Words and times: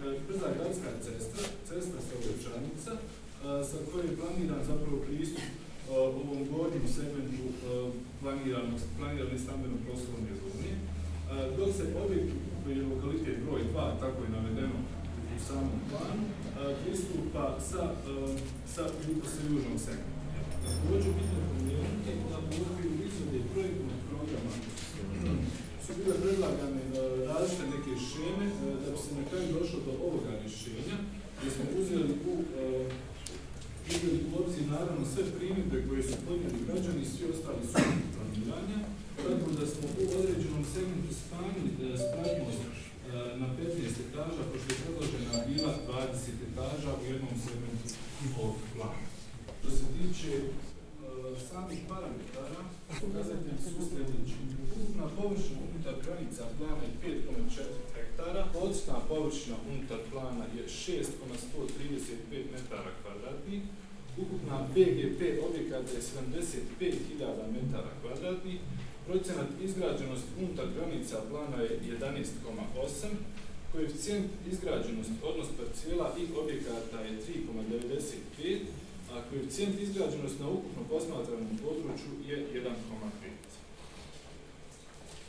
E, 0.00 0.20
brza 0.28 0.48
gradska 0.56 0.90
cesta, 1.04 1.40
cesta 1.68 1.98
sa 2.06 2.12
Ovečanica, 2.20 2.92
e, 2.96 3.00
sa 3.70 3.76
koje 3.86 4.04
je 4.04 4.16
planiran 4.16 4.62
zapravo 4.70 4.96
pristup 5.06 5.44
e, 5.44 5.92
ovom 5.92 6.40
gornjem 6.52 6.86
segmentu 6.96 7.44
planiranog, 8.20 8.80
planirane 8.98 9.38
stambeno 9.44 9.76
poslovne 9.88 10.32
zone, 10.40 10.72
dok 11.56 11.68
se 11.76 11.84
objekt 12.04 12.32
koji 12.62 12.76
je 12.76 12.90
lokalitet 12.92 13.36
broj 13.44 13.62
2, 13.74 14.00
tako 14.02 14.18
je 14.24 14.34
navedeno 14.36 14.78
u 15.36 15.38
samom 15.48 15.78
planu, 15.90 16.24
pristupa 16.82 17.44
sa, 17.70 17.82
sa, 18.74 18.82
sa 19.32 19.42
južnom 19.48 19.78
segmentu. 19.84 20.20
Također 20.64 21.12
bitno 21.18 21.38
pomenuti 21.50 22.12
da 22.30 22.36
u 22.38 22.56
okviru 22.68 22.96
izvode 23.08 23.40
projektnog 23.52 23.99
su 25.90 25.98
bile 26.02 26.16
predlagane 26.22 26.82
e, 26.86 27.00
različite 27.28 27.64
neke 27.74 27.92
šeme 28.08 28.46
e, 28.46 28.52
da 28.82 28.88
bi 28.92 28.98
se 29.04 29.10
na 29.18 29.24
kraju 29.28 29.46
došlo 29.58 29.78
do 29.86 29.92
ovoga 30.06 30.30
rješenja, 30.42 30.96
gdje 31.36 31.48
smo 31.54 31.64
uzeli 31.80 32.12
u 32.30 32.34
e, 32.60 32.64
uzeli 33.90 34.20
u 34.26 34.30
obzir 34.40 34.64
naravno 34.76 35.02
sve 35.12 35.22
primjedbe 35.36 35.76
koje 35.88 36.02
su 36.08 36.16
podnijeli 36.26 36.66
građani 36.66 37.00
i 37.02 37.10
svi 37.12 37.24
ostali 37.32 37.62
su 37.70 37.78
planiranja, 38.14 38.78
tako 39.26 39.48
da 39.58 39.64
smo 39.72 39.84
u 40.00 40.04
određenom 40.18 40.62
segmentu 40.72 41.12
smanjili 41.22 41.70
spratnost 42.04 42.62
na 43.42 43.46
15 43.58 44.04
etaža, 44.06 44.42
pošto 44.50 44.68
je 44.72 44.80
predložena 44.82 45.32
bila 45.50 45.72
20 45.88 46.46
etaža 46.48 46.90
u 47.00 47.04
jednom 47.12 47.34
segmentu 47.46 47.86
ovog 48.40 48.56
plana. 48.74 49.06
Što 49.58 49.70
se 49.76 49.84
tiče 49.96 50.30
samih 51.48 51.80
parametara, 51.88 52.60
pokazatelji 53.00 53.60
su 53.64 53.80
sljedeći. 53.90 54.36
Ukupna 54.74 55.06
površina 55.18 55.60
unutar 55.68 55.96
granica 56.04 56.42
plana 56.56 56.82
je 56.86 56.92
5,4 57.04 57.64
hektara, 57.94 58.42
odsna 58.64 58.96
površina 59.08 59.56
unutar 59.70 60.00
plana 60.10 60.44
je 60.56 60.62
6,135 60.68 62.44
metara 62.54 62.90
kvadratnih, 63.00 63.62
ukupna 64.22 64.56
BGP 64.74 65.20
objekata 65.48 65.90
je 65.96 66.02
75.000 66.80 67.52
metara 67.56 67.92
kvadratnih, 68.00 68.58
procenat 69.06 69.48
izgrađenosti 69.66 70.30
unutar 70.40 70.66
granica 70.76 71.16
plana 71.30 71.56
je 71.62 71.80
11,8, 72.00 73.06
koeficijent 73.72 74.26
izgrađenosti, 74.52 75.12
odnos 75.22 75.48
parcijela 75.58 76.14
i 76.20 76.22
objekata 76.42 77.00
je 77.00 77.12
3,95, 78.42 78.58
a 79.14 79.22
koeficijent 79.30 79.80
izgrađenost 79.80 80.40
na 80.40 80.48
ukupno 80.48 80.82
posmatranom 80.88 81.58
području 81.64 82.12
je 82.28 82.46
1,5. 82.54 82.70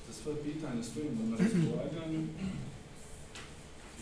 Za 0.08 0.14
svoje 0.14 0.44
pitanje 0.44 0.84
stojimo 0.84 1.22
na 1.24 1.38
raspolaganju. 1.38 2.28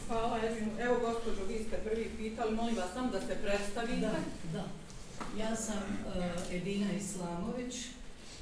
Hvala, 0.07 0.39
Edvin. 0.45 0.69
Evo, 0.79 0.99
gospođo, 0.99 1.43
vi 1.47 1.63
ste 1.63 1.77
prvi 1.77 2.09
pitali, 2.17 2.55
molim 2.55 2.75
vas 2.75 2.93
sam 2.93 3.11
da 3.11 3.21
se 3.21 3.37
predstavite. 3.43 3.99
Da, 4.01 4.15
da. 4.53 4.65
Ja 5.39 5.55
sam 5.55 5.77
uh, 5.77 6.55
Edina 6.55 6.93
Islamović. 6.93 7.75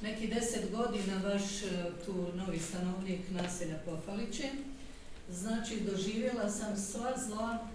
Neki 0.02 0.28
deset 0.28 0.72
godina 0.72 1.22
vaš 1.24 1.44
uh, 1.44 1.70
tu 2.06 2.28
novi 2.36 2.60
stanovnik 2.60 3.20
naselja 3.30 3.78
Pofaliće. 3.86 4.50
Znači, 5.30 5.80
doživjela 5.80 6.50
sam 6.50 6.78
sva 6.78 7.14
zla 7.28 7.68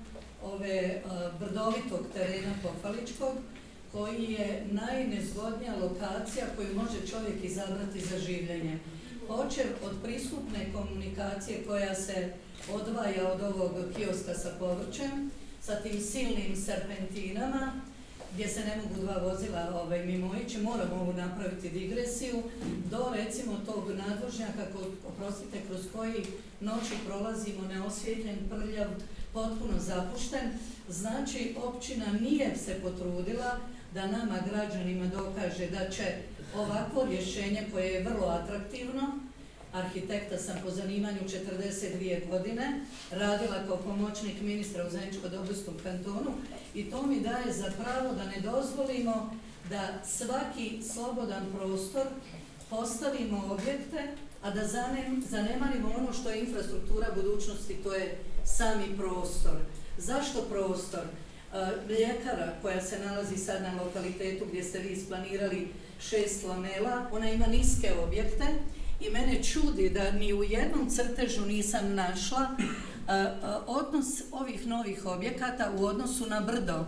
ove 0.45 0.77
e, 0.77 1.01
brdovitog 1.41 2.07
terena 2.15 2.55
Pofaličkog, 2.63 3.35
koji 3.93 4.33
je 4.33 4.67
najnezgodnija 4.71 5.75
lokacija 5.77 6.47
koju 6.57 6.75
može 6.75 7.07
čovjek 7.11 7.45
izabrati 7.45 8.01
za 8.01 8.19
življenje. 8.19 8.79
Počer 9.29 9.67
od 9.85 9.93
pristupne 10.03 10.73
komunikacije 10.73 11.65
koja 11.67 11.95
se 11.95 12.33
odvaja 12.73 13.33
od 13.33 13.43
ovog 13.43 13.73
kioska 13.97 14.35
sa 14.35 14.51
povrćem, 14.59 15.31
sa 15.61 15.75
tim 15.75 16.01
silnim 16.01 16.57
serpentinama, 16.57 17.73
gdje 18.35 18.49
se 18.49 18.61
ne 18.61 18.77
mogu 18.77 19.01
dva 19.01 19.17
vozila 19.19 19.83
ovaj, 19.85 20.07
mimo 20.07 20.35
ići, 20.47 20.59
moramo 20.59 20.95
ovu 20.95 21.13
napraviti 21.13 21.71
digresiju, 21.71 22.43
do 22.91 23.13
recimo 23.15 23.61
tog 23.67 23.91
nadvožnjaka, 23.91 24.67
oprostite, 25.09 25.59
kroz 25.69 25.81
koji 25.97 26.27
noći 26.61 26.95
prolazimo 27.07 27.69
neosvjetljen, 27.69 28.39
prljav, 28.51 28.89
potpuno 29.33 29.79
zapušten, 29.79 30.51
znači 30.89 31.55
općina 31.65 32.07
nije 32.21 32.57
se 32.57 32.81
potrudila 32.83 33.59
da 33.95 34.07
nama 34.07 34.39
građanima 34.51 35.07
dokaže 35.07 35.67
da 35.67 35.91
će 35.91 36.17
ovako 36.57 37.05
rješenje 37.11 37.67
koje 37.73 37.87
je 37.87 38.05
vrlo 38.05 38.27
atraktivno, 38.27 39.19
arhitekta 39.73 40.39
sam 40.39 40.57
po 40.65 40.71
zanimanju 40.71 41.19
42 41.21 42.31
godine, 42.31 42.81
radila 43.11 43.67
kao 43.67 43.77
pomoćnik 43.77 44.41
ministra 44.41 44.87
u 44.87 44.91
Zeničko-Dobrskom 44.91 45.83
kantonu 45.83 46.31
i 46.75 46.91
to 46.91 47.07
mi 47.07 47.21
daje 47.21 47.53
za 47.53 47.73
pravo 47.83 48.15
da 48.15 48.25
ne 48.25 48.41
dozvolimo 48.41 49.37
da 49.71 49.89
svaki 50.05 50.83
slobodan 50.93 51.47
prostor 51.55 52.07
postavimo 52.71 53.49
objekte, 53.51 54.09
a 54.43 54.51
da 54.51 54.69
zanemarimo 55.31 55.95
ono 55.99 56.13
što 56.13 56.31
je 56.31 56.41
infrastruktura 56.41 57.07
budućnosti, 57.15 57.75
to 57.75 57.95
je 57.95 58.19
sami 58.45 58.97
prostor. 58.97 59.57
Zašto 59.99 60.43
prostor? 60.43 61.01
E, 61.01 61.93
Ljekara 61.93 62.53
koja 62.63 62.81
se 62.81 62.99
nalazi 62.99 63.37
sad 63.37 63.63
na 63.63 63.83
lokalitetu 63.83 64.45
gdje 64.49 64.63
ste 64.63 64.79
vi 64.79 64.89
isplanirali 64.89 65.69
šest 66.01 66.45
lamela, 66.45 67.07
ona 67.13 67.31
ima 67.31 67.47
niske 67.47 67.93
objekte 68.05 68.45
i 69.01 69.11
mene 69.11 69.43
čudi 69.43 69.91
da 69.91 70.11
ni 70.11 70.33
u 70.33 70.45
jednom 70.45 70.91
crtežu 70.91 71.47
nisam 71.47 71.95
našla 71.95 72.57
e, 72.59 73.13
e, 73.13 73.29
odnos 73.67 74.23
ovih 74.31 74.67
novih 74.67 75.07
objekata 75.07 75.73
u 75.79 75.85
odnosu 75.85 76.27
na 76.27 76.41
brdo. 76.41 76.87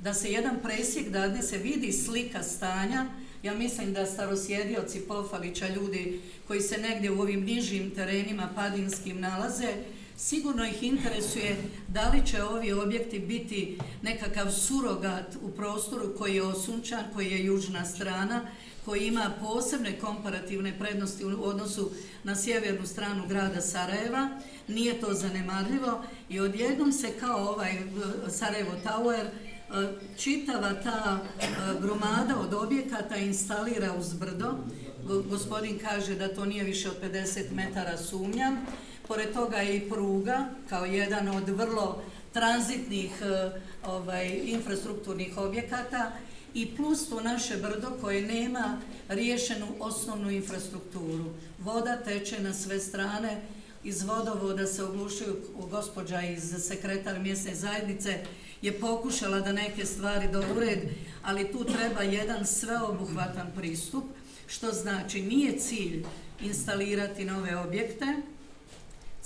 Da 0.00 0.14
se 0.14 0.32
jedan 0.32 0.56
presjek 0.62 1.08
dade, 1.08 1.42
se 1.42 1.58
vidi 1.58 1.92
slika 1.92 2.42
stanja, 2.42 3.06
ja 3.42 3.54
mislim 3.54 3.92
da 3.92 4.06
starosjedioci 4.06 5.00
Pofalića, 5.00 5.68
ljudi 5.68 6.20
koji 6.46 6.60
se 6.60 6.78
negdje 6.78 7.10
u 7.10 7.20
ovim 7.20 7.44
nižim 7.44 7.90
terenima 7.90 8.48
padinskim 8.54 9.20
nalaze, 9.20 9.68
sigurno 10.18 10.64
ih 10.64 10.82
interesuje 10.82 11.56
da 11.88 12.08
li 12.08 12.26
će 12.26 12.42
ovi 12.42 12.72
objekti 12.72 13.18
biti 13.18 13.78
nekakav 14.02 14.50
surogat 14.50 15.36
u 15.42 15.50
prostoru 15.50 16.14
koji 16.18 16.34
je 16.34 16.42
osunčan, 16.42 17.04
koji 17.14 17.30
je 17.30 17.44
južna 17.44 17.84
strana, 17.84 18.40
koji 18.84 19.06
ima 19.06 19.30
posebne 19.40 19.98
komparativne 20.00 20.78
prednosti 20.78 21.24
u 21.24 21.42
odnosu 21.44 21.90
na 22.24 22.36
sjevernu 22.36 22.86
stranu 22.86 23.26
grada 23.28 23.60
Sarajeva. 23.60 24.28
Nije 24.68 25.00
to 25.00 25.14
zanemarljivo 25.14 26.04
i 26.28 26.40
odjednom 26.40 26.92
se 26.92 27.08
kao 27.20 27.48
ovaj 27.48 27.72
e, 27.72 27.82
Sarajevo 28.28 28.72
Tower 28.84 29.24
e, 29.24 29.28
čitava 30.16 30.72
ta 30.82 31.18
e, 31.40 31.46
gromada 31.80 32.40
od 32.40 32.54
objekata 32.54 33.16
instalira 33.16 33.94
uz 33.98 34.12
brdo. 34.12 34.54
Gospodin 35.30 35.78
kaže 35.78 36.14
da 36.14 36.34
to 36.34 36.44
nije 36.44 36.64
više 36.64 36.90
od 36.90 36.96
50 37.02 37.52
metara 37.52 37.96
sumnjam 37.96 38.66
pored 39.08 39.32
toga 39.34 39.56
je 39.56 39.76
i 39.76 39.88
pruga 39.90 40.48
kao 40.68 40.84
jedan 40.84 41.28
od 41.28 41.48
vrlo 41.48 42.02
tranzitnih 42.32 43.12
e, 43.22 43.60
ovaj, 43.86 44.40
infrastrukturnih 44.44 45.38
objekata 45.38 46.12
i 46.54 46.76
plus 46.76 47.08
to 47.08 47.20
naše 47.20 47.56
brdo 47.56 47.90
koje 48.00 48.22
nema 48.22 48.80
riješenu 49.08 49.66
osnovnu 49.80 50.30
infrastrukturu. 50.30 51.24
Voda 51.58 51.96
teče 51.96 52.42
na 52.42 52.54
sve 52.54 52.80
strane, 52.80 53.42
iz 53.84 54.02
vodovoda 54.02 54.66
se 54.66 54.84
oglušuju 54.84 55.36
gospođa 55.70 56.22
iz 56.22 56.54
sekretar 56.68 57.18
mjesne 57.18 57.54
zajednice 57.54 58.18
je 58.62 58.80
pokušala 58.80 59.40
da 59.40 59.52
neke 59.52 59.86
stvari 59.86 60.28
do 60.32 60.44
ured, 60.56 60.78
ali 61.22 61.52
tu 61.52 61.64
treba 61.64 62.02
jedan 62.02 62.46
sveobuhvatan 62.46 63.46
pristup, 63.56 64.04
što 64.46 64.72
znači 64.72 65.22
nije 65.22 65.58
cilj 65.58 66.04
instalirati 66.40 67.24
nove 67.24 67.56
objekte, 67.56 68.06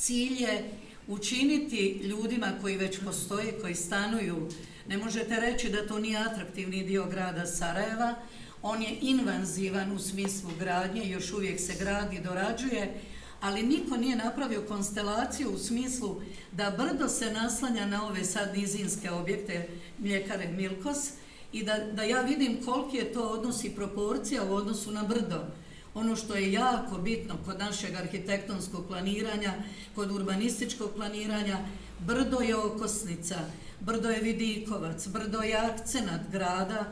cilj 0.03 0.43
je 0.43 0.71
učiniti 1.09 2.01
ljudima 2.05 2.53
koji 2.61 2.77
već 2.77 2.99
postoje, 3.05 3.53
koji 3.61 3.75
stanuju, 3.75 4.49
ne 4.89 4.99
možete 4.99 5.41
reći 5.41 5.71
da 5.71 5.87
to 5.87 5.99
nije 5.99 6.19
atraktivni 6.19 6.85
dio 6.85 7.07
grada 7.07 7.47
Sarajeva, 7.47 8.15
on 8.63 8.83
je 8.83 8.99
invanzivan 9.01 9.93
u 9.93 9.99
smislu 9.99 10.51
gradnje, 10.59 11.11
još 11.11 11.33
uvijek 11.33 11.61
se 11.61 11.75
gradi, 11.79 12.21
dorađuje, 12.21 12.95
ali 13.41 13.63
niko 13.63 13.97
nije 13.97 14.17
napravio 14.17 14.65
konstelaciju 14.69 15.51
u 15.51 15.59
smislu 15.59 16.21
da 16.53 16.71
brdo 16.79 17.09
se 17.09 17.33
naslanja 17.33 17.87
na 17.87 18.07
ove 18.07 18.25
sad 18.25 18.57
nizinske 18.57 19.11
objekte 19.11 19.69
mljekare 19.99 20.49
Milkos 20.49 21.11
i 21.53 21.65
da, 21.65 21.79
da 21.79 22.03
ja 22.03 22.23
vidim 22.23 22.65
koliki 22.65 22.97
je 22.97 23.13
to 23.13 23.29
odnos 23.29 23.65
i 23.65 23.75
proporcija 23.75 24.45
u 24.45 24.55
odnosu 24.55 24.91
na 24.91 25.03
brdo. 25.03 25.47
Ono 25.95 26.17
što 26.17 26.35
je 26.35 26.53
jako 26.53 26.99
bitno 26.99 27.35
kod 27.45 27.59
našeg 27.59 27.95
arhitektonskog 27.95 28.87
planiranja, 28.87 29.53
kod 29.95 30.11
urbanističkog 30.11 30.91
planiranja, 30.97 31.59
brdo 31.99 32.41
je 32.41 32.57
okosnica, 32.57 33.39
brdo 33.81 34.09
je 34.09 34.21
vidikovac, 34.21 35.07
brdo 35.09 35.43
je 35.43 35.57
akcenat 35.57 36.21
grada. 36.31 36.85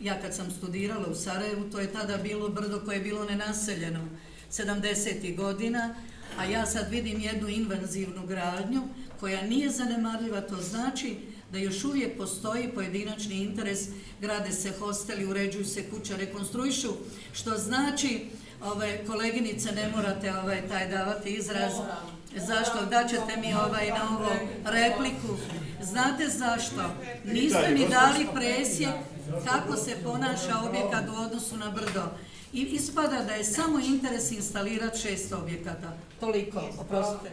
Ja 0.00 0.20
kad 0.20 0.34
sam 0.34 0.50
studirala 0.50 1.06
u 1.06 1.14
Sarajevu, 1.14 1.70
to 1.70 1.80
je 1.80 1.92
tada 1.92 2.16
bilo 2.16 2.48
brdo 2.48 2.80
koje 2.84 2.96
je 2.96 3.02
bilo 3.02 3.24
nenaseljeno 3.24 4.08
70. 4.50 5.36
godina, 5.36 5.94
a 6.38 6.44
ja 6.44 6.66
sad 6.66 6.90
vidim 6.90 7.20
jednu 7.20 7.48
invazivnu 7.48 8.26
gradnju 8.26 8.82
koja 9.20 9.42
nije 9.42 9.70
zanemarljiva, 9.70 10.40
to 10.40 10.56
znači 10.56 11.16
da 11.52 11.58
još 11.58 11.84
uvijek 11.84 12.16
postoji 12.16 12.68
pojedinačni 12.74 13.34
interes, 13.34 13.78
grade 14.20 14.52
se 14.52 14.72
hosteli, 14.78 15.26
uređuju 15.26 15.64
se 15.64 15.90
kuća, 15.90 16.16
rekonstruišu, 16.16 16.92
što 17.32 17.58
znači, 17.58 18.26
ove, 18.64 19.04
koleginice, 19.06 19.72
ne 19.72 19.88
morate 19.96 20.32
ovaj, 20.36 20.68
taj 20.68 20.88
davati 20.88 21.30
izraz, 21.30 21.72
zašto, 22.36 22.84
daćete 22.90 23.36
mi 23.40 23.54
ovaj 23.54 23.88
na 23.88 24.18
ovo 24.18 24.30
repliku, 24.64 25.36
znate 25.82 26.28
zašto, 26.28 26.82
niste 27.24 27.68
mi 27.70 27.88
dali 27.88 28.26
presjek 28.34 28.94
kako 29.44 29.76
se 29.76 29.96
ponaša 30.04 30.58
objekat 30.68 31.08
u 31.08 31.22
odnosu 31.22 31.56
na 31.56 31.70
brdo. 31.70 32.02
I 32.52 32.60
ispada 32.60 33.24
da 33.24 33.34
je 33.34 33.44
samo 33.44 33.78
interes 33.78 34.30
instalirati 34.30 35.00
šest 35.00 35.32
objekata. 35.32 35.92
Toliko, 36.20 36.62
oprostite. 36.78 37.30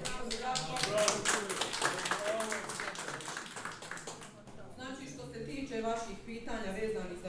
Znači 4.76 5.14
što 5.14 5.34
se 5.34 5.46
tiče 5.46 5.82
vaših 5.82 6.18
pitanja 6.26 6.72
vezanih 6.82 7.21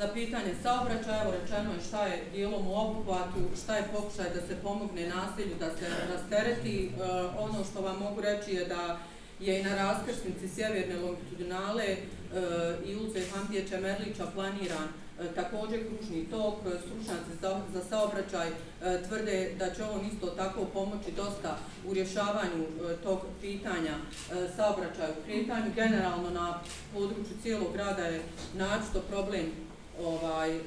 za 0.00 0.08
pitanje 0.14 0.54
saobraćaja, 0.62 1.22
evo 1.22 1.32
rečeno 1.40 1.72
je 1.72 1.80
šta 1.88 2.06
je 2.06 2.24
dijelom 2.32 2.66
u 2.66 2.74
obuhvatu, 2.74 3.40
šta 3.62 3.76
je 3.76 3.88
pokušaj 3.92 4.30
da 4.34 4.40
se 4.40 4.62
pomogne 4.62 5.08
nasilju, 5.08 5.54
da 5.58 5.70
se 5.70 5.86
rastereti. 6.12 6.86
E, 6.86 6.90
ono 7.38 7.64
što 7.64 7.80
vam 7.80 7.98
mogu 7.98 8.20
reći 8.20 8.54
je 8.54 8.64
da 8.64 8.98
je 9.40 9.60
i 9.60 9.64
na 9.64 9.74
raskrsnici 9.74 10.48
sjeverne 10.54 10.96
longitudinale 10.96 11.84
e, 11.84 11.98
i 12.86 12.96
ulice 12.96 13.20
Hamdije 13.32 13.68
Čemerlića 13.68 14.26
planiran 14.34 14.88
E, 15.20 15.34
također 15.34 15.80
kružni 15.88 16.26
tok, 16.30 16.54
stručnjaci 16.60 17.32
za, 17.40 17.60
za 17.72 17.84
saobraćaj 17.84 18.48
e, 18.48 18.52
tvrde 19.08 19.54
da 19.58 19.74
će 19.74 19.84
on 19.84 20.06
isto 20.12 20.26
tako 20.26 20.64
pomoći 20.64 21.12
dosta 21.16 21.58
u 21.86 21.94
rješavanju 21.94 22.62
e, 22.62 22.96
tog 23.02 23.18
pitanja 23.40 23.94
e, 23.96 24.48
saobraćaja 24.56 25.10
u 25.10 25.24
kretanju. 25.24 25.72
Generalno 25.74 26.30
na 26.30 26.60
području 26.94 27.36
cijelog 27.42 27.72
grada 27.72 28.02
je 28.02 28.22
načito 28.54 29.00
problem 29.00 29.69
ovaj 30.04 30.60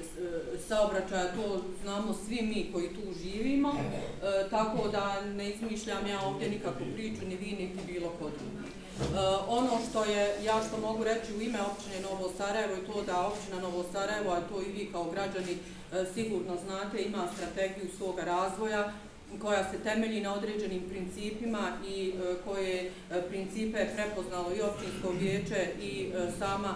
saobraćaja, 0.68 1.32
to 1.36 1.62
znamo 1.84 2.14
svi 2.26 2.42
mi 2.42 2.70
koji 2.74 2.88
tu 2.90 3.14
živimo, 3.24 3.74
e, 3.74 4.50
tako 4.50 4.88
da 4.88 5.22
ne 5.22 5.50
izmišljam 5.50 6.08
ja 6.08 6.22
ovdje 6.22 6.50
nikakvu 6.50 6.86
priču, 6.96 7.26
ni 7.26 7.36
vi, 7.36 7.52
ni 7.52 7.70
bilo 7.88 8.10
kod 8.20 8.32
drugi. 8.40 8.74
Uh, 9.00 9.10
ono 9.48 9.80
što 9.90 10.06
je, 10.06 10.44
ja 10.44 10.62
što 10.68 10.78
mogu 10.78 11.04
reći 11.04 11.34
u 11.34 11.42
ime 11.42 11.60
općine 11.62 12.00
Novo 12.02 12.32
Sarajevo 12.38 12.74
je 12.74 12.86
to 12.86 13.02
da 13.02 13.28
općina 13.28 13.62
Novo 13.62 13.86
Sarajevo, 13.92 14.32
a 14.32 14.42
to 14.42 14.62
i 14.62 14.72
vi 14.72 14.90
kao 14.92 15.12
građani 15.12 15.54
uh, 15.54 15.98
sigurno 16.14 16.58
znate, 16.66 17.02
ima 17.02 17.28
strategiju 17.36 17.90
svoga 17.98 18.24
razvoja 18.24 18.94
koja 19.42 19.64
se 19.72 19.78
temelji 19.84 20.22
na 20.22 20.34
određenim 20.34 20.82
principima 20.90 21.72
i 21.88 22.10
e, 22.10 22.36
koje 22.46 22.92
e, 23.12 23.22
principe 23.30 23.78
je 23.80 23.94
prepoznalo 23.96 24.56
i 24.56 24.62
općinsko 24.62 25.10
vijeće 25.20 25.68
i 25.82 26.08
e, 26.08 26.32
sama 26.40 26.76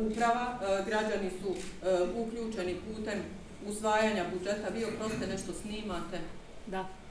uprava. 0.00 0.58
Građani 0.86 1.30
su 1.30 1.54
uključeni 2.16 2.74
putem 2.74 3.18
usvajanja 3.66 4.24
budžeta. 4.32 4.68
Vi 4.74 4.84
oproste 4.84 5.26
nešto 5.26 5.52
snimate? 5.52 6.18
Da. 6.66 7.03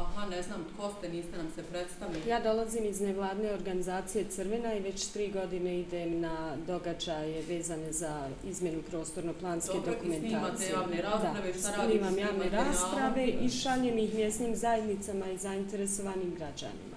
Aha, 0.00 0.26
ne 0.26 0.42
znam, 0.42 0.64
tko 0.74 0.90
ste, 0.98 1.08
niste 1.08 1.36
nam 1.36 1.48
se 1.54 1.62
predstavili. 1.62 2.28
Ja 2.28 2.40
dolazim 2.40 2.84
iz 2.84 3.00
nevladne 3.00 3.52
organizacije 3.52 4.24
Crvena 4.24 4.74
i 4.74 4.80
već 4.80 5.06
tri 5.06 5.28
godine 5.28 5.80
idem 5.80 6.20
na 6.20 6.56
događaje 6.66 7.42
vezane 7.48 7.92
za 7.92 8.28
izmjenu 8.44 8.82
prostorno-planske 8.90 9.78
dokumentacije. 9.86 10.30
Dobro, 10.30 10.54
i 10.54 10.58
snimate 10.58 10.72
javne 10.72 11.02
rasprave, 11.02 11.52
da, 11.52 11.58
šta 11.58 11.76
radiš? 11.76 11.96
Snimam 11.98 12.18
javne 12.18 12.50
rasprave 12.50 13.26
i 13.26 13.48
šaljem 13.48 13.98
ih 13.98 14.14
mjesnim 14.14 14.56
zajednicama 14.56 15.30
i 15.30 15.38
zainteresovanim 15.38 16.34
građanima. 16.34 16.96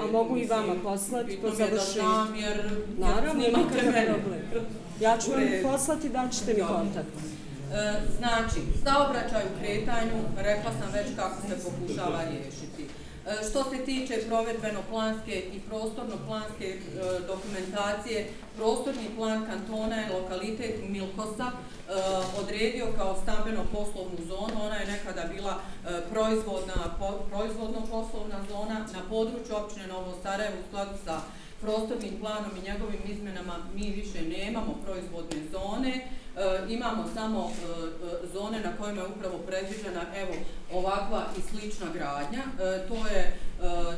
A 0.00 0.06
mogu 0.06 0.36
i 0.36 0.46
vama 0.46 0.74
poslati 0.82 1.38
po 1.42 1.50
završenju. 1.50 2.48
Naravno, 2.98 3.42
nikakav 3.42 4.20
problem. 4.20 4.40
Ja 5.00 5.18
ću 5.18 5.30
vam 5.30 5.72
poslati 5.72 6.08
da 6.08 6.28
ćete 6.32 6.54
mi 6.54 6.60
kontakt. 6.60 7.33
E, 7.74 7.92
znači, 8.18 8.60
saobraćaj 8.84 9.44
u 9.44 9.58
kretanju, 9.60 10.18
rekla 10.36 10.70
sam 10.80 10.92
već 10.92 11.06
kako 11.16 11.36
se 11.48 11.54
pokušava 11.64 12.20
riješiti. 12.30 12.82
E, 12.84 12.88
što 13.50 13.64
se 13.70 13.84
tiče 13.84 14.14
provedbeno-planske 14.28 15.36
i 15.54 15.60
prostorno-planske 15.68 16.68
e, 16.68 16.78
dokumentacije, 17.26 18.28
prostorni 18.56 19.08
plan 19.16 19.46
kantona 19.46 19.96
je 19.96 20.12
lokalitet 20.12 20.74
Milkosa 20.88 21.50
odredio 22.40 22.86
kao 22.96 23.16
stambeno-poslovnu 23.22 24.18
zonu. 24.28 24.64
Ona 24.64 24.76
je 24.76 24.86
nekada 24.86 25.24
bila 25.34 25.60
proizvodna, 26.10 26.74
proizvodno-poslovna 27.30 28.38
zona 28.50 28.86
na 28.92 29.02
području 29.08 29.56
općine 29.56 29.86
Novo 29.86 30.14
Sarajevo 30.22 30.56
u 30.60 30.68
skladu 30.68 30.98
sa 31.04 31.20
prostornim 31.60 32.14
planom 32.20 32.50
i 32.56 32.68
njegovim 32.70 33.00
izmenama 33.04 33.56
mi 33.74 33.90
više 33.90 34.22
nemamo 34.22 34.74
proizvodne 34.84 35.40
zone. 35.52 36.08
E, 36.36 36.72
imamo 36.74 37.04
samo 37.14 37.50
e, 37.50 37.64
e, 37.64 38.26
zone 38.32 38.60
na 38.60 38.76
kojima 38.76 39.02
je 39.02 39.08
upravo 39.08 39.38
predviđena 39.38 40.02
evo 40.16 40.34
ovakva 40.72 41.24
i 41.38 41.40
slična 41.40 41.86
gradnja. 41.92 42.42
To 42.88 43.06
je 43.06 43.38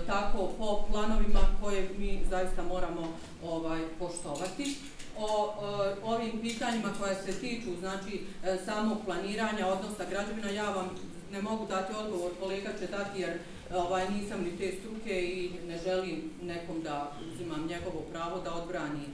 tako 0.07 0.51
po 0.59 0.87
planovima 0.91 1.41
koje 1.63 1.89
mi 1.99 2.21
zaista 2.31 2.63
moramo 2.63 3.09
ovaj 3.43 3.81
poštovati. 3.99 4.77
O 5.19 5.49
e, 5.49 5.97
ovim 6.05 6.41
pitanjima 6.43 6.89
koja 7.01 7.15
se 7.15 7.33
tiču 7.33 7.71
znači 7.81 8.25
e, 8.45 8.59
samog 8.65 8.99
planiranja 9.05 9.67
odnosa 9.67 10.05
građevina 10.11 10.51
ja 10.51 10.71
vam 10.71 10.91
ne 11.33 11.43
mogu 11.43 11.67
dati 11.67 11.93
odgovor, 11.99 12.31
kolega 12.41 12.71
će 12.81 12.87
dati 12.87 13.21
jer 13.21 13.39
ovaj 13.75 14.09
nisam 14.11 14.41
ni 14.41 14.57
te 14.59 14.73
struke 14.81 15.23
i 15.23 15.51
ne 15.69 15.79
želim 15.79 16.31
nekom 16.43 16.83
da 16.83 17.13
uzimam 17.33 17.67
njegovo 17.67 18.01
pravo 18.13 18.41
da 18.41 18.55
odbrani 18.55 19.07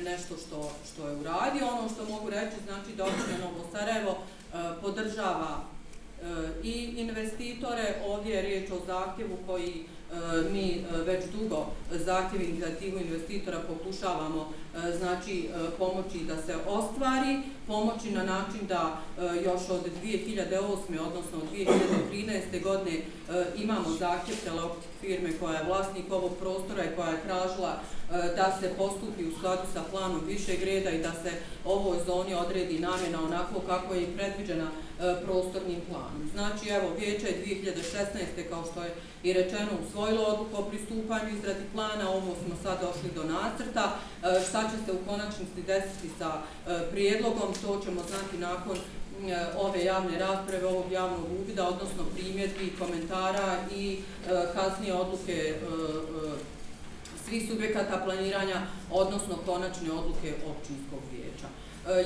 nešto 0.00 0.36
što, 0.46 0.72
što 0.92 1.08
je 1.08 1.16
uradio. 1.16 1.66
Ono 1.66 1.88
što 1.88 2.12
mogu 2.12 2.30
reći 2.30 2.56
znači 2.66 2.96
da 2.96 3.04
opština 3.04 3.38
Novo 3.38 3.66
Sarajevo 3.72 4.10
e, 4.10 4.56
podržava 4.80 5.60
e, 5.60 6.24
i 6.62 6.94
investitore. 6.96 7.94
Ovdje 8.06 8.34
je 8.34 8.42
riječ 8.42 8.70
o 8.70 8.80
zahtjevu 8.86 9.36
koji 9.46 9.72
e, 9.72 10.14
mi 10.52 10.84
već 11.06 11.24
dugo 11.24 11.66
zahtjev 11.90 12.42
inicijativu 12.42 12.98
investitora 12.98 13.58
pokušavamo 13.68 14.52
E, 14.76 14.98
znači 14.98 15.40
e, 15.40 15.70
pomoći 15.78 16.18
da 16.18 16.42
se 16.42 16.56
ostvari, 16.66 17.42
pomoći 17.66 18.10
na 18.10 18.24
način 18.24 18.66
da 18.68 18.96
e, 19.18 19.22
još 19.44 19.60
od 19.70 19.80
2008. 20.04 21.00
odnosno 21.06 21.38
od 21.38 21.48
2013. 22.12 22.62
godine 22.62 23.00
imamo 23.56 23.90
zahtjev 23.98 24.36
teleoptik 24.44 24.90
firme 25.00 25.32
koja 25.40 25.58
je 25.58 25.64
vlasnik 25.64 26.12
ovog 26.12 26.32
prostora 26.40 26.84
i 26.84 26.96
koja 26.96 27.10
je 27.10 27.22
tražila 27.26 27.80
da 28.36 28.58
se 28.60 28.74
postupi 28.76 29.24
u 29.24 29.36
skladu 29.38 29.62
sa 29.72 29.82
planom 29.90 30.20
višeg 30.26 30.62
reda 30.62 30.90
i 30.90 31.02
da 31.02 31.12
se 31.12 31.32
ovoj 31.64 31.98
zoni 32.06 32.34
odredi 32.34 32.78
namjena 32.78 33.24
onako 33.24 33.60
kako 33.60 33.94
je 33.94 34.16
predviđena 34.16 34.68
prostornim 35.24 35.80
planom. 35.88 36.30
Znači, 36.34 36.68
evo, 36.68 36.88
vijeće 36.98 37.26
je 37.26 37.44
2016. 37.46 38.48
kao 38.50 38.64
što 38.72 38.82
je 38.82 38.94
i 39.22 39.32
rečeno 39.32 39.70
usvojilo 39.86 40.24
odluku 40.24 40.56
o 40.56 40.64
pristupanju 40.64 41.28
izradi 41.38 41.64
plana, 41.72 42.10
ovo 42.10 42.34
smo 42.46 42.54
sad 42.62 42.80
došli 42.80 43.10
do 43.14 43.24
nacrta. 43.24 43.98
Šta 44.48 44.61
šta 44.62 44.70
će 44.70 44.84
se 44.84 44.92
u 44.92 45.06
konačnosti 45.10 45.62
desiti 45.66 46.08
sa 46.18 46.30
e, 46.34 46.90
prijedlogom, 46.90 47.54
to 47.62 47.80
ćemo 47.84 48.00
znati 48.08 48.38
nakon 48.38 48.76
e, 48.76 48.80
ove 49.56 49.84
javne 49.84 50.18
rasprave, 50.18 50.66
ovog 50.66 50.92
javnog 50.92 51.24
uvida, 51.40 51.68
odnosno 51.68 52.04
primjedbi, 52.14 52.76
komentara 52.78 53.56
i 53.76 53.98
e, 53.98 54.30
kasnije 54.54 54.94
odluke 54.94 55.54
svih 57.24 57.48
subjekata 57.50 58.02
planiranja, 58.04 58.66
odnosno 58.90 59.36
konačne 59.46 59.92
odluke 59.92 60.34
općinskog 60.50 61.00
vijeća. 61.12 61.48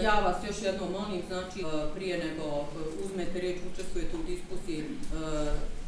Ja 0.02 0.20
vas 0.20 0.36
još 0.48 0.62
jednom 0.62 0.92
molim, 0.92 1.22
znači 1.28 1.64
prije 1.94 2.24
nego 2.24 2.66
uzmete 3.04 3.40
riječ, 3.40 3.58
učestvujete 3.72 4.16
u 4.16 4.22
diskusiji, 4.22 4.84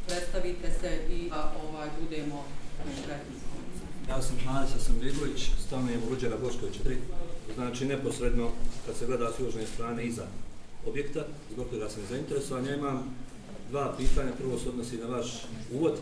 predstavite 0.07 0.71
se 0.81 0.99
i 1.11 1.29
da 1.31 1.53
ovaj 1.69 1.89
budemo 2.01 2.45
konkretni. 2.85 3.48
Ja 4.09 4.23
sam 4.23 4.37
Haris 4.47 4.75
Asambegović, 4.77 5.51
stanujem 5.67 6.01
u 6.07 6.11
Luđera 6.11 6.37
Bošković 6.37 6.75
3, 6.87 6.97
znači 7.55 7.85
neposredno 7.85 8.51
kad 8.87 8.97
se 8.97 9.07
gleda 9.07 9.33
s 9.33 9.41
južne 9.41 9.67
strane 9.67 10.07
iza 10.07 10.27
objekta, 10.87 11.25
zbog 11.53 11.67
toga 11.71 11.89
sam 11.89 12.03
zainteresovan. 12.11 12.67
Ja 12.67 12.75
imam 12.75 13.17
dva 13.71 13.95
pitanja, 13.99 14.33
prvo 14.39 14.59
se 14.59 14.69
odnosi 14.69 14.97
na 14.97 15.07
vaš 15.07 15.27
uvod. 15.73 15.95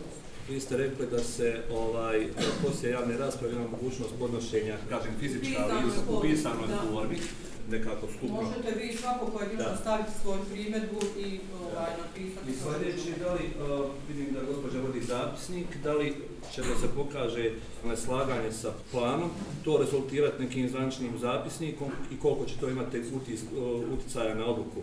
Vi 0.49 0.59
ste 0.59 0.77
rekli 0.77 1.07
da 1.11 1.19
se 1.19 1.61
ovaj, 1.71 2.27
poslije 2.63 2.91
javne 2.91 3.17
rasprave 3.17 3.53
ima 3.53 3.67
mogućnost 3.67 4.13
podnošenja, 4.19 4.77
kažem, 4.89 5.11
fizička, 5.19 5.63
ali 5.63 5.91
u 6.17 6.21
pisanoj 6.21 6.67
formi 6.93 7.17
nekako 7.71 8.07
skupno. 8.17 8.41
Možete 8.41 8.79
vi 8.79 8.97
svako 8.97 9.25
pojedinačno 9.25 9.77
staviti 9.81 10.11
svoju 10.21 10.39
primjedbu 10.51 10.99
i 11.19 11.39
ovaj, 11.61 11.91
napisati. 12.03 12.51
I 12.51 12.55
sljedeći, 12.63 13.19
da 13.19 13.33
li, 13.33 13.45
uh, 13.45 13.85
vidim 14.09 14.33
da 14.33 14.39
gospođa 14.53 14.81
vodi 14.81 15.01
zapisnik, 15.01 15.67
da 15.83 15.93
li 15.93 16.15
će 16.53 16.61
da 16.61 16.75
se 16.81 16.87
pokaže 16.95 17.51
slaganje 18.05 18.51
sa 18.51 18.73
planom, 18.91 19.29
to 19.63 19.77
rezultirati 19.77 20.43
nekim 20.43 20.69
zvančnim 20.69 21.19
zapisnikom 21.19 21.91
i 22.11 22.19
koliko 22.19 22.45
će 22.45 22.57
to 22.59 22.69
imati 22.69 23.03
utis, 23.15 23.41
uh, 23.41 23.93
uticaja 23.93 24.35
na 24.35 24.45
odluku 24.45 24.81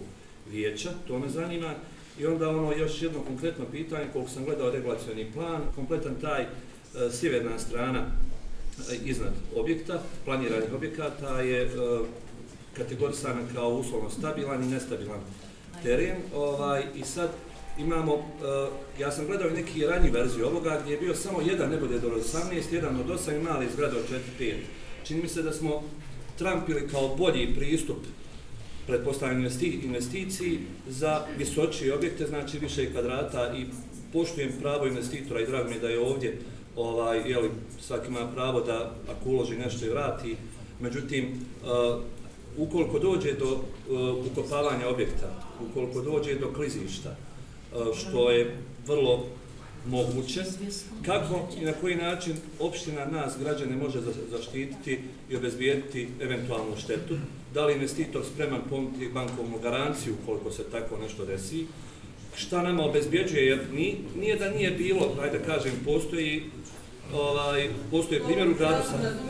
vijeća, 0.50 0.90
to 1.06 1.18
me 1.18 1.28
zanima. 1.28 1.74
I 2.18 2.26
onda 2.26 2.48
ono 2.48 2.72
još 2.72 3.02
jedno 3.02 3.20
konkretno 3.20 3.64
pitanje, 3.72 4.04
koliko 4.12 4.30
sam 4.30 4.44
gledao 4.44 4.70
regulacioni 4.70 5.32
plan, 5.32 5.62
kompletan 5.74 6.14
taj 6.20 6.42
e, 6.42 6.46
sjeverna 7.12 7.58
strana 7.58 7.98
e, 7.98 8.96
iznad 9.04 9.32
objekta, 9.56 10.02
planiranih 10.24 10.74
objekata 10.74 11.40
je 11.40 11.70
kategorisana 12.76 13.40
kao 13.54 13.68
uslovno 13.68 14.10
stabilan 14.10 14.64
i 14.64 14.66
nestabilan 14.66 15.20
teren. 15.82 16.16
Ovaj, 16.34 16.84
I 16.94 17.02
sad 17.04 17.30
imamo, 17.78 18.14
uh, 18.14 18.22
ja 19.00 19.12
sam 19.12 19.26
gledao 19.26 19.50
neki 19.50 19.86
ranji 19.86 20.10
verziju 20.10 20.46
ovoga 20.46 20.80
gdje 20.82 20.92
je 20.92 21.00
bio 21.00 21.14
samo 21.14 21.40
jedan 21.40 21.70
nebolje 21.70 21.98
do 21.98 22.08
18, 22.08 22.74
jedan 22.74 23.00
od 23.00 23.06
8 23.06 23.36
i 23.36 23.42
mali 23.42 23.66
zgrada 23.74 23.96
od 23.96 24.20
4-5. 24.40 24.54
Čini 25.04 25.22
mi 25.22 25.28
se 25.28 25.42
da 25.42 25.52
smo 25.52 25.82
trampili 26.38 26.88
kao 26.88 27.16
bolji 27.16 27.54
pristup 27.54 27.98
pretpostavljaju 28.86 29.50
investiciji 29.82 30.58
za 30.88 31.26
visočije 31.38 31.94
objekte, 31.94 32.26
znači 32.26 32.58
više 32.58 32.92
kvadrata 32.92 33.54
i 33.56 33.66
poštujem 34.12 34.52
pravo 34.60 34.86
investitora 34.86 35.40
i 35.40 35.46
drago 35.46 35.70
mi 35.70 35.80
da 35.80 35.88
je 35.88 36.00
ovdje 36.00 36.38
ovaj, 36.76 37.30
jeli, 37.30 37.50
svaki 37.80 38.08
ima 38.08 38.32
pravo 38.34 38.60
da 38.60 38.94
ako 39.10 39.28
uloži 39.28 39.56
nešto 39.56 39.86
i 39.86 39.88
vrati. 39.88 40.36
Međutim, 40.80 41.24
uh, 41.62 42.02
ukoliko 42.56 42.98
dođe 42.98 43.32
do 43.32 43.52
uh, 43.52 44.26
ukopavanja 44.26 44.88
objekta, 44.88 45.44
ukoliko 45.70 46.00
dođe 46.00 46.34
do 46.34 46.52
klizišta, 46.52 47.16
uh, 47.72 47.96
što 47.96 48.30
je 48.30 48.56
vrlo 48.86 49.26
moguće, 49.86 50.42
kako 51.06 51.48
i 51.60 51.64
na 51.64 51.72
koji 51.72 51.96
način 51.96 52.36
opština 52.58 53.04
nas, 53.06 53.34
građane, 53.40 53.76
može 53.76 53.98
zaštititi 54.30 54.98
i 55.30 55.36
obezbijediti 55.36 56.08
eventualnu 56.20 56.76
štetu, 56.76 57.14
da 57.54 57.66
li 57.66 57.72
investitor 57.72 58.24
spreman 58.32 58.60
ponuditi 58.70 59.12
bankovnu 59.14 59.58
garanciju 59.58 60.14
koliko 60.26 60.50
se 60.50 60.64
tako 60.70 60.96
nešto 60.98 61.24
desi, 61.24 61.66
šta 62.36 62.62
nama 62.62 62.84
obezbjeđuje, 62.84 63.46
jer 63.46 63.58
nije 64.16 64.36
da 64.36 64.50
nije 64.50 64.70
bilo, 64.70 65.16
ajde 65.22 65.40
kažem, 65.46 65.72
postoji 65.84 66.42
ovaj, 67.12 67.70
postoje 67.90 68.24
primjer 68.24 68.48
u 68.48 68.54
gradu 68.54 68.82
Sarajevo. 68.90 69.20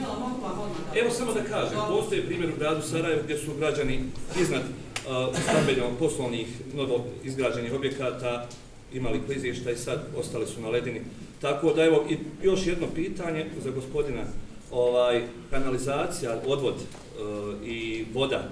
Evo 0.95 1.11
samo 1.11 1.33
da 1.33 1.45
kažem, 1.45 1.79
postoje 1.89 2.27
primjer 2.27 2.51
u 2.51 2.59
gradu 2.59 2.83
Sarajevo 2.83 3.23
gdje 3.25 3.39
su 3.39 3.55
građani 3.59 4.01
iznad 4.41 4.63
uh, 4.63 5.37
stabilnog 5.43 5.99
poslovnih 5.99 6.47
novo 6.75 7.05
izgrađenih 7.25 7.75
objekata 7.75 8.47
imali 8.93 9.23
klizišta 9.27 9.71
i 9.71 9.77
sad 9.77 10.07
ostali 10.17 10.47
su 10.47 10.61
na 10.61 10.69
ledini. 10.69 11.01
Tako 11.41 11.73
da 11.73 11.85
evo 11.85 12.07
i 12.11 12.19
još 12.43 12.67
jedno 12.67 12.87
pitanje 12.95 13.47
za 13.65 13.71
gospodina, 13.71 14.23
ovaj 14.71 15.23
kanalizacija, 15.51 16.41
odvod 16.47 16.75
uh, 16.75 17.69
i 17.69 18.07
voda, 18.15 18.49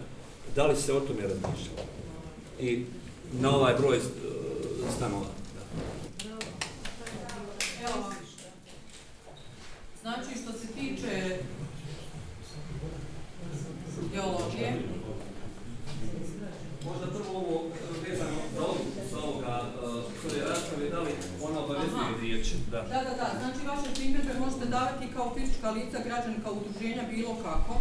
da 0.56 0.66
li 0.66 0.76
se 0.76 0.92
o 0.92 1.00
tome 1.00 1.22
razmišljalo? 1.22 1.82
I 2.60 2.84
na 3.40 3.56
ovaj 3.56 3.74
broj 3.74 3.96
uh, 3.96 4.02
stanova. 4.96 5.26
Znači, 10.02 10.30
što 10.42 10.52
se 10.52 10.66
tiče 10.66 11.38
geologije, 14.12 14.82
možda 16.84 17.06
prvo 17.06 17.38
ovo 17.38 17.62
vezano 18.08 18.40
za 19.10 19.18
ovoga 19.18 19.62
svoje 20.20 20.44
rasprave, 20.48 20.90
da 20.90 21.00
li 21.00 21.10
ona 21.42 21.64
obavezuje 21.64 22.20
riječi? 22.20 22.54
Da. 22.70 22.80
da, 22.80 23.00
da, 23.08 23.14
da. 23.20 23.28
Znači, 23.40 23.66
vaše 23.66 23.94
primjere 23.94 24.40
možete 24.40 24.66
davati 24.66 25.06
kao 25.14 25.34
fizička 25.34 25.70
lica, 25.70 25.98
građani 26.04 26.36
kao 26.44 26.52
udruženja, 26.52 27.02
bilo 27.10 27.36
kako. 27.42 27.74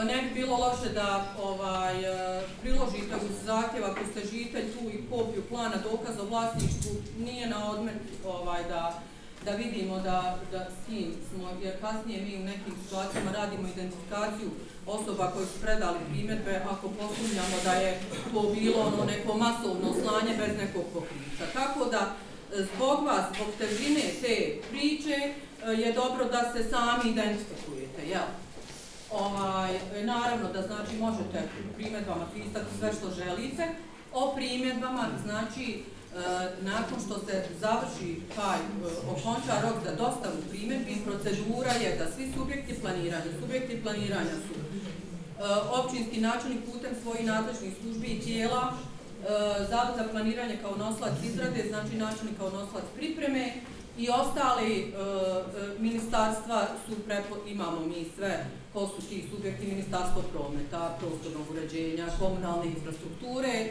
E, 0.00 0.04
ne 0.04 0.22
bi 0.22 0.34
bilo 0.34 0.56
loše 0.56 0.92
da 0.92 1.34
ovaj, 1.42 2.04
e, 2.04 2.42
priložite 2.62 3.14
uz 3.16 3.44
zahtjev 3.44 3.84
ako 3.84 4.00
ste 4.10 4.36
žitelj 4.36 4.72
tu 4.72 4.90
i 4.90 5.04
kopiju 5.10 5.42
plana 5.48 5.76
dokaza 5.76 6.22
o 6.22 6.26
vlasništvu, 6.26 6.92
nije 7.18 7.48
na 7.48 7.70
odmet 7.70 8.02
ovaj, 8.24 8.62
da 8.68 9.02
da 9.44 9.50
vidimo 9.50 10.00
da, 10.00 10.38
da 10.52 10.66
s 10.70 10.86
kim 10.86 11.12
smo, 11.28 11.48
jer 11.62 11.80
kasnije 11.80 12.22
mi 12.22 12.36
u 12.36 12.44
nekim 12.44 12.74
situacijama 12.82 13.30
radimo 13.32 13.68
identifikaciju 13.68 14.50
osoba 14.86 15.30
koji 15.34 15.46
su 15.46 15.60
predali 15.60 15.98
primjetbe 16.10 16.62
ako 16.70 16.88
posumnjamo 16.88 17.56
da 17.64 17.72
je 17.72 18.00
to 18.32 18.42
bilo 18.54 18.80
ono 18.80 19.04
neko 19.04 19.38
masovno 19.38 19.94
slanje 20.02 20.36
bez 20.36 20.56
nekog 20.58 20.84
pokrića. 20.92 21.44
Tako 21.52 21.84
da 21.84 22.00
e, 22.00 22.64
zbog 22.74 23.04
vas, 23.06 23.24
zbog 23.34 23.48
težine 23.58 24.02
te 24.22 24.60
priče 24.70 25.16
e, 25.16 25.70
je 25.72 25.92
dobro 25.92 26.24
da 26.24 26.52
se 26.52 26.70
sami 26.70 27.10
identifikujete, 27.10 28.02
jel? 28.08 28.28
Ovaj, 29.10 29.76
e, 29.76 30.04
naravno 30.04 30.52
da 30.52 30.62
znači 30.62 30.96
možete 31.00 31.48
primjedbama 31.76 32.26
pisati 32.34 32.78
sve 32.78 32.92
što 32.92 33.10
želite. 33.10 33.68
O 34.12 34.34
primjedbama 34.34 35.08
znači 35.24 35.82
E, 36.14 36.48
nakon 36.62 36.98
što 37.06 37.14
se 37.26 37.44
završi 37.60 38.20
taj 38.36 38.58
e, 38.58 38.62
okonča 39.12 39.54
rok 39.62 39.76
za 39.84 39.90
dostavu 39.90 40.38
primjedbi, 40.50 41.04
procedura 41.04 41.72
je 41.72 41.96
da 41.98 42.12
svi 42.12 42.32
subjekti 42.36 42.74
planiranja, 42.80 43.40
subjekti 43.40 43.82
planiranja 43.82 44.36
su 44.46 44.54
e, 44.54 44.62
općinski 45.80 46.20
načelnik 46.20 46.60
putem 46.72 46.92
svojih 47.02 47.26
nadležnih 47.26 47.72
službi 47.82 48.06
i 48.06 48.20
tijela, 48.20 48.72
Zavod 49.70 49.94
za 49.96 50.04
planiranje 50.10 50.58
kao 50.62 50.76
noslac 50.76 51.12
izrade, 51.24 51.64
znači 51.68 51.96
načelnik 51.96 52.36
kao 52.38 52.50
noslac 52.50 52.84
pripreme 52.96 53.52
i 53.98 54.08
ostali 54.10 54.94
ministarstva 55.78 56.66
su 56.86 56.94
prepo, 57.06 57.36
imamo 57.46 57.80
mi 57.80 58.06
sve 58.16 58.46
ko 58.72 58.86
su 58.86 59.08
ti 59.08 59.24
subjekti 59.30 59.66
ministarstvo 59.66 60.22
prometa, 60.32 60.96
prostornog 61.00 61.50
uređenja, 61.50 62.06
komunalne 62.18 62.66
infrastrukture, 62.66 63.70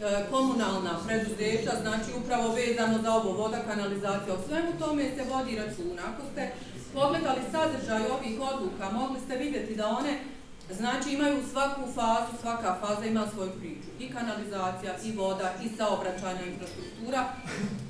E, 0.00 0.26
komunalna 0.30 0.98
preduzeća, 1.06 1.70
znači 1.82 2.10
upravo 2.20 2.54
vezano 2.54 3.02
za 3.02 3.14
ovo 3.14 3.32
voda, 3.32 3.58
kanalizacija, 3.68 4.34
o 4.34 4.42
svemu 4.48 4.72
tome 4.78 5.02
se 5.02 5.24
vodi 5.32 5.56
računa. 5.56 6.02
Ako 6.12 6.22
ste 6.32 6.50
pogledali 6.94 7.40
sadržaj 7.52 8.10
ovih 8.10 8.40
odluka, 8.40 8.90
mogli 8.90 9.20
ste 9.20 9.36
vidjeti 9.36 9.74
da 9.74 9.88
one 9.88 10.18
znači 10.70 11.10
imaju 11.10 11.42
svaku 11.52 11.80
fazu, 11.94 12.32
svaka 12.40 12.76
faza 12.80 13.06
ima 13.06 13.26
svoju 13.34 13.50
priču. 13.60 13.88
I 14.00 14.12
kanalizacija, 14.12 14.92
i 15.04 15.12
voda, 15.12 15.52
i 15.64 15.68
saobraćanja 15.76 16.44
infrastruktura. 16.46 17.24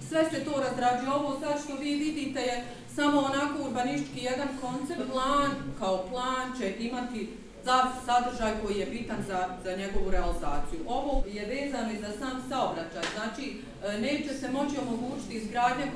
Sve 0.09 0.31
se 0.31 0.45
to 0.45 0.61
razrađuje. 0.61 1.13
Ovo 1.13 1.41
sad 1.41 1.65
što 1.65 1.75
vi 1.75 1.95
vidite 1.95 2.41
je 2.41 2.65
samo 2.97 3.21
onako 3.21 3.63
urbanistički 3.63 4.25
jedan 4.25 4.49
koncept. 4.61 5.13
Plan 5.13 5.51
kao 5.79 6.07
plan 6.09 6.59
će 6.59 6.75
imati 6.79 7.29
za 7.65 7.93
sadržaj 8.07 8.53
koji 8.63 8.79
je 8.79 8.87
bitan 8.87 9.25
za, 9.29 9.49
za 9.65 9.77
njegovu 9.77 10.11
realizaciju. 10.11 10.81
Ovo 10.87 11.25
je 11.27 11.47
vezano 11.47 11.93
i 11.93 12.01
za 12.01 12.13
sam 12.19 12.45
saobraćaj, 12.49 13.05
znači 13.15 13.57
e, 13.85 13.99
neće 14.01 14.35
se 14.35 14.51
moći 14.51 14.77
omogućiti 14.79 15.37
izgradnje 15.37 15.87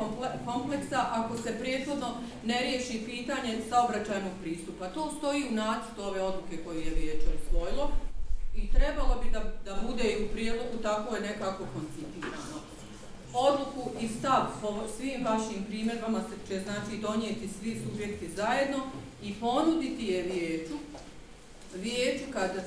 kompleksa 0.45 1.07
ako 1.11 1.37
se 1.37 1.59
prethodno 1.59 2.09
ne 2.45 2.59
riješi 2.61 3.03
pitanje 3.07 3.61
saobraćajnog 3.71 4.33
pristupa. 4.43 4.89
To 4.89 5.13
stoji 5.19 5.49
u 5.51 5.55
nacrtu 5.55 6.03
ove 6.03 6.23
odluke 6.23 6.57
koju 6.65 6.81
je 6.81 6.95
vijeće 6.95 7.27
osvojilo 7.37 7.91
i 8.57 8.73
trebalo 8.73 9.23
bi 9.23 9.31
da, 9.31 9.43
da 9.65 9.81
bude 9.87 10.05
i 10.05 10.25
u 10.25 10.29
prijedlogu 10.29 10.77
tako 10.83 11.15
je 11.15 11.21
nekako 11.21 11.65
koncipirano. 11.75 12.59
Odluku 13.35 13.91
i 14.01 14.09
stav 14.09 14.43
po 14.61 14.83
svim 14.97 15.25
vašim 15.25 15.65
primjerbama 15.69 16.21
se 16.21 16.49
će 16.49 16.61
znači 16.61 17.03
donijeti 17.03 17.49
svi 17.61 17.81
subjekti 17.85 18.29
zajedno 18.37 18.79
i 19.23 19.35
ponuditi 19.35 20.07
je 20.07 20.23
vijeću 20.23 20.75
vijeću 21.75 22.25
kad 22.33 22.51
e, 22.51 22.63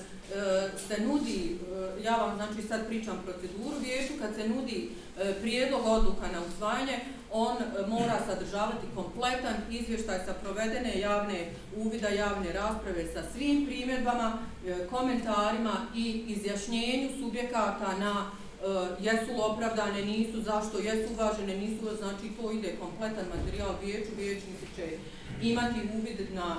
se 0.87 1.01
nudi, 1.01 1.57
e, 1.99 2.03
ja 2.03 2.15
vam 2.15 2.35
znači 2.35 2.67
sad 2.67 2.87
pričam 2.87 3.23
proceduru, 3.25 3.75
vijeću 3.83 4.13
kad 4.21 4.35
se 4.35 4.49
nudi 4.49 4.89
e, 5.19 5.33
prijedlog 5.41 5.85
odluka 5.85 6.27
na 6.31 6.41
usvajanje, 6.47 6.99
on 7.31 7.57
e, 7.57 7.87
mora 7.87 8.19
sadržavati 8.27 8.87
kompletan 8.95 9.55
izvještaj 9.71 10.19
sa 10.25 10.33
provedene 10.33 10.99
javne 10.99 11.49
uvida, 11.75 12.09
javne 12.09 12.53
rasprave 12.53 13.05
sa 13.13 13.23
svim 13.33 13.65
primjedbama, 13.65 14.37
e, 14.67 14.87
komentarima 14.87 15.75
i 15.95 16.23
izjašnjenju 16.27 17.09
subjekata 17.19 17.97
na 17.99 18.25
e, 18.25 18.65
jesu 18.99 19.31
li 19.31 19.41
opravdane, 19.41 20.05
nisu, 20.05 20.41
zašto, 20.41 20.79
jesu 20.79 21.13
uvažene, 21.13 21.57
nisu, 21.57 21.95
znači 21.97 22.31
to 22.41 22.51
ide 22.51 22.75
kompletan 22.81 23.25
materijal 23.35 23.75
vijeću, 23.83 24.11
vijećnici 24.17 24.65
će 24.75 24.97
imati 25.41 25.79
uvid 25.97 26.33
na 26.33 26.55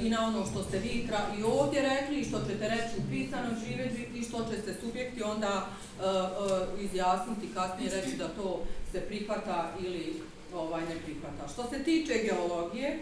i 0.00 0.10
na 0.10 0.26
ono 0.26 0.46
što 0.46 0.62
ste 0.62 0.78
vi 0.78 1.08
i 1.38 1.42
ovdje 1.42 1.82
rekli 1.82 2.20
i 2.20 2.24
što 2.24 2.38
ćete 2.40 2.68
reći 2.68 2.94
u 2.98 3.10
pisanom 3.10 3.54
živeđi 3.66 4.06
i 4.14 4.22
što 4.22 4.44
će 4.44 4.62
se 4.62 4.80
subjekti 4.80 5.22
onda 5.22 5.66
uh, 5.66 6.04
uh, 6.04 6.80
izjasniti 6.84 7.54
kasnije 7.54 7.90
reći 7.90 8.16
da 8.16 8.28
to 8.28 8.64
se 8.92 9.00
prihvata 9.00 9.72
ili 9.80 10.22
ovaj 10.54 10.80
ne 10.82 10.96
prihvata. 11.04 11.48
Što 11.52 11.70
se 11.70 11.84
tiče 11.84 12.14
geologije, 12.14 12.98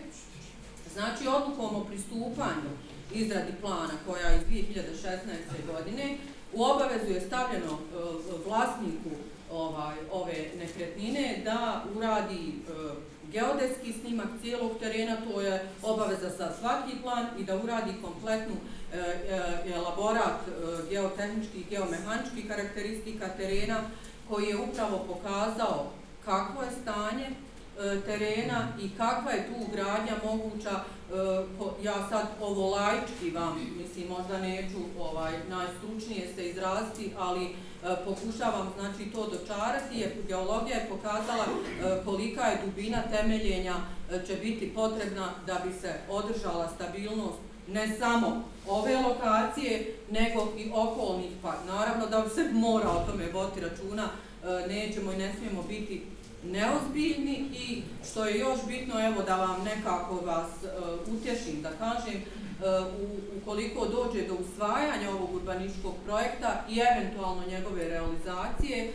znači 0.93 1.29
odlukom 1.29 1.77
o 1.77 1.85
pristupanju 1.85 2.71
izradi 3.15 3.53
plana 3.61 3.95
koja 4.07 4.29
je 4.29 4.39
iz 4.39 4.67
2016. 4.67 5.73
godine 5.73 6.17
u 6.53 6.65
obavezu 6.65 7.13
je 7.13 7.21
stavljeno 7.21 7.73
uh, 7.73 8.47
vlasniku 8.47 9.11
ovaj, 9.51 9.97
ove 10.13 10.51
nekretnine 10.59 11.41
da 11.45 11.85
uradi 11.97 12.53
geodetski 13.33 13.93
snimak 13.93 14.27
cijelog 14.43 14.79
terena, 14.81 15.17
to 15.17 15.41
je 15.41 15.63
obaveza 15.83 16.31
za 16.31 16.53
svaki 16.61 17.03
plan 17.03 17.27
i 17.39 17.45
da 17.45 17.57
uradi 17.57 17.93
kompletnu 18.03 18.55
e, 18.93 18.99
e, 18.99 19.05
e 19.67 19.73
elaborat 19.75 20.41
e, 20.49 20.51
geotehničkih 20.91 21.61
i 21.61 21.71
geomehaničkih 21.71 22.49
karakteristika 22.49 23.29
terena 23.29 23.81
koji 24.29 24.47
je 24.47 24.57
upravo 24.57 25.05
pokazao 25.09 25.93
kakvo 26.25 26.63
je 26.63 26.71
stanje 26.83 27.27
E, 27.79 28.01
terena 28.01 28.69
i 28.81 28.91
kakva 28.97 29.31
je 29.31 29.47
tu 29.47 29.73
gradnja 29.73 30.13
moguća. 30.25 30.71
E, 30.71 30.83
ja 31.83 32.09
sad 32.09 32.27
ovo 32.41 32.71
lajčki 32.71 33.31
vam, 33.31 33.59
mislim, 33.77 34.09
možda 34.09 34.39
neću 34.39 34.79
ovaj, 35.01 35.33
najstručnije 35.49 36.35
se 36.35 36.49
izraziti, 36.49 37.11
ali 37.19 37.45
e, 37.45 37.49
pokušavam 38.05 38.73
znači, 38.79 39.11
to 39.11 39.27
dočarati, 39.27 39.99
jer 39.99 40.11
geologija 40.29 40.77
je 40.77 40.89
pokazala 40.89 41.45
kolika 42.05 42.45
je 42.45 42.61
dubina 42.65 43.03
temeljenja 43.03 43.75
će 44.27 44.35
biti 44.35 44.75
potrebna 44.75 45.31
da 45.47 45.61
bi 45.65 45.73
se 45.81 45.95
održala 46.11 46.69
stabilnost 46.75 47.39
ne 47.69 47.97
samo 47.99 48.45
ove 48.69 48.97
lokacije, 48.97 49.95
nego 50.11 50.53
i 50.59 50.71
okolnih, 50.75 51.31
pa 51.43 51.55
naravno 51.67 52.07
da 52.07 52.29
se 52.29 52.49
mora 52.53 52.91
o 52.91 53.07
tome 53.07 53.25
voditi 53.33 53.61
računa, 53.61 54.09
nećemo 54.69 55.13
i 55.13 55.17
ne 55.17 55.35
smijemo 55.39 55.63
biti 55.63 56.03
neozbiljni 56.45 57.45
i 57.53 57.83
što 58.11 58.25
je 58.25 58.39
još 58.39 58.59
bitno, 58.67 59.07
evo 59.07 59.23
da 59.23 59.37
vam 59.37 59.65
nekako 59.65 60.15
vas 60.15 60.51
e, 60.65 60.69
utješim, 61.11 61.63
da 61.63 61.71
kažem, 61.71 62.15
e, 62.15 62.25
u 63.03 63.39
ukoliko 63.43 63.87
dođe 63.87 64.27
do 64.27 64.35
usvajanja 64.35 65.11
ovog 65.11 65.35
urbaničkog 65.35 65.95
projekta 66.07 66.65
i 66.71 66.81
eventualno 66.93 67.43
njegove 67.49 67.89
realizacije, 67.89 68.85
e, 68.85 68.93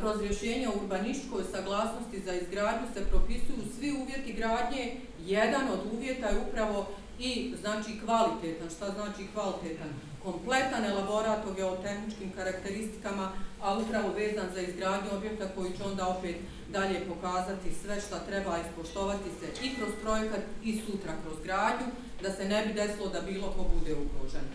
kroz 0.00 0.20
rješenje 0.20 0.68
o 0.68 0.82
urbaničkoj 0.82 1.42
saglasnosti 1.52 2.22
za 2.24 2.32
izgradnju 2.32 2.86
se 2.94 3.04
propisuju 3.04 3.72
svi 3.78 3.92
uvjeti 3.92 4.32
gradnje. 4.32 4.96
Jedan 5.26 5.68
od 5.72 5.80
uvjeta 5.94 6.28
je 6.28 6.42
upravo 6.48 6.86
i 7.18 7.54
znači 7.60 7.90
kvalitetan, 8.04 8.70
šta 8.70 8.90
znači 8.90 9.26
kvalitetan? 9.34 10.09
Kompletan 10.24 10.84
elaborat 10.84 11.46
o 11.46 11.52
geotehničkim 11.52 12.32
karakteristikama, 12.36 13.32
a 13.62 13.78
upravo 13.78 14.12
vezan 14.12 14.48
za 14.54 14.60
izgradnju 14.60 15.10
objekta 15.16 15.48
koji 15.54 15.70
će 15.76 15.84
onda 15.84 16.08
opet 16.08 16.36
dalje 16.68 17.00
pokazati 17.08 17.74
sve 17.82 18.00
šta 18.00 18.18
treba 18.18 18.58
ispoštovati 18.58 19.30
se 19.40 19.66
i 19.66 19.74
kroz 19.74 19.90
projekat 20.02 20.40
i 20.62 20.80
sutra 20.86 21.12
kroz 21.22 21.36
gradnju, 21.44 21.86
da 22.22 22.32
se 22.32 22.44
ne 22.44 22.66
bi 22.66 22.72
desilo 22.72 23.08
da 23.08 23.20
bilo 23.20 23.46
ko 23.56 23.66
bude 23.78 23.94
ugrožen. 23.94 24.46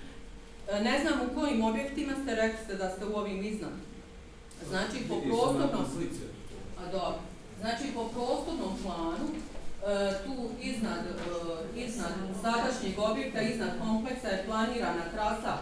E, 0.71 0.83
ne 0.83 0.99
znam 1.01 1.21
u 1.21 1.39
kojim 1.39 1.63
objektima 1.63 2.13
ste 2.23 2.35
rekli 2.35 2.59
ste 2.65 2.75
da 2.75 2.89
ste 2.89 3.05
u 3.05 3.15
ovim 3.15 3.43
iznad. 3.43 3.71
Znači 4.69 4.97
po 5.09 5.21
prostornom... 5.21 5.85
A 6.79 6.91
dobro. 6.91 7.19
Znači 7.59 7.83
po 7.93 8.03
prostornom 8.03 8.73
planu 8.83 9.27
tu 10.25 10.35
iznad, 10.61 11.01
e, 11.75 11.79
iznad 11.85 12.13
sadašnjeg 12.41 12.99
objekta, 12.99 13.41
iznad 13.41 13.69
kompleksa 13.79 14.27
je 14.27 14.43
planirana 14.45 15.05
trasa 15.13 15.53
e, 15.57 15.61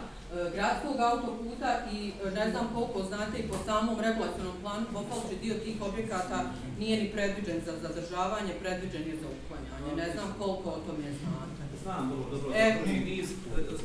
gradskog 0.54 0.96
autoputa 1.10 1.70
i 1.92 2.12
ne 2.34 2.50
znam 2.50 2.66
koliko 2.74 3.02
znate 3.02 3.38
i 3.38 3.48
po 3.48 3.56
samom 3.66 4.00
regulacijnom 4.00 4.56
planu 4.62 4.86
Bofalče 4.92 5.36
dio 5.42 5.54
tih 5.54 5.76
objekata 5.82 6.38
nije 6.78 7.02
ni 7.02 7.12
predviđen 7.14 7.60
za 7.66 7.72
zadržavanje, 7.82 8.52
predviđen 8.62 9.02
je 9.10 9.16
za 9.22 9.28
uklanjanje. 9.36 9.96
Ne 9.96 10.12
znam 10.12 10.28
koliko 10.38 10.68
o 10.70 10.82
tome 10.86 11.08
znate. 11.20 11.64
Znam, 11.82 12.10
dobro, 12.10 12.38
dobro. 12.38 12.52
E, 12.54 12.76
niz, 13.04 13.28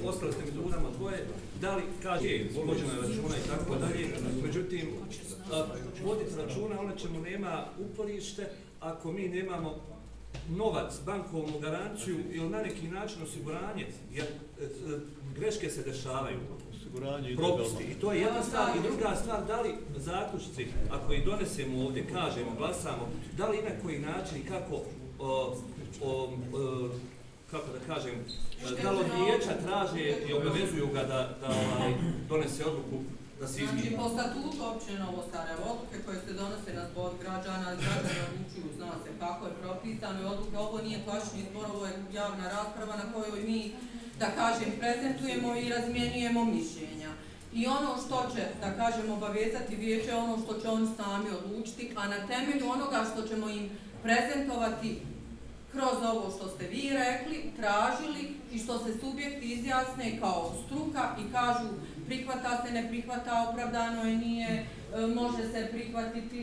ostali 0.06 0.32
ste 0.34 0.42
mi 0.46 0.52
dužama 0.52 0.90
dvoje, 0.98 1.28
da 1.62 1.76
li 1.76 1.84
kaže, 2.04 2.28
vođena 2.66 2.94
je 2.94 3.02
računa 3.02 3.36
i 3.38 3.48
tako 3.52 3.76
dalje, 3.76 4.08
međutim, 4.44 4.86
voditi 6.04 6.36
računa, 6.38 6.80
ona 6.80 6.96
čemu 6.96 7.22
nema 7.22 7.66
uporište, 7.80 8.50
ako 8.80 9.12
mi 9.12 9.30
nemamo 9.30 9.99
novac, 10.50 10.94
bankovnu 11.06 11.60
garanciju 11.60 12.18
ili 12.32 12.50
na 12.50 12.62
neki 12.62 12.88
način 12.88 13.24
osiguranje, 13.24 13.88
jer 14.12 14.26
e, 14.26 14.64
e, 14.64 14.68
greške 15.36 15.70
se 15.70 15.84
dešavaju. 15.84 16.40
Osiguranje 16.76 17.36
propusti. 17.36 17.84
I 17.84 17.94
to 17.94 18.12
je 18.12 18.22
jedna 18.22 18.44
stvar. 18.44 18.78
I 18.78 18.88
druga 18.88 19.16
stvar, 19.16 19.46
da 19.48 19.62
li 19.62 19.76
zaključci, 19.96 20.68
ako 20.92 21.14
ih 21.14 21.26
donesemo 21.26 21.86
ovdje, 21.86 22.08
kažemo, 22.14 22.52
glasamo, 22.58 23.10
da 23.38 23.48
li 23.48 23.58
na 23.58 23.82
koji 23.84 24.00
način 24.00 24.38
i 24.38 24.46
kako, 24.46 24.76
o, 25.20 25.56
o, 26.02 26.34
o, 26.54 26.90
kako 27.52 27.68
da 27.74 27.94
kažem, 27.94 28.14
da 28.84 28.92
li 28.92 29.06
vijeća 29.18 29.54
traže 29.66 30.16
i 30.30 30.34
obavezuju 30.34 30.88
ga 30.94 31.04
da, 31.04 31.38
da 31.42 31.48
ovaj, 31.48 31.94
donese 32.30 32.66
odluku 32.66 33.04
da 33.40 33.48
se 33.48 33.64
izmijeni. 33.64 33.90
Znači, 33.90 33.98
po 33.98 34.10
statutu 34.10 34.60
općine 34.72 35.00
Novo 35.00 35.24
Sarajevo, 35.32 35.64
odluke 35.74 35.98
koje 36.06 36.20
se 36.26 36.34
donose 36.34 36.72
na 36.80 36.84
zbog 36.92 37.12
građana, 37.24 37.70
građana 37.82 38.24
odlučuju, 38.30 38.68
zna 38.78 38.92
se 39.04 39.10
kako 39.20 39.46
je 39.46 39.60
propisano 39.62 40.22
i 40.22 40.30
odluke, 40.34 40.58
ovo 40.58 40.78
nije 40.82 41.04
klašni 41.06 41.46
zbor, 41.50 41.66
ovo 41.74 41.86
je 41.86 41.94
javna 42.14 42.46
rasprava 42.56 42.96
na 43.02 43.14
kojoj 43.14 43.42
mi, 43.50 43.72
da 44.20 44.28
kažem, 44.42 44.70
prezentujemo 44.80 45.56
i 45.56 45.70
razmjenjujemo 45.70 46.46
mišljenja. 46.46 47.12
I 47.54 47.68
ono 47.68 47.92
što 48.06 48.18
će, 48.36 48.44
da 48.62 48.70
kažem, 48.82 49.12
obavezati 49.12 49.76
vijeće, 49.76 50.16
ono 50.16 50.38
što 50.44 50.60
će 50.62 50.68
oni 50.70 50.88
sami 50.98 51.30
odlučiti, 51.40 51.94
a 51.96 52.08
na 52.08 52.28
temelju 52.28 52.70
onoga 52.70 53.06
što 53.12 53.28
ćemo 53.28 53.50
im 53.50 53.70
prezentovati 54.04 55.02
kroz 55.72 55.98
ovo 56.14 56.32
što 56.36 56.48
ste 56.48 56.68
vi 56.68 56.90
rekli, 56.90 57.52
tražili 57.58 58.36
i 58.52 58.60
što 58.60 58.80
se 58.80 59.00
subjekti 59.00 59.46
izjasne 59.54 60.20
kao 60.20 60.54
struka 60.66 61.16
i 61.20 61.34
kažu 61.34 61.70
prihvata 62.10 62.52
se, 62.62 62.72
ne 62.72 62.88
prihvata, 62.90 63.48
opravdano 63.50 64.04
je, 64.04 64.18
nije, 64.18 64.50
e, 64.50 65.08
može 65.08 65.44
se 65.54 65.68
prihvatiti, 65.72 66.42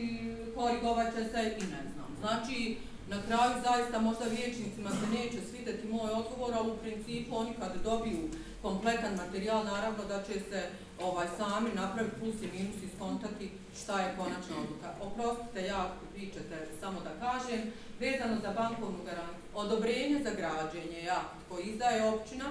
korigovat 0.55 1.07
će 1.15 1.23
se 1.31 1.41
i 1.61 1.63
ne 1.75 1.83
znam. 1.93 2.09
Znači, 2.19 2.77
na 3.09 3.17
kraju 3.27 3.51
zaista 3.65 3.99
možda 3.99 4.25
vječnicima 4.25 4.89
se 4.89 5.05
neće 5.17 5.39
svideti 5.49 5.87
moj 5.87 6.11
odgovor, 6.11 6.51
ali 6.53 6.71
u 6.71 6.77
principu 6.77 7.37
oni 7.37 7.53
kad 7.59 7.71
dobiju 7.83 8.29
kompletan 8.61 9.15
materijal, 9.15 9.65
naravno 9.65 10.03
da 10.03 10.23
će 10.23 10.33
se 10.33 10.69
ovaj 11.01 11.27
sami 11.37 11.69
napraviti 11.75 12.19
plus 12.19 12.35
i 12.35 12.57
minus 12.57 12.75
i 12.83 12.95
skontati 12.95 13.51
šta 13.81 14.01
je 14.01 14.15
konačna 14.17 14.55
odluka. 14.63 14.89
Oprostite, 15.01 15.65
ja 15.65 15.91
pričate, 16.13 16.67
samo 16.79 16.97
da 17.07 17.11
kažem, 17.25 17.61
vezano 17.99 18.35
za 18.41 18.51
bankovnu 18.51 18.99
garanciju, 19.05 19.47
odobrenje 19.53 20.23
za 20.23 20.31
građenje 20.39 20.99
je 20.99 21.09
akt 21.09 21.39
koji 21.49 21.63
izdaje 21.63 22.09
općina 22.09 22.45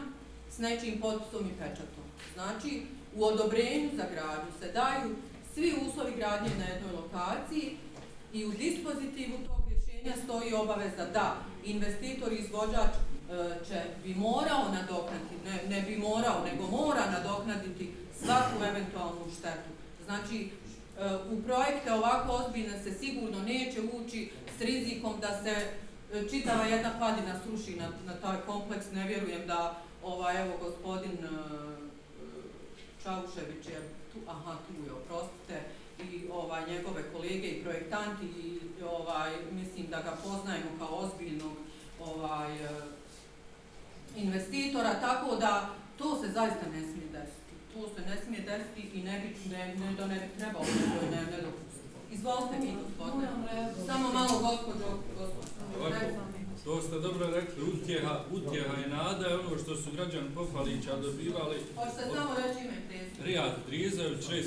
s 0.51 0.59
nečim 0.59 1.01
potpisom 1.01 1.47
i 1.47 1.59
pečatom. 1.59 2.05
Znači, 2.35 2.83
u 3.17 3.25
odobrenju 3.25 3.91
za 3.97 4.05
gradnju 4.13 4.53
se 4.61 4.73
daju 4.73 5.17
svi 5.55 5.75
uslovi 5.89 6.13
gradnje 6.17 6.51
na 6.59 6.65
jednoj 6.65 6.93
lokaciji 6.93 7.77
i 8.33 8.45
u 8.45 8.51
dispozitivu 8.51 9.39
tog 9.47 9.61
rješenja 9.69 10.15
stoji 10.25 10.55
obaveza 10.55 11.07
da 11.13 11.37
investitor 11.65 12.33
i 12.33 12.37
izvođač 12.37 12.93
e, 12.95 12.99
će 13.69 13.81
bi 14.05 14.15
morao 14.15 14.65
nadoknaditi, 14.73 15.35
ne, 15.45 15.77
ne 15.77 15.83
bi 15.83 15.97
morao, 15.97 16.45
nego 16.45 16.67
mora 16.67 17.11
nadoknaditi 17.11 17.93
svaku 18.25 18.65
eventualnu 18.71 19.27
štetu. 19.39 19.71
Znači, 20.05 20.37
e, 20.45 20.51
u 21.31 21.43
projekte 21.43 21.93
ovako 21.93 22.33
ozbiljne 22.33 22.83
se 22.83 22.95
sigurno 22.95 23.43
neće 23.43 23.81
ući 23.93 24.31
s 24.59 24.61
rizikom 24.61 25.15
da 25.21 25.43
se 25.43 25.55
e, 26.13 26.29
čitava 26.31 26.65
jedna 26.65 26.91
padina 26.99 27.41
sruši 27.45 27.77
na, 27.77 27.89
na 28.07 28.15
taj 28.15 28.37
kompleks. 28.47 28.87
Ne 28.93 29.07
vjerujem 29.07 29.47
da 29.47 29.83
ovaj, 30.07 30.43
evo, 30.43 30.55
gospodin 30.63 31.19
Čaušević 33.03 33.67
je 33.67 33.81
tu, 34.13 34.19
aha, 34.29 34.57
tu 34.67 34.73
je, 34.85 34.93
oprostite, 34.93 35.57
i 36.13 36.29
ovaj, 36.33 36.63
njegove 36.71 37.03
kolege 37.13 37.49
i 37.49 37.63
projektanti 37.63 38.27
i 38.27 38.61
ovaj, 38.85 39.31
mislim 39.53 39.87
da 39.91 40.03
ga 40.03 40.17
poznajemo 40.25 40.71
kao 40.79 40.89
ozbiljnog 40.89 41.53
ovaj, 42.01 42.55
eh, 42.65 42.83
investitora, 44.17 45.01
tako 45.01 45.37
da 45.37 45.71
to 45.99 46.23
se 46.23 46.29
zaista 46.33 46.67
ne 46.73 46.81
smije 46.81 47.09
desiti. 47.13 47.53
To 47.75 47.89
se 47.95 48.01
ne 48.11 48.17
smije 48.25 48.41
desiti 48.41 48.99
i 48.99 49.03
ne 49.03 49.21
bi, 49.21 49.51
ne, 49.51 49.75
ne, 49.75 49.95
da 49.95 50.07
ne 50.07 50.15
bi 50.15 50.39
trebalo, 50.39 50.65
ne, 50.65 51.17
ne, 51.17 51.23
ne 51.31 51.43
dopustiti. 51.43 51.87
Izvolite 52.13 52.59
mi, 52.59 52.77
gospodine. 52.83 53.29
Samo 53.87 54.13
malo, 54.13 54.39
gospođo, 54.41 54.89
gospođo. 55.19 56.36
To 56.67 56.83
ste 56.83 57.01
dobro 57.01 57.27
rekli, 57.31 57.63
utjeha, 57.73 58.25
utjeha 58.33 58.75
i 58.87 58.91
nada 58.91 59.27
je 59.27 59.39
ono 59.39 59.59
što 59.63 59.77
su 59.77 59.91
građani 59.93 60.35
Pofalića 60.35 60.97
dobivali. 60.97 61.57
Hoćete 61.77 62.03
samo 62.15 62.35
reći 62.35 62.59
ime 62.65 62.79
prezivu? 62.89 63.25
Rijad 63.25 63.53
Drizević, 63.69 64.25
6-15 64.25 64.43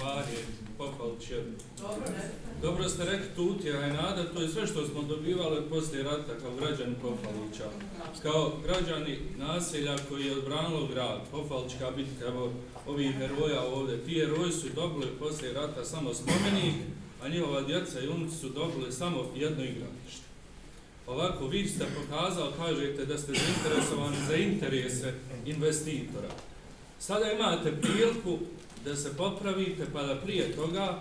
pari 0.00 0.36
Pofalić 0.78 1.30
je. 1.30 1.44
Dobro, 1.80 2.06
dobro 2.62 2.88
ste 2.88 3.04
rekli, 3.04 3.28
tu 3.36 3.42
utjeha 3.42 3.86
i 3.86 3.92
nada, 3.92 4.32
to 4.34 4.42
je 4.42 4.48
sve 4.48 4.66
što 4.66 4.86
smo 4.86 5.02
dobivali 5.02 5.68
poslije 5.70 6.02
rata 6.02 6.38
kao 6.42 6.56
građani 6.60 6.94
Pofalića. 7.02 7.68
Kao 8.22 8.52
građani 8.64 9.18
naselja 9.36 9.96
koji 10.08 10.24
je 10.24 10.36
odbranilo 10.38 10.86
grad, 10.86 11.20
Pofalićka 11.30 11.90
bitka, 11.96 12.26
evo 12.26 12.52
ovih 12.86 13.16
heroja 13.16 13.62
ovdje, 13.62 14.04
ti 14.04 14.14
heroji 14.14 14.52
su 14.52 14.68
dobili 14.74 15.18
poslije 15.18 15.52
rata 15.52 15.84
samo 15.84 16.14
spomenik, 16.14 16.74
a 17.22 17.28
njihova 17.28 17.60
djeca 17.60 18.00
i 18.00 18.08
unici 18.08 18.36
su 18.36 18.48
dobili 18.48 18.92
samo 18.92 19.32
jedno 19.36 19.64
igralište. 19.64 20.27
Ovako, 21.08 21.46
vi 21.46 21.68
ste 21.68 21.84
pokazali, 21.96 22.52
kažete 22.58 23.06
da 23.06 23.18
ste 23.18 23.32
zainteresovani 23.32 24.16
za 24.28 24.36
interese 24.36 25.14
investitora. 25.46 26.28
Sada 26.98 27.32
imate 27.32 27.72
priliku 27.80 28.38
da 28.84 28.96
se 28.96 29.16
popravite, 29.16 29.86
pa 29.92 30.02
da 30.02 30.16
prije 30.16 30.52
toga 30.52 31.00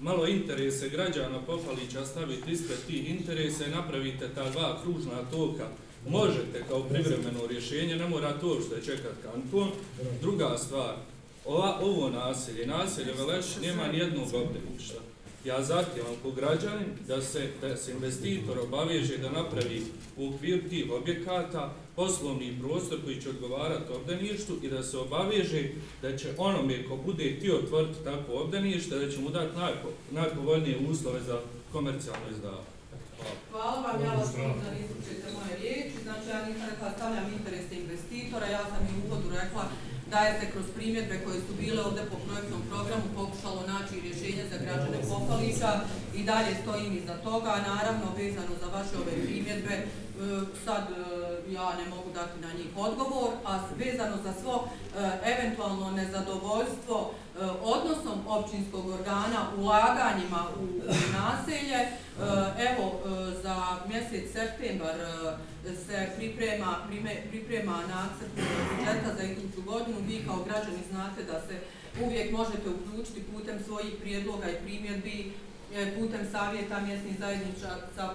malo 0.00 0.26
interese 0.26 0.88
građana 0.88 1.38
Popalića 1.46 2.06
stavite 2.06 2.50
ispred 2.50 2.78
tih 2.86 3.10
interesa 3.10 3.66
i 3.66 3.70
napravite 3.70 4.28
ta 4.34 4.50
dva 4.50 4.78
kružna 4.82 5.30
toka. 5.30 5.68
Možete 6.08 6.64
kao 6.68 6.82
privremeno 6.82 7.46
rješenje, 7.46 7.96
ne 7.96 8.08
mora 8.08 8.38
to 8.40 8.60
što 8.66 8.74
je 8.74 8.82
čekat 8.82 9.12
kanton. 9.22 9.70
Druga 10.20 10.58
stvar, 10.58 10.94
ova, 11.44 11.78
ovo 11.82 12.10
naselje, 12.10 12.66
naselje 12.66 13.12
Veleš, 13.12 13.46
nema 13.62 13.86
nijednog 13.86 14.26
obdaništa. 14.34 15.11
Ja 15.44 15.62
zahtijevam 15.62 16.14
ko 16.22 16.30
građanin 16.30 16.88
da 17.08 17.22
se, 17.22 17.48
da 17.60 17.76
se 17.76 17.92
investitor 17.92 18.58
obaveže 18.58 19.18
da 19.18 19.30
napravi 19.30 19.82
u 20.16 20.28
okvir 20.28 20.68
tih 20.68 20.90
objekata 20.92 21.74
poslovni 21.96 22.58
prostor 22.60 22.98
koji 23.04 23.20
će 23.20 23.30
odgovarati 23.30 23.92
obdaništu 23.92 24.56
i 24.62 24.68
da 24.68 24.82
se 24.82 24.98
obaveže 24.98 25.62
da 26.02 26.16
će 26.16 26.28
onome 26.38 26.88
ko 26.88 26.96
bude 26.96 27.40
ti 27.40 27.50
otvoriti 27.50 28.04
takvo 28.04 28.42
obdanište, 28.42 28.98
da 28.98 29.10
će 29.10 29.18
mu 29.20 29.30
dati 29.30 29.56
najpo, 29.56 29.88
najpovoljnije 30.10 30.78
uslove 30.90 31.20
za 31.20 31.40
komercijalno 31.72 32.26
izdavanje. 32.30 32.72
Hvala 33.50 33.80
vam, 33.80 34.04
ja 34.04 34.12
vas 34.12 34.36
molim 34.36 34.60
da 34.64 34.70
izlučite 34.84 35.26
moje 35.38 35.56
riječi. 35.60 35.96
Znači, 36.02 36.28
ja 36.28 36.46
nisam 36.46 36.68
rekla 36.70 36.90
stavljam 36.96 37.32
interese 37.38 37.74
investitora, 37.74 38.46
ja 38.46 38.64
sam 38.70 38.80
i 38.86 38.92
u 38.98 39.06
uvodu 39.06 39.28
rekla 39.42 39.64
da 40.12 40.20
je 40.26 40.32
se 40.40 40.46
kroz 40.52 40.66
primjedbe 40.76 41.14
koje 41.24 41.38
su 41.46 41.52
bile 41.60 41.80
ovde 41.88 42.02
po 42.10 42.16
projektnom 42.26 42.62
programu 42.70 43.06
pokušalo 43.18 43.60
naći 43.72 43.94
rješenje 44.06 44.44
za 44.52 44.58
građane 44.64 44.98
Popalića 45.10 45.72
i 46.18 46.20
dalje 46.30 46.52
stojim 46.62 46.92
iza 47.00 47.16
toga. 47.28 47.52
Naravno, 47.72 48.06
vezano 48.20 48.54
za 48.62 48.68
vaše 48.76 48.94
ove 49.02 49.14
primjedbe, 49.26 49.74
E, 50.22 50.24
sad 50.64 50.84
e, 50.90 51.52
ja 51.52 51.74
ne 51.76 51.90
mogu 51.90 52.10
dati 52.14 52.40
na 52.40 52.52
njih 52.52 52.76
odgovor, 52.76 53.30
a 53.44 53.60
vezano 53.78 54.16
za 54.24 54.32
svo 54.42 54.68
e, 54.68 55.10
eventualno 55.32 55.90
nezadovoljstvo 55.90 57.14
odnosom 57.62 58.18
općinskog 58.28 58.88
organa 58.88 59.40
ulaganjima 59.56 60.46
u 60.60 60.66
naselje, 61.12 61.88
evo 62.58 63.00
za 63.42 63.56
mjesec 63.88 64.32
septembar 64.32 64.94
se 65.86 66.08
priprema, 66.16 66.76
priprema 67.30 67.72
nacrt 67.72 68.30
budžeta 68.34 69.14
za 69.16 69.22
iduću 69.22 69.62
godinu. 69.62 69.98
Vi 70.08 70.24
kao 70.26 70.44
građani 70.44 70.82
znate 70.90 71.22
da 71.22 71.40
se 71.40 71.54
uvijek 72.04 72.32
možete 72.32 72.70
uključiti 72.70 73.22
putem 73.22 73.64
svojih 73.64 73.94
prijedloga 74.00 74.50
i 74.50 74.62
primjedbi, 74.64 75.32
E, 75.74 75.94
putem 75.98 76.20
savjeta 76.32 76.80
mjesnih 76.80 77.18
zajednica, 77.18 77.68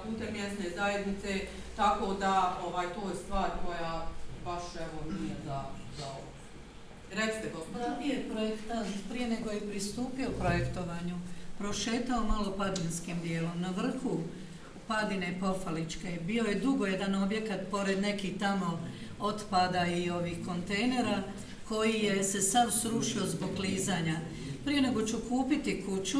putem 0.05 0.27
mjesne 0.33 0.65
zajednice, 0.75 1.39
tako 1.75 2.13
da 2.13 2.57
ovaj 2.65 2.85
to 2.85 3.09
je 3.09 3.15
stvar 3.15 3.49
koja 3.65 4.07
baš 4.45 4.63
evo 4.75 5.11
nije 5.19 5.35
za, 5.45 5.63
za 5.97 6.05
ovo. 6.05 6.27
Recite, 7.11 7.51
gospodin. 7.55 7.93
Prije, 7.97 8.15
nije 8.15 8.29
projektant, 8.29 8.87
prije 9.09 9.29
nego 9.29 9.51
je 9.51 9.69
pristupio 9.69 10.29
projektovanju, 10.39 11.15
prošetao 11.57 12.23
malo 12.23 12.53
padinskim 12.57 13.21
dijelom. 13.23 13.61
Na 13.61 13.69
vrhu 13.69 14.19
padine 14.87 15.37
Pofaličke. 15.39 16.19
Bio 16.25 16.43
je 16.43 16.59
dugo 16.59 16.85
jedan 16.85 17.23
objekat 17.23 17.59
pored 17.71 18.01
nekih 18.01 18.39
tamo 18.39 18.79
otpada 19.19 19.87
i 19.87 20.09
ovih 20.09 20.37
kontejnera 20.45 21.23
koji 21.67 21.93
je 21.93 22.23
se 22.23 22.41
sav 22.41 22.71
srušio 22.71 23.25
zbog 23.25 23.49
klizanja. 23.55 24.19
Prije 24.67 24.81
nego 24.81 25.01
ću 25.07 25.17
kupiti 25.29 25.83
kuću, 25.85 26.19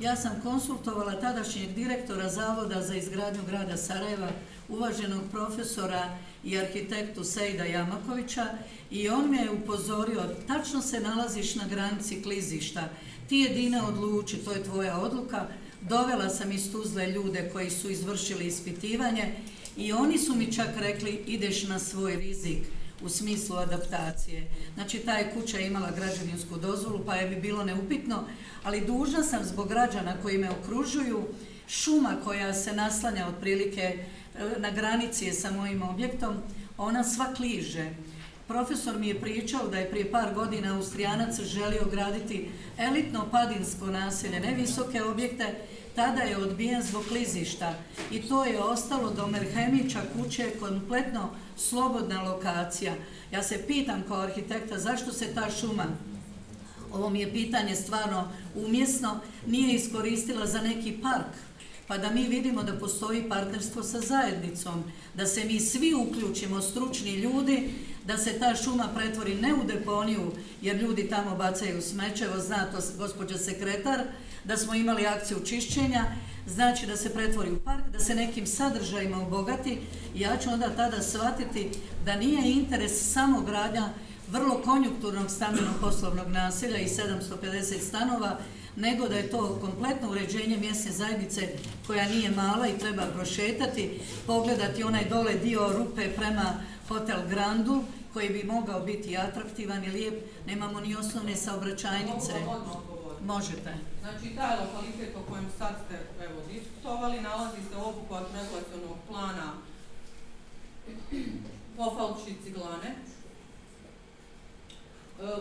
ja 0.00 0.16
sam 0.16 0.40
konsultovala 0.42 1.20
tadašnjeg 1.20 1.74
direktora 1.74 2.28
Zavoda 2.28 2.82
za 2.82 2.94
izgradnju 2.94 3.40
grada 3.48 3.76
Sarajeva, 3.76 4.30
uvaženog 4.68 5.22
profesora 5.32 6.18
i 6.44 6.58
arhitektu 6.58 7.24
Sejda 7.24 7.64
Jamakovića 7.64 8.46
i 8.90 9.08
on 9.08 9.30
me 9.30 9.36
je 9.36 9.50
upozorio, 9.50 10.22
tačno 10.46 10.82
se 10.82 11.00
nalaziš 11.00 11.54
na 11.54 11.64
granici 11.70 12.22
klizišta, 12.22 12.88
ti 13.28 13.36
jedina 13.36 13.88
odluči, 13.88 14.36
to 14.36 14.52
je 14.52 14.64
tvoja 14.64 14.98
odluka, 14.98 15.46
Dovela 15.80 16.28
sam 16.28 16.52
iz 16.52 16.72
Tuzle 16.72 17.06
ljude 17.06 17.50
koji 17.52 17.70
su 17.70 17.90
izvršili 17.90 18.46
ispitivanje 18.46 19.34
i 19.76 19.92
oni 19.92 20.18
su 20.18 20.34
mi 20.34 20.52
čak 20.52 20.68
rekli 20.78 21.24
ideš 21.26 21.68
na 21.68 21.78
svoj 21.78 22.16
rizik 22.16 22.58
u 23.02 23.08
smislu 23.08 23.56
adaptacije. 23.56 24.50
Znači, 24.74 24.98
ta 24.98 25.12
je 25.12 25.30
kuća 25.34 25.60
imala 25.60 25.90
građevinsku 25.96 26.56
dozvolu, 26.56 27.04
pa 27.06 27.14
je 27.14 27.28
bi 27.28 27.36
bilo 27.36 27.64
neupitno, 27.64 28.24
ali 28.62 28.86
dužna 28.86 29.22
sam 29.22 29.44
zbog 29.44 29.68
građana 29.68 30.14
koji 30.22 30.38
me 30.38 30.50
okružuju, 30.50 31.26
šuma 31.68 32.16
koja 32.24 32.54
se 32.54 32.72
naslanja 32.72 33.26
otprilike 33.26 33.80
e, 33.80 33.98
na 34.58 34.70
granici 34.70 35.24
je 35.24 35.32
sa 35.32 35.50
mojim 35.50 35.82
objektom, 35.82 36.34
ona 36.78 37.04
sva 37.04 37.34
kliže. 37.34 37.90
Profesor 38.48 38.98
mi 38.98 39.08
je 39.08 39.20
pričao 39.20 39.68
da 39.68 39.78
je 39.78 39.90
prije 39.90 40.10
par 40.10 40.34
godina 40.34 40.76
Austrijanac 40.76 41.40
želio 41.40 41.84
graditi 41.90 42.50
elitno 42.78 43.28
padinsko 43.30 43.86
naselje, 43.86 44.40
ne 44.40 44.54
visoke 44.54 45.02
objekte, 45.02 45.54
tada 45.94 46.22
je 46.22 46.36
odbijen 46.36 46.82
zbog 46.82 47.04
klizišta 47.08 47.74
i 48.10 48.22
to 48.22 48.44
je 48.44 48.60
ostalo 48.60 49.10
do 49.10 49.26
Merhemića 49.26 50.00
kuće 50.16 50.50
kompletno 50.60 51.30
slobodna 51.68 52.22
lokacija. 52.22 52.94
Ja 53.32 53.42
se 53.42 53.64
pitam 53.66 54.02
kao 54.08 54.20
arhitekta 54.20 54.78
zašto 54.78 55.12
se 55.12 55.34
ta 55.34 55.50
šuma, 55.60 55.84
ovo 56.92 57.10
mi 57.10 57.20
je 57.20 57.32
pitanje 57.32 57.76
stvarno 57.76 58.28
umjesno, 58.54 59.20
nije 59.46 59.74
iskoristila 59.74 60.46
za 60.46 60.60
neki 60.60 60.98
park, 61.02 61.36
pa 61.86 61.98
da 61.98 62.10
mi 62.10 62.28
vidimo 62.28 62.62
da 62.62 62.78
postoji 62.78 63.28
partnerstvo 63.28 63.82
sa 63.82 64.00
zajednicom, 64.00 64.84
da 65.14 65.26
se 65.26 65.44
mi 65.44 65.60
svi 65.60 65.94
uključimo, 65.94 66.60
stručni 66.60 67.14
ljudi, 67.14 67.70
da 68.06 68.18
se 68.18 68.38
ta 68.38 68.54
šuma 68.56 68.88
pretvori 68.96 69.34
ne 69.34 69.54
u 69.54 69.64
deponiju, 69.64 70.32
jer 70.62 70.76
ljudi 70.76 71.08
tamo 71.08 71.36
bacaju 71.36 71.82
smećevo, 71.82 72.38
zna 72.38 72.64
to 72.64 72.78
gospođa 72.98 73.38
sekretar, 73.38 74.00
da 74.44 74.56
smo 74.56 74.74
imali 74.74 75.06
akciju 75.06 75.44
čišćenja, 75.46 76.04
znači 76.54 76.86
da 76.86 76.96
se 76.96 77.14
pretvori 77.14 77.52
u 77.52 77.58
park, 77.58 77.88
da 77.92 77.98
se 77.98 78.14
nekim 78.14 78.46
sadržajima 78.46 79.22
obogati 79.22 79.78
i 80.14 80.20
ja 80.20 80.36
ću 80.36 80.50
onda 80.50 80.70
tada 80.76 81.02
shvatiti 81.02 81.70
da 82.04 82.16
nije 82.16 82.52
interes 82.52 83.12
samo 83.12 83.40
gradnja 83.40 83.88
vrlo 84.30 84.62
konjukturnog 84.64 85.30
stambenog 85.30 85.74
poslovnog 85.80 86.28
naselja 86.28 86.78
i 86.78 86.88
750 86.88 87.88
stanova, 87.88 88.38
nego 88.76 89.08
da 89.08 89.16
je 89.16 89.30
to 89.30 89.58
kompletno 89.60 90.10
uređenje 90.10 90.56
mjesne 90.56 90.92
zajednice 90.92 91.48
koja 91.86 92.08
nije 92.08 92.30
mala 92.30 92.68
i 92.68 92.78
treba 92.78 93.02
prošetati, 93.06 94.00
pogledati 94.26 94.82
onaj 94.82 95.04
dole 95.04 95.34
dio 95.34 95.72
rupe 95.78 96.08
prema 96.16 96.54
Hotel 96.88 97.18
Grandu, 97.28 97.82
koji 98.12 98.28
bi 98.28 98.44
mogao 98.44 98.80
biti 98.80 99.16
atraktivan 99.16 99.84
i 99.84 99.90
lijep, 99.90 100.14
nemamo 100.46 100.80
ni 100.80 100.96
osnovne 100.96 101.36
saobraćajnice. 101.36 102.32
Možete. 103.26 103.74
Znači, 104.00 104.36
taj 104.36 104.56
lokalitet 104.60 105.16
o 105.16 105.30
kojem 105.30 105.48
sad 105.58 105.74
ste 105.86 106.24
evo, 106.24 106.40
diskutovali, 106.52 107.20
nalazi 107.20 107.56
se 107.70 107.76
obuhvat 107.76 108.26
regulacijonog 108.34 108.96
plana 109.08 109.52
Pofalči 111.76 112.34
ciglane. 112.44 112.88
E, 112.88 112.96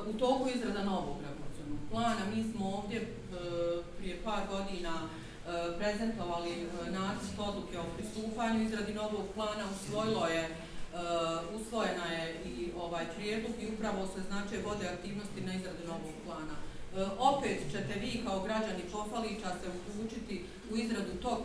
u 0.10 0.14
toku 0.14 0.50
izrada 0.56 0.84
novog 0.84 1.18
regulacijonog 1.28 1.80
plana, 1.92 2.22
mi 2.36 2.52
smo 2.52 2.66
ovdje 2.78 3.00
e, 3.00 3.08
prije 3.98 4.24
par 4.24 4.42
godina 4.52 4.94
e, 5.00 5.08
prezentovali 5.78 6.52
e, 6.52 6.92
nacrt 6.92 7.40
odluke 7.40 7.80
o 7.80 7.92
pristupanju 7.98 8.64
izradi 8.64 8.94
novog 8.94 9.26
plana, 9.36 9.64
usvojilo 9.76 10.28
je 10.28 10.50
Uh, 10.94 11.62
usvojena 11.62 12.06
je 12.06 12.42
i 12.46 12.72
ovaj 12.78 13.06
prijedlog 13.16 13.52
i 13.62 13.68
upravo 13.74 14.08
se 14.08 14.22
znači 14.28 14.58
vode 14.66 14.88
aktivnosti 14.88 15.42
na 15.42 15.54
izradi 15.54 15.88
novog 15.88 16.14
plana. 16.26 16.56
E, 16.98 17.06
opet 17.20 17.60
ćete 17.72 18.00
vi 18.00 18.22
kao 18.26 18.44
građani 18.44 18.84
Pofalića 18.92 19.50
se 19.62 19.68
uključiti 19.78 20.46
u 20.72 20.78
izradu 20.78 21.12
tog 21.22 21.40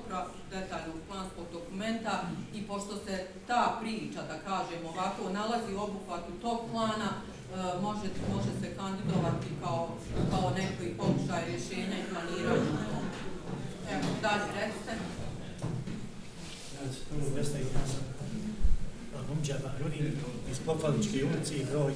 detaljnog 0.51 0.99
planskog 1.09 1.47
dokumenta 1.53 2.23
i 2.55 2.63
pošto 2.63 2.97
se 2.97 3.27
ta 3.47 3.79
priča, 3.81 4.23
da 4.23 4.39
kažem 4.39 4.87
ovako, 4.87 5.33
nalazi 5.33 5.75
u 5.75 5.83
obuhvatu 5.83 6.33
tog 6.43 6.59
plana, 6.71 7.11
e, 7.15 7.21
može, 7.83 8.09
može 8.35 8.53
se 8.61 8.77
kandidovati 8.77 9.51
kao, 9.63 9.89
kao 10.31 10.51
neki 10.51 10.97
pokušaj 10.99 11.45
rješenja 11.47 11.97
i 11.99 12.09
planiranja. 12.11 12.73
Evo, 13.93 14.09
dalje, 14.23 14.49
recite. 14.61 14.93
Ja 16.75 16.93
se 16.93 17.01
prvo 17.09 17.39
ja 17.39 17.45
sam 17.45 18.05
Momčava, 19.29 19.71
rodim 19.81 20.19
iz 20.51 20.59
Pofaličke 20.67 21.25
ulici, 21.25 21.67
broj 21.71 21.95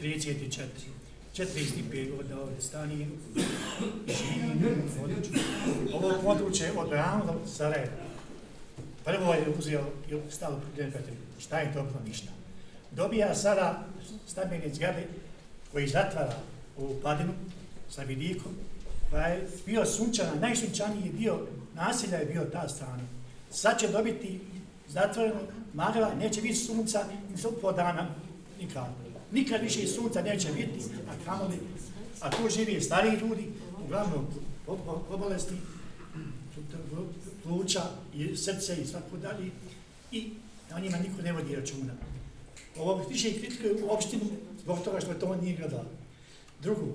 34. 0.00 0.93
45 1.34 2.16
godina 2.16 2.40
ovdje 2.40 2.60
stani, 2.60 3.08
živim 4.06 4.82
u 4.86 5.00
području. 5.00 5.32
Ovo 5.94 6.12
područje 6.22 6.72
od 6.76 6.92
rano 6.92 7.24
do 7.24 7.46
Sarajeva. 7.46 7.92
Prvo 9.04 9.34
je 9.34 9.54
uzeo 9.58 9.84
i 10.10 10.30
stalo 10.30 10.60
problem 10.60 10.92
protiv 10.92 11.14
šta 11.38 11.58
je 11.58 11.72
to 11.72 11.82
bilo 11.82 12.00
ništa. 12.06 12.30
Dobija 12.90 13.34
sada 13.34 13.86
stambene 14.26 14.74
zgrade 14.74 15.06
koji 15.72 15.88
zatvara 15.88 16.36
ovu 16.78 17.00
padinu 17.02 17.32
sa 17.90 18.02
vidikom, 18.02 18.52
pa 19.10 19.18
je 19.18 19.48
bio 19.66 19.86
sunčana, 19.86 20.34
najsunčaniji 20.40 21.12
dio 21.12 21.38
nasilja 21.74 22.18
je 22.18 22.26
bio 22.26 22.44
ta 22.44 22.68
strana. 22.68 23.02
Sad 23.50 23.80
će 23.80 23.88
dobiti 23.88 24.40
zatvoreno, 24.88 25.40
magla, 25.74 26.14
neće 26.14 26.42
biti 26.42 26.54
sunca, 26.54 27.04
ni 27.30 27.42
po 27.62 27.72
dana, 27.72 28.08
nikad. 28.60 29.03
Nikad 29.34 29.62
više 29.62 29.86
sunca 29.86 30.22
neće 30.22 30.48
biti, 30.52 30.84
a 31.08 31.24
kamoli, 31.24 31.58
a 32.20 32.30
tu 32.30 32.48
živi 32.50 32.80
stari 32.80 33.10
ljudi, 33.10 33.46
uglavnom 33.84 34.26
obolesti, 35.10 35.54
pluća 37.42 37.82
i 38.14 38.36
srce 38.36 38.76
i 38.82 38.86
svako 38.86 39.16
dalje, 39.16 39.50
i 40.12 40.30
na 40.70 40.78
njima 40.80 40.96
niko 40.96 41.22
ne 41.22 41.32
vodi 41.32 41.56
računa. 41.56 41.92
Ovo 42.76 43.06
više 43.08 43.32
kritikuje 43.32 43.84
u 43.84 43.92
opštinu 43.92 44.24
zbog 44.62 44.78
toga 44.84 45.00
što 45.00 45.14
to 45.14 45.36
nije 45.36 45.56
gledalo. 45.56 45.86
Drugo, 46.62 46.86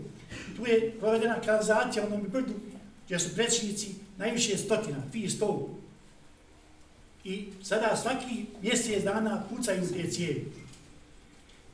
tu 0.57 0.65
je 0.65 0.95
provedena 0.99 1.41
kanalizacija 1.41 2.05
onom 2.05 2.21
brdu 2.21 2.53
gdje 3.05 3.19
su 3.19 3.35
predsjednici 3.35 3.87
najviše 4.17 4.57
stotina, 4.57 4.97
fi 5.11 5.29
sto. 5.29 5.69
I 7.23 7.45
sada 7.63 7.97
svaki 8.01 8.45
mjesec 8.61 9.03
dana 9.03 9.43
pucaju 9.49 9.87
te 9.87 10.11
cijevi. 10.11 10.51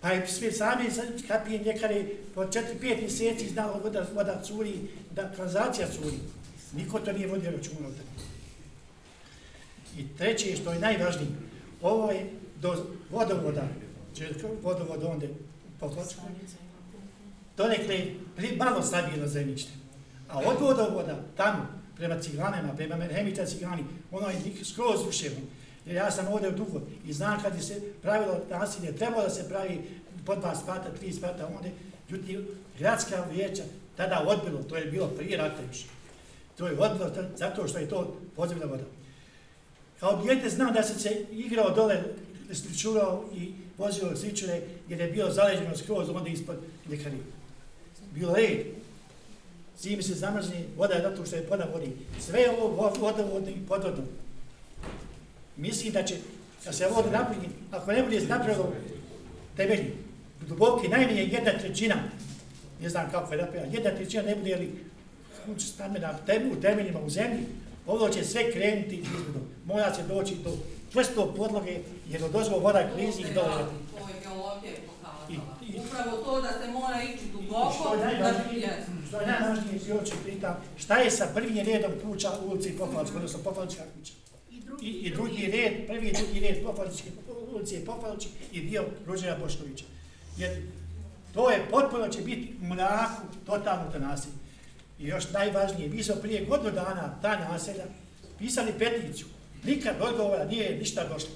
Pa 0.06 0.14
i 0.14 0.28
sve 0.28 0.52
sami 0.52 0.84
kapije 1.28 1.64
ljekare 1.64 2.06
po 2.36 2.42
4-5 2.42 3.02
mjeseci 3.02 3.50
znalo 3.50 3.80
voda, 3.84 4.06
voda 4.16 4.42
curi, 4.44 4.74
da 5.12 5.32
kanalizacija 5.32 5.88
curi. 5.88 6.18
Niko 6.74 7.00
to 7.00 7.14
nije 7.14 7.28
vodio 7.28 7.52
računa 7.52 7.88
od 7.88 7.94
I 9.98 10.08
treće, 10.18 10.56
što 10.56 10.72
je 10.72 10.80
najvažnije, 10.80 11.30
ovo 11.82 12.12
je 12.12 12.30
do 12.62 12.86
vodovoda, 13.12 13.68
vodovod 14.64 15.04
onda 15.04 15.28
po 15.80 15.90
Kocku, 15.90 16.22
donekle 17.58 18.06
malo 18.58 18.82
stabilno 18.82 19.28
zemljište. 19.28 19.72
A 20.30 20.40
od 20.40 20.62
vodovoda, 20.62 21.20
tamo, 21.38 21.68
prema 21.96 22.20
ciglanima, 22.20 22.74
prema 22.76 22.96
Merhemita 22.96 23.46
ciglani, 23.46 23.84
ono 24.12 24.28
je 24.30 24.36
skroz 24.64 25.06
ruševno. 25.06 25.40
Jer 25.86 25.96
ja 25.96 26.12
sam 26.12 26.28
ovdje 26.28 26.52
dugo 26.52 26.82
i 27.06 27.14
znam 27.14 27.42
kad 27.42 27.56
je 27.56 27.62
se 27.62 27.82
pravilo 28.02 28.42
nasilje, 28.50 28.96
trebalo 28.96 29.24
da 29.24 29.30
se 29.30 29.50
pravi 29.50 29.82
po 30.26 30.36
dva 30.36 30.56
spata, 30.56 30.90
tri 31.00 31.14
spata, 31.14 31.48
onda 31.48 31.70
ljudi, 32.10 32.46
gradska 32.80 33.24
vijeća 33.32 33.64
tada 33.98 34.26
odbilo, 34.28 34.64
to 34.64 34.78
je 34.78 34.86
bilo 34.86 35.08
prije 35.08 35.38
rata 35.38 35.62
više. 35.70 35.86
To 36.58 36.68
je 36.68 36.80
odbilo 36.80 37.12
zato 37.36 37.68
što 37.68 37.78
je 37.78 37.90
to 37.90 38.18
podzemna 38.36 38.66
voda. 38.66 38.84
Kao 40.00 40.22
djete 40.24 40.50
znam 40.50 40.74
da 40.74 40.84
sam 40.84 41.00
se 41.00 41.26
igrao 41.32 41.70
dole, 41.70 42.04
sličurao 42.54 43.24
i 43.36 43.52
vozio 43.78 44.16
sličure 44.16 44.62
jer 44.90 45.02
je 45.02 45.12
bio 45.12 45.32
zaleđeno 45.32 45.78
skroz 45.78 46.10
onda 46.10 46.30
ispod 46.30 46.56
ljekari. 46.90 47.18
Bilo 48.14 48.36
red, 48.36 48.66
Zimi 49.80 50.04
se 50.04 50.14
zamrzni, 50.14 50.66
voda 50.78 50.94
je 50.94 51.02
zato 51.02 51.26
što 51.26 51.36
je 51.36 51.48
poda 51.48 51.68
vodi. 51.74 51.92
Sve 52.20 52.40
je 52.40 52.52
ovo 52.52 52.94
vodovodno 53.00 53.50
i 53.50 53.68
podvodno. 53.68 54.04
Mislim 55.58 55.94
da 55.94 56.04
će, 56.04 56.16
kad 56.64 56.76
se 56.76 56.88
ovo 56.88 57.04
napraviti, 57.12 57.48
ako 57.72 57.92
ne 57.92 58.04
bude 58.04 58.22
napravilo 58.22 58.74
temelji, 59.58 59.94
duboki, 60.48 60.88
najmanje 60.88 61.22
jedna 61.22 61.52
trećina, 61.60 61.96
ne 62.82 62.90
znam 62.90 63.12
kako 63.12 63.34
je 63.34 63.42
napravila, 63.42 63.74
jedna 63.74 63.92
trećina 63.92 64.24
ne 64.24 64.36
bude 64.36 64.56
li 64.56 64.86
kuć 65.46 65.64
stamena 65.64 66.14
u 66.52 66.62
temeljima 66.62 67.00
u 67.00 67.10
zemlji, 67.10 67.46
ovo 67.88 68.10
će 68.10 68.24
sve 68.24 68.52
krenuti 68.52 68.96
izbudu. 68.96 69.40
Mora 69.66 69.94
se 69.94 70.04
doći 70.04 70.36
do 70.36 70.52
čvrsto 70.92 71.34
podloge, 71.38 71.80
jer 72.10 72.24
od 72.24 72.32
dozvo 72.32 72.60
voda 72.60 72.90
klizi 72.94 73.22
i 73.22 73.34
dole. 73.34 73.48
To 73.48 74.10
je 74.10 74.16
geologija 74.24 74.74
pokazala. 74.88 75.56
Upravo 75.86 76.18
to 76.18 76.42
da 76.42 76.48
se 76.48 76.72
mora 76.72 77.04
ići 77.04 77.26
duboko. 77.34 77.74
Što 77.80 77.94
je 77.94 78.06
najvažnije, 78.06 78.86
što 79.08 79.22
je 79.22 79.28
najvažnije, 79.28 79.80
još 79.88 80.10
ću 80.10 80.16
pitam, 80.26 80.56
šta 80.78 80.98
je 80.98 81.12
sa 81.12 81.28
prvim 81.34 81.66
redom 81.66 81.92
kuća 82.04 82.32
u 82.42 82.50
ulici 82.50 82.78
Pofalčka, 82.78 83.16
odnosno 83.16 83.40
Pofalčka 83.44 83.84
kuća? 83.98 84.14
I, 84.82 84.90
i 84.90 85.10
drugi 85.10 85.46
red, 85.52 85.88
prvi 85.88 86.08
i 86.08 86.14
drugi 86.14 86.40
red 86.40 86.64
Pofalčke 86.64 87.10
ulici 87.56 87.86
Pofalčki 87.86 88.30
i 88.52 88.62
dio 88.62 88.84
Ruđera 89.08 89.38
Boškovića. 89.38 89.86
Jer 90.38 90.52
to 91.34 91.50
je 91.50 91.66
potpuno 91.72 92.08
će 92.08 92.22
biti 92.22 92.54
mraku 92.64 93.22
totalno 93.46 93.92
to 93.92 94.00
nasilje. 94.00 94.36
I 95.00 95.08
još 95.08 95.32
najvažnije, 95.32 95.90
mi 95.90 96.04
smo 96.04 96.16
prije 96.16 96.46
godinu 96.46 96.72
dana 96.72 97.18
ta 97.22 97.40
naselja 97.40 97.84
pisali 98.40 98.74
peticiju. 98.80 99.28
Nikad 99.64 99.96
odgovora 100.02 100.46
nije 100.46 100.78
ništa 100.78 101.04
došlo. 101.04 101.36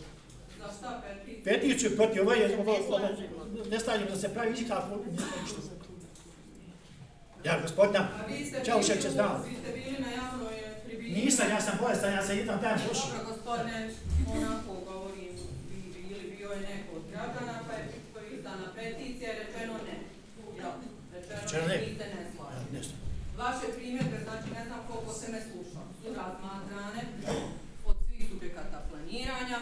Za 0.60 0.72
šta 0.78 1.02
peticiju? 1.08 1.44
Peticiju 1.44 1.96
proti 1.96 2.20
ovo 2.20 2.34
je, 2.34 2.60
ovo, 2.60 2.78
ovo, 2.88 3.00
ne 3.70 3.80
stavljamo 3.80 4.10
da 4.10 4.18
se 4.18 4.34
pravi 4.34 4.52
nikako, 4.52 5.00
ništa. 5.12 5.60
Ja, 7.44 7.60
gospodina, 7.62 8.08
čao 8.66 8.84
še 8.84 9.02
će 9.02 9.10
znam. 9.10 9.44
Vi 9.50 9.56
ste 9.56 9.72
bili 9.72 10.00
na 10.00 10.12
javnoj. 10.12 10.69
Nisam, 11.16 11.46
ja 11.50 11.62
sam 11.62 11.76
bolestan, 11.82 12.14
ja 12.14 12.24
sam 12.26 12.38
jedan 12.38 12.60
dan 12.62 12.78
pošao. 12.88 13.10
Dobro, 13.10 13.26
gospodine, 13.32 13.80
onako 14.36 14.72
govorim, 14.90 15.34
ili 16.12 16.36
bio 16.38 16.50
je 16.50 16.60
neko 16.60 16.90
od 16.96 17.04
građana, 17.12 17.56
pa 17.68 17.74
je 17.74 17.84
izdana 18.38 18.68
peticija, 18.76 19.30
rečeno 19.42 19.74
ne. 19.88 19.96
Rečeno 21.42 21.68
ne, 21.68 21.78
niste 21.86 22.06
ne 22.16 22.22
slažete. 22.34 22.90
Vaše 23.38 23.68
primjerbe, 23.78 24.18
znači 24.24 24.48
ne 24.58 24.64
znam 24.68 24.80
koliko 24.88 25.14
se 25.14 25.32
me 25.32 25.42
slušao, 25.50 25.86
su 26.00 26.08
razmatrane 26.20 27.02
od 27.86 27.96
svih 28.06 28.30
subjekata 28.32 28.80
planiranja. 28.90 29.60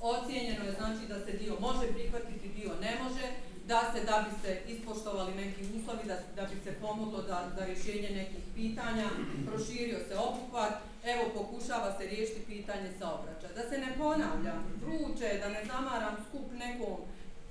Ocijenjeno 0.00 0.64
je 0.64 0.72
znači 0.80 1.02
da 1.12 1.18
se 1.24 1.32
dio 1.32 1.54
može 1.60 1.92
prihvatiti, 1.92 2.48
dio 2.48 2.72
ne 2.80 2.92
može, 3.02 3.26
da 3.66 3.80
se 3.92 4.04
da 4.04 4.16
bi 4.26 4.32
se 4.42 4.60
ispoštovali 4.72 5.34
neki 5.34 5.62
uslovi, 5.76 6.04
da, 6.06 6.16
da 6.36 6.42
bi 6.50 6.56
se 6.64 6.72
pomoglo 6.80 7.22
da, 7.22 7.50
za 7.56 7.64
rješenje 7.64 8.10
nekih 8.20 8.44
pitanja, 8.54 9.08
proširio 9.46 9.98
se 10.08 10.14
obuhvat, 10.28 10.74
evo 11.04 11.24
pokušava 11.34 11.98
se 11.98 12.06
riješiti 12.06 12.46
pitanje 12.46 12.90
saobraćaja. 12.98 13.52
Da 13.54 13.70
se 13.70 13.78
ne 13.78 13.94
ponavlja, 13.98 14.54
vruće, 14.80 15.38
da 15.42 15.48
ne 15.48 15.64
zamaram 15.64 16.16
skup 16.28 16.52
nekom 16.52 16.96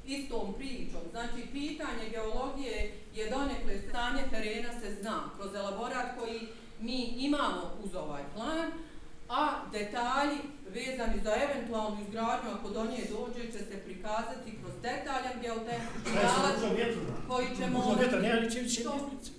istom 0.06 0.54
pričom. 0.58 1.02
Znači, 1.12 1.48
pitanje 1.52 2.10
geologije 2.12 2.94
je 3.16 3.30
donekle 3.30 3.74
stanje 3.90 4.24
terena 4.32 4.70
se 4.82 4.96
zna 5.02 5.30
kroz 5.38 5.56
elaborat 5.56 6.20
koji 6.20 6.40
mi 6.80 7.04
imamo 7.04 7.72
uz 7.84 7.96
ovaj 7.96 8.24
plan, 8.36 8.72
a 9.30 9.50
detalji 9.72 10.38
vezani 10.74 11.22
za 11.24 11.34
eventualnu 11.36 12.02
izgradnju, 12.02 12.50
ako 12.60 12.70
do 12.70 12.86
nje 12.86 13.04
dođe, 13.10 13.52
će 13.52 13.58
se 13.58 13.78
prikazati 13.86 14.58
kroz 14.62 14.74
detaljan 14.82 15.42
geotehnički 15.42 16.12
nalaz 16.16 16.62
koji 17.28 17.48
ćemo... 17.58 17.80
Uzmo 17.80 17.96
vjetra, 18.00 18.20
nema 18.20 18.40
li 18.40 18.52
će 18.52 18.60
više 18.60 18.82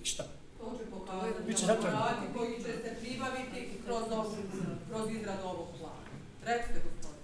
šta? 0.03 0.25
To 0.69 0.79
će 0.79 0.91
pokazati 0.91 1.65
elaborati 1.65 2.27
koji 2.37 2.53
će 2.65 2.73
se 2.83 2.91
pribaviti 3.01 3.61
kroz, 3.85 4.03
kroz 4.89 5.11
izradu 5.11 5.45
ovog 5.45 5.69
plana. 5.79 6.09
Recite, 6.47 6.79
gospodine. 6.87 7.23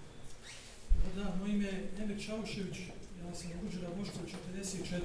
Da, 1.17 1.37
moj 1.41 1.51
ime 1.51 1.65
je 1.65 1.91
Emir 1.99 2.25
Čaušević, 2.27 2.79
ja 3.25 3.35
sam 3.35 3.51
Uđera 3.67 3.89
Bošković 3.99 4.33
54. 4.57 5.01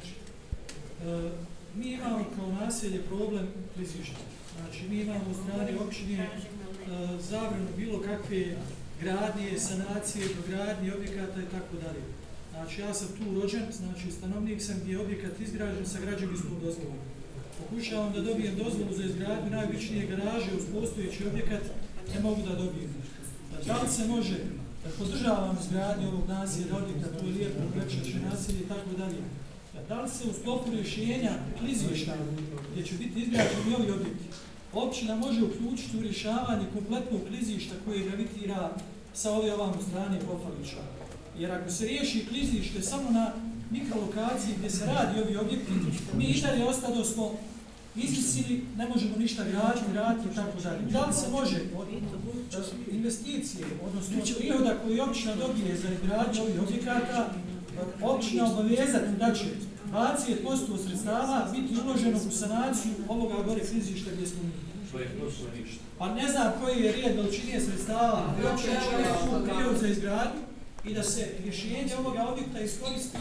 E, 1.05 1.31
mi 1.75 1.87
imamo 1.91 2.25
kao 2.35 2.47
naselje 2.51 3.01
problem 3.03 3.47
klizišta. 3.75 4.23
Znači, 4.57 4.89
mi 4.89 5.01
imamo 5.01 5.31
u 5.31 5.33
strani 5.43 5.77
općine 5.79 6.23
e, 6.23 6.29
zabranu 7.19 7.67
bilo 7.77 8.01
kakve 8.01 8.55
gradnje, 9.01 9.59
sanacije, 9.59 10.27
dogradnje 10.35 10.93
objekata 10.93 11.39
i 11.41 11.51
tako 11.55 11.75
dalje. 11.83 12.03
Znači, 12.51 12.81
ja 12.81 12.93
sam 12.93 13.07
tu 13.07 13.41
rođen, 13.41 13.65
znači, 13.71 14.11
stanovnik 14.11 14.61
sam 14.61 14.79
gdje 14.81 14.91
je 14.91 14.99
objekat 14.99 15.39
izgrađen 15.39 15.85
sa 15.85 15.99
građevinskom 15.99 16.59
dozvolom. 16.63 16.99
Pokušavam 17.59 18.13
da 18.13 18.21
dobijem 18.21 18.55
dozvolu 18.55 18.93
za 18.93 19.03
izgradnju 19.03 19.49
najvičnije 19.51 20.07
garaže 20.07 20.51
uz 20.57 20.63
postojeći 20.73 21.27
objekat, 21.27 21.63
ne 22.13 22.19
mogu 22.21 22.41
da 22.41 22.55
dobijem. 22.55 22.91
Pa 23.51 23.73
da 23.73 23.81
li 23.81 23.89
se 23.89 24.07
može 24.07 24.37
podržavam 24.97 25.57
izgradnje 25.61 26.07
ovog 26.07 26.27
nasilja, 26.27 26.77
objekta, 26.77 27.19
to 27.19 27.25
je 27.25 27.31
lijepo, 27.31 27.61
prečeće 27.73 28.17
nasilje 28.19 28.59
i 28.59 28.67
tako 28.67 28.91
dalje. 28.97 29.21
Pa 29.73 29.95
da 29.95 30.01
li 30.01 30.09
se 30.09 30.23
u 30.29 30.33
sklopu 30.33 30.71
rješenja 30.71 31.31
klizišta, 31.59 32.13
gdje 32.71 32.85
će 32.85 32.95
biti 32.95 33.19
izgrađeni 33.19 33.75
ovi 33.77 33.91
objekti, 33.91 34.25
općina 34.73 35.15
može 35.15 35.43
uključiti 35.43 35.97
u 35.97 36.01
rješavanje 36.01 36.65
kompletnog 36.73 37.21
klizišta 37.27 37.75
koje 37.85 38.03
gravitira 38.03 38.71
sa 39.13 39.31
ove 39.31 39.53
ovamo 39.53 39.81
strane 39.89 40.19
Pofalića. 40.19 40.81
Jer 41.39 41.51
ako 41.51 41.71
se 41.71 41.85
riješi 41.85 42.25
klizište 42.29 42.81
samo 42.81 43.09
na 43.11 43.31
mikrolokaciji 43.71 44.55
gdje 44.57 44.69
se 44.69 44.85
radi 44.85 45.21
ovi 45.21 45.37
objekti, 45.37 45.71
mi 46.17 46.25
i 46.25 46.41
dalje 46.41 46.65
ostado 46.65 47.03
smo 47.03 47.33
izvisili, 48.03 48.63
ne 48.77 48.87
možemo 48.87 49.15
ništa 49.17 49.43
graditi, 49.43 49.93
raditi 49.93 50.27
i 50.31 50.35
tako 50.35 50.59
dalje. 50.63 50.81
Da 50.91 51.05
li 51.05 51.13
se 51.13 51.29
može 51.31 51.59
investicije, 52.91 53.65
odnosno 53.87 54.15
prihoda 54.37 54.77
koji 54.83 54.99
općina 54.99 55.35
dobije 55.35 55.77
za 55.77 55.87
gradnju 56.03 56.41
ovih 56.41 56.61
objekata, 56.61 57.29
općina 58.01 58.51
obavezati 58.51 59.11
da 59.19 59.33
će 59.33 59.45
20% 59.91 60.87
sredstava 60.87 61.47
biti 61.51 61.73
uloženo 61.83 62.17
u 62.27 62.31
sanaciju 62.31 62.93
ovoga 63.07 63.43
gore 63.43 63.63
fizišta 63.63 64.11
gdje 64.13 64.27
smo 64.27 64.43
mi. 64.43 64.51
Pa 65.97 66.13
ne 66.13 66.31
znam 66.31 66.53
koji 66.61 66.83
je 66.83 66.91
rijed 66.91 67.15
veličinije 67.15 67.61
sredstava, 67.61 68.33
općina 68.53 68.75
će 68.75 68.89
prihod 69.43 69.77
za 69.81 69.87
izgradnju 69.87 70.41
i 70.85 70.93
da 70.93 71.03
se 71.03 71.27
rješenje 71.43 71.95
ovoga 71.99 72.27
objekta 72.27 72.59
iskoristi 72.59 73.17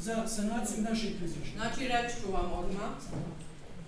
za 0.00 0.26
sanaciju 0.28 0.82
naših 0.82 1.10
fizišta. 1.20 1.56
Znači, 1.56 1.80
reći 1.80 2.20
ću 2.20 2.32
vam 2.32 2.52
odmah, 2.52 2.90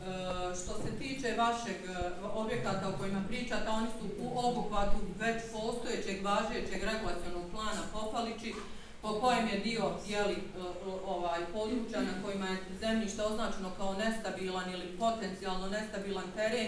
Eh, 0.02 0.54
što 0.56 0.72
se 0.82 0.90
tiče 0.98 1.34
vašeg 1.38 1.76
eh, 1.84 2.10
objekata 2.34 2.88
o 2.88 2.98
kojima 2.98 3.22
pričate, 3.28 3.68
oni 3.68 3.86
su 3.86 4.06
u 4.18 4.38
obuhvatu 4.38 4.96
već 5.18 5.42
postojećeg 5.52 6.24
važećeg 6.24 6.82
regulacijonog 6.84 7.50
plana 7.52 7.82
Popalići, 7.92 8.54
po 9.02 9.20
kojem 9.20 9.48
je 9.48 9.58
dio 9.58 9.90
jeli, 10.08 10.32
eh, 10.32 10.60
ovaj, 11.06 11.40
područja 11.52 12.00
na 12.00 12.22
kojima 12.24 12.46
je 12.46 12.58
zemljište 12.80 13.22
označeno 13.22 13.70
kao 13.76 13.94
nestabilan 13.94 14.72
ili 14.72 14.96
potencijalno 14.98 15.68
nestabilan 15.68 16.24
teren, 16.36 16.66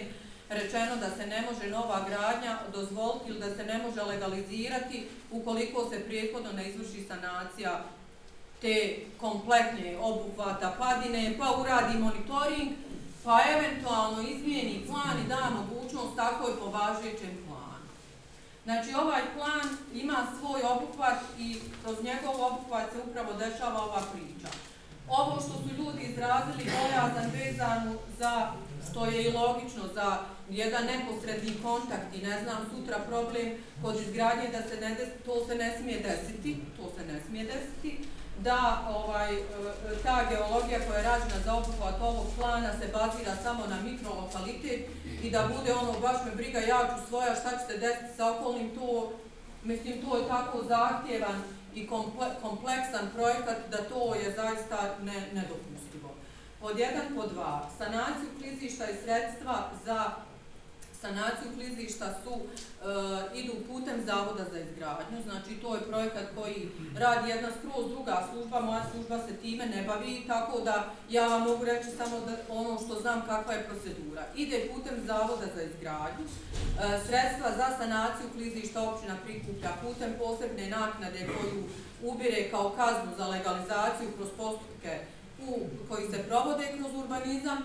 rečeno 0.48 0.96
da 0.96 1.10
se 1.10 1.26
ne 1.26 1.42
može 1.42 1.70
nova 1.70 2.04
gradnja 2.08 2.58
dozvoliti 2.72 3.28
ili 3.28 3.40
da 3.40 3.56
se 3.56 3.64
ne 3.64 3.78
može 3.78 4.02
legalizirati 4.02 5.06
ukoliko 5.30 5.90
se 5.90 6.04
prijehodno 6.06 6.52
ne 6.52 6.68
izvrši 6.68 7.04
sanacija 7.08 7.84
te 8.60 8.96
kompletne 9.20 9.98
obuhvata 10.00 10.76
padine, 10.78 11.34
pa 11.38 11.60
uradi 11.60 11.98
monitoring, 11.98 12.70
pa 13.24 13.40
eventualno 13.56 14.22
izmijeni 14.22 14.86
plan 14.86 15.18
i 15.24 15.28
da 15.28 15.50
mogućnost 15.50 16.16
tako 16.16 16.48
je 16.48 16.56
po 16.56 16.66
važećem 16.66 17.34
planu. 17.46 17.88
Znači 18.64 18.94
ovaj 18.94 19.22
plan 19.36 19.76
ima 19.94 20.26
svoj 20.38 20.60
obuhvat 20.74 21.18
i 21.38 21.58
kroz 21.82 21.96
njegov 22.02 22.34
obuhvat 22.46 22.92
se 22.92 22.98
upravo 23.08 23.32
dešava 23.32 23.82
ova 23.82 24.02
priča. 24.12 24.48
Ovo 25.08 25.40
što 25.40 25.52
su 25.52 25.68
ljudi 25.78 26.02
izrazili 26.02 26.70
bojazan 26.80 27.30
vezanu 27.40 27.94
za, 28.18 28.52
što 28.90 29.06
je 29.06 29.24
i 29.24 29.32
logično, 29.32 29.84
za 29.94 30.18
jedan 30.50 30.84
neposredni 30.84 31.62
kontakt 31.62 32.14
i 32.14 32.26
ne 32.26 32.42
znam, 32.42 32.58
sutra 32.70 32.98
problem 32.98 33.48
kod 33.82 34.00
izgradnje 34.00 34.48
da 34.48 34.62
se 34.68 34.80
ne 34.80 34.94
desi, 34.94 35.18
to 35.24 35.46
se 35.46 35.54
ne 35.54 35.78
smije 35.78 35.98
desiti, 35.98 36.56
to 36.76 36.92
se 36.96 37.12
ne 37.12 37.20
smije 37.26 37.44
desiti, 37.44 37.98
da 38.38 38.88
ovaj, 38.96 39.34
e, 39.34 39.42
ta 40.02 40.24
geologija 40.28 40.78
koja 40.86 40.98
je 40.98 41.04
rađena 41.04 41.40
za 41.44 41.54
obuhvat 41.54 41.94
ovog 42.00 42.26
plana 42.38 42.72
se 42.72 42.88
bazira 42.92 43.36
samo 43.42 43.66
na 43.66 43.80
mikrolokalitet 43.80 44.80
i 45.22 45.30
da 45.30 45.48
bude 45.56 45.74
ono, 45.74 46.00
baš 46.00 46.16
me 46.24 46.30
briga, 46.34 46.58
ja 46.58 46.80
ću 46.88 47.08
svoja, 47.08 47.34
šta 47.34 47.50
će 47.50 47.66
se 47.66 47.78
desiti 47.78 48.16
sa 48.16 48.32
okolnim, 48.32 48.70
to, 48.74 49.12
mislim, 49.64 50.02
to 50.02 50.16
je 50.16 50.28
tako 50.28 50.64
zahtjevan 50.68 51.42
i 51.74 51.88
kompleksan 52.42 53.10
projekat 53.14 53.56
da 53.70 53.76
to 53.76 54.14
je 54.14 54.34
zaista 54.36 54.94
ne, 55.02 55.28
nedopustivo. 55.32 56.10
Pod 56.60 56.78
jedan, 56.78 57.14
pod 57.16 57.32
dva, 57.32 57.68
sanaciju 57.78 58.28
klizišta 58.38 58.84
i 58.90 58.96
sredstva 59.04 59.70
za 59.84 60.10
sanaciju 61.04 61.48
klizišta 61.56 62.08
su, 62.22 62.34
e, 62.40 62.44
idu 63.40 63.54
putem 63.68 63.96
Zavoda 64.06 64.44
za 64.52 64.58
izgradnju, 64.60 65.18
znači 65.28 65.52
to 65.62 65.74
je 65.74 65.86
projekat 65.90 66.26
koji 66.36 66.68
radi 67.04 67.30
jedna 67.30 67.48
skroz 67.58 67.84
druga 67.92 68.16
služba, 68.30 68.60
moja 68.60 68.84
služba 68.92 69.18
se 69.26 69.32
time 69.42 69.66
ne 69.66 69.82
bavi, 69.88 70.24
tako 70.26 70.60
da 70.60 70.76
ja 71.10 71.26
vam 71.26 71.42
mogu 71.42 71.64
reći 71.64 71.88
samo 71.98 72.16
da 72.26 72.32
ono 72.48 72.78
što 72.84 73.00
znam 73.00 73.20
kakva 73.28 73.52
je 73.54 73.66
procedura. 73.68 74.22
Ide 74.36 74.68
putem 74.70 74.96
Zavoda 75.06 75.46
za 75.54 75.62
izgradnju, 75.62 76.26
e, 76.26 76.30
sredstva 77.06 77.48
za 77.60 77.68
sanaciju 77.78 78.26
klizišta 78.34 78.90
općina 78.90 79.16
prikuplja 79.24 79.72
putem 79.82 80.10
posebne 80.18 80.68
naknade 80.68 81.20
koju 81.34 81.62
ubire 82.10 82.50
kao 82.50 82.70
kaznu 82.70 83.10
za 83.18 83.26
legalizaciju 83.26 84.08
kroz 84.16 84.28
postupke 84.36 84.92
u, 85.48 85.60
koji 85.88 86.04
se 86.10 86.18
provode 86.28 86.64
kroz 86.76 86.94
urbanizam, 86.94 87.58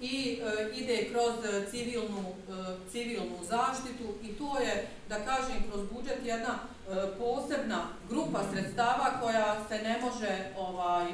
i 0.00 0.40
e, 0.42 0.76
ide 0.76 1.08
kroz 1.12 1.34
civilnu, 1.70 2.24
e, 2.50 2.90
civilnu 2.90 3.38
zaštitu 3.48 4.14
i 4.22 4.28
to 4.28 4.58
je, 4.58 4.88
da 5.08 5.14
kažem, 5.24 5.70
kroz 5.70 5.80
budžet 5.92 6.18
jedna 6.24 6.58
e, 6.58 7.18
posebna 7.18 7.84
grupa 8.08 8.40
sredstava 8.52 9.20
koja 9.20 9.56
se 9.68 9.82
ne 9.82 10.00
može 10.00 10.52
ovaj 10.58 11.06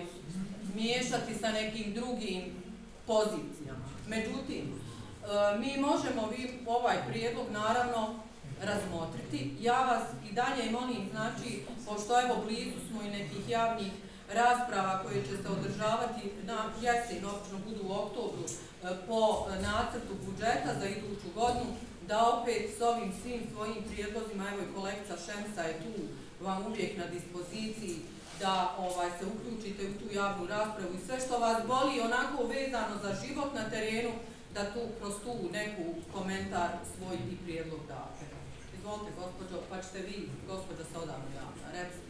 miješati 0.74 1.34
sa 1.40 1.52
nekim 1.52 1.94
drugim 1.94 2.42
pozicijama. 3.06 3.88
Međutim, 4.08 4.64
e, 4.64 5.58
mi 5.58 5.80
možemo 5.80 6.28
vi 6.36 6.58
ovaj 6.66 6.96
prijedlog 7.08 7.46
naravno 7.50 8.14
razmotriti. 8.62 9.50
Ja 9.60 9.80
vas 9.80 10.02
i 10.30 10.34
dalje 10.34 10.70
molim, 10.70 11.08
znači, 11.10 11.62
pošto 11.86 12.20
evo 12.20 12.36
blizu 12.46 12.88
smo 12.88 13.02
i 13.02 13.10
nekih 13.10 13.48
javnih 13.48 13.92
rasprava 14.34 15.02
koje 15.02 15.22
će 15.28 15.34
se 15.42 15.48
održavati 15.48 16.22
na 16.50 16.58
jesen, 16.82 17.24
opično 17.24 17.58
budu 17.66 17.82
u 17.88 17.92
oktobru, 17.92 18.44
e, 18.44 18.88
po 19.06 19.20
e, 19.46 19.62
nacrtu 19.62 20.14
budžeta 20.26 20.70
za 20.80 20.86
iduću 20.86 21.28
godinu, 21.34 21.70
da 22.08 22.28
opet 22.34 22.62
s 22.78 22.80
ovim 22.80 23.12
svim 23.22 23.42
svojim 23.52 23.82
prijedlozima, 23.90 24.44
evo 24.52 24.62
i 24.62 24.74
kolekca 24.74 25.14
Šemsa 25.26 25.62
je 25.62 25.80
tu 25.82 25.94
vam 26.44 26.66
uvijek 26.66 26.98
na 26.98 27.06
dispoziciji, 27.06 27.96
da 28.40 28.76
ovaj 28.78 29.10
se 29.18 29.24
uključite 29.34 29.82
u 29.86 29.98
tu 29.98 30.14
javnu 30.14 30.46
raspravu 30.46 30.94
i 30.94 31.06
sve 31.06 31.16
što 31.26 31.38
vas 31.38 31.58
boli 31.66 32.00
onako 32.00 32.44
vezano 32.54 32.94
za 33.02 33.12
život 33.22 33.54
na 33.54 33.70
terenu, 33.70 34.12
da 34.54 34.72
tu 34.72 34.80
kroz 34.98 35.14
tu 35.24 35.34
neku 35.52 35.84
komentar 36.12 36.70
svoj 36.96 37.16
i 37.32 37.36
prijedlog 37.44 37.80
date. 37.88 38.24
Izvolite, 38.76 39.10
gospođo, 39.20 39.62
pa 39.70 39.82
ćete 39.82 39.98
vi, 39.98 40.28
gospođa, 40.48 40.84
se 40.84 40.98
odavno 40.98 41.28
javna, 41.40 41.66
recite. 41.72 42.03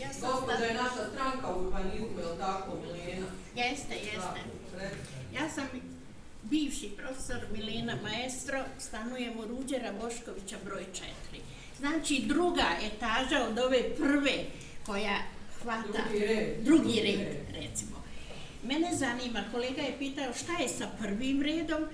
Ja 0.00 0.08
Gospođa 0.20 0.64
je 0.64 0.74
naša 0.74 1.10
stranka 1.12 1.54
u 1.54 1.66
urbanizmu, 1.66 2.18
je 2.18 2.26
li 2.26 2.38
tako, 2.38 2.76
Milena? 2.82 3.26
Jeste, 3.54 3.94
jeste. 3.94 4.40
Ja 5.34 5.50
sam 5.50 5.66
bivši 6.42 6.90
profesor 6.96 7.46
Milena 7.52 7.96
Maestro, 8.02 8.64
stanujem 8.78 9.38
u 9.38 9.44
Ruđera 9.44 9.92
Boškovića 9.92 10.56
broj 10.64 10.84
4. 11.32 11.40
Znači 11.78 12.22
druga 12.26 12.66
etaža 12.82 13.46
od 13.50 13.58
ove 13.58 13.96
prve 13.96 14.44
koja 14.86 15.18
hvata 15.62 16.02
drugi 16.08 16.26
red, 16.26 16.64
drugi 16.64 17.00
red 17.00 17.62
recimo. 17.62 18.02
Mene 18.64 18.96
zanima, 18.96 19.44
kolega 19.52 19.82
je 19.82 19.98
pitao 19.98 20.32
šta 20.34 20.62
je 20.62 20.68
sa 20.68 20.88
prvim 20.98 21.42
redom, 21.42 21.84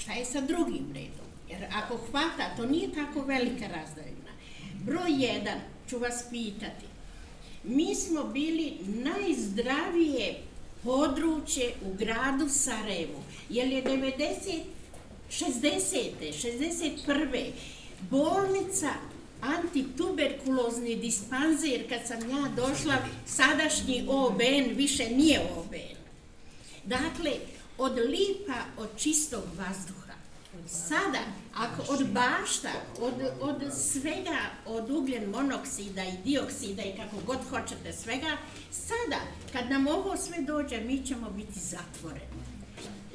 šta 0.00 0.12
je 0.12 0.24
sa 0.24 0.40
drugim 0.40 0.86
redom. 0.94 1.26
Jer 1.48 1.66
ako 1.74 1.96
hvata, 1.96 2.56
to 2.56 2.66
nije 2.66 2.94
tako 2.94 3.22
velika 3.22 3.66
razdaljina. 3.66 4.32
Broj 4.74 5.10
1, 5.10 5.54
ću 5.88 5.98
vas 5.98 6.24
pitati. 6.30 6.87
Mi 7.64 7.94
smo 7.94 8.24
bili 8.24 8.72
najzdravije 8.86 10.40
područje 10.84 11.72
u 11.86 11.94
gradu 11.94 12.48
Sarajevu, 12.48 13.22
jer 13.50 13.68
je 13.68 13.84
90, 13.84 14.60
60. 15.30 16.12
61. 16.20 17.50
bolnica 18.10 18.90
antituberkulozni 19.40 20.96
dispanzir, 20.96 21.88
kad 21.88 22.00
sam 22.06 22.30
ja 22.30 22.48
došla, 22.56 22.94
sadašnji 23.26 24.04
OBN 24.08 24.76
više 24.76 25.10
nije 25.10 25.40
OBN. 25.56 25.98
Dakle, 26.84 27.32
od 27.78 27.92
lipa, 27.92 28.58
od 28.78 28.88
čistog 28.96 29.42
vazduha, 29.56 30.07
Sada, 30.70 31.18
ako 31.54 31.92
od 31.92 32.06
bašta, 32.12 32.68
od, 33.00 33.14
od 33.40 33.72
svega, 33.74 34.38
od 34.66 34.90
ugljen 34.90 35.30
monoksida 35.30 36.04
i 36.04 36.16
dioksida 36.24 36.82
i 36.82 36.96
kako 36.96 37.16
god 37.26 37.38
hoćete 37.50 37.92
svega, 37.92 38.36
sada, 38.70 39.20
kad 39.52 39.70
nam 39.70 39.86
ovo 39.86 40.16
sve 40.16 40.42
dođe, 40.42 40.80
mi 40.80 41.06
ćemo 41.06 41.30
biti 41.30 41.58
zatvoreni. 41.60 42.42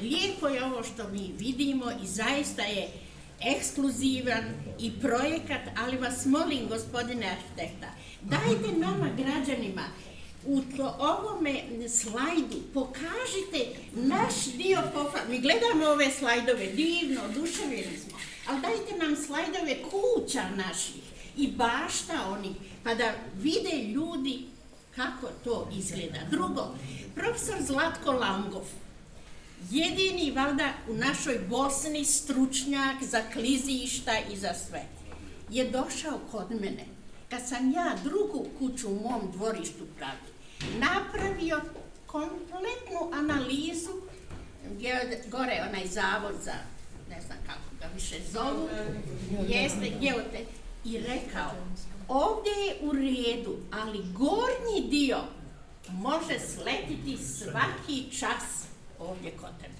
Lijepo 0.01 0.47
je 0.47 0.65
ovo 0.65 0.83
što 0.83 1.09
mi 1.09 1.33
vidimo 1.39 1.85
i 2.03 2.07
zaista 2.07 2.61
je 2.61 2.89
ekskluzivan 3.41 4.43
i 4.79 4.91
projekat, 5.01 5.61
ali 5.77 5.97
vas 5.97 6.25
molim, 6.25 6.67
gospodine 6.69 7.25
arhitekta, 7.25 7.87
dajte 8.21 8.79
nama, 8.79 9.09
građanima, 9.17 9.83
u 10.45 10.61
to, 10.77 10.95
ovome 10.99 11.63
slajdu 11.89 12.57
pokažite 12.73 13.79
naš 13.93 14.45
dio 14.57 14.79
pofa... 14.93 15.17
Mi 15.29 15.39
gledamo 15.39 15.85
ove 15.85 16.11
slajdove, 16.11 16.65
divno, 16.65 17.21
duševili 17.33 17.99
smo, 18.05 18.17
ali 18.47 18.61
dajte 18.61 18.97
nam 18.97 19.15
slajdove 19.15 19.77
kuća 19.83 20.43
naših 20.55 21.03
i 21.37 21.47
bašta 21.47 22.27
oni, 22.29 22.55
pa 22.83 22.95
da 22.95 23.13
vide 23.35 23.83
ljudi 23.83 24.45
kako 24.95 25.27
to 25.43 25.69
izgleda. 25.77 26.19
Drugo, 26.31 26.75
profesor 27.15 27.55
Zlatko 27.61 28.11
Langov, 28.11 28.65
jedini 29.71 30.31
valda 30.31 30.73
u 30.89 30.93
našoj 30.93 31.39
Bosni 31.49 32.05
stručnjak 32.05 33.03
za 33.03 33.21
klizišta 33.33 34.11
i 34.33 34.37
za 34.37 34.53
sve, 34.67 34.85
je 35.49 35.69
došao 35.69 36.19
kod 36.31 36.51
mene. 36.51 36.85
Kad 37.29 37.47
sam 37.49 37.71
ja 37.71 37.95
drugu 38.03 38.45
kuću 38.59 38.89
u 38.89 38.99
mom 38.99 39.31
dvorištu 39.31 39.85
pravila 39.97 40.32
napravio 40.79 41.61
kompletnu 42.07 43.11
analizu 43.13 43.91
gdje 44.71 45.21
gore 45.31 45.63
onaj 45.69 45.87
zavod 45.87 46.35
za, 46.43 46.53
ne 47.09 47.21
znam 47.21 47.37
kako 47.45 47.75
ga 47.79 47.85
više 47.93 48.15
zovu, 48.31 48.69
jeste 49.47 49.91
geote, 50.01 50.45
i 50.85 50.97
rekao, 50.97 51.51
ovdje 52.07 52.51
je 52.51 52.75
u 52.81 52.91
redu, 52.91 53.57
ali 53.71 54.05
gornji 54.13 54.89
dio 54.89 55.17
može 55.91 56.39
sletiti 56.39 57.17
svaki 57.17 58.11
čas 58.19 58.65
ovdje 58.99 59.31
kod 59.31 59.49
tebe. 59.61 59.73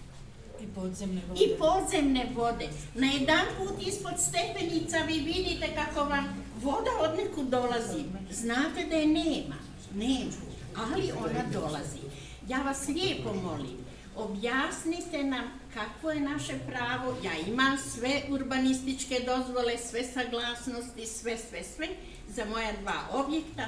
I 0.61 0.67
podzemne 0.75 1.21
vode. 1.27 1.43
I 1.43 1.57
podzemne 1.57 2.31
vode. 2.35 2.69
Na 2.95 3.07
jedan 3.07 3.45
put 3.57 3.87
ispod 3.87 4.13
stepenica 4.19 4.97
vi 4.97 5.13
vidite 5.13 5.67
kako 5.75 6.09
vam 6.09 6.45
voda 6.61 6.91
od 6.99 7.17
neku 7.17 7.43
dolazi. 7.43 8.03
Znate 8.31 8.85
da 8.89 8.95
je 8.95 9.07
nema. 9.07 9.55
Nema 9.95 10.52
ali 10.75 11.11
ona 11.11 11.43
dolazi. 11.53 11.99
Ja 12.47 12.57
vas 12.57 12.87
lijepo 12.87 13.33
molim, 13.33 13.77
objasnite 14.15 15.23
nam 15.23 15.43
kako 15.73 16.11
je 16.11 16.19
naše 16.19 16.53
pravo, 16.67 17.15
ja 17.23 17.31
imam 17.47 17.77
sve 17.77 18.21
urbanističke 18.29 19.19
dozvole, 19.25 19.77
sve 19.77 20.03
saglasnosti, 20.03 21.05
sve, 21.05 21.37
sve, 21.37 21.63
sve, 21.63 21.87
za 22.27 22.45
moja 22.45 22.71
dva 22.81 23.25
objekta, 23.25 23.65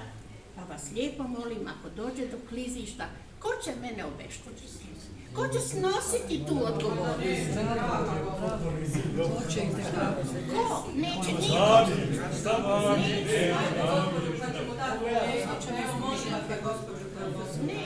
pa 0.56 0.64
vas 0.74 0.92
lijepo 0.96 1.24
molim, 1.24 1.68
ako 1.68 1.90
dođe 1.96 2.28
do 2.28 2.38
klizišta, 2.50 3.06
ko 3.40 3.50
će 3.64 3.72
mene 3.82 4.06
obeštiti? 4.06 4.86
Ko 5.36 5.48
će 5.48 5.60
snositi 5.60 6.42
tu 6.48 6.58
odgovornost? 6.66 7.20
Ko? 10.54 10.86
Neće 10.96 11.32
niko. 11.42 11.86
Neće 12.98 13.46
Ne. 17.68 17.84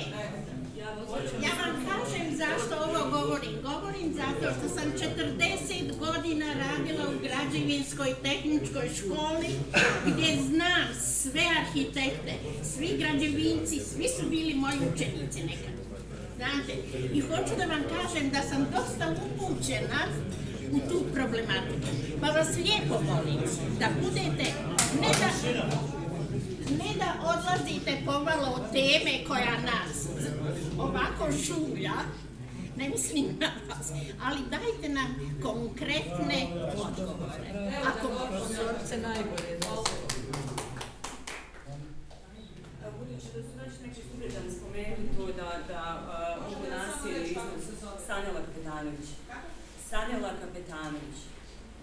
Ja 1.44 1.54
vam 1.62 1.76
kažem 1.90 2.38
zašto 2.38 2.76
ovo 2.86 3.10
govorim. 3.12 3.56
Govorim 3.64 4.14
zato 4.14 4.54
što 4.56 4.70
sam 4.76 4.92
40 4.92 6.00
godina 6.00 6.46
radila 6.54 7.04
u 7.10 7.20
građevinskoj 7.24 8.14
tehničkoj 8.24 8.90
školi 8.98 9.52
gdje 10.06 10.38
znam 10.50 10.88
sve 11.02 11.42
arhitekte, 11.62 12.34
svi 12.64 12.98
građevinci, 12.98 13.80
svi 13.80 14.08
su 14.20 14.30
bili 14.30 14.54
moji 14.54 14.78
učenici 14.94 15.44
nekad. 15.44 15.76
Znate, 16.38 16.74
i 17.14 17.22
hoću 17.22 17.54
da 17.58 17.66
vam 17.66 17.84
kažem 17.96 18.30
da 18.30 18.42
sam 18.42 18.68
dosta 18.76 19.16
upućena 19.26 20.02
u 20.72 20.80
tu 20.90 21.04
problematiku. 21.14 21.88
Pa 22.22 22.28
vas 22.28 22.58
lijepo 22.58 23.02
molim 23.02 23.40
da 23.80 23.88
budete, 24.02 24.54
ne 25.02 25.10
da, 25.20 25.30
ne 26.72 26.94
da 26.98 27.14
odlazite 27.34 27.98
pomalo 28.06 28.48
od 28.56 28.72
teme 28.72 29.26
koja 29.28 29.58
nas 29.62 30.08
ovako 30.78 31.32
šulja, 31.32 31.94
ne 32.76 32.90
mislim 32.90 33.26
na 33.40 33.52
vas, 33.70 33.92
ali 34.24 34.40
dajte 34.50 34.90
nam 34.90 35.40
konkretne 35.44 36.48
odgovore. 36.76 37.72
Ako 37.88 38.08
se 38.88 38.98
najbolje 38.98 39.60
Budući 43.00 43.28
da 43.36 43.42
su 43.44 43.50
već 43.58 43.74
neki 43.88 44.02
sugrađani 44.12 44.52
spomenuli 44.52 45.10
to 45.18 45.26
da, 45.26 45.50
da 45.68 45.82
uh, 46.40 46.48
ovo 46.48 46.66
nasilje 46.70 47.28
iznad 47.28 48.00
Sanjela 49.90 50.30
Kapetanović. 50.42 51.18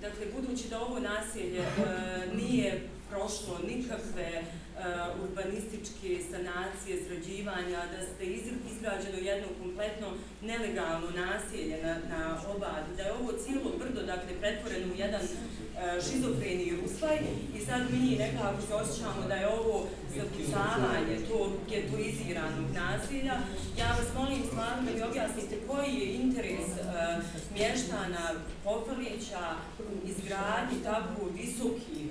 Dakle, 0.01 0.27
budući 0.37 0.69
da 0.69 0.81
ovo 0.81 1.01
nasilje 1.01 1.61
uh, 1.61 2.37
nije 2.37 2.89
prošlo 3.11 3.59
nikakve 3.69 4.43
uh, 4.43 4.66
Eh, 4.77 5.23
urbanističke 5.25 6.11
sanacije, 6.31 7.05
srađivanja, 7.05 7.81
da 7.93 8.01
ste 8.07 8.25
izgrađeno 8.73 9.19
jedno 9.31 9.49
kompletno 9.63 10.09
nelegalno 10.43 11.11
nasilje 11.11 11.77
na, 11.83 11.95
na 12.13 12.41
obadu, 12.55 12.91
da 12.97 13.03
je 13.03 13.13
ovo 13.13 13.33
cijelo 13.33 13.71
brdo, 13.79 14.03
dakle, 14.03 14.33
pretvoreno 14.41 14.87
u 14.93 14.97
jedan 14.99 15.21
eh, 15.23 15.29
uh, 15.29 16.05
šizofreni 16.05 16.77
ruspaj 16.81 17.19
i 17.57 17.61
sad 17.67 17.81
mi 17.93 18.17
nekako 18.17 18.61
se 18.69 18.75
osjećamo 18.75 19.23
da 19.29 19.35
je 19.35 19.49
ovo 19.49 19.87
zapucavanje 20.17 21.17
tog 21.29 21.51
getoiziranog 21.71 22.69
nasilja. 22.75 23.35
Ja 23.79 23.89
vas 23.99 24.09
molim 24.15 24.43
stvarno 24.51 24.83
da 24.83 24.91
mi 24.97 25.03
objasnite 25.11 25.57
koji 25.69 25.95
je 25.95 26.15
interes 26.15 26.69
uh, 26.69 27.25
mještana 27.55 28.25
Popalića 28.65 29.45
u 29.79 30.09
izgradnji 30.09 30.79
tako 30.85 31.21
visokih 31.35 32.11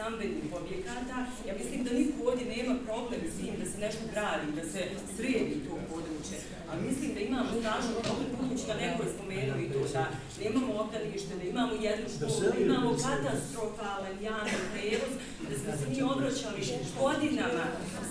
stambenih 0.00 0.44
objekata. 0.60 1.16
Ja 1.48 1.54
mislim 1.60 1.84
da 1.84 1.90
niko 2.00 2.18
ovdje 2.30 2.46
nema 2.56 2.74
problem 2.88 3.20
s 3.32 3.36
tim 3.38 3.54
da 3.60 3.66
se 3.70 3.78
nešto 3.86 4.02
gradi, 4.12 4.46
da 4.58 4.64
se 4.72 4.80
sredi 5.16 5.56
to 5.66 5.74
područje. 5.90 6.36
A 6.70 6.72
mislim 6.86 7.10
da 7.14 7.20
imamo 7.20 7.50
strašno 7.60 7.92
problem, 8.04 8.28
budući 8.40 8.64
da 8.70 8.74
neko 8.84 9.00
je 9.02 9.12
spomenuo 9.14 9.58
i 9.64 9.70
to 9.72 9.80
da 9.96 10.04
nemamo 10.42 10.72
obdanište, 10.82 11.32
da 11.40 11.44
imamo 11.54 11.72
jednu 11.88 12.06
školu, 12.14 12.50
da 12.54 12.58
imamo 12.66 12.90
katastrofalan 13.06 14.16
javni 14.28 14.58
prevoz, 14.72 15.12
da 15.48 15.54
smo 15.60 15.70
se 15.78 15.84
mi 15.92 16.00
obraćali 16.12 16.60
godinama 17.00 17.64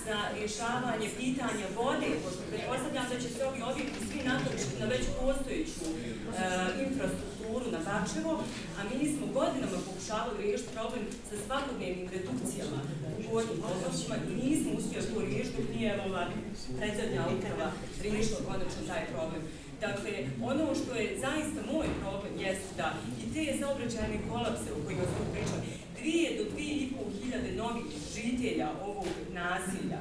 za 0.06 0.18
rješavanje 0.36 1.08
pitanja 1.20 1.68
vode, 1.80 2.10
pošto 2.24 2.42
pretpostavljam 2.50 3.08
da 3.12 3.18
će 3.24 3.30
se 3.36 3.42
ovi 3.50 3.60
objekti 3.72 4.00
svi 4.10 4.20
natočiti 4.30 4.80
na 4.82 4.86
već 4.94 5.04
postojeću 5.20 5.86
uh, 5.90 5.96
infrastrukturu 6.88 7.66
na 7.76 7.80
Bačevo, 7.88 8.34
a 8.78 8.80
mi 8.90 9.06
smo 9.14 9.26
godinama 9.40 9.78
pokušavali 9.88 10.44
riješiti 10.44 10.76
problem 10.78 11.04
sa 11.30 11.36
svakodnevnim 11.46 12.08
redukcijama 12.16 12.80
ugovornim 13.20 13.62
odnosima 13.74 14.16
i 14.30 14.34
nismo 14.44 14.72
uspjeli 14.78 15.08
to 15.14 15.22
riješiti, 15.22 15.58
dok 15.58 15.76
nije 15.76 16.02
ova 16.08 16.24
predzadnja 16.78 17.22
uprava 17.36 17.72
riješila 18.04 18.40
konačno 18.48 18.82
taj 18.88 19.04
problem. 19.14 19.42
Dakle, 19.82 20.12
ono 20.52 20.76
što 20.80 20.92
je 20.96 21.18
zaista 21.26 21.60
moj 21.74 21.88
problem 22.02 22.34
jeste 22.46 22.72
da 22.78 22.88
i 23.24 23.26
te 23.34 23.44
saobraćajne 23.60 24.18
kolapse 24.30 24.70
o 24.72 24.84
kojima 24.86 25.06
smo 25.12 25.24
pričali, 25.34 25.64
dvije 26.00 26.28
do 26.38 26.44
dvije 26.52 26.76
i 26.76 26.92
pol 26.94 27.08
hiljade 27.20 27.52
novih 27.64 27.86
žitelja 28.16 28.70
ovog 28.90 29.08
nasilja 29.34 30.00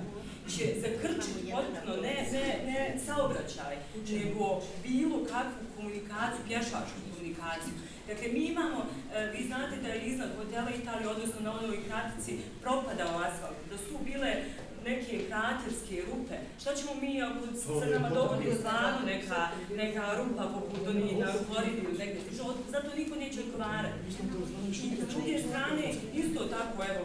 će 0.53 0.64
zakrčiti 0.85 1.51
potpuno 1.53 2.03
ne, 2.03 2.16
ne, 2.33 2.47
ne 2.66 2.99
saobraćaj, 3.07 3.77
nego 4.11 4.62
bilo 4.87 5.25
kakvu 5.25 5.64
komunikaciju, 5.77 6.43
pješačku 6.49 6.99
komunikaciju. 7.11 7.75
Dakle, 8.09 8.29
mi 8.33 8.45
imamo, 8.45 8.87
e, 9.15 9.27
vi 9.33 9.47
znate 9.47 9.77
da 9.83 9.89
je 9.89 10.07
iznad 10.07 10.29
hotela 10.37 10.71
Italije, 10.71 11.09
odnosno 11.09 11.41
na 11.41 11.53
onoj 11.59 11.79
kratici, 11.89 12.39
propadao 12.63 13.19
asfalt, 13.27 13.57
da 13.71 13.79
su 13.79 13.95
bile 14.05 14.31
neke 14.85 15.15
kraterske 15.29 15.97
rupe. 16.11 16.37
Šta 16.61 16.75
ćemo 16.75 16.93
mi 17.03 17.23
ako 17.23 17.41
se 17.81 17.87
nama 17.95 18.09
dogodi 18.09 18.55
stvarno 18.59 19.01
neka, 19.07 19.49
neka 19.77 20.05
rupa 20.19 20.45
poput 20.55 20.89
oni 20.89 21.15
na 21.21 21.33
Floridi 21.47 21.81
ili 21.85 21.99
negdje 21.99 22.21
stiže, 22.21 22.43
zato 22.71 22.89
niko 22.97 23.15
neće 23.17 23.41
odgovarati. 23.41 23.99
I 24.09 24.13
s 24.13 25.15
druge 25.15 25.39
strane, 25.39 25.85
isto 26.15 26.45
tako, 26.45 26.79
evo, 26.93 27.05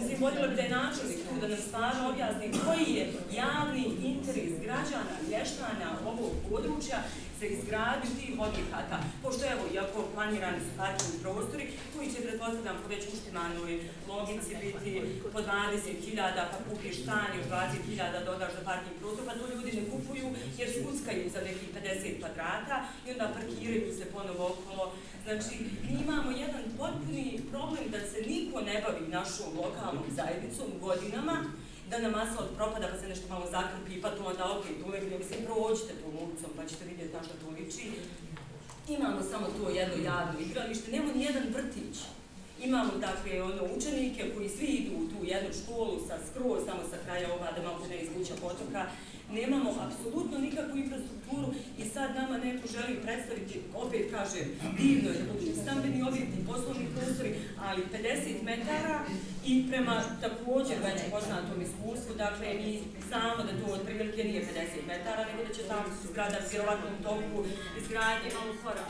mislim, 0.00 0.20
vodila 0.20 0.46
bi 0.48 0.56
da 0.56 0.62
je 0.62 0.76
načelnik 0.78 1.18
tu 1.28 1.40
da 1.40 1.48
nam 1.48 1.58
stvarno 1.68 2.10
objasni 2.10 2.46
koji 2.64 2.94
je 2.98 3.12
javni 3.42 3.84
interes 4.04 4.52
građana, 4.64 5.14
vještanja 5.28 5.88
ovog 6.06 6.30
područja 6.50 6.98
za 7.44 7.50
izgradnju 7.50 8.10
tih 8.20 8.34
objekata. 8.46 8.96
Pošto 9.22 9.42
evo, 9.54 9.64
iako 9.74 9.98
planirani 10.14 10.60
su 10.66 10.72
parking 10.80 11.14
prostori, 11.22 11.64
koji 11.92 12.06
će, 12.12 12.18
pretpostavljam, 12.26 12.76
po 12.82 12.88
već 12.88 13.02
uštimanoj 13.14 13.72
logici 14.08 14.52
biti 14.62 14.90
po 15.32 15.38
20.000, 15.40 16.44
pa 16.52 16.58
kupiš 16.66 16.96
stan 17.02 17.30
i 17.38 17.40
20.000 17.50 18.24
dodaš 18.30 18.52
za 18.58 18.62
parking 18.70 18.96
prostor, 19.00 19.24
pa 19.26 19.32
to 19.38 19.44
ljudi 19.54 19.70
ne 19.78 19.84
kupuju 19.90 20.26
jer 20.58 20.68
skuckaju 20.76 21.30
za 21.34 21.40
nekih 21.48 21.68
50 21.76 22.18
kvadrata 22.20 22.76
i 23.06 23.10
onda 23.12 23.34
parkiraju 23.36 23.96
se 23.98 24.04
ponovo 24.14 24.44
okolo. 24.52 24.84
Znači, 25.24 25.54
mi 25.86 25.94
imamo 26.04 26.30
jedan 26.30 26.64
potpuni 26.78 27.40
problem 27.50 27.84
da 27.94 28.00
se 28.10 28.18
niko 28.30 28.60
ne 28.60 28.76
bavi 28.84 29.14
našom 29.18 29.48
lokalnom 29.62 30.04
zajednicom 30.18 30.68
godinama, 30.80 31.36
da 31.90 31.98
nam 31.98 32.14
asfalt 32.14 32.50
propada 32.56 32.88
pa 32.92 32.98
se 33.00 33.08
nešto 33.08 33.28
malo 33.28 33.46
zakrpi, 33.50 34.00
pa 34.02 34.10
to 34.10 34.24
onda 34.24 34.44
opet 34.44 34.76
ulegne, 34.86 35.18
mislim, 35.18 35.40
prođite 35.44 35.92
tom 36.02 36.14
ulicom 36.22 36.50
pa 36.56 36.66
ćete 36.66 36.84
vidjeti 36.84 37.14
na 37.16 37.22
što 37.22 37.34
to 37.40 37.48
liči. 37.56 37.86
Imamo 38.88 39.22
samo 39.30 39.46
to 39.58 39.70
jedno 39.70 39.96
javno 40.04 40.40
igralište, 40.40 40.90
nemamo 40.90 41.12
ni 41.12 41.24
jedan 41.24 41.46
vrtić. 41.56 41.96
Imamo 42.62 42.90
takve 43.00 43.42
ono 43.42 43.62
učenike 43.76 44.30
koji 44.34 44.48
svi 44.48 44.66
idu 44.66 44.92
u 44.96 45.08
tu 45.10 45.24
jednu 45.24 45.50
školu 45.62 46.00
sa 46.08 46.16
skroz 46.26 46.60
samo 46.66 46.82
sa 46.90 46.96
kraja 47.04 47.28
ova 47.34 47.52
da 47.56 47.62
malo 47.62 47.86
ne 47.88 47.98
izvuća 48.02 48.34
potoka 48.40 48.86
nemamo 49.34 49.70
apsolutno 49.86 50.38
nikakvu 50.38 50.76
infrastrukturu 50.78 51.48
i 51.78 51.84
sad 51.94 52.08
nama 52.20 52.38
neko 52.38 52.64
želi 52.74 53.02
predstaviti, 53.04 53.60
opet 53.74 54.02
kaže, 54.14 54.40
divno 54.78 55.08
je 55.10 55.18
da 55.18 55.32
budu 55.32 55.52
stambeni 55.62 56.02
objekti, 56.08 56.46
poslovni 56.50 56.86
prostori, 56.94 57.34
ali 57.66 57.82
50 57.92 58.42
metara 58.50 58.96
i 59.46 59.52
prema 59.70 59.96
također 60.24 60.76
već 60.86 61.00
poznatom 61.14 61.58
iskustvu, 61.66 62.12
dakle 62.24 62.46
mi 62.54 62.80
znamo 63.08 63.40
da 63.48 63.52
to 63.58 63.72
otprilike 63.72 64.24
nije 64.24 64.40
50 64.42 64.86
metara, 64.92 65.22
nego 65.28 65.40
da 65.48 65.54
će 65.54 65.62
tamo 65.62 65.86
zgrada 66.10 66.38
vjerovatno 66.50 66.88
u 66.94 67.02
toku 67.08 67.38
izgradnje 67.80 68.28
malo 68.38 68.54
skora 68.60 68.84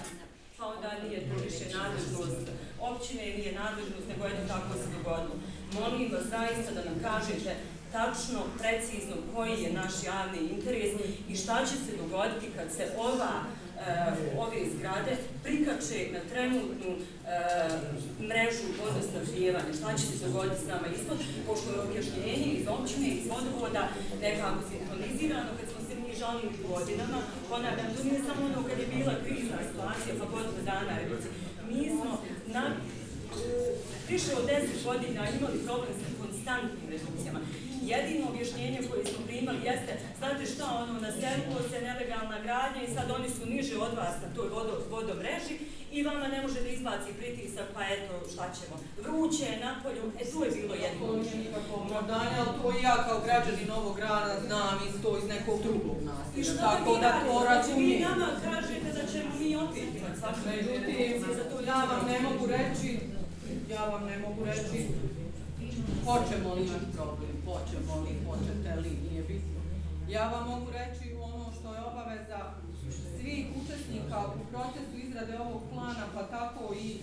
pa 0.58 0.64
onda 0.66 0.90
nije 1.04 1.20
to 1.28 1.34
više 1.44 1.64
nadležnost 1.76 2.46
općine, 2.80 3.22
nije 3.38 3.52
nadležnost, 3.62 4.06
nego 4.08 4.26
eto 4.26 4.42
tako 4.48 4.72
se 4.80 4.88
dogodilo. 4.96 5.36
Molim 5.78 6.12
vas 6.12 6.24
zaista 6.36 6.70
da 6.76 6.82
nam 6.88 6.98
kažete 7.08 7.50
tačno, 7.96 8.40
precizno 8.60 9.16
koji 9.34 9.54
je 9.62 9.76
naš 9.80 9.94
javni 10.10 10.40
interes 10.54 10.92
i 11.30 11.34
šta 11.42 11.56
će 11.68 11.76
se 11.84 11.92
dogoditi 12.02 12.54
kad 12.56 12.68
se 12.76 12.84
ova 13.08 13.34
uh, 13.42 14.44
ove 14.44 14.60
zgrade 14.74 15.12
prikače 15.44 16.00
na 16.14 16.20
trenutnu 16.30 16.90
uh, 16.96 17.00
mrežu 18.28 18.66
vodosnabdijevanja. 18.80 19.72
Šta 19.80 19.90
će 19.98 20.04
se 20.06 20.24
dogoditi 20.26 20.64
s 20.64 20.68
nama 20.72 20.86
ispod, 20.96 21.18
pošto 21.46 21.66
je 21.70 21.84
objašnjenje 21.86 22.48
iz 22.58 22.66
općine, 22.76 23.08
iz 23.08 23.24
vodovoda 23.32 23.84
nekako 24.26 24.60
sintonizirano, 24.70 25.50
kad 25.58 25.66
smo 25.70 25.80
se 25.86 25.94
mi 26.00 26.20
žalili 26.22 26.56
godinama, 26.70 27.18
ponavljam, 27.50 27.88
to 27.94 28.00
nije 28.04 28.20
samo 28.26 28.40
ono 28.50 28.60
kad 28.68 28.76
je 28.78 28.92
bila 28.96 29.14
krizna 29.24 29.58
situacija, 29.68 30.12
pa 30.20 30.24
godinu 30.34 30.60
dana, 30.70 30.94
mi 31.70 31.84
smo 31.96 32.10
više 34.08 34.30
od 34.38 34.44
10 34.48 34.84
godina 34.84 35.20
imali 35.38 35.58
problem 35.66 35.92
sa 36.00 36.08
konstantnim 36.20 36.88
redukcijama 36.90 37.40
jedino 37.92 38.24
objašnjenje 38.28 38.80
koje 38.90 39.04
smo 39.04 39.26
primali 39.26 39.58
jeste, 39.68 39.92
znate 40.18 40.46
šta, 40.46 40.64
ono, 40.82 41.00
naselilo 41.00 41.60
se 41.70 41.76
nelegalna 41.88 42.38
gradnja 42.44 42.82
i 42.82 42.94
sad 42.94 43.06
oni 43.10 43.28
su 43.36 43.46
niže 43.46 43.74
od 43.76 43.92
vas 44.00 44.14
na 44.22 44.28
toj 44.36 44.48
vodo, 44.48 44.74
vodomreži 44.90 45.56
i 45.92 46.02
vama 46.02 46.26
ne 46.28 46.42
može 46.42 46.60
da 46.60 46.68
izbaci 46.68 47.10
pritisak, 47.18 47.66
pa 47.74 47.80
eto, 47.94 48.12
šta 48.32 48.44
ćemo. 48.56 48.74
Vruće 49.04 49.44
je 49.44 49.62
napolju, 49.66 50.04
e, 50.20 50.24
tu 50.30 50.38
je 50.44 50.50
bilo 50.58 50.74
jedno 50.84 51.02
objašnjenje. 51.10 51.48
Opravdanje, 51.74 52.36
ali 52.40 52.52
to 52.62 52.78
i 52.78 52.82
ja 52.82 52.96
kao 53.06 53.18
građani 53.26 53.64
Novog 53.68 53.96
grada 53.96 54.34
znam 54.46 54.74
isto 54.88 55.18
iz 55.18 55.26
nekog 55.34 55.62
drugog 55.62 55.98
nasilja. 56.10 56.60
Tako 56.60 56.96
da 57.02 57.10
to 57.26 57.44
razumijem. 57.50 57.90
Vi 57.90 58.04
nama 58.08 58.28
kažete 58.44 58.88
da 58.98 59.02
ćemo 59.12 59.30
mi 59.40 59.56
opet 59.56 59.88
imati 59.98 60.18
svakog 60.20 60.46
Međutim, 60.46 61.24
to 61.50 61.56
ja 61.70 61.80
vam 61.90 62.02
ne 62.10 62.18
mogu 62.20 62.46
reći, 62.46 62.88
ja 63.70 63.84
vam 63.84 64.04
ne 64.04 64.18
mogu 64.18 64.44
reći, 64.44 64.88
hoćemo 66.04 66.54
li 66.54 66.62
imati 66.62 66.92
problem, 66.96 67.34
hoćemo 67.46 67.94
li, 68.02 68.12
hoćete 68.26 68.80
li, 68.80 68.90
nije 69.10 69.22
bitno. 69.22 69.60
Ja 70.08 70.28
vam 70.28 70.48
mogu 70.48 70.70
reći 70.70 71.14
ono 71.22 71.52
što 71.60 71.74
je 71.74 71.80
obaveza 71.80 72.40
svih 73.20 73.46
učesnika 73.62 74.18
u 74.26 74.52
procesu 74.52 74.94
izrade 75.06 75.38
ovog 75.38 75.62
plana, 75.72 76.06
pa 76.14 76.22
tako 76.22 76.74
i 76.74 76.90
e, 76.92 77.00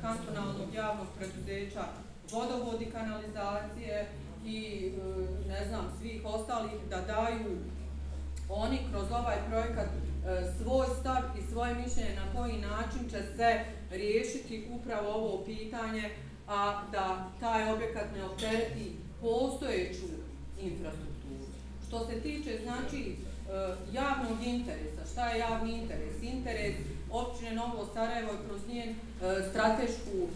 kantonalnog 0.00 0.74
javnog 0.74 1.06
preduzeća 1.18 1.84
vodovodi 2.32 2.84
kanalizacije 2.84 4.06
i 4.46 4.58
e, 4.86 5.48
ne 5.48 5.68
znam 5.68 5.84
svih 6.00 6.20
ostalih 6.24 6.80
da 6.90 7.00
daju 7.00 7.58
oni 8.54 8.78
kroz 8.90 9.10
ovaj 9.10 9.36
projekat 9.48 9.86
e, 9.86 10.42
svoj 10.62 10.86
stav 11.00 11.22
i 11.38 11.52
svoje 11.52 11.74
mišljenje 11.74 12.14
na 12.16 12.40
koji 12.40 12.58
način 12.58 13.10
će 13.10 13.22
se 13.36 13.64
riješiti 13.90 14.68
upravo 14.70 15.08
ovo 15.12 15.44
pitanje, 15.44 16.10
a 16.48 16.82
da 16.92 17.30
taj 17.40 17.72
objekat 17.72 18.06
ne 18.16 18.24
optereti 18.24 18.96
postojeću 19.20 20.06
infrastrukturu. 20.60 21.46
Što 21.88 22.06
se 22.06 22.20
tiče, 22.20 22.58
znači, 22.64 23.00
e, 23.08 23.14
javnog 23.92 24.46
interesa, 24.46 25.12
šta 25.12 25.28
je 25.28 25.38
javni 25.38 25.72
interes? 25.72 26.22
Interes 26.22 26.76
općine 27.10 27.52
Novo 27.52 27.88
Sarajevo 27.94 28.32
kroz 28.48 28.60
njen 28.68 28.88
e, 28.88 28.94
stratešku 29.50 30.28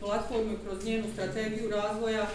platformu 0.00 0.56
kroz 0.64 0.84
njenu 0.84 1.04
strategiju 1.14 1.70
razvoja 1.70 2.26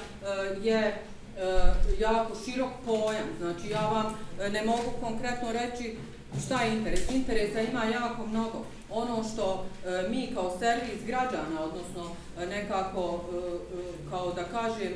je 0.64 0.98
E, 1.42 1.74
jako 2.00 2.36
širok 2.46 2.70
pojam. 2.86 3.28
Znači, 3.40 3.70
ja 3.70 3.90
vam 3.90 4.14
e, 4.42 4.50
ne 4.50 4.66
mogu 4.66 4.92
konkretno 5.02 5.52
reći 5.52 5.98
šta 6.46 6.62
je 6.62 6.74
interes. 6.74 7.12
Interesa 7.12 7.62
ima 7.62 7.84
jako 7.84 8.28
mnogo. 8.28 8.66
Ono 8.90 9.24
što 9.34 9.66
e, 9.86 10.10
mi 10.10 10.32
kao 10.34 10.58
servis 10.60 11.06
građana, 11.06 11.64
odnosno 11.64 12.16
nekako, 12.50 13.24
kao 14.10 14.34
da 14.34 14.44
kažem, 14.44 14.94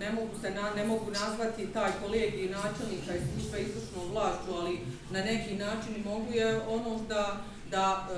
ne 0.00 0.12
mogu 0.12 0.40
se 0.42 0.50
na, 0.50 0.74
ne 0.76 0.84
mogu 0.84 1.10
nazvati 1.10 1.66
taj 1.66 1.90
kolegij 2.02 2.48
načelnika 2.48 3.14
i 3.14 3.20
službe 3.20 3.58
izvršnom 3.60 4.10
vlašću, 4.12 4.54
ali 4.60 4.80
na 5.10 5.24
neki 5.24 5.54
način 5.54 6.04
mogu 6.04 6.32
je 6.32 6.60
ono 6.68 6.98
da, 7.08 7.40
da 7.70 8.08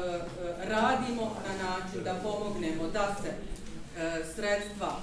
radimo 0.65 1.37
na 1.49 1.69
način 1.69 2.05
da 2.05 2.15
pomognemo 2.23 2.89
da 2.93 3.17
se 3.23 3.33
sredstva 4.35 5.01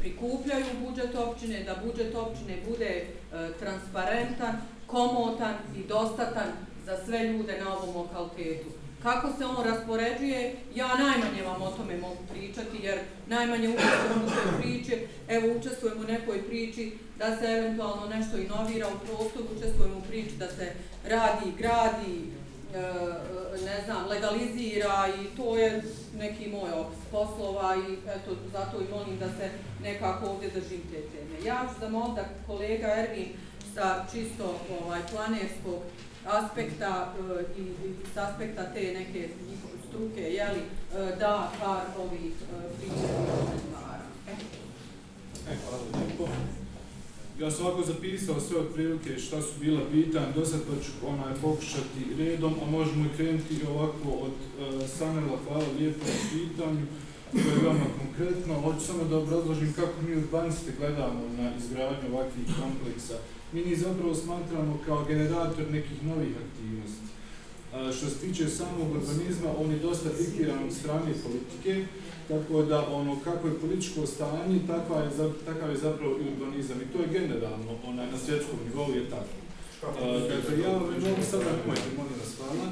prikupljaju 0.00 0.64
budžet 0.86 1.14
općine, 1.14 1.64
da 1.64 1.76
budžet 1.84 2.14
općine 2.14 2.56
bude 2.68 2.86
e, 2.86 3.06
transparentan, 3.58 4.54
komotan 4.86 5.54
i 5.76 5.88
dostatan 5.88 6.48
za 6.86 6.96
sve 7.04 7.18
ljude 7.24 7.60
na 7.64 7.76
ovom 7.76 7.96
lokalitetu. 7.96 8.68
Kako 9.02 9.28
se 9.38 9.44
on 9.44 9.64
raspoređuje, 9.64 10.54
ja 10.74 10.88
najmanje 10.88 11.42
vam 11.46 11.62
o 11.62 11.70
tome 11.70 11.96
mogu 11.96 12.22
pričati, 12.32 12.78
jer 12.82 12.98
najmanje 13.26 13.68
učestvujem 13.68 14.24
u 14.26 14.30
toj 14.30 14.60
priči, 14.60 15.06
evo 15.28 15.56
učestvujem 15.58 15.98
u 15.98 16.04
nekoj 16.12 16.42
priči 16.42 16.92
da 17.18 17.36
se 17.36 17.46
eventualno 17.46 18.06
nešto 18.06 18.36
inovira 18.36 18.86
u 18.88 19.06
prostoru, 19.06 19.46
učestvujem 19.56 19.96
u 19.96 20.02
priči 20.08 20.36
da 20.38 20.48
se 20.48 20.72
radi, 21.08 21.52
gradi, 21.58 22.24
E, 22.74 22.80
ne 23.64 23.84
znam, 23.84 24.08
legalizira 24.08 25.08
i 25.20 25.36
to 25.36 25.56
je 25.56 25.82
neki 26.18 26.48
moj 26.48 26.70
opis 26.72 26.98
poslova 27.10 27.76
i 27.76 27.92
eto, 28.08 28.36
zato 28.52 28.80
i 28.80 28.90
molim 28.90 29.18
da 29.18 29.26
se 29.26 29.50
nekako 29.82 30.26
ovdje 30.26 30.50
držim 30.50 30.80
te 30.90 31.00
teme. 31.00 31.44
Ja 31.44 31.66
ću 31.68 31.80
zamoliti 31.80 32.20
kolega 32.46 32.86
Ervin 32.86 33.28
sa 33.74 34.04
čisto 34.12 34.60
ovaj, 34.82 35.00
planerskog 35.12 35.82
aspekta 36.26 37.14
e, 37.38 37.60
i, 37.60 37.62
i 37.62 37.94
s 38.14 38.16
aspekta 38.16 38.72
te 38.74 38.80
neke 38.80 39.28
struke, 39.88 40.20
jeli, 40.20 40.60
e, 40.60 41.16
da 41.18 41.50
par 41.60 41.82
ovih 41.98 42.22
e, 42.22 42.88
komentara. 42.88 44.04
E, 45.50 45.56
hvala 45.64 45.82
lijepo. 46.06 46.57
Ja 47.40 47.50
sam 47.50 47.66
ovako 47.66 47.82
zapisao 47.82 48.40
sve 48.40 48.58
otprilike 48.58 49.18
šta 49.18 49.42
su 49.42 49.52
bila 49.60 49.80
pitanja, 49.92 50.32
do 50.34 50.44
sad 50.44 50.60
pa 50.68 50.84
ću 50.84 50.90
onaj 51.06 51.34
pokušati 51.42 52.00
redom, 52.18 52.54
a 52.62 52.70
možemo 52.70 53.04
i 53.04 53.16
krenuti 53.16 53.66
ovako 53.70 54.08
od 54.26 54.32
e, 54.32 54.88
Sanela, 54.88 55.38
hvala 55.48 55.64
lijepo 55.78 56.04
na 56.06 56.18
pitanju, 56.32 56.86
koje 57.32 57.54
je 57.54 57.62
veoma 57.62 57.86
konkretno. 58.00 58.54
Hoću 58.60 58.80
samo 58.80 59.04
da 59.04 59.18
obrazložim 59.18 59.72
kako 59.76 60.02
mi 60.02 60.16
urbanisti 60.16 60.70
gledamo 60.78 61.20
na 61.38 61.50
izgradnju 61.58 62.08
ovakvih 62.12 62.46
kompleksa 62.60 63.14
mi 63.52 63.64
ni 63.64 63.76
zapravo 63.76 64.14
smatramo 64.14 64.78
kao 64.86 65.04
generator 65.04 65.64
nekih 65.70 66.04
novih 66.04 66.32
aktivnosti. 66.44 67.07
Što 67.72 68.06
se 68.06 68.18
tiče 68.18 68.48
samog 68.48 68.90
urbanizma, 68.90 69.50
on 69.58 69.70
je 69.70 69.78
dosta 69.78 70.08
diktiran 70.18 70.64
od 70.64 70.72
strane 70.72 71.12
politike, 71.24 71.86
tako 72.28 72.62
da 72.62 72.88
ono 72.88 73.16
kako 73.24 73.48
je 73.48 73.60
političko 73.60 74.06
stanje, 74.06 74.60
takva 74.66 75.00
je, 75.02 75.10
takav 75.44 75.70
je 75.70 75.76
zapravo 75.76 76.12
i 76.12 76.28
urbanizam. 76.32 76.78
I 76.82 76.92
to 76.92 76.98
je 77.02 77.08
generalno 77.20 77.72
onaj, 77.86 78.06
na 78.06 78.18
svjetskom 78.18 78.58
nivou 78.68 78.90
je 78.94 79.10
tako. 79.10 79.34
Dakle, 80.28 80.60
ja 80.62 80.70
vam 80.72 80.82
mogu 80.82 81.22
sada, 81.30 81.44
mojte, 81.66 81.88
molim 81.96 82.12
vas, 82.20 82.32
hvala. 82.38 82.68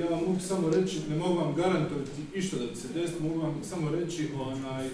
Ja 0.00 0.06
vam 0.10 0.20
mogu 0.20 0.40
samo 0.40 0.70
reći, 0.70 1.00
ne 1.10 1.16
mogu 1.16 1.34
vam 1.34 1.54
garantovati 1.54 2.10
išta 2.34 2.56
da 2.56 2.76
se 2.76 2.88
desi, 2.94 3.14
mogu 3.20 3.40
vam 3.40 3.60
samo 3.62 3.90
reći 3.90 4.28
onaj, 4.40 4.88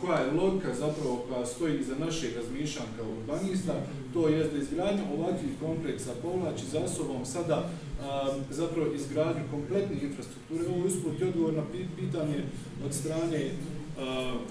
koja 0.00 0.18
je 0.18 0.32
logika 0.32 0.74
zapravo 0.74 1.24
koja 1.28 1.46
stoji 1.46 1.80
iza 1.80 1.94
našeg 1.98 2.30
razmišljanja 2.36 2.88
kao 2.96 3.06
urbanista, 3.10 3.74
to 4.12 4.28
je 4.28 4.44
da 4.44 4.58
izgradnja 4.58 5.02
ovakvih 5.18 5.50
kompleksa 5.60 6.10
povlači 6.22 6.64
za 6.72 6.88
sobom 6.88 7.26
sada 7.26 7.70
a, 8.02 8.28
zapravo 8.50 8.92
izgradnju 8.94 9.42
kompletne 9.50 9.96
infrastrukture. 10.02 10.64
Ovo 10.68 10.76
je 10.76 10.84
usput 10.84 11.20
i 11.20 11.24
odgovor 11.24 11.52
na 11.54 11.62
pitanje 11.96 12.44
od 12.86 12.94
strane 12.94 13.50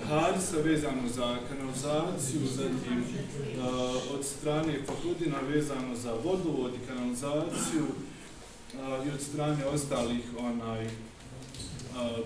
Harisa 0.07 0.57
vezano 0.63 1.09
za 1.15 1.37
kanalizaciju, 1.49 2.41
zatim 2.55 3.03
a, 3.61 3.91
od 4.13 4.25
strane 4.25 4.73
Fakludina 4.85 5.37
vezano 5.49 5.95
za 5.95 6.13
vodovod 6.23 6.71
i 6.73 6.87
kanalizaciju 6.87 7.85
i 9.05 9.09
od 9.13 9.21
strane 9.21 9.65
ostalih 9.65 10.23
onaj, 10.39 10.85
a, 10.85 10.89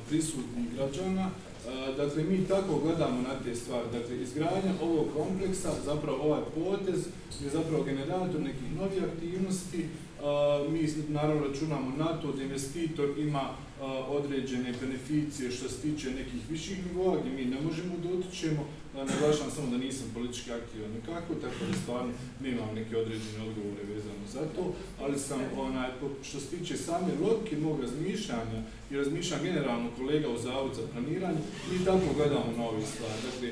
prisutnih 0.10 0.66
građana. 0.76 1.30
Dakle, 1.98 2.24
mi 2.24 2.48
tako 2.48 2.80
gledamo 2.84 3.22
na 3.22 3.36
te 3.44 3.56
stvari. 3.56 3.88
Dakle, 3.92 4.22
izgradnja 4.22 4.74
ovog 4.82 5.08
kompleksa, 5.18 5.70
zapravo 5.86 6.18
ovaj 6.24 6.42
potez, 6.56 7.06
je 7.44 7.50
zapravo 7.50 7.84
generator 7.84 8.42
nekih 8.42 8.76
novih 8.80 9.04
aktivnosti. 9.04 9.86
Mi 10.70 10.88
naravno 11.08 11.48
računamo 11.48 11.98
na 11.98 12.22
to 12.22 12.32
da 12.32 12.44
investitor 12.44 13.10
ima 13.18 13.50
određene 14.10 14.74
beneficije 14.82 15.52
što 15.52 15.70
se 15.70 15.82
tiče 15.82 16.12
nekih 16.12 16.42
viših 16.50 16.78
nivoa 16.86 17.18
gdje 17.20 17.32
mi 17.32 17.46
ne 17.46 17.62
možemo 17.62 17.94
da 18.04 18.10
utičemo. 18.10 18.66
Naglašam 18.94 19.52
samo 19.56 19.68
da 19.72 19.78
nisam 19.78 20.08
politički 20.14 20.52
aktivan 20.52 20.92
nikako, 20.92 21.34
tako 21.42 21.62
da 21.72 21.78
stvarno 21.84 22.12
nemam 22.42 22.76
neke 22.76 22.98
određene 22.98 23.48
odgovore 23.48 23.84
vezano 23.94 24.26
za 24.34 24.40
to, 24.56 24.74
ali 25.02 25.20
sam, 25.20 25.40
onaj, 25.58 25.90
što 26.24 26.40
se 26.40 26.48
tiče 26.48 26.78
same 26.78 27.12
logike 27.22 27.58
mog 27.58 27.82
razmišljanja 27.82 28.60
i 28.92 28.98
razmišljanja 28.98 29.44
generalno 29.44 29.90
kolega 29.98 30.30
u 30.30 30.38
Zavod 30.38 30.76
za 30.76 30.82
planiranje, 30.94 31.42
mi 31.72 31.86
tako 31.86 32.08
gledamo 32.18 32.50
na 32.58 32.64
ove 32.70 32.82
stvari. 32.82 33.20
Dakle, 33.30 33.50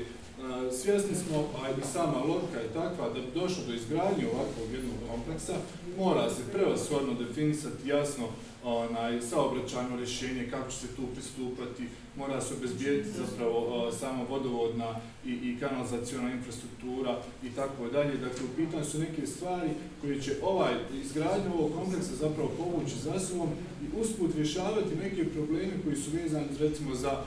svjesni 0.80 1.14
smo, 1.22 1.38
a 1.62 1.70
i 1.70 1.74
sama 1.92 2.18
logika 2.18 2.58
je 2.60 2.74
takva, 2.80 3.08
da 3.14 3.20
bi 3.20 3.40
došlo 3.40 3.62
do 3.68 3.74
izgradnje 3.74 4.24
ovakvog 4.26 4.68
jednog 4.72 4.98
kompleksa, 5.10 5.56
mora 5.98 6.30
se 6.30 6.42
prevashodno 6.52 7.14
definisati 7.14 7.88
jasno 7.88 8.28
onaj, 8.64 9.20
saobraćajno 9.22 9.96
rješenje, 9.96 10.48
kako 10.50 10.70
će 10.70 10.76
se 10.76 10.86
tu 10.96 11.02
pristupati, 11.14 11.82
mora 12.16 12.40
se 12.40 12.54
obezbijediti 12.54 13.08
zapravo 13.10 13.92
samo 13.92 14.24
vodovodna 14.24 14.94
i, 15.26 15.30
i 15.30 15.56
kanalizacijona 15.60 16.32
infrastruktura 16.32 17.18
i 17.44 17.48
tako 17.50 17.88
dalje. 17.92 18.16
Dakle, 18.16 18.44
u 18.44 18.56
pitanju 18.56 18.84
su 18.84 18.98
neke 18.98 19.26
stvari 19.26 19.70
koje 20.00 20.22
će 20.22 20.36
ovaj 20.42 20.74
izgradnju 21.02 21.54
ovog 21.54 21.72
kompleksa 21.74 22.14
zapravo 22.14 22.50
povući 22.58 22.98
za 22.98 23.18
sobom 23.20 23.48
i 23.82 24.00
usput 24.00 24.34
rješavati 24.36 24.96
neke 25.02 25.24
probleme 25.24 25.72
koji 25.84 25.96
su 25.96 26.10
vezani 26.10 26.46
recimo 26.60 26.94
za 26.94 27.22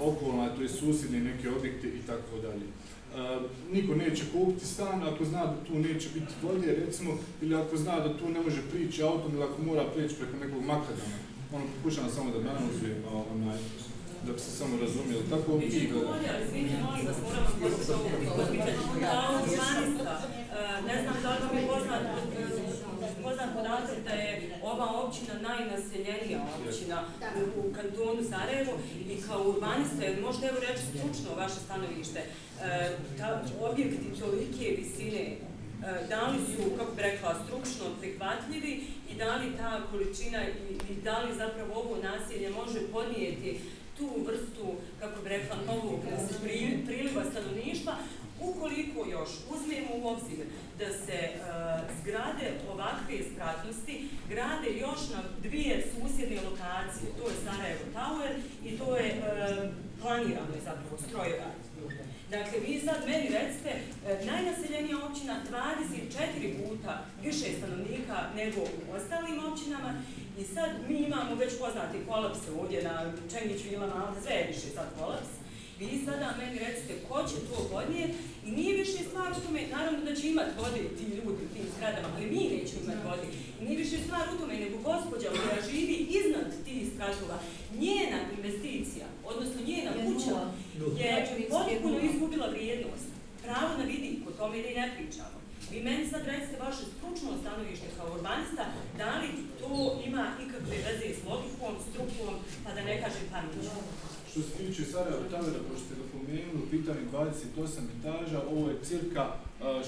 okolna, 0.00 0.48
to 0.56 0.62
je 0.62 0.68
susjedne 0.68 1.20
neke 1.20 1.50
objekte 1.50 1.88
i 1.88 2.06
tako 2.06 2.36
dalje. 2.42 2.66
Niko 3.72 3.94
neće 3.94 4.22
kupiti 4.32 4.66
stan 4.66 5.02
ako 5.02 5.24
zna 5.24 5.46
da 5.46 5.56
tu 5.66 5.74
neće 5.78 6.08
biti 6.14 6.32
vode, 6.42 6.76
recimo, 6.86 7.10
ili 7.42 7.54
ako 7.54 7.76
zna 7.76 8.00
da 8.00 8.18
tu 8.18 8.28
ne 8.28 8.40
može 8.40 8.62
prići 8.72 9.02
autom 9.02 9.32
ili 9.34 9.42
ako 9.42 9.62
mora 9.62 9.84
prići 9.94 10.14
preko 10.14 10.36
nekog 10.44 10.62
makadama. 10.64 11.16
Ono, 11.52 11.64
pokušavam 11.76 12.10
samo 12.10 12.30
da 12.30 12.38
nanozujem, 12.38 13.02
onaj, 13.32 13.58
da 14.26 14.32
bi 14.32 14.38
se 14.38 14.50
samo 14.50 14.76
razumijeli. 14.80 15.24
Tako 15.30 15.56
mi 15.58 15.64
i 15.64 15.88
gledamo. 15.92 16.16
Ne 20.86 21.02
znam 21.02 21.16
da 21.22 21.30
li 21.30 21.38
vam 21.46 21.56
je 21.56 21.66
poznat, 21.68 22.02
poznat 23.26 23.50
podatak 23.56 23.98
da 24.08 24.14
je 24.24 24.58
ova 24.62 24.86
općina 25.02 25.34
najnaseljenija 25.48 26.40
općina 26.66 26.98
u, 27.38 27.60
u 27.60 27.72
kantonu 27.76 28.22
Sarajevo 28.30 28.72
i 29.12 29.14
kao 29.26 29.40
urbanista, 29.50 30.02
možete 30.26 30.46
evo 30.46 30.58
reći 30.68 30.82
stručno 30.90 31.30
vaše 31.42 31.58
stanovište, 31.66 32.20
e, 32.20 32.26
ta, 33.18 33.42
objekti 33.70 34.20
tolike 34.20 34.64
visine 34.78 35.24
e, 35.26 35.36
da 36.08 36.20
li 36.30 36.38
su, 36.50 36.62
kako 36.78 36.92
bi 36.94 37.02
rekla, 37.02 37.40
stručno 37.44 37.84
prihvatljivi 38.00 38.72
i 39.10 39.14
da 39.14 39.36
li 39.36 39.56
ta 39.56 39.80
količina 39.90 40.40
i, 40.48 40.92
i 40.92 40.94
da 41.04 41.18
li 41.22 41.38
zapravo 41.42 41.74
ovo 41.74 41.96
nasilje 42.02 42.50
može 42.50 42.80
podnijeti 42.92 43.60
tu 43.98 44.08
vrstu, 44.26 44.66
kako 45.00 45.22
bi 45.22 45.28
rekla, 45.28 45.56
novog 45.66 46.00
priliva 46.86 47.22
stanovništva, 47.30 47.92
ukoliko 48.40 49.10
još 49.10 49.30
uzmemo 49.54 49.90
u 49.96 50.08
obzir 50.08 50.46
da 50.78 50.92
se 50.92 51.12
e, 51.12 51.38
zgrade 52.00 52.46
ovakve 52.72 53.16
spratnosti 53.32 54.08
grade 54.28 54.70
još 54.78 55.00
na 55.14 55.22
dvije 55.42 55.84
susjedne 55.92 56.40
lokacije, 56.50 57.08
to 57.18 57.28
je 57.28 57.36
Sarajevo 57.44 57.84
Tower 57.94 58.32
i 58.64 58.78
to 58.78 58.96
je 58.96 59.08
uh, 59.18 59.70
planirano 60.02 60.54
je 60.54 60.60
zapravo 60.64 60.96
strojeva. 61.08 61.50
Dakle, 62.30 62.58
vi 62.66 62.80
sad 62.80 62.96
meni 63.06 63.28
recite, 63.28 63.70
e, 63.70 64.24
najnaseljenija 64.24 64.96
općina 65.06 65.34
24 65.50 66.68
puta 66.68 67.04
više 67.22 67.46
stanovnika 67.58 68.16
nego 68.36 68.60
u 68.60 68.96
ostalim 68.96 69.44
općinama 69.44 69.94
i 70.38 70.44
sad 70.44 70.70
mi 70.88 70.96
imamo 70.96 71.34
već 71.34 71.52
poznati 71.58 71.98
kolaps 72.08 72.38
ovdje 72.60 72.82
na 72.82 73.12
Čengiću, 73.32 73.68
Ilama, 73.72 74.14
sve 74.22 74.34
je 74.34 74.46
više 74.46 74.68
sad 74.74 74.86
kolaps. 74.98 75.45
Vi 75.80 76.02
sada 76.04 76.34
meni 76.38 76.58
recite 76.58 76.92
ko 77.08 77.16
će 77.28 77.36
to 77.48 77.56
podnijeti 77.72 78.18
i 78.46 78.50
nije 78.50 78.76
više 78.82 78.98
stvar 79.08 79.28
u 79.32 79.40
tome, 79.46 79.60
naravno 79.76 80.00
da 80.08 80.14
će 80.14 80.28
imati 80.28 80.50
vode 80.58 80.80
ti 80.96 81.04
ljudi 81.04 81.42
u 81.46 81.54
tim 81.54 81.66
zgradama, 81.76 82.08
ali 82.14 82.26
mi 82.26 82.42
nećemo 82.54 82.80
imati 82.84 83.06
vode. 83.10 83.26
I 83.60 83.64
nije 83.64 83.78
više 83.84 83.96
stvar 84.04 84.24
u 84.34 84.38
tome, 84.40 84.54
nego 84.64 84.76
gospođa 84.90 85.28
koja 85.28 85.68
živi 85.70 85.96
iznad 86.20 86.48
tih 86.64 86.80
zgradova, 86.92 87.38
njena 87.84 88.18
investicija, 88.36 89.06
odnosno 89.30 89.58
njena 89.70 89.92
kuća, 90.06 90.36
je 91.00 91.48
potpuno 91.50 91.98
izgubila 92.00 92.46
vrijednost. 92.46 93.08
Pravo 93.42 93.70
na 93.78 93.84
vidi, 93.84 94.10
o 94.28 94.30
tome 94.38 94.62
da 94.62 94.68
i 94.68 94.74
ne 94.74 94.92
pričamo. 94.96 95.36
Vi 95.70 95.80
meni 95.82 96.06
sad 96.10 96.22
recite 96.26 96.56
vaše 96.66 96.84
stručno 96.92 97.30
stanovište 97.40 97.86
kao 97.96 98.14
urbanista, 98.16 98.64
da 98.98 99.10
li 99.20 99.28
to 99.60 100.00
ima 100.06 100.24
ikakve 100.44 100.76
veze 100.86 101.08
s 101.18 101.20
logikom, 101.28 101.74
strukom, 101.88 102.34
pa 102.64 102.70
da 102.74 102.80
ne 102.88 103.00
kažem 103.02 103.24
pametno? 103.32 103.70
Što 104.36 104.44
se 104.44 104.56
tiče 104.58 104.84
Sarajeva 104.84 105.28
Tavera, 105.30 105.60
pošto 105.68 105.84
ste 105.86 105.94
ga 106.00 106.04
pomenuli, 106.12 106.70
pitanje 106.70 107.02
pitanju 107.08 107.30
28 107.56 107.80
etaža, 107.96 108.40
ovo 108.50 108.70
je 108.70 108.76
cirka, 108.88 109.24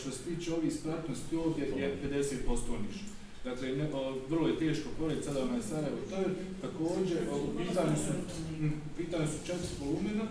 što 0.00 0.10
se 0.10 0.20
tiče 0.28 0.54
ovih 0.54 0.72
spratnosti 0.74 1.36
ovdje, 1.36 1.64
je 1.80 1.98
50% 2.48 2.82
niže. 2.84 3.04
Dakle, 3.44 3.68
ne, 3.76 3.88
o, 3.92 4.16
vrlo 4.28 4.48
je 4.48 4.58
teško 4.58 4.88
pored 4.98 5.24
sada 5.24 5.44
na 5.44 5.62
Sarajevo 5.62 6.02
Taver. 6.10 6.32
Također, 6.62 7.18
u 7.48 7.58
pitanju 7.58 7.96
su, 8.04 8.12
pitanju 8.96 9.26
su 9.26 9.38
četiri 9.46 9.74
volumena, 9.80 10.24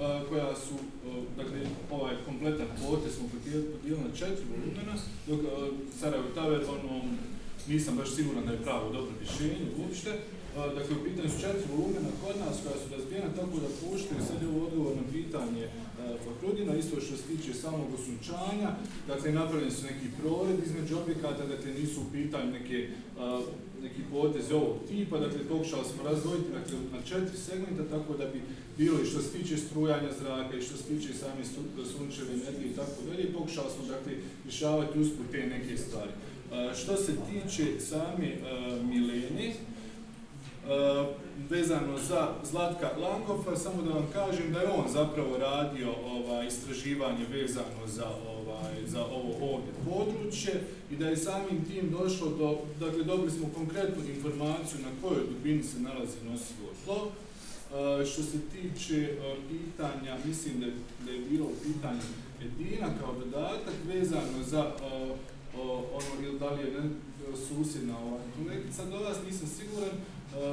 a, 0.00 0.22
koja 0.28 0.54
su, 0.56 0.74
a, 0.74 1.22
dakle, 1.36 1.58
ovaj 1.90 2.14
kompletan 2.26 2.66
pote 2.82 3.10
smo 3.10 3.28
podijelili 3.32 4.04
na 4.08 4.16
četiri 4.16 4.44
volumena, 4.52 4.94
dok 5.26 5.40
a, 5.40 5.70
Sarajevo 6.00 6.28
Taver, 6.34 6.60
ono, 6.74 7.02
nisam 7.68 7.96
baš 7.96 8.10
siguran 8.14 8.46
da 8.46 8.52
je 8.52 8.62
pravo 8.62 8.92
dobro 8.92 9.12
rješenje 9.20 9.66
uopšte, 9.78 10.10
dakle, 10.54 10.96
u 10.96 11.04
pitanju 11.04 11.28
su 11.30 11.40
četiri 11.44 11.72
volumena 11.76 12.10
kod 12.22 12.36
nas 12.44 12.56
koja 12.62 12.76
su 12.82 12.86
razbijena 12.96 13.28
tako 13.40 13.56
da 13.64 13.76
puštaju 13.80 14.20
sad 14.28 14.38
je 14.42 14.48
ovo 14.48 14.66
odgovor 14.66 14.92
na 14.96 15.06
pitanje 15.12 15.64
e, 15.64 15.70
Fakrudina, 16.24 16.72
isto 16.76 17.00
što 17.00 17.16
se 17.16 17.26
tiče 17.30 17.54
samog 17.54 17.88
osunčanja, 17.98 18.70
dakle, 19.10 19.32
napravljeni 19.32 19.76
su 19.76 19.82
neki 19.90 20.08
prored 20.20 20.58
između 20.66 20.94
objekata, 21.02 21.42
dakle, 21.54 21.68
nisu 21.80 22.00
u 22.00 22.10
pitanju 22.12 22.50
neke, 22.58 22.78
e, 22.78 22.90
neki 23.82 24.02
poteze 24.12 24.54
ovog 24.54 24.76
tipa, 24.88 25.16
dakle, 25.24 25.40
pokušali 25.52 25.84
smo 25.90 26.00
razdvojiti 26.10 26.54
dakle, 26.58 26.74
na 26.94 27.00
četiri 27.08 27.38
segmenta, 27.46 27.82
tako 27.94 28.12
da 28.20 28.26
bi 28.32 28.40
bilo 28.78 28.96
i 29.00 29.08
što 29.10 29.18
se 29.22 29.30
tiče 29.36 29.56
strujanja 29.56 30.10
zraka 30.20 30.56
i 30.56 30.66
što 30.66 30.76
se 30.76 30.84
tiče 30.84 31.10
same 31.22 31.42
sunčeve 31.92 32.32
energije 32.40 32.68
i 32.70 32.76
tako 32.80 32.98
dalje, 33.08 33.32
pokušali 33.32 33.70
smo, 33.74 33.84
dakle, 33.94 34.12
rješavati 34.44 35.00
usput 35.00 35.26
te 35.32 35.46
neke 35.46 35.76
stvari. 35.76 36.12
E, 36.52 36.74
što 36.80 36.96
se 36.96 37.12
tiče 37.28 37.64
same 37.80 38.28
uh, 38.34 38.86
Milene, 38.88 39.48
Eh, 40.68 41.06
vezano 41.50 41.98
za 41.98 42.28
Zlatka 42.50 42.90
Langofa, 42.98 43.56
samo 43.56 43.82
da 43.82 43.90
vam 43.90 44.06
kažem 44.12 44.52
da 44.52 44.60
je 44.60 44.68
on 44.68 44.92
zapravo 44.92 45.38
radio 45.38 45.88
ovaj 46.04 46.46
istraživanje 46.46 47.24
vezano 47.30 47.86
za 47.86 48.06
ovaj 48.38 48.74
za 48.86 49.04
ovo 49.04 49.54
ovdje 49.54 49.72
područje 49.84 50.60
i 50.90 50.96
da 50.96 51.08
je 51.08 51.16
samim 51.16 51.64
tim 51.64 51.90
došlo 51.90 52.30
do 52.30 52.58
dakle 52.80 53.04
dobili 53.04 53.30
smo 53.30 53.48
konkretnu 53.54 54.02
informaciju 54.14 54.80
na 54.80 55.08
kojoj 55.08 55.24
dubini 55.30 55.62
se 55.62 55.80
nalazi 55.80 56.16
nosivo 56.24 56.68
tlo. 56.84 57.02
Uh, 57.04 58.06
što 58.06 58.22
se 58.22 58.38
tiče 58.52 59.16
uh, 59.18 59.38
pitanja, 59.48 60.16
mislim 60.24 60.60
da, 60.60 60.66
da 61.04 61.10
je 61.12 61.18
bilo 61.30 61.46
pitanje 61.62 62.00
Edina 62.44 62.86
kao 63.00 63.14
dodatak 63.14 63.74
vezano 63.88 64.42
za 64.46 64.64
uh, 64.66 65.16
ono 65.94 66.26
ili 66.28 66.38
da 66.38 66.50
li 66.50 66.60
je 66.60 66.80
ne, 66.80 66.90
susjedna 67.48 67.98
ova 67.98 68.18
kolegica 68.36 68.84
do 68.84 68.98
vas, 68.98 69.16
nisam 69.26 69.48
siguran, 69.48 69.90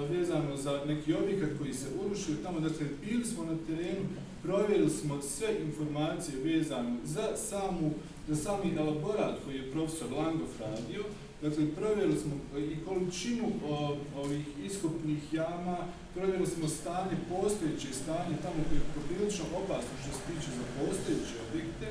vezano 0.10 0.58
za 0.58 0.82
neki 0.88 1.14
objekat 1.14 1.50
koji 1.60 1.74
se 1.74 1.88
urušio 2.06 2.36
tamo, 2.44 2.60
dakle, 2.60 2.86
bili 3.06 3.26
smo 3.26 3.44
na 3.44 3.58
terenu, 3.68 4.06
provjerili 4.44 4.90
smo 4.90 5.22
sve 5.22 5.48
informacije 5.62 6.44
vezano 6.44 6.98
za 7.04 7.28
samu, 7.36 7.92
za 8.28 8.36
sami 8.36 8.76
elaborat 8.78 9.36
koji 9.46 9.56
je 9.56 9.72
profesor 9.72 10.12
Langov 10.12 10.50
radio, 10.60 11.04
dakle, 11.42 11.68
provjerili 11.76 12.20
smo 12.20 12.34
e, 12.56 12.60
i 12.60 12.78
količinu 12.86 13.48
o, 13.70 13.98
ovih 14.18 14.46
iskopnih 14.66 15.34
jama, 15.34 15.78
provjerili 16.16 16.48
smo 16.48 16.68
stanje, 16.68 17.16
postojeće 17.30 17.94
stanje 17.94 18.36
tamo 18.42 18.60
koje 18.68 18.78
je 18.78 18.94
poprilično 18.96 19.46
opasno 19.62 19.94
što 20.02 20.12
se 20.14 20.22
tiče 20.28 20.50
za 20.58 20.66
postojeće 20.80 21.36
objekte, 21.50 21.88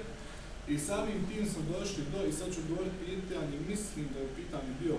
I 0.70 0.78
samim 0.78 1.20
tim 1.28 1.44
smo 1.52 1.62
došli 1.74 2.02
do, 2.12 2.20
i 2.28 2.32
sad 2.32 2.48
ću 2.54 2.60
govoriti 2.68 3.04
pitanje, 3.06 3.56
mislim 3.68 4.04
da 4.14 4.18
je 4.20 4.36
pitanje 4.40 4.70
bio 4.82 4.96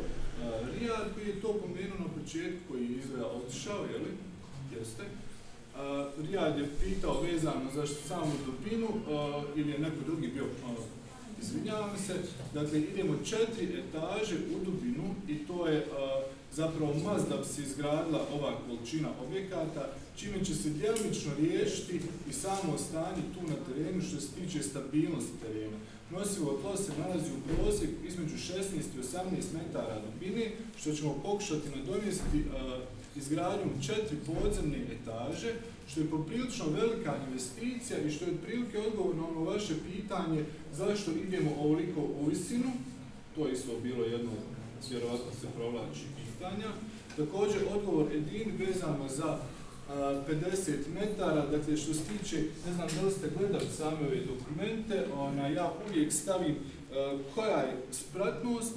Rijad 0.80 1.06
koji 1.14 1.28
je 1.28 1.42
to 1.42 1.54
pomenuo 1.54 1.98
na 2.00 2.22
početku 2.22 2.60
koji 2.70 2.84
je 2.84 2.98
Izrael 2.98 3.26
otišao, 3.26 3.86
jeli? 3.94 4.12
Jeste. 4.80 5.04
Uh, 5.04 6.26
Rijad 6.26 6.60
je 6.60 6.70
pitao 6.84 7.22
vezano 7.22 7.72
za 7.76 7.88
samu 7.88 8.34
dubinu 8.46 8.88
uh, 8.88 9.44
ili 9.56 9.72
je 9.72 9.80
neko 9.80 10.02
drugi 10.06 10.28
bio, 10.28 10.44
uh, 10.44 10.84
izvinjavam 11.42 11.98
se, 11.98 12.16
dakle 12.54 12.80
idemo 12.80 13.14
četiri 13.26 13.80
etaže 13.80 14.36
u 14.56 14.66
dubinu 14.66 15.16
i 15.28 15.38
to 15.48 15.68
je 15.68 15.78
uh, 15.78 16.24
zapravo 16.54 16.94
Mazda 17.06 17.38
bi 17.38 17.46
se 17.46 17.62
izgradila 17.62 18.28
ova 18.34 18.54
količina 18.68 19.10
objekata, 19.26 19.90
čime 20.16 20.46
će 20.46 20.56
se 20.56 20.70
djelomično 20.70 21.32
riješiti 21.40 22.02
i 22.30 22.34
samo 22.34 22.78
stanje 22.78 23.24
tu 23.34 23.48
na 23.48 23.56
terenu 23.68 24.02
što 24.02 24.22
se 24.22 24.28
tiče 24.32 24.64
stabilnosti 24.64 25.38
terena. 25.42 25.78
Nosivo 26.12 26.58
tlo 26.62 26.78
se 26.78 26.92
nalazi 27.00 27.30
u 27.32 27.56
prosjek 27.56 27.90
između 28.08 28.36
16 28.36 28.54
i 28.96 29.02
18 29.02 29.54
metara 29.54 30.02
dubine, 30.06 30.52
što 30.78 30.94
ćemo 30.94 31.14
pokušati 31.24 31.70
nadomjestiti 31.76 32.40
uh, 32.40 32.84
izgradnjom 33.16 33.70
četiri 33.86 34.18
podzemne 34.26 34.78
etaže, 34.96 35.54
što 35.88 36.00
je 36.00 36.10
poprilično 36.10 36.66
velika 36.82 37.14
investicija 37.28 38.00
i 38.00 38.12
što 38.12 38.26
je 38.26 38.32
otprilike 38.32 38.80
odgovor 38.80 39.16
na 39.16 39.28
ono 39.28 39.44
vaše 39.44 39.74
pitanje 39.92 40.46
zašto 40.74 41.12
idemo 41.12 41.52
ovoliko 41.60 42.02
u 42.02 42.26
visinu, 42.30 42.72
to 43.36 43.48
je 43.48 43.54
isto 43.54 43.72
bilo 43.84 44.06
jedno, 44.06 44.32
vjerovatno 44.90 45.32
se 45.42 45.48
provlači 45.58 46.06
pitanja. 46.18 46.72
Također, 47.18 47.62
odgovor 47.76 48.06
Edin 48.12 48.52
vezano 48.58 49.10
za 49.10 49.40
50 49.96 50.72
metara, 50.94 51.46
dakle 51.46 51.78
što 51.78 51.94
se 51.94 52.02
tiče, 52.04 52.44
ne 52.66 52.74
znam 52.74 52.88
da 52.96 53.08
li 53.08 53.12
ste 53.12 53.30
gledali 53.38 53.66
same 53.78 54.08
ove 54.08 54.20
dokumente, 54.26 55.06
ona, 55.14 55.48
ja 55.48 55.74
uvijek 55.90 56.14
stavim 56.14 56.52
e, 56.52 56.58
koja 57.36 57.58
je 57.58 57.78
spratnost, 57.92 58.76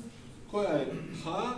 koja 0.51 0.73
je 0.73 0.87
H, 1.25 1.53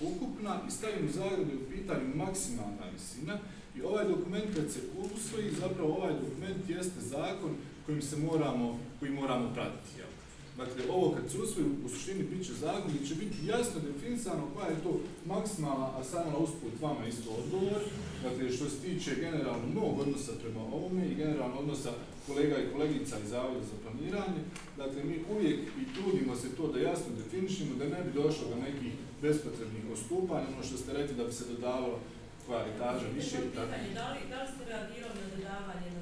ukupna 0.00 0.60
i 0.68 0.70
stavim 0.70 1.06
u 1.08 1.12
zagradu 1.12 1.50
u 1.54 1.70
pitanju 1.70 2.14
maksimalna 2.14 2.84
visina 2.92 3.38
i 3.76 3.82
ovaj 3.82 4.04
dokument 4.04 4.44
kad 4.56 4.72
se 4.72 4.80
usvoji, 5.14 5.50
zapravo 5.60 5.94
ovaj 5.94 6.12
dokument 6.12 6.68
jeste 6.68 7.00
zakon 7.00 7.56
kojim 7.86 8.02
se 8.02 8.16
moramo, 8.16 8.80
koji 9.00 9.12
moramo 9.12 9.50
pratiti. 9.54 9.98
Jel? 9.98 10.13
Dakle, 10.56 10.82
ovo 10.90 11.14
kad 11.16 11.30
se 11.30 11.38
usvoji, 11.38 11.66
u 11.84 11.88
suštini 11.88 12.22
bit 12.22 12.46
će 12.46 12.52
zakon 12.52 12.90
gdje 12.90 13.08
će 13.08 13.14
biti 13.14 13.46
jasno 13.46 13.80
definisano 13.80 14.42
koja 14.54 14.68
je 14.68 14.82
to 14.82 15.00
maksimalna, 15.26 15.86
a 15.98 16.04
samo 16.04 16.30
na 16.30 16.38
usput 16.38 16.72
vama 16.80 17.06
isto 17.06 17.30
odgovor, 17.30 17.80
dakle, 18.22 18.52
što 18.52 18.64
se 18.68 18.78
tiče 18.86 19.14
generalno 19.14 19.66
mnog 19.72 20.00
odnosa 20.00 20.32
prema 20.42 20.60
ovome 20.60 21.06
i 21.06 21.14
generalno 21.14 21.56
odnosa 21.58 21.90
kolega 22.26 22.56
i 22.58 22.72
kolegica 22.72 23.16
iz 23.18 23.28
Zavoda 23.30 23.60
za 23.60 23.76
planiranje, 23.82 24.40
dakle, 24.76 25.04
mi 25.04 25.16
uvijek 25.34 25.60
i 25.80 25.94
trudimo 25.94 26.36
se 26.36 26.48
to 26.56 26.72
da 26.72 26.78
jasno 26.80 27.10
definišemo, 27.18 27.74
da 27.78 27.84
ne 27.84 28.04
bi 28.04 28.20
došlo 28.22 28.44
do 28.48 28.56
nekih 28.56 28.92
bespotrebnih 29.22 29.84
ostupanja, 29.92 30.46
ono 30.54 30.62
što 30.62 30.76
ste 30.76 30.92
rekli 30.92 31.16
da 31.16 31.24
bi 31.24 31.32
se 31.32 31.44
dodavalo 31.52 31.98
koja 32.46 32.66
etaža 32.66 33.06
više 33.14 33.36
i 33.36 33.54
tako. 33.54 33.70
Da 33.94 34.06
li, 34.12 34.20
da 34.30 34.42
li 34.42 34.48
ste 34.54 34.62
reagirali 34.72 35.14
na 35.20 35.26
dodavanje? 35.36 35.93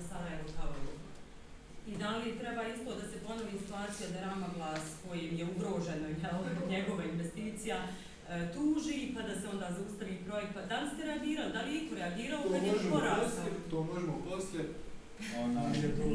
I 1.90 1.92
da 2.02 2.10
li 2.16 2.38
treba 2.40 2.62
isto 2.74 2.90
da 3.00 3.04
se 3.10 3.18
ponovi 3.26 3.54
situacija 3.62 4.06
da 4.14 4.20
Rama 4.26 4.48
Glas 4.56 4.84
kojim 5.04 5.36
je 5.38 5.44
ugroženo 5.52 6.06
jel, 6.08 6.68
njegova 6.74 7.04
investicija 7.04 7.76
e, 7.82 8.52
tuži 8.54 8.98
pa 9.14 9.22
da 9.28 9.34
se 9.40 9.46
onda 9.52 9.66
zaustavi 9.78 10.16
projekt? 10.26 10.52
Pa 10.54 10.62
da 10.70 10.80
li 10.80 10.88
ste 10.92 11.04
reagirali? 11.10 11.52
Da 11.52 11.60
li 11.62 11.74
je 11.74 11.78
iko 11.82 11.94
reagirao 11.94 12.42
kad 12.52 12.62
je 12.62 12.90
porastao? 12.90 13.46
To 13.70 13.78
možemo 13.82 14.14
poslije. 14.30 14.64
Ona... 15.44 15.62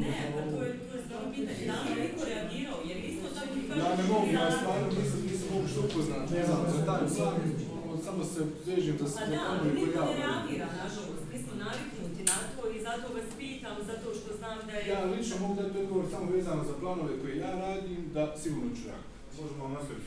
Ne, 0.04 0.14
pa 0.34 0.42
to 0.52 0.62
je, 0.66 0.72
to 0.88 0.96
je 0.96 1.02
stvarno 1.06 1.28
pitanje. 1.34 1.66
Da 1.70 1.76
li 1.82 2.00
je 2.00 2.08
iko 2.08 2.22
reagirao? 2.32 2.78
Jer 2.88 2.98
isto 3.10 3.26
tako... 3.36 3.54
Ja 3.82 3.96
ne 3.96 4.04
mogu, 4.12 4.26
ja 4.38 4.50
stvarno 4.58 4.86
nisam, 4.98 5.20
nisam 5.30 5.48
mogu 5.54 5.68
što 5.68 5.80
upoznat. 5.80 6.30
Ne 6.30 6.42
znam, 6.46 6.60
za 6.74 6.80
taj 6.86 7.08
sam 7.16 7.34
samo 8.04 8.24
se 8.24 8.40
vežem 8.66 8.96
za 8.98 9.08
sve 9.08 9.26
pa 9.26 9.30
da, 9.32 9.40
ali 9.50 9.68
niko 9.80 10.00
ne 10.04 10.14
reagira, 10.22 10.66
nažalost, 10.82 11.17
naviknuti 11.68 12.22
na 12.30 12.38
to 12.54 12.62
i 12.76 12.82
zato 12.86 13.06
vas 13.14 13.28
pitam, 13.38 13.76
zato 13.90 14.06
što 14.18 14.36
znam 14.38 14.58
da 14.66 14.72
je... 14.72 14.88
Ja 14.88 15.04
lično 15.04 15.36
mogu 15.40 15.62
dati 15.62 15.78
odgovor 15.78 16.04
samo 16.10 16.30
vezano 16.30 16.64
za 16.64 16.74
planove 16.80 17.12
koje 17.20 17.36
ja 17.36 17.50
radim, 17.64 18.10
da 18.14 18.36
sigurno 18.42 18.70
ću 18.76 18.82
Možemo 19.42 19.68
nastaviti. 19.68 20.06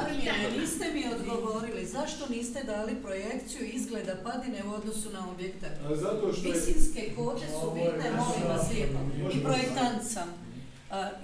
Ali 0.00 0.60
niste 0.60 0.84
mi 0.94 1.04
odgovorili, 1.14 1.86
zašto 1.86 2.28
niste 2.28 2.62
dali 2.62 2.94
projekciju 3.02 3.66
izgleda 3.72 4.16
padine 4.24 4.64
u 4.64 4.74
odnosu 4.74 5.10
na 5.10 5.30
objekte? 5.30 5.66
Zato 5.90 6.32
što 6.32 6.48
je... 6.48 6.52
Visinske 6.54 7.12
kote 7.16 7.46
su 7.46 7.70
bitne, 7.74 8.10
molim 8.10 8.48
vas 8.48 8.70
lijepo. 8.70 8.98
I 9.34 9.44
projektant 9.44 10.02
sam. 10.04 10.28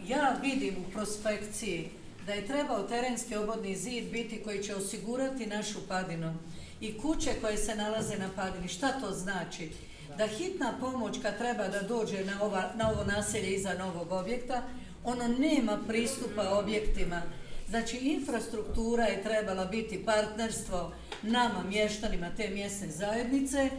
Ja 0.07 0.37
vidim 0.43 0.75
u 0.89 0.93
prospekciji 0.93 1.89
da 2.27 2.33
je 2.33 2.47
trebao 2.47 2.83
terenski 2.83 3.37
obodni 3.37 3.77
zid 3.77 4.05
biti 4.13 4.43
koji 4.45 4.63
će 4.63 4.77
osigurati 4.77 5.47
našu 5.47 5.79
padinu 5.89 6.35
i 6.81 6.99
kuće 6.99 7.31
koje 7.41 7.57
se 7.57 7.75
nalaze 7.75 8.19
na 8.19 8.29
padini. 8.37 8.69
Šta 8.69 9.01
to 9.01 9.11
znači? 9.11 9.71
Da 10.19 10.27
hitna 10.27 10.75
pomoć 10.81 11.19
kad 11.23 11.39
treba 11.39 11.69
da 11.69 11.83
dođe 11.83 12.25
na, 12.25 12.43
ova, 12.43 12.73
na 12.75 12.91
ovo 12.91 13.05
naselje 13.05 13.55
iza 13.55 13.75
novog 13.75 14.13
objekta, 14.13 14.63
ono 15.05 15.29
nema 15.29 15.79
pristupa 15.89 16.59
objektima. 16.59 17.23
Znači, 17.69 17.97
infrastruktura 17.97 19.05
je 19.05 19.23
trebala 19.23 19.65
biti 19.65 20.05
partnerstvo 20.05 20.93
nama, 21.23 21.65
mještanima 21.69 22.31
te 22.37 22.49
mjesne 22.49 22.89
zajednice, 22.89 23.71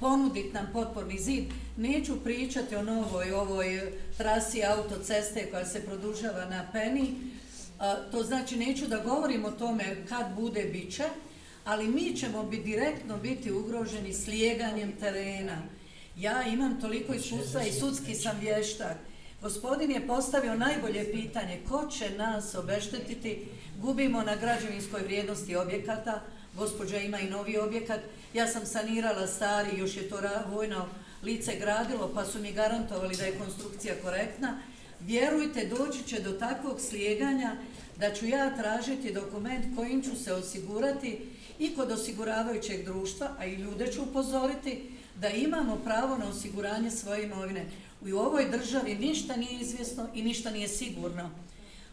ponuditi 0.00 0.52
nam 0.52 0.70
potporni 0.72 1.18
zid. 1.18 1.44
Neću 1.76 2.24
pričati 2.24 2.76
o 2.76 2.82
novoj 2.82 3.32
ovoj 3.32 3.92
trasi 4.16 4.64
autoceste 4.64 5.50
koja 5.50 5.66
se 5.66 5.84
produžava 5.84 6.44
na 6.44 6.66
Peni. 6.72 7.14
to 8.12 8.22
znači, 8.22 8.56
neću 8.56 8.86
da 8.86 8.98
govorim 8.98 9.44
o 9.44 9.50
tome 9.50 9.96
kad 10.08 10.26
bude 10.34 10.62
biće, 10.62 11.04
ali 11.66 11.88
mi 11.88 12.16
ćemo 12.16 12.42
bi 12.42 12.56
direktno 12.56 13.16
biti 13.16 13.52
ugroženi 13.52 14.12
slijeganjem 14.12 14.92
terena. 15.00 15.62
Ja 16.16 16.42
imam 16.42 16.80
toliko 16.80 17.14
iskustva 17.14 17.62
i 17.62 17.72
sudski 17.72 18.14
sam 18.14 18.38
vještak. 18.40 18.96
Gospodin 19.42 19.90
je 19.90 20.06
postavio 20.06 20.54
najbolje 20.54 21.12
pitanje, 21.12 21.60
ko 21.68 21.86
će 21.86 22.10
nas 22.10 22.54
obeštetiti, 22.54 23.46
gubimo 23.78 24.22
na 24.22 24.36
građevinskoj 24.36 25.02
vrijednosti 25.02 25.56
objekata, 25.56 26.22
gospođa 26.56 26.98
ima 26.98 27.20
i 27.20 27.30
novi 27.30 27.58
objekat, 27.58 28.00
ja 28.34 28.46
sam 28.46 28.66
sanirala 28.66 29.26
stari, 29.26 29.78
još 29.78 29.96
je 29.96 30.08
to 30.08 30.20
vojno 30.52 30.88
lice 31.22 31.56
gradilo, 31.60 32.10
pa 32.14 32.24
su 32.24 32.38
mi 32.38 32.52
garantovali 32.52 33.16
da 33.16 33.24
je 33.24 33.38
konstrukcija 33.38 33.94
korektna, 34.02 34.58
vjerujte, 35.00 35.66
doći 35.66 36.02
će 36.06 36.20
do 36.20 36.32
takvog 36.32 36.80
slijeganja 36.80 37.56
da 37.96 38.14
ću 38.14 38.26
ja 38.26 38.56
tražiti 38.56 39.12
dokument 39.12 39.76
kojim 39.76 40.02
ću 40.02 40.16
se 40.24 40.32
osigurati 40.32 41.35
i 41.58 41.74
kod 41.74 41.90
osiguravajućeg 41.90 42.84
društva, 42.84 43.28
a 43.38 43.46
i 43.46 43.54
ljude 43.54 43.92
ću 43.92 44.02
upozoriti 44.02 44.90
da 45.20 45.28
imamo 45.28 45.76
pravo 45.76 46.16
na 46.16 46.28
osiguranje 46.28 46.90
svoje 46.90 47.24
imovine. 47.24 47.66
U 48.02 48.18
ovoj 48.18 48.50
državi 48.50 48.94
ništa 48.94 49.36
nije 49.36 49.60
izvjesno 49.60 50.08
i 50.14 50.22
ništa 50.22 50.50
nije 50.50 50.68
sigurno. 50.68 51.30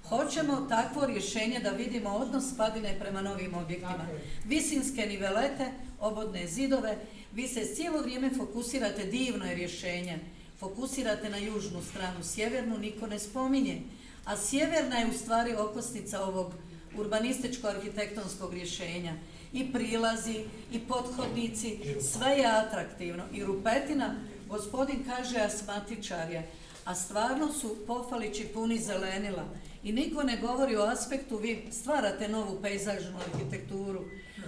Hoćemo 0.09 0.66
takvo 0.70 1.05
rješenje 1.05 1.59
da 1.59 1.70
vidimo 1.70 2.09
odnos 2.09 2.57
padine 2.57 2.99
prema 2.99 3.22
novim 3.22 3.53
objektima. 3.53 4.07
Visinske 4.45 5.05
nivelete, 5.05 5.72
obodne 5.99 6.47
zidove, 6.47 6.97
vi 7.34 7.47
se 7.47 7.76
cijelo 7.76 8.01
vrijeme 8.01 8.30
fokusirate, 8.38 9.05
divno 9.05 9.45
je 9.45 9.55
rješenje, 9.55 10.20
fokusirate 10.59 11.30
na 11.30 11.38
južnu 11.38 11.82
stranu, 11.82 12.24
sjevernu 12.24 12.78
niko 12.78 13.07
ne 13.07 13.20
spominje, 13.20 13.82
a 14.26 14.38
sjeverna 14.38 14.97
je 14.97 15.09
u 15.09 15.14
stvari 15.14 15.55
okosnica 15.55 16.24
ovog 16.24 16.53
urbanističko-arhitektonskog 16.97 18.53
rješenja. 18.53 19.14
I 19.54 19.74
prilazi, 19.74 20.43
i 20.72 20.80
pothodnici, 20.80 21.80
sve 22.01 22.30
je 22.30 22.45
atraktivno. 22.45 23.24
I 23.34 23.43
rupetina 23.43 24.16
Gospodin 24.54 25.04
kaže 25.06 25.39
asmatičar 25.39 26.32
je, 26.32 26.47
a 26.86 26.95
stvarno 26.95 27.54
su 27.54 27.76
pofalići 27.88 28.47
puni 28.54 28.78
zelenila. 28.78 29.45
I 29.84 29.91
niko 29.91 30.24
ne 30.24 30.38
govori 30.38 30.76
o 30.76 30.84
aspektu, 30.84 31.38
vi 31.38 31.68
stvarate 31.72 32.28
novu 32.28 32.62
pejzažnu 32.62 33.18
arhitekturu, 33.18 34.06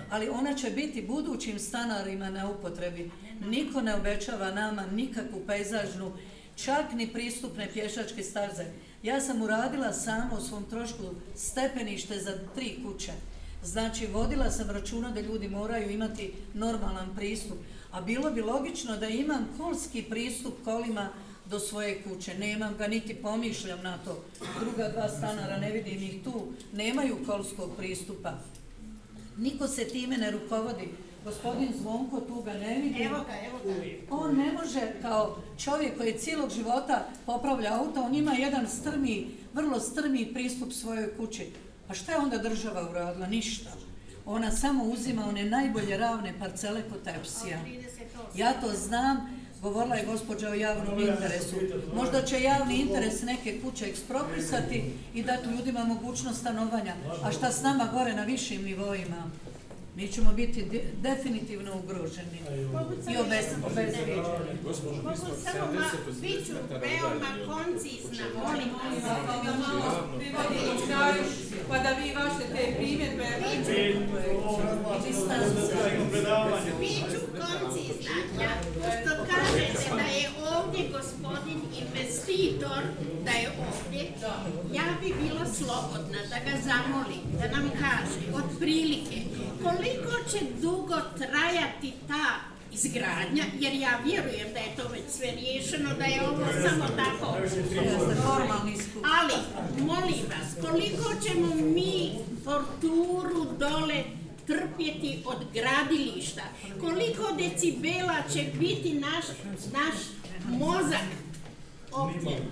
ali 0.09 0.29
ona 0.29 0.53
će 0.53 0.69
biti 0.69 1.01
budućim 1.01 1.59
stanarima 1.59 2.29
na 2.29 2.49
upotrebi. 2.49 3.11
Niko 3.47 3.81
ne 3.81 3.95
obećava 3.95 4.51
nama 4.51 4.85
nikakvu 4.91 5.41
pejzažnu, 5.47 6.11
čak 6.55 6.93
ni 6.93 7.07
pristupne 7.07 7.69
pješačke 7.73 8.23
staze. 8.23 8.65
Ja 9.03 9.21
sam 9.21 9.41
uradila 9.41 9.93
samo 9.93 10.35
u 10.37 10.41
svom 10.41 10.63
trošku 10.69 11.03
stepenište 11.35 12.19
za 12.19 12.37
tri 12.55 12.79
kuće. 12.85 13.11
Znači, 13.65 14.07
vodila 14.07 14.51
sam 14.51 14.69
računa 14.69 15.11
da 15.11 15.21
ljudi 15.21 15.49
moraju 15.49 15.91
imati 15.91 16.33
normalan 16.53 17.15
pristup 17.15 17.57
a 17.95 18.01
bilo 18.01 18.31
bi 18.31 18.41
logično 18.41 18.97
da 18.97 19.07
imam 19.07 19.47
kolski 19.57 20.01
pristup 20.01 20.53
kolima 20.63 21.09
do 21.45 21.59
svoje 21.59 22.03
kuće. 22.03 22.37
Nemam 22.39 22.75
ga 22.77 22.87
niti 22.87 23.15
pomišljam 23.15 23.79
na 23.83 23.97
to. 23.97 24.23
Druga 24.59 24.89
dva 24.89 25.09
stanara, 25.09 25.57
ne 25.57 25.71
vidim 25.71 26.03
ih 26.03 26.23
tu, 26.23 26.47
nemaju 26.73 27.17
kolskog 27.25 27.69
pristupa. 27.77 28.33
Niko 29.37 29.67
se 29.67 29.85
time 29.85 30.17
ne 30.17 30.31
rukovodi. 30.31 30.89
Gospodin 31.25 31.69
Zvonko 31.81 32.19
tu 32.19 32.41
ga 32.41 32.53
ne 32.53 32.79
vidi. 32.81 33.03
Evo 33.03 33.17
ga, 33.17 33.33
evo 33.47 33.59
ga. 33.65 34.15
On 34.15 34.35
ne 34.35 34.51
može 34.53 34.93
kao 35.01 35.37
čovjek 35.57 35.97
koji 35.97 36.17
cijelog 36.17 36.49
života 36.49 37.07
popravlja 37.25 37.79
auto, 37.79 38.01
on 38.01 38.15
ima 38.15 38.33
jedan 38.33 38.67
strmi, 38.67 39.27
vrlo 39.53 39.79
strmi 39.79 40.33
pristup 40.33 40.71
svojoj 40.71 41.17
kući. 41.17 41.51
A 41.87 41.93
šta 41.93 42.11
je 42.11 42.17
onda 42.17 42.37
država 42.37 42.89
uradila? 42.89 43.27
Ništa 43.27 43.69
ona 44.25 44.51
samo 44.51 44.83
uzima 44.83 45.25
one 45.25 45.43
najbolje 45.43 45.97
ravne 45.97 46.33
parcele 46.39 46.81
kod 46.89 47.03
tepsija. 47.03 47.59
Ja 48.35 48.53
to 48.61 48.73
znam, 48.73 49.17
govorila 49.61 49.95
je 49.95 50.05
gospođa 50.05 50.49
o 50.49 50.53
javnom 50.53 50.99
interesu. 50.99 51.55
Možda 51.95 52.21
će 52.21 52.41
javni 52.41 52.75
interes 52.75 53.21
neke 53.21 53.61
kuće 53.61 53.85
ekspropisati 53.85 54.83
i 55.13 55.23
dati 55.23 55.49
ljudima 55.49 55.83
mogućnost 55.83 56.39
stanovanja. 56.39 56.95
A 57.23 57.31
šta 57.31 57.51
s 57.51 57.61
nama 57.61 57.89
gore 57.93 58.13
na 58.13 58.23
višim 58.23 58.63
nivoima? 58.63 59.31
Mi 59.95 60.07
ćemo 60.07 60.33
biti 60.33 60.65
de, 60.65 60.83
definitivno 61.01 61.71
ugroženi 61.83 62.39
i 63.11 63.17
obezvrijeđeni. 63.17 64.15
Mogu 65.03 65.15
samo 65.43 65.73
ma, 65.73 65.91
bit 66.21 66.47
ću 66.47 66.53
veoma 66.69 67.31
koncizna, 67.47 68.25
molim 68.35 68.69
Pa 71.69 71.77
da 71.77 71.89
vi 71.89 72.13
vaše 72.15 72.45
te 72.55 72.75
primjedbe... 72.77 73.25
Bit 76.79 77.05
ću 77.11 77.19
koncizna, 77.33 78.15
ja, 78.41 78.49
što 79.01 79.25
kažete 79.25 79.95
da 79.95 80.03
je 80.19 80.29
ovdje 80.55 80.89
gospodin 80.91 81.61
investitor, 81.81 82.83
da 83.25 83.31
je 83.31 83.49
ovdje, 83.67 84.01
ja 84.73 84.83
bi 85.01 85.13
bila 85.21 85.45
slobodna 85.45 86.19
da 86.29 86.37
ga 86.45 86.57
zamolim, 86.63 87.21
da 87.39 87.57
nam 87.57 87.69
kaže, 87.69 88.33
od 88.33 88.59
prilike, 88.59 89.34
koliko 89.65 90.29
će 90.31 90.39
dugo 90.61 90.95
trajati 91.17 91.93
ta 92.07 92.55
izgradnja, 92.73 93.43
jer 93.59 93.73
ja 93.73 93.99
vjerujem 94.05 94.47
da 94.53 94.59
je 94.59 94.75
to 94.77 94.87
već 94.87 95.03
sve 95.09 95.31
riješeno, 95.31 95.89
da 95.99 96.05
je 96.05 96.27
ovo 96.27 96.45
samo 96.67 96.85
tako. 96.95 97.37
Ali, 99.19 99.33
molim 99.79 100.25
vas, 100.29 100.69
koliko 100.69 101.09
ćemo 101.25 101.55
mi 101.55 102.11
torturu 102.43 103.45
dole 103.59 104.03
trpjeti 104.47 105.23
od 105.25 105.37
gradilišta, 105.53 106.43
koliko 106.79 107.23
decibela 107.37 108.15
će 108.33 108.45
biti 108.59 108.93
naš, 108.93 109.25
naš 109.73 109.95
mozak 110.47 111.07
opljen 111.91 112.43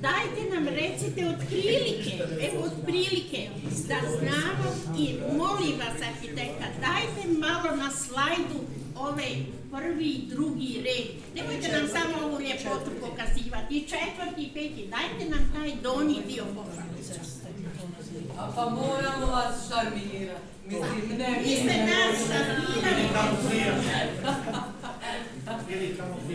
dajte 0.00 0.54
nam 0.54 0.68
recite 0.68 1.26
od 1.28 1.36
prilike, 1.48 2.12
evo 2.46 2.64
od 2.64 2.72
prilike, 2.84 3.48
da 3.88 3.98
znamo 4.18 4.68
i 4.98 5.16
molim 5.36 5.78
vas 5.78 5.98
arhitekta, 6.10 6.66
dajte 6.80 7.38
malo 7.38 7.76
na 7.76 7.90
slajdu 7.90 8.60
ove 8.96 9.28
prvi 9.72 10.10
i 10.10 10.26
drugi 10.28 10.82
red. 10.84 11.06
Nemojte 11.34 11.68
nam 11.72 11.88
samo 11.88 12.26
ovu 12.26 12.40
ljepotu 12.40 12.90
pokazivati. 13.00 13.74
I 13.76 13.80
četvrti 13.80 14.42
i 14.42 14.50
peti, 14.54 14.90
dajte 14.90 15.30
nam 15.30 15.52
taj 15.54 15.72
donji 15.82 16.22
dio 16.28 16.44
pokazati. 16.44 16.88
A 18.38 18.52
pa 18.56 18.70
moramo 18.70 19.26
vas 19.26 19.68
šarmirati. 19.68 20.42
Mislim, 20.66 21.18
ne, 21.18 21.40
Vi 21.44 21.56
ste 21.56 21.76
nas 21.90 22.16
šarmirali. 22.28 23.08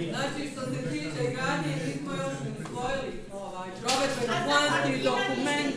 Znači, 0.10 0.52
što 0.52 0.62
se 0.62 0.90
tiče 0.92 1.32
gradnje, 1.32 1.76
nismo 1.86 2.12
još 2.14 2.63
usvojili 2.84 3.20
ovaj 3.34 3.70
provedbeno 3.82 4.34
planski 4.48 5.04
dokument. 5.04 5.76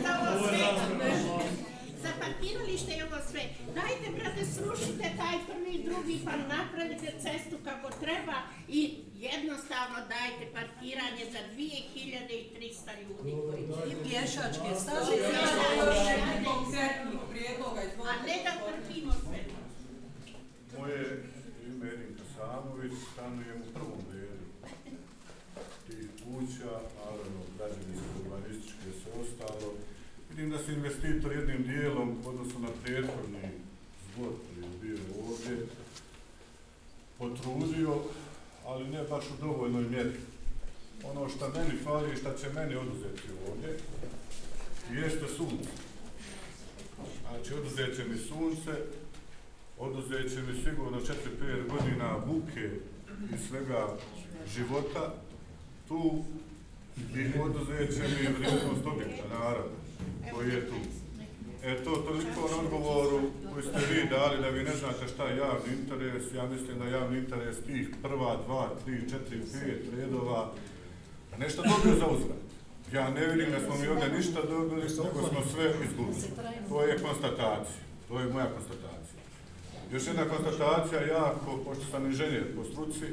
Za 2.03 2.11
parkiralište 2.21 2.91
je 2.91 3.05
ovo 3.05 3.19
sve. 3.31 3.43
Dajte, 3.75 4.07
brate, 4.17 4.45
srušite 4.45 5.07
taj 5.21 5.37
prvi 5.47 5.71
i 5.75 5.83
drugi, 5.83 6.19
pa 6.25 6.31
napravite 6.55 7.07
cestu 7.23 7.55
kako 7.63 7.87
treba 8.03 8.37
i 8.67 8.95
jednostavno 9.15 9.97
dajte 10.15 10.45
parkiranje 10.53 11.23
za 11.31 11.39
2300 11.55 12.91
ljudi 13.01 13.31
koji. 13.45 13.91
I 13.91 14.09
pješačke 14.09 14.69
staze. 14.83 15.13
A 18.09 18.25
ne 18.27 18.35
da 18.45 18.53
trpimo 18.67 19.13
sve. 19.23 19.39
Moje 20.77 21.23
ime 21.67 21.87
Edin 21.87 22.17
Kasamović, 22.19 22.93
stanujem 23.13 23.61
u 23.61 23.73
prvom 23.73 23.91
redu 23.91 24.06
tih 24.06 24.06
kuća, 26.37 26.71
naravno 26.97 27.39
građevinsko, 27.57 28.13
urbanističke, 28.21 28.87
sve 29.03 29.11
ostalo. 29.21 29.73
Vidim 30.29 30.49
da 30.49 30.57
se 30.57 30.73
investitor 30.73 31.31
jednim 31.31 31.63
dijelom, 31.63 32.17
odnosno 32.25 32.59
na 32.59 32.67
prethodni 32.83 33.47
zbor 34.05 34.29
koji 34.29 34.63
je 34.63 34.79
bio 34.81 34.97
ovdje, 35.27 35.67
potrudio, 37.17 38.01
ali 38.65 38.87
ne 38.87 39.03
baš 39.03 39.25
u 39.25 39.45
dovoljnoj 39.45 39.83
mjeri. 39.83 40.19
Ono 41.03 41.29
što 41.29 41.49
meni 41.49 41.83
fali 41.83 42.13
i 42.13 42.17
što 42.17 42.33
će 42.33 42.49
meni 42.53 42.75
oduzeti 42.75 43.27
ovdje, 43.49 43.77
jeste 45.01 45.27
sunce. 45.37 45.69
Znači, 47.21 47.53
oduzet 47.53 47.95
će 47.95 48.03
mi 48.05 48.17
sunce, 48.17 48.71
oduzet 49.77 50.33
će 50.33 50.41
mi 50.41 50.63
sigurno 50.63 50.97
4-5 50.99 51.67
godina 51.69 52.17
buke 52.25 52.69
i 53.35 53.37
svega 53.47 53.97
života, 54.55 55.13
tu 55.87 56.23
i 57.15 57.39
oduzet 57.39 57.95
će 57.95 58.03
mi 58.03 58.33
vrijednost 58.37 58.85
objekta, 58.85 59.23
naroda 59.39 59.75
koji 60.33 60.49
je 60.49 60.67
tu. 60.69 60.75
E 61.63 61.83
to 61.83 61.91
toliko 61.91 62.49
na 62.51 62.57
odgovoru 62.59 63.21
koji 63.53 63.63
ste 63.63 63.93
vi 63.93 64.09
dali 64.09 64.41
da 64.41 64.49
vi 64.49 64.63
ne 64.63 64.75
znate 64.75 65.07
šta 65.07 65.27
je 65.27 65.37
javni 65.37 65.73
interes, 65.79 66.23
ja 66.33 66.45
mislim 66.45 66.79
da 66.79 66.85
javni 66.85 67.17
interes 67.17 67.57
tih 67.65 67.89
prva, 68.01 68.37
dva, 68.45 68.69
tri, 68.85 69.09
četiri, 69.11 69.39
pet 69.39 69.81
redova, 69.97 70.51
pa 71.31 71.37
nešto 71.37 71.61
dobio 71.61 71.99
za 71.99 72.07
uzvrat. 72.07 72.47
Ja 72.93 73.09
ne 73.09 73.27
vidim 73.27 73.51
da 73.51 73.59
smo 73.59 73.75
mi 73.75 73.87
ovdje 73.87 74.17
ništa 74.17 74.41
dobili, 74.41 74.81
nego 74.81 75.27
smo 75.29 75.39
sve 75.53 75.73
izgubili. 75.85 76.27
To 76.69 76.83
je 76.83 76.99
konstatacija. 76.99 77.81
To 78.07 78.19
je 78.19 78.33
moja 78.33 78.45
konstatacija. 78.55 79.21
Još 79.91 80.07
jedna 80.07 80.25
konstatacija, 80.25 81.01
jako, 81.01 81.57
pošto 81.65 81.83
sam 81.91 82.05
inženjer 82.05 82.55
po 82.55 82.63
struci, 82.63 83.05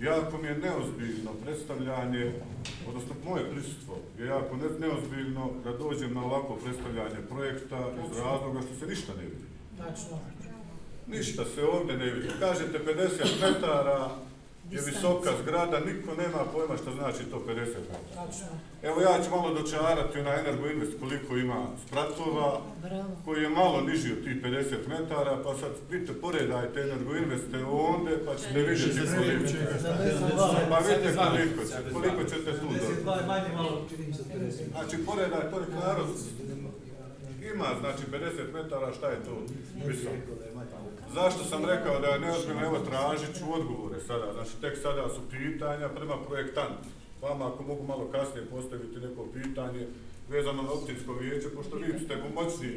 jako 0.00 0.38
mi 0.38 0.48
je 0.48 0.58
neozbiljno 0.58 1.30
predstavljanje, 1.44 2.32
odnosno 2.88 3.14
moje 3.24 3.50
prisutstvo 3.50 3.96
je 4.18 4.26
jako 4.26 4.56
ne, 4.56 4.86
neozbiljno 4.86 5.50
da 5.64 5.72
dođem 5.72 6.14
na 6.14 6.24
ovako 6.24 6.54
predstavljanje 6.54 7.26
projekta 7.28 7.78
iz 8.10 8.18
razloga 8.18 8.60
što 8.62 8.74
se 8.80 8.86
ništa 8.86 9.12
ne 9.16 9.22
vidi. 9.22 9.44
Ništa 11.06 11.44
se 11.44 11.64
ovdje 11.64 11.96
ne 11.96 12.10
vidi. 12.10 12.28
Kažete 12.40 12.78
50 12.78 13.40
metara, 13.42 14.10
je 14.70 14.80
visoka 14.86 15.30
zgrada, 15.42 15.80
niko 15.80 16.14
nema 16.14 16.40
pojma 16.52 16.76
što 16.76 16.90
znači 16.92 17.24
to 17.30 17.42
50 17.48 17.56
metara. 17.56 18.26
Evo 18.82 19.00
ja 19.00 19.22
ću 19.24 19.30
malo 19.30 19.54
dočarati 19.54 20.22
na 20.22 20.34
Energo 20.40 20.66
Invest 20.66 20.92
koliko 21.00 21.36
ima 21.36 21.66
spratova, 21.86 22.60
koji 23.24 23.42
je 23.42 23.48
malo 23.48 23.80
niži 23.80 24.12
od 24.12 24.24
tih 24.24 24.42
50 24.42 24.74
metara, 24.88 25.38
pa 25.44 25.54
sad 25.54 25.70
vidite, 25.90 26.12
poredajte 26.12 26.80
Energo 26.80 27.16
Investe 27.16 27.64
onda, 27.64 28.10
pa 28.26 28.34
ćete 28.36 28.62
vidjeti 28.62 29.00
koliko 29.16 29.46
će. 29.48 29.56
Pa 30.70 30.78
vidite 30.78 31.16
koliko 31.16 31.64
će, 31.64 31.92
koliko 31.92 32.24
ćete 32.24 32.58
tu 32.60 32.66
dobiti. 32.66 33.02
Znači, 34.72 34.96
poredaj, 35.06 35.50
to 35.50 35.60
je 35.60 35.66
narod, 35.80 36.06
ima, 37.54 37.66
znači 37.80 38.02
50 38.12 38.52
metara, 38.54 38.92
šta 38.92 39.08
je 39.10 39.24
to? 39.24 39.42
Visoko? 39.86 40.47
Zašto 41.14 41.44
sam 41.44 41.64
rekao 41.64 42.00
da 42.00 42.06
je 42.06 42.20
neozbiljno, 42.20 42.62
evo 42.64 42.78
tražit 42.78 43.38
ću 43.38 43.44
odgovore 43.54 44.00
sada, 44.00 44.32
znači 44.32 44.60
tek 44.60 44.78
sada 44.82 45.08
su 45.08 45.20
pitanja 45.30 45.88
prema 45.88 46.16
projektantu. 46.28 46.88
Vama 47.22 47.48
ako 47.48 47.62
mogu 47.62 47.84
malo 47.86 48.08
kasnije 48.12 48.46
postaviti 48.46 49.00
neko 49.00 49.22
pitanje 49.34 49.86
vezano 50.28 50.62
na 50.62 50.72
optinsko 50.72 51.12
vijeće, 51.12 51.48
pošto 51.56 51.76
vi 51.76 51.98
ste 52.04 52.22
pomoćni 52.26 52.70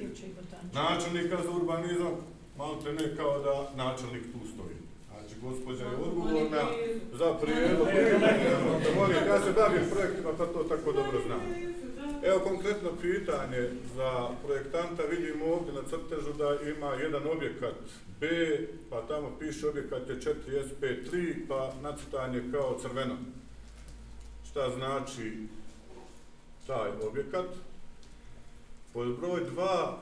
načelnika 0.73 1.37
za 1.43 1.51
urbanizam, 1.51 2.13
malo 2.57 2.75
te 2.83 2.93
ne 2.93 3.15
kao 3.17 3.39
da 3.39 3.83
načelnik 3.83 4.23
tu 4.33 4.39
stoji. 4.53 4.77
Znači, 5.09 5.33
gospođa 5.43 5.85
je 5.85 5.95
odgovorna 5.95 6.63
za 7.13 7.33
prijedlog. 7.41 7.87
Ja 9.27 9.41
se 9.41 9.51
bavim 9.55 9.85
projektima, 9.93 10.29
pa 10.37 10.45
to 10.45 10.63
tako 10.63 10.91
dobro 10.91 11.17
znam. 11.27 11.41
Evo 12.23 12.39
konkretno 12.39 12.89
pitanje 13.01 13.69
za 13.95 14.27
projektanta, 14.45 15.03
vidimo 15.03 15.45
ovdje 15.45 15.73
na 15.73 15.81
crtežu 15.89 16.33
da 16.33 16.69
ima 16.69 16.93
jedan 16.93 17.27
objekat 17.27 17.75
B, 18.19 18.27
pa 18.89 19.01
tamo 19.01 19.31
piše 19.39 19.67
objekat 19.67 20.09
je 20.09 20.19
4SP3, 20.19 21.35
pa 21.47 21.73
nacrtanje 21.81 22.43
kao 22.51 22.79
crveno. 22.81 23.17
Šta 24.51 24.69
znači 24.69 25.33
taj 26.67 26.89
objekat? 27.07 27.45
Pod 28.93 29.19
broj 29.19 29.41
2, 29.55 29.93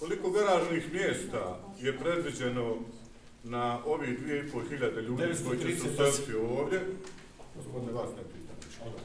koliko 0.00 0.30
garažnih 0.30 0.92
mjesta 0.92 1.58
je 1.80 1.98
predviđeno 1.98 2.76
na 3.44 3.78
ovih 3.84 4.18
2500 4.52 5.00
ljudi 5.02 5.22
koji 5.46 5.58
će 5.58 5.76
se 5.76 5.88
useliti 5.88 6.34
ovdje? 6.34 6.80
Gospodine, 7.56 7.92
vas 7.92 8.10
ne 8.16 8.22
pitam. 8.22 8.56
Je 8.84 8.90
li 8.90 9.00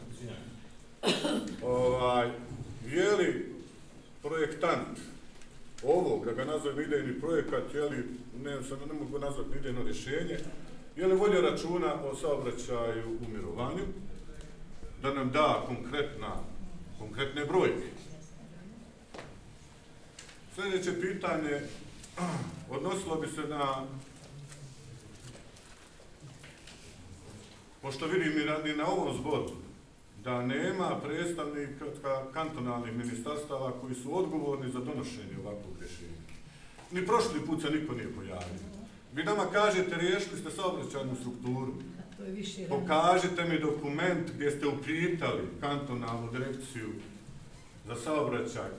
projektant. 4.41 4.97
Ovog, 5.83 6.25
da 6.25 6.31
ga 6.33 6.45
nazovem 6.45 6.79
idejni 6.79 7.19
projekat, 7.19 7.73
je 7.73 7.81
li, 7.81 8.05
ne, 8.43 8.63
sam 8.63 8.79
ne 8.87 8.93
mogu 8.93 9.19
nazvati 9.19 9.57
idejno 9.57 9.83
rješenje, 9.83 10.39
je 10.95 11.07
li 11.07 11.15
volio 11.15 11.41
računa 11.41 11.93
o 12.03 12.15
saobraćaju 12.15 13.17
u 13.21 13.31
mirovanju, 13.31 13.83
da 15.01 15.13
nam 15.13 15.31
da 15.31 15.63
konkretna, 15.67 16.35
konkretne 16.99 17.45
brojke. 17.45 17.87
Sljedeće 20.55 21.01
pitanje 21.01 21.61
odnosilo 22.75 23.15
bi 23.15 23.27
se 23.27 23.41
na 23.41 23.85
pošto 27.81 28.07
vidim 28.07 28.41
i 28.41 28.45
na, 28.45 28.71
i 28.71 28.75
na 28.75 28.87
ovom 28.87 29.17
zboru, 29.17 29.51
da 30.23 30.41
nema 30.41 30.99
predstavnika 31.03 31.85
kantonalnih 32.33 32.97
ministarstava 32.97 33.71
koji 33.81 33.95
su 33.95 34.17
odgovorni 34.17 34.71
za 34.71 34.79
donošenje 34.79 35.37
ovakvog 35.43 35.75
rješenja. 35.79 36.21
Ni 36.91 37.05
prošli 37.05 37.45
put 37.45 37.61
se 37.61 37.69
niko 37.69 37.93
nije 37.93 38.15
pojavio. 38.15 38.71
Vi 39.13 39.23
nama 39.23 39.45
kažete, 39.53 39.97
riješili 39.97 40.39
ste 40.39 40.51
saobraćajnu 40.51 41.15
strukturu. 41.15 41.73
Pokažite 42.69 43.43
mi 43.43 43.59
dokument 43.59 44.31
gdje 44.35 44.51
ste 44.51 44.67
upitali 44.67 45.41
kantonalnu 45.59 46.31
direkciju 46.31 46.89
za 47.87 47.95
saobraćaj 47.95 48.69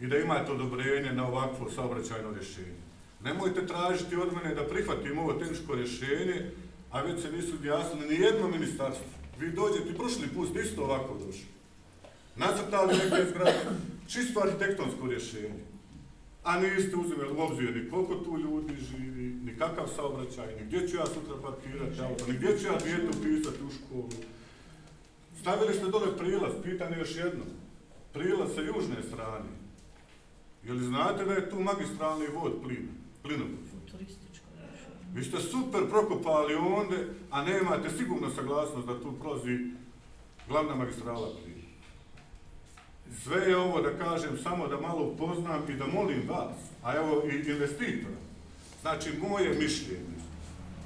i 0.00 0.06
da 0.06 0.18
imate 0.18 0.52
odobrenje 0.52 1.12
na 1.12 1.28
ovakvo 1.28 1.70
saobraćajno 1.70 2.30
rješenje. 2.34 2.84
Nemojte 3.24 3.66
tražiti 3.66 4.16
od 4.16 4.32
mene 4.34 4.54
da 4.54 4.68
prihvatim 4.68 5.18
ovo 5.18 5.32
tehničko 5.32 5.74
rješenje, 5.74 6.50
a 6.90 7.02
već 7.02 7.22
se 7.22 7.32
nisu 7.32 7.64
jasnili 7.64 8.08
ni 8.08 8.24
jedno 8.24 8.48
ministarstvo. 8.48 9.23
Vi 9.38 9.52
dođete 9.52 9.90
i 9.90 9.94
prošli 9.94 10.28
put 10.28 10.56
isto 10.56 10.84
ovako 10.84 11.18
došli. 11.26 11.46
Nacrtali 12.36 12.94
neke 12.94 13.30
zgrade, 13.30 13.60
čisto 14.06 14.40
arhitektonsko 14.40 15.06
rješenje. 15.06 15.64
A 16.44 16.60
niste 16.60 16.96
uzimali 16.96 17.32
u 17.32 17.40
obzir 17.40 17.76
ni 17.76 17.90
koliko 17.90 18.14
tu 18.14 18.38
ljudi 18.38 18.74
živi, 18.90 19.34
ni 19.44 19.56
kakav 19.58 19.88
saobraćaj, 19.96 20.46
ni 20.56 20.66
gdje 20.66 20.88
ću 20.88 20.96
ja 20.96 21.06
sutra 21.06 21.34
parkirati 21.42 22.00
auto, 22.00 22.26
ni 22.26 22.36
gdje 22.36 22.58
ću 22.58 22.66
ja 22.66 22.78
djetu 22.78 23.18
pisati 23.22 23.62
u 23.62 23.70
školu. 23.70 24.08
Stavili 25.40 25.74
ste 25.74 25.86
dole 25.86 26.16
prilaz, 26.18 26.52
pitanje 26.62 26.96
još 26.98 27.16
jedno. 27.16 27.44
Prilaz 28.12 28.54
sa 28.54 28.60
južne 28.60 29.02
strane. 29.08 29.50
Je 30.64 30.72
li 30.72 30.84
znate 30.84 31.24
da 31.24 31.32
je 31.32 31.50
tu 31.50 31.60
magistralni 31.60 32.26
vod 32.26 32.52
plina? 32.62 32.92
Plinovod. 33.22 33.63
Vi 35.14 35.24
ste 35.24 35.40
super 35.40 35.88
prokopali 35.90 36.54
onda, 36.54 36.96
a 37.30 37.44
nemate 37.44 37.90
sigurno 37.98 38.30
saglasnost 38.30 38.86
da 38.86 39.00
tu 39.00 39.12
prolazi 39.20 39.58
glavna 40.48 40.74
magistrala 40.74 41.28
prije. 41.42 41.64
Sve 43.22 43.50
je 43.50 43.56
ovo 43.56 43.80
da 43.80 43.98
kažem 43.98 44.38
samo 44.42 44.68
da 44.68 44.80
malo 44.80 45.06
upoznam 45.06 45.62
i 45.68 45.72
da 45.72 45.86
molim 45.86 46.22
vas, 46.28 46.56
a 46.82 46.96
evo 46.96 47.22
i 47.32 47.50
investitora. 47.50 48.16
Znači, 48.82 49.10
moje 49.28 49.48
mišljenje, 49.48 50.18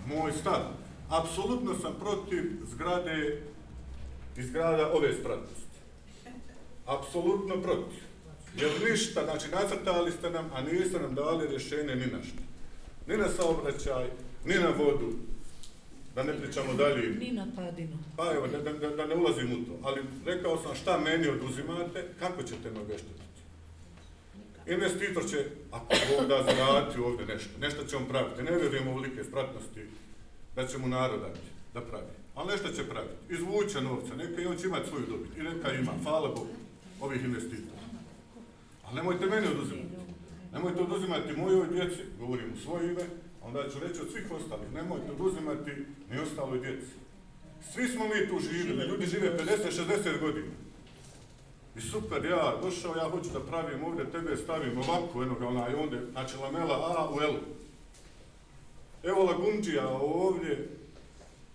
moj 0.07 0.33
stav, 0.33 0.61
apsolutno 1.09 1.74
sam 1.83 1.95
protiv 2.01 2.43
zgrade 2.66 3.43
i 4.37 4.43
zgrada 4.43 4.93
ove 4.93 5.14
spratnosti. 5.14 5.79
Apsolutno 6.87 7.62
protiv. 7.62 8.03
Jer 8.57 8.70
ništa, 8.91 9.24
znači 9.24 9.49
nacrtali 9.51 10.12
ste 10.12 10.31
nam, 10.31 10.51
a 10.55 10.61
niste 10.61 11.01
nam 11.01 11.14
dali 11.14 11.49
rješenje 11.49 11.95
ni 11.95 12.07
na 12.07 12.22
što 12.22 12.47
ni 13.09 13.16
na 13.16 13.28
saobraćaj, 13.28 14.06
ni 14.44 14.54
na 14.54 14.68
vodu, 14.68 15.12
da 16.14 16.22
ne 16.22 16.32
pričamo 16.38 16.74
dalje. 16.74 17.09
Ni 17.09 17.32
na 17.32 17.46
padinu. 17.56 17.98
Pa 18.16 18.32
evo, 18.34 18.46
da, 18.46 18.59
da, 18.72 18.90
da 18.90 19.06
ne 19.06 19.14
ulazim 19.14 19.52
u 19.52 19.66
to. 19.66 19.78
Ali 19.82 20.02
rekao 20.26 20.62
sam 20.62 20.74
šta 20.74 20.98
meni 20.98 21.28
oduzimate, 21.28 22.04
kako 22.18 22.42
ćete 22.42 22.70
me 22.70 22.80
obeštetiti? 22.80 23.18
Investitor 24.66 25.30
će, 25.30 25.44
ako 25.70 25.94
Bog 26.11 26.28
da 26.28 26.44
zaraditi 26.44 27.00
ovdje 27.00 27.26
nešto, 27.26 27.50
nešto 27.61 27.84
će 27.84 27.96
on 27.96 28.04
praviti. 28.04 28.42
Ne 28.42 28.50
vjerujem 28.50 28.88
velike 28.88 29.24
spratnosti 29.24 29.80
da 30.56 30.66
će 30.66 30.78
mu 30.78 30.88
narodati 30.88 31.40
da 31.74 31.80
pravi. 31.80 32.12
Ali 32.34 32.52
nešto 32.52 32.68
će 32.68 32.88
praviti. 32.88 33.34
Izvuće 33.34 33.80
novca, 33.80 34.16
neka 34.16 34.42
i 34.42 34.46
on 34.46 34.56
će 34.56 34.66
imati 34.66 34.88
svoju 34.88 35.04
dobit. 35.09 35.36
I 35.36 35.42
neka 35.42 35.72
ima, 35.72 35.92
hvala 36.02 36.28
Bogu, 36.28 36.54
ovih 37.00 37.24
investitora. 37.24 37.78
Ali 38.84 38.96
nemojte 38.96 39.26
meni 39.26 39.46
oduzimati. 39.46 39.88
Nemojte 40.53 40.82
oduzimati 40.82 41.36
mojoj 41.36 41.68
djeci, 41.68 42.03
govorim 42.18 42.53
u 42.53 42.57
svoje 42.57 42.90
ime, 42.90 43.03
onda 43.42 43.70
ću 43.70 43.78
reći 43.78 44.01
od 44.01 44.12
svih 44.12 44.30
ostalih, 44.30 44.72
nemojte 44.74 45.12
oduzimati 45.12 45.70
ni 46.11 46.18
ostaloj 46.18 46.59
djeci. 46.59 46.92
Svi 47.72 47.88
smo 47.88 48.05
mi 48.05 48.28
tu 48.28 48.38
živjeli, 48.38 48.88
ljudi 48.88 49.07
žive 49.07 49.38
50-60 49.38 50.20
godina. 50.20 50.53
I 51.76 51.80
super, 51.80 52.24
ja 52.24 52.55
došao, 52.62 52.96
ja 52.96 53.11
hoću 53.11 53.30
da 53.32 53.40
pravim 53.40 53.84
ovdje, 53.84 54.11
tebe 54.11 54.36
stavim 54.36 54.78
ovako, 54.78 55.22
eno 55.22 55.34
ga 55.34 55.49
onaj 55.49 55.74
onda, 55.74 55.96
znači 56.12 56.36
lamela 56.36 56.74
A 56.74 57.11
u 57.14 57.20
L. 57.20 57.34
Evo 59.03 59.24
Lagunđija 59.24 59.88
ovdje, 59.88 60.68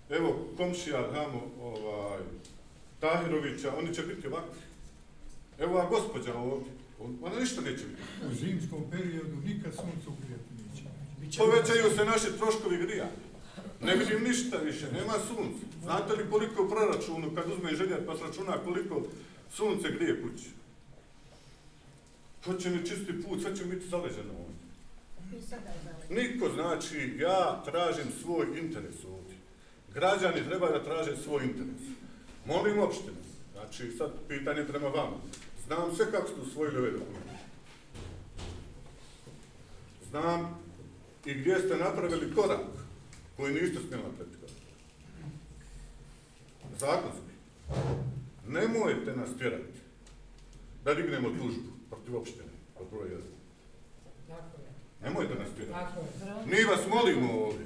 evo 0.10 0.48
komšija 0.58 1.12
tamo, 1.14 1.42
ovaj, 1.62 2.20
Tahirovića, 3.00 3.74
oni 3.78 3.94
će 3.94 4.02
biti 4.02 4.28
ovakvi. 4.28 4.62
Evo 5.60 5.78
a 5.78 5.90
gospođa 5.90 6.38
ovdje, 6.38 6.72
ona 7.22 7.40
ništa 7.40 7.62
neće 7.62 7.84
biti. 7.86 8.02
U 8.32 8.34
zimskom 8.34 8.84
periodu 8.92 9.36
nikad 9.46 9.74
sunce 9.74 10.08
ugrijati 10.10 10.50
neće. 11.22 11.38
Povećaju 11.38 11.96
se 11.96 12.06
naši 12.06 12.38
troškovi 12.38 12.78
grija. 12.78 13.10
Ne 13.82 13.96
vidim 13.96 14.24
ništa 14.24 14.58
više, 14.58 14.92
nema 14.92 15.14
sunca. 15.28 15.66
Znate 15.84 16.14
li 16.14 16.30
koliko 16.30 16.64
u 16.64 16.70
proračunu, 16.70 17.36
kad 17.36 17.52
uzme 17.52 17.76
željat 17.76 18.06
pa 18.06 18.14
računa 18.28 18.58
koliko 18.58 19.02
sunce 19.52 19.92
grije 19.92 20.22
kući? 20.22 20.50
Ko 22.46 22.54
će 22.54 22.70
mi 22.70 22.86
čisti 22.86 23.22
put, 23.24 23.42
sve 23.42 23.56
će 23.56 23.66
biti 23.66 23.88
zaleženo 23.88 24.34
ovdje. 24.40 24.64
Niko 26.10 26.50
znači, 26.54 27.14
ja 27.20 27.64
tražim 27.66 28.12
svoj 28.22 28.48
interes 28.60 28.96
ovdje. 29.06 29.36
Građani 29.94 30.46
treba 30.50 30.72
da 30.72 30.84
traže 30.84 31.18
svoj 31.18 31.44
interes. 31.44 31.82
Molim 32.46 32.80
opštine, 32.80 33.18
znači 33.54 33.98
sad 33.98 34.12
pitanje 34.28 34.64
prema 34.64 34.88
vama. 34.88 35.18
Znam 35.68 35.96
sve 35.96 36.12
kako 36.12 36.28
ste 36.28 36.42
usvojili 36.42 36.78
ove 36.78 36.92
dokumente. 36.92 37.38
Znam 40.10 40.60
i 41.26 41.34
gdje 41.34 41.60
ste 41.60 41.78
napravili 41.78 42.36
korak 42.36 42.60
koji 43.38 43.54
niste 43.54 43.80
smjeli 43.88 44.04
napraviti 44.04 44.38
korak. 44.38 44.56
Zakonski. 46.80 47.34
Nemojte 48.48 49.16
nas 49.16 49.30
tjerati 49.38 49.80
da 50.86 50.94
dignemo 50.94 51.30
tužbu 51.30 51.70
protiv 51.90 52.18
opštine 52.18 52.44
od 52.80 52.88
broja 52.92 53.12
jedan. 53.12 53.28
Nemojte 55.04 55.36
nas 55.36 55.50
tjerati. 55.58 56.00
Mi 56.46 56.64
vas 56.64 56.80
molimo 56.90 57.46
ovdje. 57.46 57.66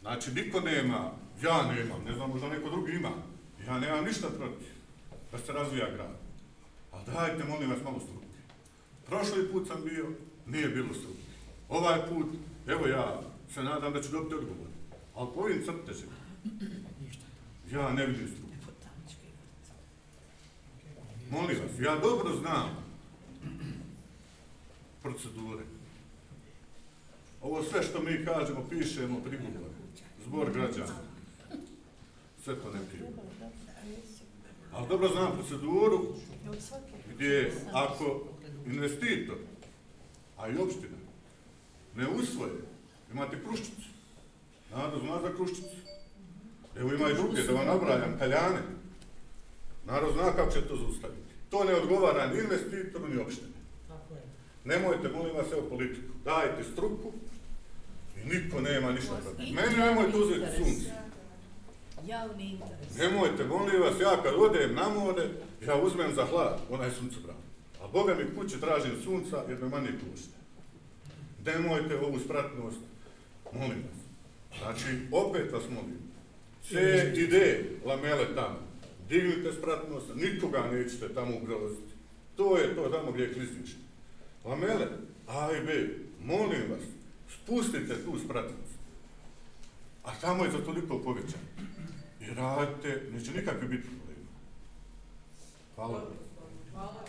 Znači, 0.00 0.30
niko 0.32 0.60
nema, 0.60 1.10
ja 1.42 1.72
nemam, 1.72 2.04
ne 2.04 2.14
znam, 2.14 2.30
možda 2.30 2.48
neko 2.48 2.70
drugi 2.70 2.92
ima. 2.92 3.10
Ja 3.66 3.78
nemam 3.78 4.04
ništa 4.04 4.28
protiv 4.28 4.68
da 5.32 5.38
se 5.38 5.52
razvija 5.52 5.90
grad. 5.94 6.27
Ali 6.92 7.04
dajte, 7.06 7.44
molim 7.44 7.70
vas, 7.70 7.82
malo 7.84 8.00
struke. 8.00 8.26
Prošli 9.06 9.52
put 9.52 9.68
sam 9.68 9.84
bio, 9.84 10.06
nije 10.46 10.68
bilo 10.68 10.94
struke. 10.94 11.28
Ovaj 11.68 12.08
put, 12.08 12.26
evo 12.66 12.86
ja 12.86 13.20
se 13.54 13.62
nadam 13.62 13.92
da 13.92 14.02
ću 14.02 14.12
dobiti 14.12 14.34
odgovor. 14.34 14.66
Ali 15.14 15.28
po 15.34 15.40
ovim 15.40 15.62
crtežima, 15.64 16.12
ja 17.70 17.92
ne 17.92 18.06
vidim 18.06 18.28
struke. 18.28 18.48
Molim 21.30 21.56
vas, 21.62 21.80
ja 21.80 21.98
dobro 21.98 22.36
znam 22.40 22.88
procedure. 25.02 25.64
Ovo 27.42 27.62
sve 27.62 27.82
što 27.82 28.02
mi 28.02 28.24
kažemo, 28.24 28.66
pišemo, 28.70 29.20
prigovore, 29.20 29.74
zbor 30.26 30.52
građana. 30.52 30.94
Sve 32.44 32.54
to 32.60 32.72
ne 32.72 32.80
pije. 32.90 33.12
Ali 34.72 34.88
dobro 34.88 35.08
znam 35.08 35.32
proceduru 35.32 36.06
gdje 37.14 37.52
ako 37.72 38.20
investitor, 38.66 39.36
a 40.36 40.48
i 40.48 40.56
opština, 40.56 40.96
ne 41.96 42.08
usvoje, 42.08 42.52
imate 43.12 43.42
kruščicu. 43.44 43.88
Nada 44.70 44.98
zna 44.98 45.20
za 45.20 45.34
kruščicu. 45.36 45.76
Evo 46.78 46.94
ima 46.94 47.10
i 47.10 47.14
druge, 47.14 47.42
da 47.42 47.52
vam 47.52 47.66
nabrajam, 47.66 48.18
kaljane. 48.18 48.62
Narod 49.86 50.12
zna 50.12 50.32
kako 50.32 50.52
će 50.52 50.60
to 50.60 50.76
zaustaviti. 50.76 51.34
To 51.50 51.64
ne 51.64 51.74
odgovara 51.74 52.26
ni 52.26 52.38
investitoru, 52.38 53.08
ni 53.08 53.20
opštini. 53.20 53.52
Nemojte, 54.64 55.08
molim 55.08 55.36
vas, 55.36 55.46
evo 55.52 55.62
politiku. 55.68 56.12
Dajte 56.24 56.64
struku 56.72 57.12
i 58.16 58.28
niko 58.28 58.60
nema 58.60 58.92
ništa 58.92 59.16
protiv. 59.22 59.54
Meni 59.54 59.76
nemojte 59.76 60.16
uzeti 60.16 60.56
sunce. 60.56 61.07
Javni 62.06 62.50
interes. 62.50 62.96
Nemojte, 62.98 63.44
molim 63.44 63.80
vas, 63.80 64.00
ja 64.00 64.22
kad 64.22 64.34
odem 64.34 64.74
na 64.74 64.88
more, 64.88 65.28
ja 65.66 65.76
uzmem 65.76 66.14
za 66.14 66.24
hlad, 66.24 66.60
onaj 66.70 66.90
suncobran. 66.90 67.36
A 67.82 67.88
Boga 67.92 68.14
mi 68.14 68.36
kuće 68.36 68.60
tražim 68.60 68.92
sunca 69.04 69.44
jer 69.48 69.62
me 69.62 69.68
manje 69.68 69.88
kušte. 69.88 70.38
Nemojte 71.44 71.96
ovu 71.96 72.18
spratnost, 72.20 72.78
molim 73.52 73.82
vas. 73.88 73.98
Znači, 74.58 74.98
opet 75.12 75.52
vas 75.52 75.62
molim. 75.70 75.98
C 76.62 76.74
i 77.16 77.26
D, 77.26 77.64
lamele 77.84 78.34
tamo. 78.34 78.58
Dignite 79.08 79.52
spratnost, 79.52 80.06
nikoga 80.14 80.70
nećete 80.72 81.14
tamo 81.14 81.36
ugroziti. 81.42 81.92
To 82.36 82.56
je 82.58 82.74
to 82.76 82.88
tamo 82.88 83.12
gdje 83.12 83.22
je 83.22 83.32
klizište. 83.32 83.80
Lamele, 84.44 84.86
A 85.28 85.50
i 85.52 85.66
B, 85.66 85.88
molim 86.24 86.62
vas, 86.70 86.80
spustite 87.28 88.04
tu 88.04 88.18
spratnost. 88.24 88.78
A 90.04 90.10
tamo 90.20 90.44
je 90.44 90.50
za 90.50 90.58
toliko 90.58 90.98
povećan. 90.98 91.40
Radite, 92.36 93.02
neće 93.12 93.32
nikakve 93.32 93.68
biti 93.68 93.88
problema. 93.88 94.28
Hvala. 95.74 96.10
Hvala. 96.72 97.04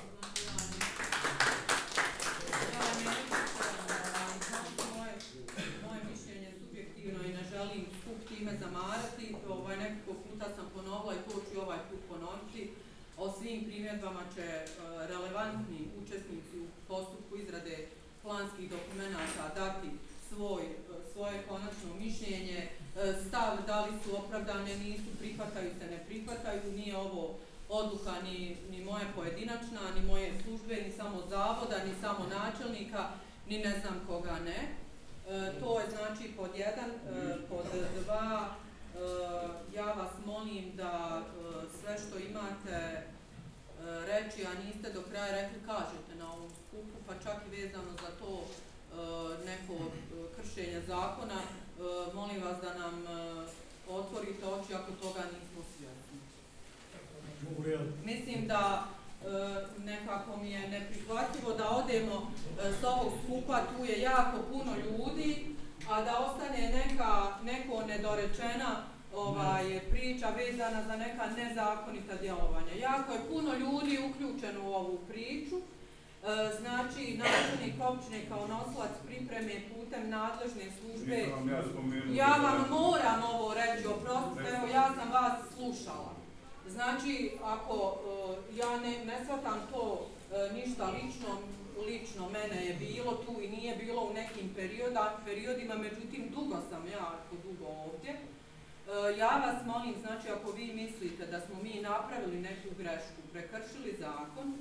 Moje 5.85 6.01
mišljenje 6.11 6.47
je 6.47 6.53
subjektivno 6.59 7.23
i 7.23 7.33
ne 7.33 7.43
želim 7.51 7.85
skup 8.01 8.27
time 8.27 8.51
zamarati. 8.59 9.35
Ovaj, 9.49 9.77
nekoliko 9.77 10.13
puta 10.13 10.45
sam 10.55 10.65
ponovila 10.75 11.13
i 11.13 11.29
to 11.29 11.41
ću 11.53 11.61
ovaj 11.61 11.79
put 11.89 11.99
ponoviti. 12.09 12.69
O 13.17 13.31
svim 13.31 13.63
primjedbama 13.63 14.21
će 14.35 14.41
e, 14.41 14.65
relevantni 15.07 15.87
učesnici 16.01 16.59
u 16.59 16.65
postupku 16.87 17.37
izrade 17.37 17.87
planskih 18.21 18.69
dokumenta 18.69 19.49
dati 19.55 19.87
svoj, 20.29 20.63
e, 20.63 20.75
svoje 21.13 21.43
konačno 21.47 21.89
mišljenje, 21.99 22.69
E, 23.03 23.13
stav 23.27 23.57
da 23.67 23.85
li 23.85 23.91
su 24.03 24.17
opravdane, 24.17 24.77
nisu, 24.77 25.09
prihvataju 25.19 25.71
se, 25.79 25.87
ne 25.87 26.05
prihvataju, 26.07 26.71
nije 26.75 26.97
ovo 26.97 27.35
odluka 27.69 28.13
ni, 28.23 28.57
ni 28.71 28.83
moje 28.83 29.05
pojedinačna, 29.15 29.79
ni 29.95 30.07
moje 30.07 30.33
službe, 30.43 30.75
ni 30.75 30.91
samo 30.91 31.21
zavoda, 31.29 31.83
ni 31.85 31.93
samo 32.01 32.25
načelnika, 32.27 33.09
ni 33.47 33.59
ne 33.59 33.79
znam 33.79 34.01
koga 34.07 34.39
ne. 34.39 34.59
E, 34.59 35.59
to 35.59 35.79
je 35.79 35.85
znači 35.89 36.31
pod 36.37 36.49
jedan, 36.55 36.89
e, 36.89 37.37
pod 37.49 37.65
dva, 38.03 38.47
e, 38.47 38.99
ja 39.75 39.85
vas 39.85 40.11
molim 40.25 40.75
da 40.75 41.21
e, 41.21 41.31
sve 41.81 41.97
što 41.97 42.19
imate 42.19 42.75
e, 42.75 43.03
reći, 44.05 44.45
a 44.45 44.63
niste 44.63 44.93
do 44.93 45.01
kraja 45.01 45.41
rekli, 45.41 45.59
kažete 45.65 46.15
na 46.19 46.33
ovom 46.33 46.49
skupu, 46.49 46.97
pa 47.07 47.13
čak 47.23 47.37
i 47.47 47.61
vezano 47.61 47.91
za 47.91 48.11
to 48.19 48.41
e, 48.41 49.45
neko 49.45 49.91
kršenje 50.35 50.81
zakona, 50.87 51.41
molim 52.13 52.43
vas 52.43 52.57
da 52.61 52.73
nam 52.79 52.95
e, 53.07 53.47
otvorite 53.89 54.45
oči 54.45 54.73
ako 54.73 54.91
toga 54.91 55.19
nismo 55.19 55.63
svjesni. 55.77 56.19
Mislim 58.03 58.47
da 58.47 58.85
e, 58.85 59.25
nekako 59.85 60.37
mi 60.37 60.51
je 60.51 60.69
neprihvatljivo 60.69 61.53
da 61.53 61.69
odemo 61.69 62.31
e, 62.61 62.73
s 62.81 62.83
ovog 62.83 63.13
skupa, 63.23 63.61
tu 63.61 63.85
je 63.85 64.01
jako 64.01 64.37
puno 64.51 64.71
ljudi, 64.75 65.55
a 65.89 66.01
da 66.01 66.19
ostane 66.19 66.69
neka, 66.69 67.37
neko 67.43 67.83
nedorečena 67.87 68.83
ovaj, 69.15 69.79
priča 69.91 70.29
vezana 70.29 70.83
za 70.83 70.95
neka 70.95 71.25
nezakonita 71.25 72.15
djelovanja. 72.15 72.73
Jako 72.79 73.13
je 73.13 73.27
puno 73.29 73.53
ljudi 73.53 73.99
uključeno 74.09 74.69
u 74.69 74.73
ovu 74.73 74.99
priču, 75.07 75.55
e, 75.55 75.61
znači 76.59 77.17
načelnik 77.17 77.75
općine 77.79 78.21
kao 78.29 78.47
noslac 78.47 78.91
pripreme 79.05 79.53
putem 79.73 80.09
nadležne 80.09 80.63
službe. 80.79 81.25
Ja 82.11 82.35
vam 82.43 82.65
moram 82.69 83.23
ovo 83.33 83.53
reći, 83.53 83.87
oprostite, 83.87 84.57
evo 84.57 84.67
ja 84.67 84.93
sam 84.95 85.11
vas 85.11 85.39
slušala. 85.55 86.13
Znači, 86.67 87.31
ako 87.43 87.73
uh, 87.75 88.57
ja 88.57 88.79
ne, 88.79 89.05
ne 89.05 89.23
shvatam 89.23 89.59
to 89.71 89.83
uh, 89.91 90.55
ništa 90.55 90.85
lično, 90.85 91.29
lično 91.87 92.29
mene 92.29 92.65
je 92.65 92.73
bilo 92.73 93.13
tu 93.13 93.41
i 93.41 93.47
nije 93.47 93.75
bilo 93.75 94.01
u 94.05 94.13
nekim 94.13 94.53
perioda, 94.55 95.19
periodima, 95.25 95.75
međutim, 95.75 96.29
dugo 96.35 96.57
sam 96.69 96.87
ja, 96.87 96.99
ako 96.99 97.35
dugo 97.43 97.65
ovdje. 97.67 98.15
Ja 99.17 99.43
vas 99.45 99.65
molim, 99.65 99.95
znači, 100.01 100.29
ako 100.29 100.51
vi 100.51 100.73
mislite 100.73 101.25
da 101.25 101.41
smo 101.41 101.55
mi 101.63 101.81
napravili 101.81 102.41
neku 102.41 102.69
grešku, 102.77 103.21
prekršili 103.31 103.95
zakon, 103.99 104.53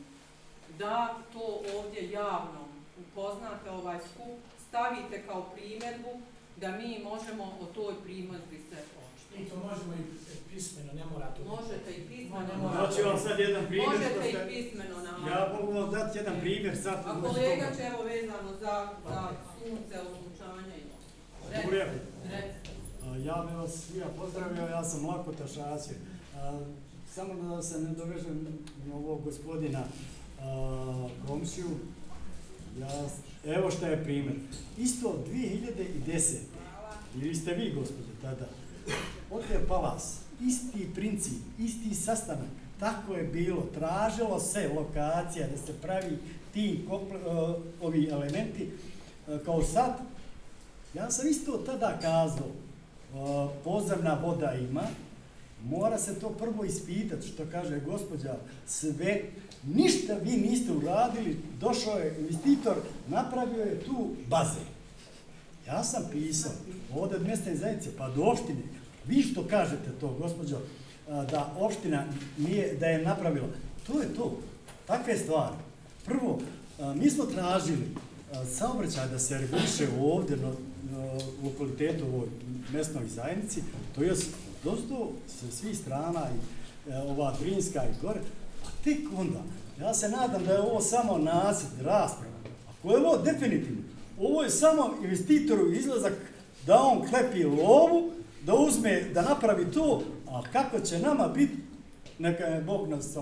da 0.79 1.15
to 1.33 1.61
ovdje 1.79 2.11
javno 2.11 2.61
upoznate 3.01 3.71
ovaj 3.71 3.99
skup, 3.99 4.39
stavite 4.69 5.23
kao 5.27 5.51
primjedbu 5.55 6.21
da 6.57 6.71
mi 6.71 6.99
možemo 7.05 7.45
o 7.45 7.65
toj 7.75 7.95
primjedbi 8.05 8.59
se 8.71 8.77
Mi 9.39 9.49
to 9.49 9.57
možemo 9.57 9.95
i 9.95 10.05
pismeno, 10.55 10.93
ne 10.93 11.05
mora 11.13 11.27
to. 11.27 11.45
Možete 11.45 11.91
i 11.91 12.09
pismeno, 12.09 12.47
ne 12.47 12.57
mora. 12.57 12.75
Znači 12.77 13.03
vam 13.03 13.19
sad 13.19 13.39
jedan 13.39 13.67
primjer. 13.67 13.89
Možete 13.89 14.31
i 14.31 14.37
pismeno 14.49 14.97
na... 14.99 15.31
Ja 15.31 15.55
mogu 15.61 15.73
vam 15.73 15.91
dati 15.91 16.19
jedan 16.19 16.41
primjer 16.41 16.77
sad. 16.77 16.99
A 17.07 17.21
kolega 17.21 17.67
će 17.77 17.83
evo 17.83 18.03
vezano 18.03 18.53
za, 18.61 18.89
za 19.09 19.29
sunce, 19.59 20.01
oslučanja 20.01 20.77
i 20.77 20.83
Ja 23.27 23.45
bih 23.47 23.57
vas 23.57 23.73
svija 23.75 24.07
pozdravio, 24.19 24.63
ja 24.63 24.85
sam 24.85 25.07
Lako 25.07 25.33
Tašasio. 25.33 25.97
Samo 27.15 27.35
da 27.35 27.63
se 27.63 27.79
ne 27.79 27.91
dovežem 27.91 28.59
na 28.87 28.95
ovog 28.95 29.25
gospodina 29.25 29.81
komšiju. 31.27 31.69
Ja, 32.81 33.09
evo 33.55 33.71
šta 33.71 33.89
je 33.89 34.05
primjer. 34.05 34.35
Isto 34.79 35.25
2010. 35.33 36.37
Bili 37.15 37.35
ste 37.35 37.55
vi, 37.55 37.73
gospode, 37.73 38.09
tada. 38.23 38.49
Ovdje 39.31 39.67
Palas, 39.69 40.19
isti 40.41 40.89
princip, 40.95 41.39
isti 41.59 41.95
sastanak. 41.95 42.49
Tako 42.81 43.15
je 43.15 43.25
bilo. 43.25 43.67
Tražilo 43.75 44.41
se 44.41 44.71
lokacija 44.77 45.47
da 45.47 45.67
se 45.67 45.73
pravi 45.83 46.19
ti 46.53 46.85
e, 46.91 46.97
ovi 47.81 48.09
elementi. 48.11 48.71
E, 49.29 49.39
kao 49.45 49.63
sad, 49.63 49.99
ja 50.95 51.11
sam 51.11 51.29
isto 51.29 51.53
tada 51.67 51.99
kazao, 52.03 52.49
e, 52.49 53.49
pozemna 53.65 54.19
voda 54.23 54.55
ima, 54.55 54.83
mora 55.65 55.99
se 55.99 56.21
to 56.21 56.29
prvo 56.29 56.65
ispitati, 56.65 57.27
što 57.27 57.45
kaže 57.53 57.81
gospođa, 57.81 58.35
sve, 58.67 59.23
ništa 59.67 60.15
vi 60.23 60.37
niste 60.37 60.73
uradili, 60.73 61.37
došao 61.61 61.99
je 61.99 62.17
investitor, 62.19 62.77
napravio 63.09 63.63
je 63.63 63.81
tu 63.81 64.11
baze. 64.29 64.65
Ja 65.67 65.85
sam 65.85 66.03
pisao 66.13 66.53
ovdje 66.95 67.17
od 67.17 67.27
mjesta 67.27 67.55
zajednice, 67.55 67.91
pa 67.99 68.09
do 68.09 68.23
opštine, 68.23 68.63
vi 69.07 69.23
što 69.23 69.47
kažete 69.47 69.91
to, 70.01 70.17
gospođo, 70.21 70.59
da 71.09 71.55
opština 71.59 72.05
nije, 72.39 72.75
da 72.81 72.87
je 72.87 73.05
napravila, 73.05 73.49
to 73.87 74.01
je 74.01 74.15
to, 74.15 74.39
takve 74.87 75.17
stvari. 75.17 75.55
Prvo, 76.05 76.41
mi 76.95 77.11
smo 77.11 77.25
tražili 77.25 77.87
saobraćaj 78.55 79.09
da 79.09 79.19
se 79.19 79.39
reguliše 79.39 79.89
ovdje 80.01 80.37
na, 80.37 80.53
lokalitetu 81.45 82.05
ovoj 82.05 82.29
mestnoj 82.73 83.09
zajednici, 83.09 83.63
to 83.95 84.03
je 84.03 84.15
dosta 84.65 84.95
sa 85.27 85.57
svih 85.57 85.79
strana 85.79 86.27
i 86.35 86.91
e, 86.91 86.99
ova 86.99 87.37
Drinska 87.41 87.85
i 87.85 88.03
gore, 88.03 88.21
tek 88.89 89.19
onda, 89.19 89.43
ja 89.81 89.95
se 89.95 90.09
nadam 90.09 90.45
da 90.45 90.53
je 90.53 90.61
ovo 90.61 90.81
samo 90.81 91.19
nasjed, 91.19 91.71
rasprava, 91.81 92.35
ako 92.71 92.91
je 92.91 92.97
ovo 92.97 93.19
definitivno, 93.19 93.83
ovo 94.19 94.43
je 94.43 94.51
samo 94.51 94.95
investitoru 95.03 95.73
izlazak 95.73 96.13
da 96.67 96.81
on 96.83 97.09
klepi 97.09 97.45
lovu, 97.45 98.11
da 98.43 98.55
uzme, 98.55 99.03
da 99.15 99.23
napravi 99.23 99.71
to, 99.71 100.03
a 100.31 100.43
kako 100.53 100.81
će 100.81 100.99
nama 100.99 101.29
biti, 101.29 101.57
neka 102.19 102.45
je 102.45 102.63
Bog 102.63 102.89
nas 102.89 103.15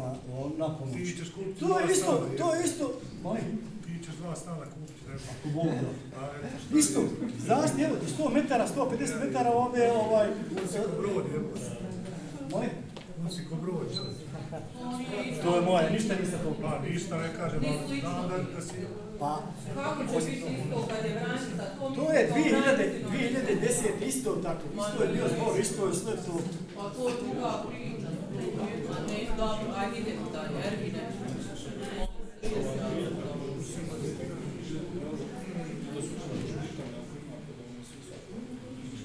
na 0.59 0.77
pomoć. 0.79 0.95
To 1.61 1.79
je 1.79 1.93
isto, 1.93 2.29
to 2.39 2.55
je 2.55 2.65
isto, 2.65 3.01
molim. 3.23 3.43
Ti 3.85 4.05
ćeš 4.05 4.15
dva 4.15 4.37
stana 4.37 4.65
kupiti, 4.65 5.03
Ako 5.31 5.49
Bog 5.55 5.67
da. 5.67 6.79
Isto, 6.79 7.01
zašto, 7.47 7.77
evo 7.85 7.97
ti 7.97 8.23
100 8.23 8.35
metara, 8.35 8.67
150 8.77 9.27
metara 9.27 9.51
ovdje, 9.53 9.93
ovaj... 9.93 10.29
Brod, 11.01 11.25
evo. 11.35 11.49
Molim? 12.51 12.71
Ko 13.51 13.57
brod. 13.57 13.87
To 15.43 15.57
je 15.57 15.61
moje, 15.63 15.91
ništa 15.91 16.15
nisam 16.23 16.39
to. 16.45 16.57
Pa, 16.63 16.79
ništa 16.89 17.17
ne 17.17 17.29
kažem, 17.37 17.61
ali 17.69 18.01
znam 18.01 18.29
da, 18.29 18.37
da 18.57 18.61
si... 18.63 18.75
Pa, 19.21 19.43
Kako 19.75 20.03
će 20.13 20.27
biti 20.27 20.37
isto 20.37 20.89
kad 20.89 21.05
je 21.05 21.15
vranica? 21.15 21.65
To 21.97 22.13
je 22.13 22.31
2000, 22.35 24.03
2010 24.03 24.07
isto 24.07 24.31
tako, 24.43 24.63
isto 24.79 25.03
je 25.03 25.09
bio 25.13 25.25
zbor, 25.37 25.61
isto 25.61 25.87
je 25.87 25.95
sve 25.95 26.13
to. 26.17 26.41
Pa 26.77 26.83
to 26.83 27.09
je 27.09 27.15
druga 27.23 27.65
priča. 27.69 28.09
Ne, 29.09 29.37
dobro, 29.37 29.67
ajde 29.77 29.99
idemo 29.99 30.31
dalje, 30.33 30.59
Ervine. 30.67 31.01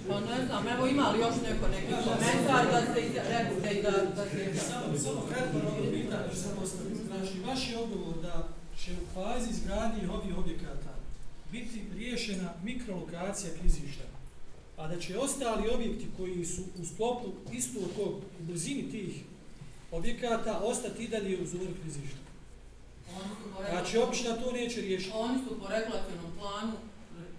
Pa 0.08 0.20
ne 0.20 0.46
znam, 0.46 0.68
evo 0.68 0.88
ima 0.88 1.10
li 1.10 1.20
još 1.20 1.36
neko 1.48 1.68
neki 1.68 1.94
komentar 2.08 2.66
da 2.72 2.91
da, 3.84 3.92
da. 3.92 4.26
Samo, 4.62 4.98
samo 4.98 5.22
kratko 5.30 5.58
na 5.58 5.70
ovo 5.70 5.92
pitanje, 5.92 6.36
samo 6.36 6.66
znači, 7.08 7.40
vaš 7.48 7.70
je 7.70 7.78
odgovor 7.78 8.22
da 8.22 8.48
će 8.80 8.92
u 8.92 9.14
fazi 9.14 9.50
izgradnje 9.52 10.10
ovih 10.10 10.38
objekata 10.38 10.94
biti 11.52 11.82
riješena 11.96 12.54
mikrolokacija 12.64 13.52
klizišta, 13.62 14.04
a 14.78 14.88
da 14.88 15.00
će 15.00 15.18
ostali 15.18 15.70
objekti 15.70 16.08
koji 16.18 16.46
su 16.46 16.62
u 16.82 16.86
sklopu 16.86 17.28
isto 17.52 17.80
tog, 17.98 18.14
u 18.40 18.44
blizini 18.44 18.92
tih 18.92 19.24
objekata, 19.92 20.60
ostati 20.64 21.04
i 21.04 21.08
dalje 21.08 21.42
u 21.42 21.46
zoni 21.46 21.74
klizišta. 21.82 22.22
Znači, 23.70 23.98
općina 23.98 24.36
to 24.36 24.52
neće 24.52 24.82
riješiti. 24.82 25.14
Oni 25.16 25.38
su 25.38 25.60
po 25.60 25.68
regulacijnom 25.68 26.32
planu 26.40 26.74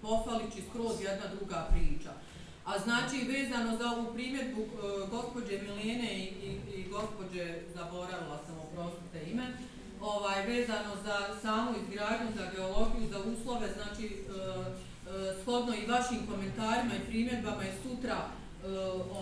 pofalići 0.01 0.61
skroz 0.69 1.01
jedna 1.01 1.27
druga 1.35 1.69
priča. 1.71 2.11
A 2.65 2.79
znači, 2.79 3.27
vezano 3.33 3.77
za 3.77 3.91
ovu 3.91 4.13
primjedbu 4.13 4.61
eh, 4.61 5.07
gospođe 5.11 5.61
Milene 5.61 6.13
i, 6.17 6.23
i, 6.23 6.49
i 6.75 6.89
gospođe, 6.89 7.61
zaboravila 7.75 8.39
sam 8.45 8.55
oprostite 8.65 9.31
ime, 9.31 9.47
ovaj, 10.01 10.47
vezano 10.47 10.93
za 11.05 11.17
samu 11.41 11.71
izgradnju, 11.81 12.27
za 12.35 12.45
geologiju, 12.55 13.09
za 13.11 13.19
uslove, 13.19 13.67
znači, 13.77 14.05
uh, 14.05 14.65
shodno 15.41 15.73
i 15.75 15.91
vašim 15.91 16.27
komentarima 16.31 16.93
i 16.95 17.07
primjedbama 17.07 17.63
i 17.63 17.77
sutra 17.83 18.17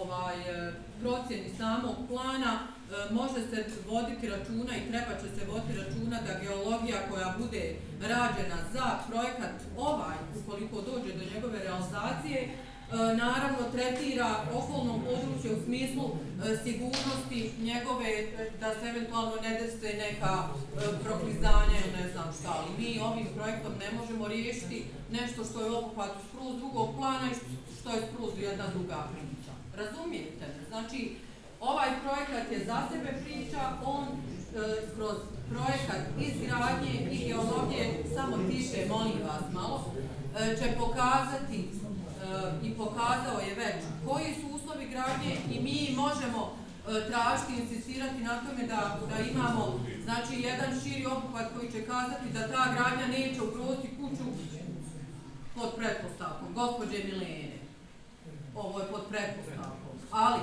ovaj, 0.01 0.35
procjeni 1.01 1.49
samog 1.57 1.95
plana, 2.09 2.59
može 3.11 3.41
se 3.49 3.65
voditi 3.89 4.29
računa 4.29 4.73
i 4.77 4.89
treba 4.91 5.13
će 5.21 5.27
se 5.35 5.45
voditi 5.51 5.79
računa 5.79 6.17
da 6.27 6.39
geologija 6.43 6.97
koja 7.09 7.35
bude 7.39 7.75
rađena 8.01 8.57
za 8.73 8.99
projekat 9.09 9.55
ovaj, 9.77 10.17
ukoliko 10.39 10.81
dođe 10.81 11.13
do 11.13 11.33
njegove 11.33 11.59
realizacije, 11.59 12.57
E, 12.91 12.95
naravno 12.97 13.63
tretira 13.71 14.29
okolno 14.53 14.93
područje 15.07 15.51
u 15.55 15.63
smislu 15.65 16.05
e, 16.09 16.57
sigurnosti 16.63 17.51
njegove, 17.61 18.09
e, 18.09 18.49
da 18.59 18.73
se 18.73 18.89
eventualno 18.89 19.35
ne 19.41 19.59
dese 19.59 19.97
neka 19.97 20.33
proklizanja 21.03 21.77
ili 21.83 22.03
ne 22.03 22.11
znam 22.13 22.33
šta, 22.39 22.49
ali 22.57 22.69
mi 22.77 22.99
ovim 22.99 23.27
projektom 23.35 23.73
ne 23.79 23.89
možemo 23.99 24.27
riješiti 24.27 24.85
nešto 25.11 25.43
što 25.45 25.61
je 25.61 25.71
obuhvat 25.71 26.11
skroz 26.27 26.55
drugog 26.57 26.89
plana 26.97 27.27
i 27.31 27.35
što 27.79 27.89
je 27.89 28.07
skroz 28.07 28.31
jedna 28.39 28.65
druga 28.73 29.07
priča. 29.11 29.53
Razumijete? 29.81 30.45
Znači, 30.69 31.15
ovaj 31.59 31.89
projekat 32.03 32.51
je 32.51 32.65
za 32.65 32.81
sebe 32.91 33.11
priča, 33.23 33.61
on 33.85 34.05
kroz 34.95 35.17
projekat 35.49 36.03
izgradnje 36.19 36.93
i 37.11 37.27
geologije, 37.27 38.03
samo 38.15 38.37
tiše, 38.49 38.85
molim 38.89 39.19
vas 39.27 39.53
malo, 39.53 39.93
će 40.59 40.75
pokazati 40.79 41.69
i 42.63 42.69
pokazao 42.73 43.39
je 43.47 43.55
već 43.55 43.79
koji 44.07 44.29
su 44.39 44.55
uslovi 44.55 44.85
gradnje 44.93 45.33
i 45.53 45.59
mi 45.59 45.95
možemo 45.95 46.41
e, 46.51 47.09
tražiti, 47.09 47.61
insistirati 47.61 48.19
na 48.23 48.39
tome 48.43 48.63
da, 48.67 48.99
da 49.09 49.17
imamo 49.31 49.63
znači, 50.03 50.33
jedan 50.41 50.69
širi 50.83 51.05
obuhvat 51.05 51.47
koji 51.55 51.71
će 51.71 51.85
kazati 51.85 52.33
da 52.33 52.47
ta 52.47 52.63
gradnja 52.75 53.07
neće 53.07 53.41
ugroziti 53.41 53.95
kuću 53.97 54.23
pod 55.55 55.69
pretpostavkom, 55.77 56.53
gospođe 56.53 57.03
Milene. 57.03 57.57
Ovo 58.55 58.79
je 58.79 58.87
pod 58.87 59.01
pretpostavkom. 59.09 59.95
Ali 60.11 60.39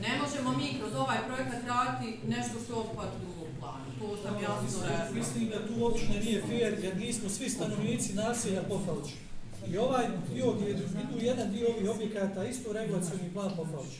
ne 0.00 0.12
možemo 0.22 0.50
mi 0.58 0.78
kroz 0.78 0.94
ovaj 0.94 1.18
projekat 1.26 1.62
raditi 1.66 2.18
nešto 2.28 2.54
što 2.64 2.80
obuhvat 2.80 3.10
drugog 3.20 3.48
plana. 3.60 3.84
To 3.98 4.16
sam 4.22 4.34
jasno 4.42 4.86
rekao. 4.88 5.14
Mislim 5.14 5.48
da 5.48 5.66
tu 5.66 5.72
uopće 5.78 6.08
nije 6.08 6.42
fair 6.42 6.84
jer 6.84 6.96
nismo 6.96 7.28
svi 7.28 7.50
stanovnici 7.50 8.14
naselja 8.14 8.62
Pofalča. 8.68 9.31
I 9.70 9.78
ovaj 9.78 10.06
dio 10.34 10.52
gdje 10.52 10.70
idu 10.70 10.84
jedan 11.20 11.52
dio 11.52 11.68
ovih 11.68 11.90
objekata, 11.90 12.44
isto 12.44 12.72
regulacijni 12.72 13.32
plan 13.32 13.50
Pofalč. 13.56 13.92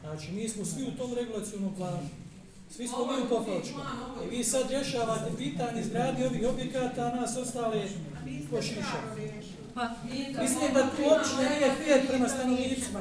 Znači, 0.00 0.32
mi 0.32 0.48
smo 0.48 0.64
svi 0.64 0.82
u 0.82 0.98
tom 0.98 1.14
regulacijnom 1.14 1.74
planu. 1.74 2.08
Svi 2.70 2.88
smo 2.88 2.98
mi 3.06 3.22
u 3.22 3.28
Pofalčku. 3.28 3.80
I 4.24 4.36
vi 4.36 4.44
sad 4.44 4.70
rješavate 4.70 5.30
pitanje 5.38 5.80
izgradi 5.80 6.24
ovih 6.24 6.48
objekata, 6.48 7.06
a 7.06 7.20
nas 7.20 7.36
ostale 7.36 7.88
ko 8.50 8.62
šiša. 8.62 9.00
Pa, 9.74 9.88
mislim 10.42 10.74
da 10.74 10.82
tu 10.82 11.02
uopće 11.02 11.34
nije 11.50 11.74
fijet 11.84 12.08
prema 12.08 12.28
stanovnicima. 12.28 13.00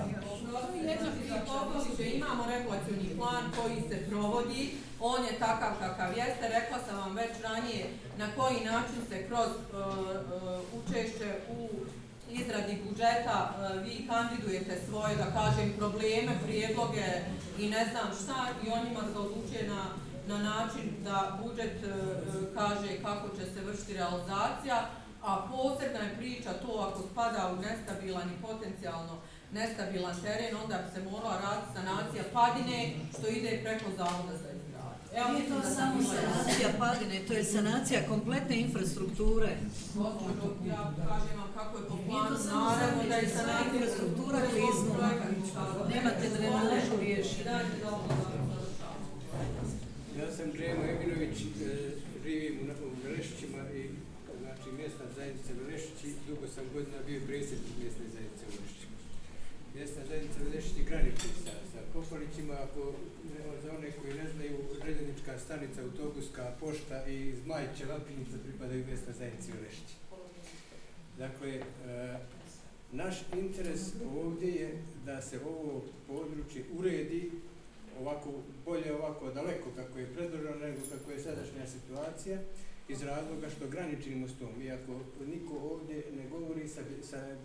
Imamo 2.15 2.43
regulacijni 2.47 3.15
plan 3.17 3.43
koji 3.57 3.75
se 3.89 4.05
provodi, 4.09 4.69
on 5.11 5.25
je 5.25 5.39
takav 5.39 5.71
kakav 5.79 6.17
jeste. 6.17 6.45
Rekla 6.59 6.77
sam 6.87 6.97
vam 6.97 7.15
već 7.15 7.31
ranije 7.43 7.85
na 8.17 8.27
koji 8.37 8.65
način 8.65 8.99
se 9.09 9.27
kroz 9.27 9.49
uh, 9.49 9.77
uh, 9.77 10.59
učešće 10.79 11.29
u 11.57 11.69
izradi 12.31 12.81
budžeta 12.85 13.39
uh, 13.49 13.83
vi 13.83 14.07
kandidujete 14.07 14.81
svoje, 14.89 15.15
da 15.15 15.27
kažem, 15.39 15.73
probleme, 15.77 16.31
prijedloge 16.45 17.07
i 17.59 17.69
ne 17.69 17.85
znam 17.91 18.07
šta 18.21 18.39
i 18.65 18.71
onima 18.79 18.99
se 19.13 19.19
odlučuje 19.19 19.63
na, 19.67 19.83
na 20.27 20.37
način 20.37 20.85
da 21.03 21.39
budžet 21.43 21.77
uh, 21.83 21.89
kaže 22.55 23.01
kako 23.01 23.27
će 23.37 23.45
se 23.45 23.61
vršiti 23.61 23.93
realizacija, 23.93 24.89
a 25.23 25.47
posebna 25.51 25.99
je 25.99 26.17
priča 26.17 26.53
to 26.53 26.71
ako 26.87 27.01
spada 27.11 27.51
u 27.53 27.61
nestabilan 27.61 28.29
i 28.29 28.41
potencijalno 28.41 29.15
nestabilan 29.53 30.15
teren, 30.23 30.55
onda 30.63 30.77
bi 30.77 30.89
se 30.93 31.09
morala 31.09 31.41
raditi 31.41 31.73
sanacija 31.75 32.23
padine 32.33 32.93
što 33.17 33.27
ide 33.27 33.61
preko 33.63 33.89
zavoda 33.97 34.37
za 34.37 34.52
Nije 35.13 35.49
to 35.49 35.61
samo 35.75 35.97
sanacija 36.03 36.69
padine, 36.79 37.19
to 37.27 37.33
je 37.33 37.43
sanacija 37.43 37.99
kompletne 38.09 38.55
infrastrukture. 38.59 39.49
Ja 40.67 40.93
kažem 41.09 41.37
vam 41.39 41.51
kako 41.57 41.77
je 41.77 41.83
po 41.89 41.97
planu, 42.05 42.37
naravno 42.53 43.03
da 43.09 43.15
je 43.15 43.29
sanacija 43.29 43.73
infrastruktura 43.73 44.39
kliznula. 44.53 45.09
Nemate 45.93 46.29
drenažu 46.37 46.95
riješiti. 46.99 47.49
Ja 50.19 50.27
sam 50.35 50.47
Džemo 50.57 50.83
Eminović, 50.93 51.37
e, 51.41 51.45
živim 52.23 52.55
u 52.85 53.07
Velešićima 53.07 53.61
i 53.79 53.81
znači 54.41 54.67
mjesta 54.77 55.03
zajednice 55.15 55.51
Velešići, 55.59 56.07
dugo 56.27 56.47
sam 56.55 56.63
godina 56.73 56.97
bio 57.07 57.19
predsjednik 57.27 57.75
mjestne 57.81 58.05
zajednice 58.13 58.43
Velešićima. 58.51 58.97
Mjestna 59.75 60.01
zajednica 60.09 60.39
Velešići 60.47 60.83
graniči 60.89 61.27
sa, 61.43 61.53
poslanicima, 61.93 62.53
ako 62.53 62.93
za 63.63 63.69
one 63.77 63.91
koji 63.91 64.13
ne 64.13 64.27
znaju, 64.33 64.57
željeznička 64.85 65.39
stanica, 65.39 65.81
autobuska, 65.81 66.51
pošta 66.59 67.07
i 67.07 67.33
Zmajiće, 67.43 67.85
Lapinica 67.85 68.37
pripadaju 68.43 68.85
mjesta 68.85 69.11
zajednici 69.11 69.51
u 69.51 69.63
Rešći. 69.63 69.95
Dakle, 71.17 71.49
e, 71.49 71.61
naš 72.91 73.15
interes 73.33 73.81
ovdje 74.17 74.49
je 74.51 74.81
da 75.05 75.21
se 75.21 75.39
ovo 75.45 75.83
područje 76.07 76.63
uredi 76.77 77.31
ovako 78.01 78.29
bolje 78.65 78.93
ovako 78.93 79.31
daleko 79.31 79.69
kako 79.75 79.99
je 79.99 80.13
predloženo 80.13 80.55
nego 80.55 80.79
kako 80.91 81.11
je 81.11 81.19
sadašnja 81.19 81.65
situacija 81.67 82.39
iz 82.87 83.03
razloga 83.03 83.49
što 83.49 83.67
graničimo 83.67 84.27
s 84.27 84.39
tom. 84.39 84.61
Iako 84.61 84.99
niko 85.25 85.53
ovdje 85.53 86.03
ne 86.17 86.29
govori 86.29 86.67
sa, 86.67 86.81
sa 87.01 87.35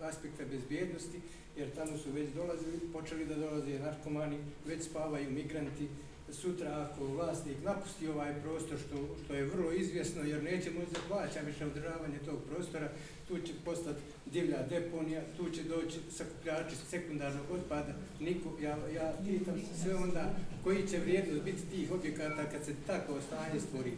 aspekta 0.00 0.44
bezbjednosti, 0.50 1.20
jer 1.56 1.70
tamo 1.74 1.98
su 1.98 2.10
već 2.12 2.28
dolazili, 2.34 2.92
počeli 2.92 3.26
da 3.26 3.34
dolaze 3.34 3.78
narkomani, 3.78 4.38
već 4.66 4.82
spavaju 4.84 5.30
migranti. 5.30 5.88
Sutra 6.32 6.88
ako 6.90 7.04
vlasnik 7.04 7.56
napusti 7.64 8.08
ovaj 8.08 8.34
prostor, 8.42 8.78
što, 8.78 8.96
što 9.24 9.34
je 9.34 9.44
vrlo 9.44 9.72
izvjesno, 9.72 10.22
jer 10.22 10.42
neće 10.42 10.70
moći 10.70 10.92
da 10.92 11.00
plaća 11.08 11.40
više 11.46 11.66
održavanje 11.66 12.18
tog 12.26 12.38
prostora, 12.50 12.88
tu 13.28 13.38
će 13.38 13.52
postati 13.64 14.00
divlja 14.26 14.66
deponija, 14.70 15.22
tu 15.36 15.50
će 15.50 15.62
doći 15.62 15.98
sakupljači 16.10 16.76
sekundarnog 16.90 17.46
otpada. 17.50 17.92
Niko, 18.20 18.48
ja, 18.62 18.78
ja 18.94 19.14
pitam 19.26 19.60
sve 19.82 19.94
onda 19.94 20.34
koji 20.64 20.88
će 20.88 20.98
vrijednost 20.98 21.42
biti 21.42 21.66
tih 21.70 21.92
objekata 21.92 22.50
kad 22.50 22.64
se 22.64 22.74
tako 22.86 23.20
stanje 23.20 23.60
stvori 23.60 23.92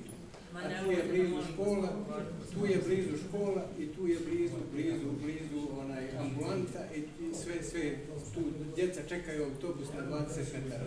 tu. 0.85 0.91
Je 0.91 1.03
blizu 1.11 1.43
škola, 1.53 1.89
tu 2.55 2.67
je 2.67 2.79
blizu 2.87 3.17
škola 3.29 3.63
i 3.79 3.87
tu 3.87 4.07
je 4.07 4.19
blizu, 4.29 4.57
blizu, 4.73 5.09
blizu 5.23 5.69
onaj 5.81 6.05
ambulanta 6.19 6.83
i, 6.97 6.99
i 6.99 7.35
sve, 7.35 7.63
sve, 7.63 7.99
tu 8.35 8.41
djeca 8.77 9.01
čekaju 9.09 9.45
autobus 9.45 9.89
na 9.97 10.03
20 10.17 10.39
metara. 10.55 10.85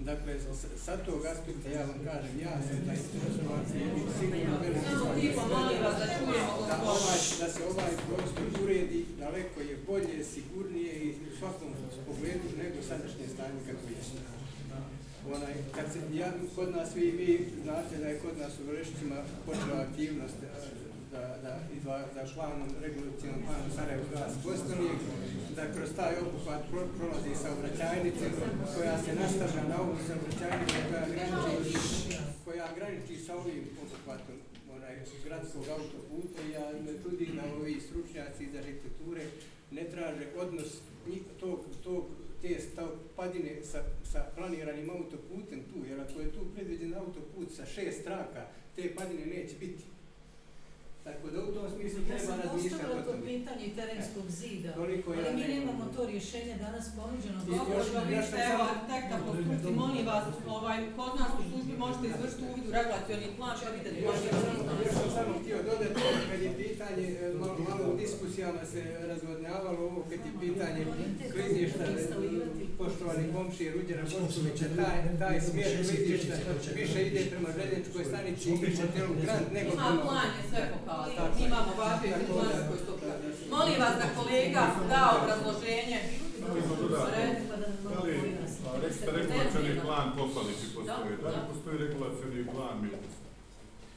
Dakle, 0.00 0.36
sa 0.84 0.96
tog 0.96 1.26
aspekta 1.26 1.68
ja 1.68 1.80
vam 1.80 2.00
kažem, 2.04 2.40
ja 2.40 2.54
sam 2.66 2.78
da 2.86 2.92
interesovacije 2.92 3.82
i 3.96 4.02
sigurno 4.18 4.56
veliki 4.62 5.36
da, 6.68 6.76
ovaj, 6.82 7.20
da 7.40 7.48
se 7.54 7.60
ovaj 7.70 7.92
prostor 8.08 8.62
uredi, 8.64 9.04
daleko 9.18 9.60
je 9.60 9.76
bolje, 9.86 10.24
sigurnije 10.24 10.92
i 11.04 11.10
u 11.10 11.36
svakom 11.38 11.68
pogledu 12.06 12.48
nego 12.62 12.82
sadašnje 12.82 13.26
stanje 13.34 13.60
kako 13.66 13.86
je. 13.88 14.29
Onaj, 15.36 15.54
kad 15.74 15.86
se, 15.92 15.98
ja, 16.20 16.32
kod 16.56 16.68
nas, 16.76 16.96
vi, 16.96 17.10
vi 17.10 17.30
znate 17.62 17.96
da 18.02 18.08
je 18.08 18.18
kod 18.18 18.38
nas 18.38 18.52
u 18.58 18.64
Vrešicima 18.70 19.18
počela 19.46 19.80
aktivnost 19.86 20.38
e, 20.42 20.46
da, 21.12 21.22
da, 21.44 21.52
da, 21.84 21.94
da 22.14 22.22
planom, 22.34 22.68
regulacijom 22.84 23.36
planom 23.46 23.70
Sarajevo 23.76 24.04
glas 24.12 24.32
Bostonije, 24.44 24.94
da 25.56 25.72
kroz 25.74 25.90
taj 25.96 26.14
obuhvat 26.24 26.62
pro, 26.70 26.82
prolazi 26.98 27.32
saobraćajnice 27.42 28.26
koja 28.74 28.94
se 29.04 29.12
nastavlja 29.22 29.62
na 29.72 29.76
ovu 29.82 29.96
saobraćajnicu 30.06 30.76
koja 30.90 31.06
graniči, 31.14 31.78
koja 32.44 32.66
graniči 32.76 33.16
sa 33.26 33.32
ovim 33.36 33.64
obuhvatom 33.82 34.38
onaj, 34.76 34.94
gradskog 35.24 35.64
autoputa. 35.76 36.38
I 36.42 36.50
ja 36.50 36.64
me 36.84 36.92
čudim 37.02 37.30
da 37.36 37.42
ovi 37.54 37.80
stručnjaci 37.80 38.44
iz 38.44 38.54
arhitekture 38.54 39.24
ne 39.70 39.84
traže 39.92 40.26
odnos 40.42 40.70
tog, 41.40 41.60
tog 41.84 42.04
te 42.42 42.60
stav, 42.60 42.88
padine 43.16 43.62
sa, 43.62 43.82
sa 44.04 44.26
planiranim 44.36 44.90
autoputem 44.90 45.62
tu, 45.72 45.86
jer 45.88 46.00
ako 46.00 46.20
je 46.20 46.32
tu 46.32 46.40
predviđen 46.54 46.94
autoput 46.94 47.52
sa 47.52 47.66
šest 47.66 48.04
traka, 48.04 48.46
te 48.76 48.94
padine 48.94 49.26
neće 49.26 49.56
biti. 49.60 49.84
Tako 51.04 51.30
da 51.34 51.38
u 51.48 51.52
tom 51.56 51.66
smislu 51.74 52.00
treba 52.08 52.32
razmišljati. 52.42 52.84
Ja 52.84 52.90
sam 52.94 53.04
to 53.08 53.14
pitanje 53.30 53.66
terenskog 53.78 54.26
zida, 54.40 54.70
Toliko 54.72 55.08
ali 55.12 55.36
mi 55.36 55.44
nemamo 55.54 55.84
to 55.96 56.06
rješenje 56.12 56.54
danas 56.66 56.84
ponuđeno. 56.98 57.38
Dobro, 57.56 57.76
vi 58.10 58.18
ste 58.28 58.38
evo 58.52 58.62
arhitekta 58.72 59.16
po 59.24 59.30
struci, 59.38 59.68
molim 59.82 60.04
vas, 60.10 60.24
ovaj, 60.56 60.78
kod 60.96 61.12
nas 61.20 61.32
u 61.40 61.42
službi 61.48 61.72
možete 61.84 62.04
izvršiti 62.06 62.42
uvid 62.50 62.64
u 62.68 62.72
regulacioni 62.76 63.28
plan, 63.36 63.54
što 63.58 63.66
vidite 63.72 63.90
tu 63.94 64.00
možete 64.08 64.28
razmišljati. 64.36 64.82
Još 64.84 64.94
sam 65.00 65.10
samo 65.16 65.32
htio 65.40 65.58
dodati, 65.68 66.00
kad 66.30 66.40
je 66.46 66.50
pitanje, 66.62 67.06
e, 67.24 67.26
malo, 67.40 67.56
malo 67.68 67.82
u 67.92 67.96
diskusijama 68.02 68.62
se 68.72 68.80
razvodnjavalo 69.10 69.80
ovo, 69.88 70.00
kad 70.10 70.20
je 70.26 70.32
pitanje 70.44 70.80
klizišta, 71.32 71.84
poštovani 72.80 73.24
komši 73.34 73.64
Ruđera 73.74 74.04
Boškovića, 74.12 74.66
taj, 74.78 74.98
taj 75.22 75.36
smjer 75.48 75.70
klizišta 75.88 76.34
više 76.80 76.98
ide 77.08 77.20
prema 77.30 77.48
željeničkoj 77.56 78.04
stanici 78.10 78.46
i 78.50 78.76
hotelu 78.78 79.14
Grand 79.22 79.46
nego... 79.56 79.70
Ima 79.72 79.90
plan 80.04 80.30
je 80.38 80.42
sve 80.50 80.60
pokazano 80.72 80.90
pokazati. 80.90 81.44
Imamo 81.46 81.70
važnije 81.78 82.14
plan 82.28 82.56
koji 82.68 82.80
to 82.86 82.94
Molim 83.56 83.76
vas 83.84 83.94
da 84.60 84.94
da 84.94 85.02
obrazloženje. 85.22 85.98
Da 87.90 87.98
li, 88.04 88.14
rekste 88.82 89.10
regulacioni 89.18 89.80
plan 89.84 90.06
Pofalići 90.16 90.66
postoji, 90.74 91.14
da 91.22 91.28
li 91.28 91.40
postoji 91.50 91.78
regulacioni 91.78 92.46
plan 92.52 92.74
Milkus? 92.82 93.14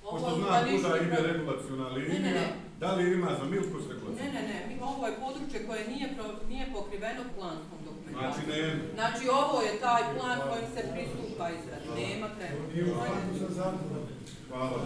Pošto 0.04 0.30
znam 0.36 0.64
kuda 0.70 0.98
ide 1.06 1.20
regulacijona 1.32 1.88
linija, 1.88 2.48
da 2.80 2.90
li 2.96 3.14
ima 3.14 3.32
za 3.40 3.46
Milkus 3.54 3.84
regulacijona? 3.92 4.32
Ne, 4.34 4.42
ne, 4.48 4.66
ne, 4.70 4.78
ovo 4.92 5.08
je 5.08 5.20
područje 5.26 5.68
koje 5.68 5.82
nije, 5.88 6.08
pro, 6.16 6.28
nije 6.52 6.66
pokriveno 6.78 7.24
planskom 7.38 7.80
dokumentacijom. 7.88 8.34
Znači 8.34 8.42
nema. 8.52 8.82
Znači 9.00 9.24
ovo 9.42 9.58
je 9.68 9.80
taj 9.86 10.04
plan 10.16 10.38
kojim 10.50 10.68
se 10.76 10.82
pristupa 10.94 11.46
izradi, 11.58 11.88
nema 12.02 12.28
trenutno. 12.38 12.74
Nije 12.74 12.84
u 12.86 12.94
skladu 12.96 13.32
sa 13.42 13.50
zakonom. 13.60 14.04
Hvala. 14.50 14.80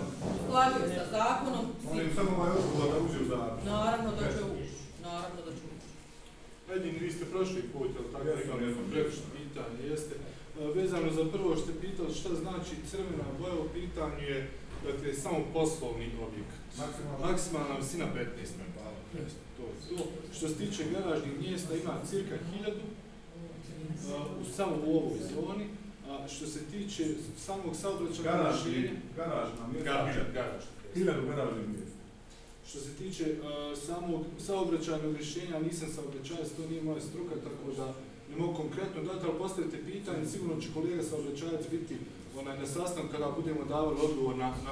Sklađuje 0.43 0.87
sa 0.99 1.05
zakonom. 1.17 1.65
Molim 1.87 2.09
samo 2.15 2.31
ovaj 2.37 2.51
odgovor 2.59 2.87
da 2.93 2.97
uđe 3.05 3.19
u 3.23 3.27
zakon. 3.33 3.59
Naravno 3.73 4.09
da 4.19 4.25
će 4.33 4.41
ući. 4.53 4.75
Naravno 5.07 5.39
da 5.45 5.51
će 5.57 5.63
ući. 5.73 5.87
Edin, 6.75 6.95
vi 6.99 7.11
ste 7.11 7.25
prošli 7.25 7.61
put, 7.73 7.91
ali 7.99 8.11
tako 8.13 8.25
rekao, 8.25 8.59
jedno 8.59 8.83
previše 8.91 9.21
pitanje, 9.37 9.89
jeste. 9.89 10.15
E, 10.15 10.67
vezano 10.75 11.11
za 11.11 11.25
prvo 11.31 11.55
što 11.55 11.63
ste 11.63 11.81
pitali 11.81 12.13
šta 12.13 12.29
znači 12.35 12.75
crvena 12.89 13.27
boja, 13.39 13.53
u 13.53 13.69
pitanju 13.73 14.23
je 14.29 14.49
dakle, 14.85 15.13
samo 15.13 15.39
poslovni 15.53 16.11
objekt. 16.27 16.53
Maksimalna 17.21 17.75
visina 17.79 18.05
15 18.05 18.15
metara. 18.61 18.97
To, 19.57 19.63
to. 19.89 20.03
Što 20.37 20.47
se 20.47 20.55
tiče 20.55 20.83
garažnih 20.93 21.39
mjesta, 21.39 21.75
ima 21.75 21.93
cirka 22.09 22.35
1000 22.65 22.71
uh, 24.05 24.41
u 24.41 24.45
samo 24.55 24.75
u 24.85 24.97
ovoj 24.97 25.19
zoni. 25.33 25.67
A 26.09 26.27
što 26.27 26.45
se 26.47 26.59
tiče 26.71 27.05
samog 27.37 27.75
saobraćaja 27.75 28.51
rješenja... 28.51 28.91
Garažna 29.15 29.67
mjesta. 29.71 29.91
Garaž, 29.91 30.15
garaž. 30.33 30.63
Hiljadu 30.93 31.27
garažnih 31.27 31.67
mjesta. 31.67 31.96
Što 32.69 32.79
se 32.79 32.91
tiče 33.01 33.25
uh, 33.33 33.39
samog 33.87 34.21
saobraćajnog 34.47 35.15
rješenja, 35.15 35.59
nisam 35.59 35.87
saobraćajac, 35.95 36.49
to 36.57 36.69
nije 36.69 36.81
moja 36.81 37.01
struka, 37.01 37.35
tako 37.47 37.67
da 37.77 37.87
ne 38.29 38.35
mogu 38.37 38.53
konkretno 38.61 39.03
dati, 39.03 39.25
ali 39.25 39.41
postavite 39.43 39.85
pitanje, 39.91 40.25
sigurno 40.25 40.61
će 40.61 40.67
kolega 40.73 41.03
saobraćajac 41.03 41.63
biti 41.71 41.95
onaj, 42.39 42.59
na 42.59 42.67
sastanku 42.67 43.11
kada 43.11 43.35
budemo 43.39 43.65
davali 43.73 43.97
odgovor 44.07 44.35
na, 44.35 44.49
na 44.65 44.71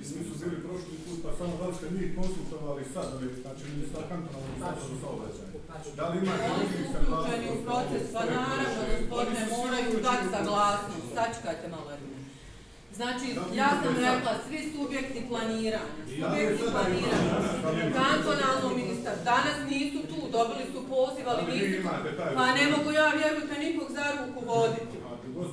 I 0.00 0.04
svi 0.04 0.20
su 0.28 0.34
bili 0.42 0.56
prošli 0.66 0.94
put, 1.04 1.18
pa 1.24 1.30
samo 1.38 1.52
da 1.60 1.74
ste 1.76 1.86
mi 1.90 2.16
konsultovali 2.18 2.84
sad, 2.94 3.06
ali 3.14 3.26
znači 3.42 3.64
mi 3.76 3.84
sa 3.92 4.00
kantonom 4.08 4.42
ministarstvo 4.46 4.94
saobraćaja. 5.02 5.48
Da 5.98 6.04
li 6.08 6.16
imate 6.18 6.48
ljudi 6.56 6.88
sa 6.92 7.00
glasnosti? 7.06 7.48
u 7.54 7.58
proces, 7.66 8.04
pa 8.14 8.22
naravno, 8.34 8.82
gospodine, 8.92 9.42
moraju 9.56 9.92
dati 10.08 10.26
sa 10.32 10.40
glasnost. 10.48 11.08
Sačekajte 11.16 11.68
malo 11.74 11.90
jedno. 11.90 12.15
Znači, 12.96 13.26
ja 13.60 13.70
sam 13.82 13.94
rekla, 14.06 14.32
svi 14.48 14.72
subjekti 14.76 15.20
planiranja, 15.28 15.80
subjekti 16.20 16.64
planiranja, 16.74 17.34
kantonalno 18.00 18.68
ministar, 18.76 19.14
danas 19.24 19.56
nisu 19.70 19.98
tu, 20.10 20.18
dobili 20.36 20.64
su 20.72 20.80
poziv, 20.94 21.24
ali 21.32 21.42
nisu. 21.52 21.88
Pa 22.36 22.46
ne 22.58 22.64
mogu 22.72 22.90
ja, 23.00 23.08
vjerujte, 23.20 23.54
nikog 23.66 23.88
za 23.96 24.04
ruku 24.18 24.40
voditi. 24.50 24.96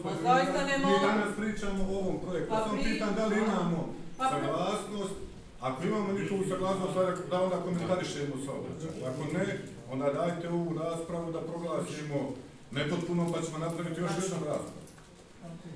Pa 0.04 0.12
zaista 0.24 0.60
ne 0.70 0.78
mogu. 0.78 0.94
Mi 0.94 1.08
danas 1.08 1.32
pričamo 1.40 1.82
o 1.84 1.98
ovom 2.02 2.18
projektu, 2.26 2.50
pa 2.54 2.60
sam 2.68 2.78
pitan 2.84 3.12
da 3.18 3.26
li 3.26 3.36
imamo 3.46 3.80
pa 4.18 4.30
saglasnost, 4.30 5.16
ako 5.62 5.84
imamo 5.84 6.14
njihovu 6.20 6.44
saglasnost, 6.50 6.96
da 7.32 7.42
onda 7.42 7.58
komentarišemo 7.66 8.36
saobraćaj. 8.46 8.92
Ako 9.10 9.22
ne, 9.38 9.46
onda 9.92 10.14
dajte 10.20 10.50
ovu 10.50 10.78
raspravu 10.84 11.32
da 11.32 11.42
proglasimo 11.42 12.18
nepotpuno, 12.72 13.32
pa 13.34 13.42
ćemo 13.46 13.58
napraviti 13.58 14.02
još 14.02 14.12
jednom 14.22 14.44
raspravu. 14.52 14.83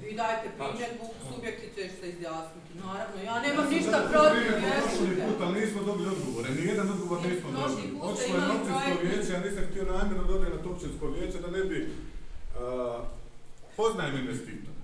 Vi 0.07 0.13
dajte 0.21 0.47
primjedbu, 0.57 1.05
subjekti 1.29 1.67
ćeš 1.75 1.91
se 1.99 2.05
izjasniti. 2.09 2.71
Naravno, 2.83 3.17
ja 3.29 3.35
nemam 3.45 3.67
ništa 3.75 3.97
protiv, 4.11 4.43
vjerujte. 4.63 5.23
put, 5.27 5.39
ali 5.45 5.61
nismo 5.61 5.83
dobili 5.83 6.09
odgovore, 6.15 6.49
nijedan 6.59 6.89
odgovor 6.91 7.19
nismo 7.27 7.49
dobili. 7.59 7.87
Očilo 8.07 8.37
je 8.37 8.47
na 8.47 8.53
općinsko 8.57 9.01
vijeće, 9.03 9.31
ja 9.33 9.39
nisam 9.45 9.63
htio 9.69 9.83
namjerno 9.85 10.23
dodati 10.23 10.55
na 10.55 10.63
to 10.63 10.69
općinsko 10.69 11.07
vijeće 11.07 11.39
da 11.45 11.49
ne 11.57 11.63
bi... 11.69 11.77
Uh, 11.81 13.05
poznajem 13.77 14.17
investitora. 14.17 14.77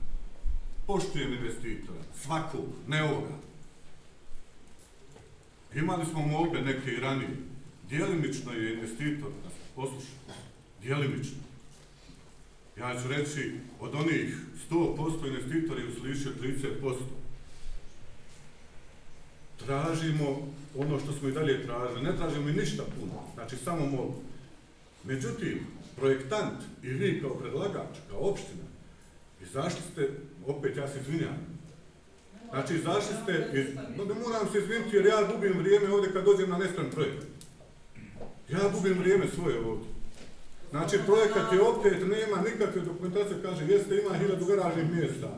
poštujem 0.88 1.34
investitora, 1.34 2.02
svakog, 2.24 2.66
ne 2.88 3.04
ovoga. 3.04 3.36
Imali 5.76 6.06
smo 6.06 6.28
molbe 6.28 6.62
neke 6.62 6.91
i 6.91 7.00
ranije. 7.00 7.38
Dijelimično 7.90 8.54
je 8.54 8.74
investitor, 8.74 9.30
poslušaj, 9.76 10.16
dijelimično. 10.82 11.38
Ja 12.78 13.02
ću 13.02 13.08
reći, 13.08 13.52
od 13.80 13.95
onih 13.95 14.38
100% 14.70 15.28
investitori 15.28 15.82
je 15.82 15.88
uslišio 15.88 16.32
30%. 16.82 16.95
Tražimo 19.66 20.48
ono 20.78 21.00
što 21.00 21.12
smo 21.12 21.30
i 21.30 21.32
dalje 21.32 21.66
tražili. 21.66 22.02
Ne 22.02 22.18
tražimo 22.18 22.50
i 22.50 22.54
ništa 22.54 22.84
puno, 23.00 23.14
znači 23.34 23.56
samo 23.58 23.86
molbu. 23.86 24.22
Međutim, 25.04 25.60
projektant 25.95 26.64
i 26.84 26.88
vi 26.88 27.22
kao 27.22 27.36
predlagač, 27.36 27.98
kao 28.10 28.20
opština, 28.20 28.64
izašli 29.41 29.82
ste, 29.91 30.10
opet 30.48 30.78
ja 30.78 30.88
se 30.88 31.00
izvinjam, 31.00 31.54
Znači, 32.54 32.76
izašli 32.76 33.16
ste, 33.24 33.50
iz, 33.54 33.66
no 33.98 34.06
ne 34.06 34.14
moram 34.14 34.48
se 34.52 34.58
izviniti 34.58 34.95
jer 34.95 35.06
ja 35.06 35.28
gubim 35.34 35.58
vrijeme 35.58 35.94
ovdje 35.94 36.14
kad 36.14 36.26
dođem 36.26 36.50
na 36.50 36.58
nestran 36.58 36.91
projekt. 36.91 37.26
Ja 38.50 38.60
gubim 38.74 39.00
vrijeme 39.00 39.28
svoje 39.28 39.60
ovdje. 39.60 39.93
Znači, 40.74 40.95
projekat 41.10 41.48
je 41.54 41.62
opet, 41.62 41.98
nema 42.16 42.38
nikakve 42.50 42.82
dokumentacije, 42.82 43.44
kaže, 43.45 43.62
jeste, 43.74 43.91
ima 43.95 44.14
hiljadu 44.20 44.45
garažnih 44.45 44.88
mjesta. 44.95 45.30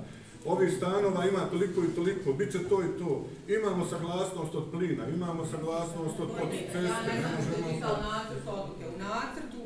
Ovih 0.53 0.69
stanova 0.77 1.21
ima 1.25 1.43
toliko 1.53 1.79
i 1.83 1.95
toliko, 1.97 2.33
bit 2.39 2.51
će 2.51 2.59
to 2.69 2.77
i 2.87 2.89
to. 2.99 3.11
Imamo 3.57 3.81
saglasnost 3.93 4.53
od 4.55 4.65
plina, 4.73 5.03
imamo 5.17 5.41
saglasnost 5.53 6.17
od 6.19 6.29
ceste. 6.51 6.77
Ja 6.77 6.99
ne 7.09 7.15
znam 7.21 7.37
što 7.45 7.55
je 7.69 7.79
nacrt 8.11 8.45
odluke. 8.57 8.83
U 8.93 8.97
nacrtu, 9.07 9.59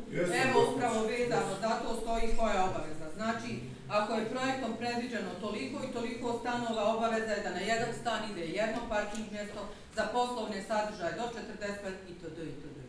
evo 0.44 0.58
upravo 0.72 1.00
vezano, 1.12 1.54
zato 1.66 1.88
stoji 2.02 2.28
koja 2.38 2.54
je 2.54 2.66
obaveza. 2.70 3.08
Znači, 3.20 3.50
ako 3.98 4.10
je 4.14 4.32
projektom 4.34 4.72
predviđeno 4.80 5.32
toliko 5.46 5.78
i 5.86 5.94
toliko 5.98 6.28
stanova, 6.42 6.84
obaveza 6.96 7.32
je 7.36 7.44
da 7.46 7.52
na 7.58 7.64
jedan 7.72 7.92
stan 8.02 8.22
ide 8.32 8.44
jedno 8.60 8.82
parking 8.94 9.28
mjesto 9.36 9.62
za 9.98 10.04
poslovne 10.16 10.60
sadržaje 10.70 11.14
do 11.20 11.26
45 11.34 12.12
i 12.12 12.14
to 12.20 12.28
do 12.36 12.44
i 12.52 12.54
to 12.62 12.68
do. 12.76 12.82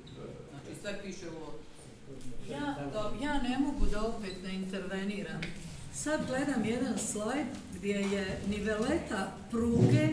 Znači, 0.50 0.70
sve 0.80 0.92
piše 1.02 1.26
u 1.30 1.59
Ja, 2.50 2.90
ja 3.22 3.42
ne 3.42 3.58
mogu 3.58 3.86
da 3.86 4.02
opet 4.02 4.42
ne 4.42 4.54
interveniram. 4.54 5.40
Sad 5.94 6.20
gledam 6.26 6.64
jedan 6.64 6.98
slajd 6.98 7.46
gdje 7.74 7.94
je 7.94 8.40
niveleta 8.48 9.32
pruge 9.50 10.08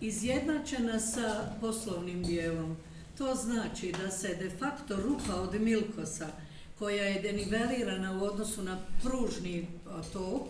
izjednačena 0.00 1.00
sa 1.00 1.50
poslovnim 1.60 2.22
dijelom. 2.22 2.76
To 3.18 3.34
znači 3.34 3.92
da 4.02 4.10
se 4.10 4.34
de 4.34 4.50
facto 4.50 4.96
rupa 4.96 5.34
od 5.34 5.60
Milkosa, 5.60 6.26
koja 6.78 7.04
je 7.04 7.22
denivelirana 7.22 8.18
u 8.18 8.24
odnosu 8.24 8.62
na 8.62 8.78
pružni 9.02 9.66
tok, 10.12 10.42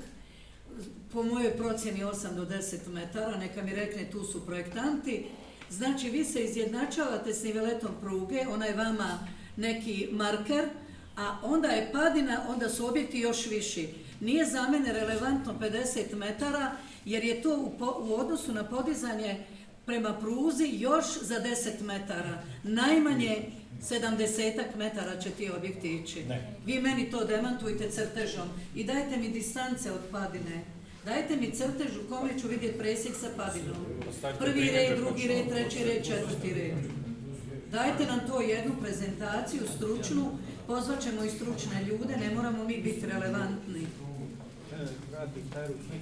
po 1.12 1.22
mojoj 1.22 1.56
procjeni 1.56 2.00
8 2.00 2.34
do 2.34 2.44
10 2.44 2.88
metara, 2.88 3.36
neka 3.36 3.62
mi 3.62 3.74
rekne 3.74 4.10
tu 4.10 4.24
su 4.24 4.46
projektanti, 4.46 5.26
znači 5.70 6.10
vi 6.10 6.24
se 6.24 6.44
izjednačavate 6.44 7.34
s 7.34 7.42
niveletom 7.42 7.90
pruge, 8.00 8.46
ona 8.48 8.66
je 8.66 8.76
vama 8.76 9.18
neki 9.56 10.08
marker, 10.12 10.68
a 11.16 11.38
onda 11.42 11.68
je 11.68 11.92
padina, 11.92 12.40
onda 12.48 12.68
su 12.68 12.86
objekti 12.86 13.18
još 13.18 13.46
viši. 13.46 13.88
Nije 14.20 14.44
za 14.44 14.68
mene 14.68 14.92
relevantno 14.92 15.54
50 15.60 16.14
metara, 16.14 16.72
jer 17.04 17.24
je 17.24 17.42
to 17.42 17.60
u, 17.60 17.78
po, 17.78 17.96
u 18.00 18.14
odnosu 18.14 18.52
na 18.52 18.64
podizanje 18.64 19.44
prema 19.86 20.12
pruzi 20.20 20.70
još 20.72 21.04
za 21.22 21.34
10 21.34 21.82
metara. 21.82 22.42
Najmanje 22.62 23.50
70 23.82 24.76
metara 24.76 25.20
će 25.20 25.30
ti 25.30 25.50
objekti 25.50 25.94
ići. 25.94 26.24
Ne. 26.24 26.56
Vi 26.66 26.80
meni 26.80 27.10
to 27.10 27.24
demantujte 27.24 27.90
crtežom 27.90 28.48
i 28.74 28.84
dajte 28.84 29.16
mi 29.16 29.28
distance 29.28 29.92
od 29.92 30.00
padine. 30.12 30.64
Dajte 31.04 31.36
mi 31.36 31.50
crtež 31.50 31.96
u 31.96 32.08
kome 32.08 32.30
ću 32.40 32.48
vidjeti 32.48 32.78
presjek 32.78 33.14
sa 33.20 33.26
padinom. 33.36 33.76
Prvi 34.38 34.70
red, 34.70 34.98
drugi 34.98 35.28
red, 35.28 35.48
treći 35.48 35.84
red, 35.84 36.04
četvrti 36.04 36.54
red. 36.54 36.74
Dajte 37.72 38.06
nam 38.06 38.20
to 38.28 38.40
jednu 38.40 38.72
prezentaciju 38.82 39.62
stručnu, 39.76 40.38
pozvat 40.66 41.02
ćemo 41.02 41.24
i 41.24 41.30
stručne 41.30 41.84
ljude, 41.84 42.16
ne 42.16 42.34
moramo 42.34 42.64
mi 42.64 42.76
biti 42.82 43.06
relevantni. 43.06 43.86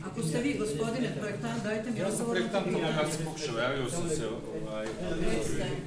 Ako 0.05 0.23
ste 0.23 0.43
vi, 0.43 0.59
gospodine 0.59 1.17
projektant, 1.21 1.63
dajte 1.63 1.91
mi 1.91 1.99
Ja 1.99 2.11
sam 2.11 2.27
projektant, 2.27 2.67
ja 2.67 3.11
sam 3.11 3.25
pokušao, 3.25 3.59
javio 3.59 3.91
sam 3.91 4.09
se 4.09 4.27
ovaj... 4.29 4.87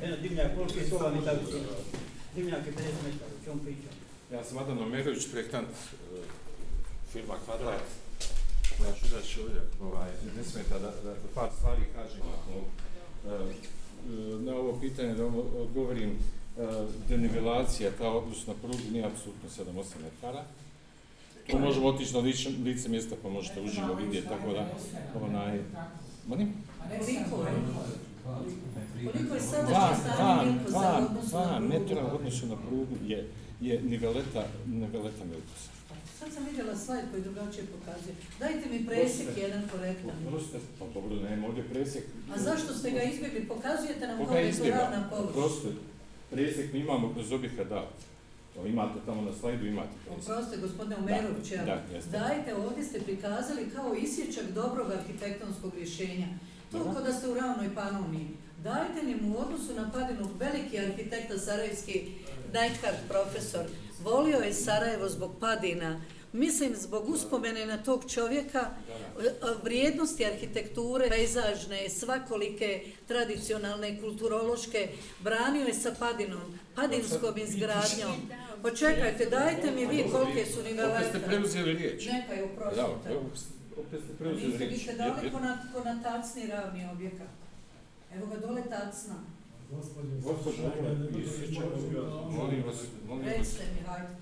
Eno, 0.03 0.17
dimnjak, 0.21 0.55
koliko 0.55 0.79
je 0.79 0.89
soba 0.89 1.11
mi 1.11 1.25
tako 1.25 1.45
si? 1.51 1.57
Dimnjak 2.35 2.65
je 2.65 2.73
50 2.73 2.77
metara, 2.77 3.31
čemu 3.43 3.59
pričam? 3.63 3.93
Ja 4.31 4.43
sam 4.43 4.57
Adam 4.57 4.77
Omerović, 4.77 5.31
projektant 5.31 5.67
uh, 5.67 6.19
firma 7.11 7.35
Kvadrat. 7.45 7.87
Ja 8.83 8.91
ću 8.93 9.15
da 9.15 9.21
ću 9.21 9.41
ovdje, 9.41 9.61
ovaj, 9.81 10.09
ne 10.37 10.43
smeta 10.43 10.79
da, 10.79 10.91
da 11.03 11.15
par 11.35 11.49
stvari 11.57 11.81
kažem 11.95 12.21
ako, 12.21 12.57
uh, 12.57 14.41
na 14.41 14.55
ovo 14.55 14.79
pitanje 14.79 15.13
da 15.13 15.25
odgovorim, 15.25 16.19
denivelacija, 17.09 17.91
ta 17.97 18.09
odnos 18.09 18.47
na 18.47 18.53
nije 18.91 19.05
apsolutno 19.05 19.49
7-8 19.49 19.83
metara. 20.03 20.43
To 21.51 21.59
možemo 21.59 21.87
otići 21.87 22.13
na 22.13 22.19
lice, 22.19 22.49
lice 22.49 22.89
mjesta 22.89 23.15
pa 23.23 23.29
možete 23.29 23.61
uživo 23.61 23.93
vidjeti, 23.93 24.27
tako 24.27 24.53
da, 24.53 24.67
onaj, 25.25 25.59
molim? 26.27 26.53
Koliko 29.13 29.35
je 29.35 29.41
sadašnje 29.41 30.03
stanje 30.13 30.51
Milko 30.51 30.71
za 30.71 30.97
odnosu 30.97 31.35
na 31.35 31.57
prugu? 31.57 31.73
metra 31.73 32.05
u 32.05 32.15
odnosu 32.15 32.47
na 32.47 32.55
prugu 32.55 32.95
je, 33.05 33.29
je 33.61 33.81
niveleta, 33.81 34.45
niveleta 34.65 35.23
Milkosa. 35.25 35.69
Sad 36.19 36.33
sam 36.33 36.45
vidjela 36.45 36.75
slajd 36.75 37.05
koji 37.11 37.23
drugačije 37.23 37.65
pokazuje. 37.65 38.15
Dajte 38.39 38.69
mi 38.69 38.85
presjek 38.85 39.27
jedan 39.37 39.63
korektan. 39.71 40.11
Proste, 40.29 40.57
pa 40.79 40.85
dobro, 40.93 41.15
nema 41.29 41.47
ovdje 41.47 41.63
presjek. 41.63 42.03
A 42.33 42.39
zašto 42.39 42.73
ste 42.73 42.91
ga 42.91 43.01
izbjegli? 43.01 43.47
Pokazujete 43.47 44.07
nam 44.07 44.25
kao 44.25 44.37
je 44.37 44.57
to 44.57 44.69
ravna 44.69 45.09
površ. 45.09 45.33
Presjek 46.29 46.73
mi 46.73 46.79
imamo 46.79 47.13
kroz 47.13 47.31
objekat 47.31 47.67
dati. 47.67 48.03
Imate 48.65 48.99
tamo 49.05 49.21
na 49.21 49.33
slajdu, 49.39 49.65
imate. 49.65 49.89
Oproste, 50.09 50.57
gospodine 50.57 50.95
Umerović, 50.95 51.49
da, 51.49 51.65
da, 51.65 52.19
dajte, 52.19 52.55
ovdje 52.55 52.83
ste 52.83 52.99
prikazali 52.99 53.69
kao 53.75 53.93
isječak 53.93 54.45
dobrog 54.55 54.91
arhitektonskog 54.91 55.73
rješenja. 55.75 56.27
To 56.71 56.83
kao 56.83 57.01
da 57.01 57.13
ste 57.13 57.29
u 57.29 57.33
ravnoj 57.33 57.75
panovni. 57.75 58.27
Dajte 58.63 59.03
mi 59.03 59.29
u 59.29 59.37
odnosu 59.39 59.73
na 59.75 59.91
padinu 59.93 60.29
veliki 60.39 60.79
arhitekta 60.79 61.37
Sarajevski, 61.37 62.11
Neidhart 62.53 62.97
profesor, 63.09 63.65
volio 64.03 64.37
je 64.37 64.53
Sarajevo 64.53 65.09
zbog 65.09 65.31
padina, 65.39 66.01
mislim 66.37 66.75
zbog 66.75 67.09
uspomene 67.09 67.65
na 67.65 67.83
tog 67.83 68.11
čovjeka, 68.11 68.69
vrijednosti 69.63 70.25
arhitekture, 70.25 71.09
pejzažne, 71.09 71.89
svakolike, 71.89 72.81
tradicionalne, 73.07 74.01
kulturološke, 74.01 74.87
branio 75.19 75.67
je 75.67 75.73
sa 75.73 75.95
padinom, 75.99 76.59
padinskom 76.75 77.37
izgradnjom. 77.37 78.15
Počekajte, 78.61 79.25
dajte 79.25 79.71
mi 79.71 79.85
vi 79.85 80.05
kolike 80.11 80.45
su 80.45 80.63
nivelete. 80.63 80.97
Opet 80.97 81.09
ste 81.09 81.19
preuzeli 81.27 81.73
riječ. 81.73 82.05
Neka 82.05 82.33
je 82.33 82.43
uprostite. 82.43 82.81
Da, 82.81 82.87
opet 83.81 84.01
ste 84.03 84.13
preuzeli 84.19 84.57
riječ. 84.57 84.71
Vi 84.71 84.79
ste 84.79 84.93
dali 84.93 85.31
konatacni 85.73 86.47
ravni 86.47 86.89
objekat. 86.93 87.27
Evo 88.15 88.25
ga 88.25 88.37
dole 88.47 88.61
tacna. 88.61 89.15
Gospodin, 89.71 90.21
molim 90.23 90.37
vas, 92.65 92.77
molim 93.07 93.33
vas, 93.37 93.57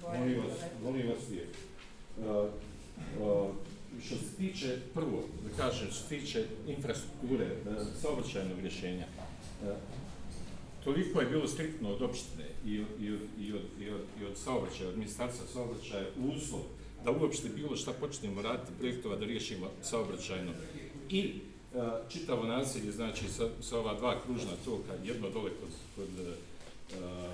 molim 0.04 0.42
vas, 0.42 0.54
molim 0.84 1.08
vas, 1.08 1.24
uh, 2.18 2.50
uh, 3.22 3.50
što 4.06 4.16
se 4.16 4.36
tiče, 4.38 4.78
prvo, 4.94 5.24
da 5.44 5.64
kažem, 5.64 5.88
što 5.92 6.04
se 6.04 6.10
tiče 6.10 6.46
infrastrukture, 6.68 7.46
uh, 7.46 7.88
saobraćajnog 8.02 8.60
rješenja, 8.60 9.06
uh, 9.62 9.70
toliko 10.84 11.22
je 11.22 11.28
bilo 11.28 11.48
striktno 11.48 11.90
od 11.90 12.02
opštine 12.02 12.46
i, 12.66 12.72
i, 12.72 12.84
i, 13.40 13.54
od, 13.54 13.62
i, 13.80 13.92
od, 13.92 14.02
i, 14.22 14.26
od, 14.26 14.38
saobraćaja, 14.38 14.90
od 14.90 14.98
ministarstva 14.98 15.48
saobraćaja, 15.54 16.06
uslov 16.36 16.62
da 17.06 17.12
uopšte 17.12 17.50
bilo 17.50 17.76
šta 17.76 17.94
počnemo 17.94 18.42
raditi 18.42 18.72
projektova 18.80 19.16
da 19.16 19.26
riješimo 19.26 19.72
saobraćajno. 19.82 20.52
I 21.10 21.34
uh, 21.74 21.84
čitavo 22.10 22.44
naselje, 22.44 22.92
znači 22.92 23.28
sa, 23.30 23.50
sa 23.62 23.80
ova 23.80 23.94
dva 23.94 24.22
kružna 24.22 24.52
toka, 24.66 24.94
jedno 25.04 25.30
dole 25.30 25.52
kod, 25.62 25.70
kod, 25.96 26.10
uh, 26.20 26.34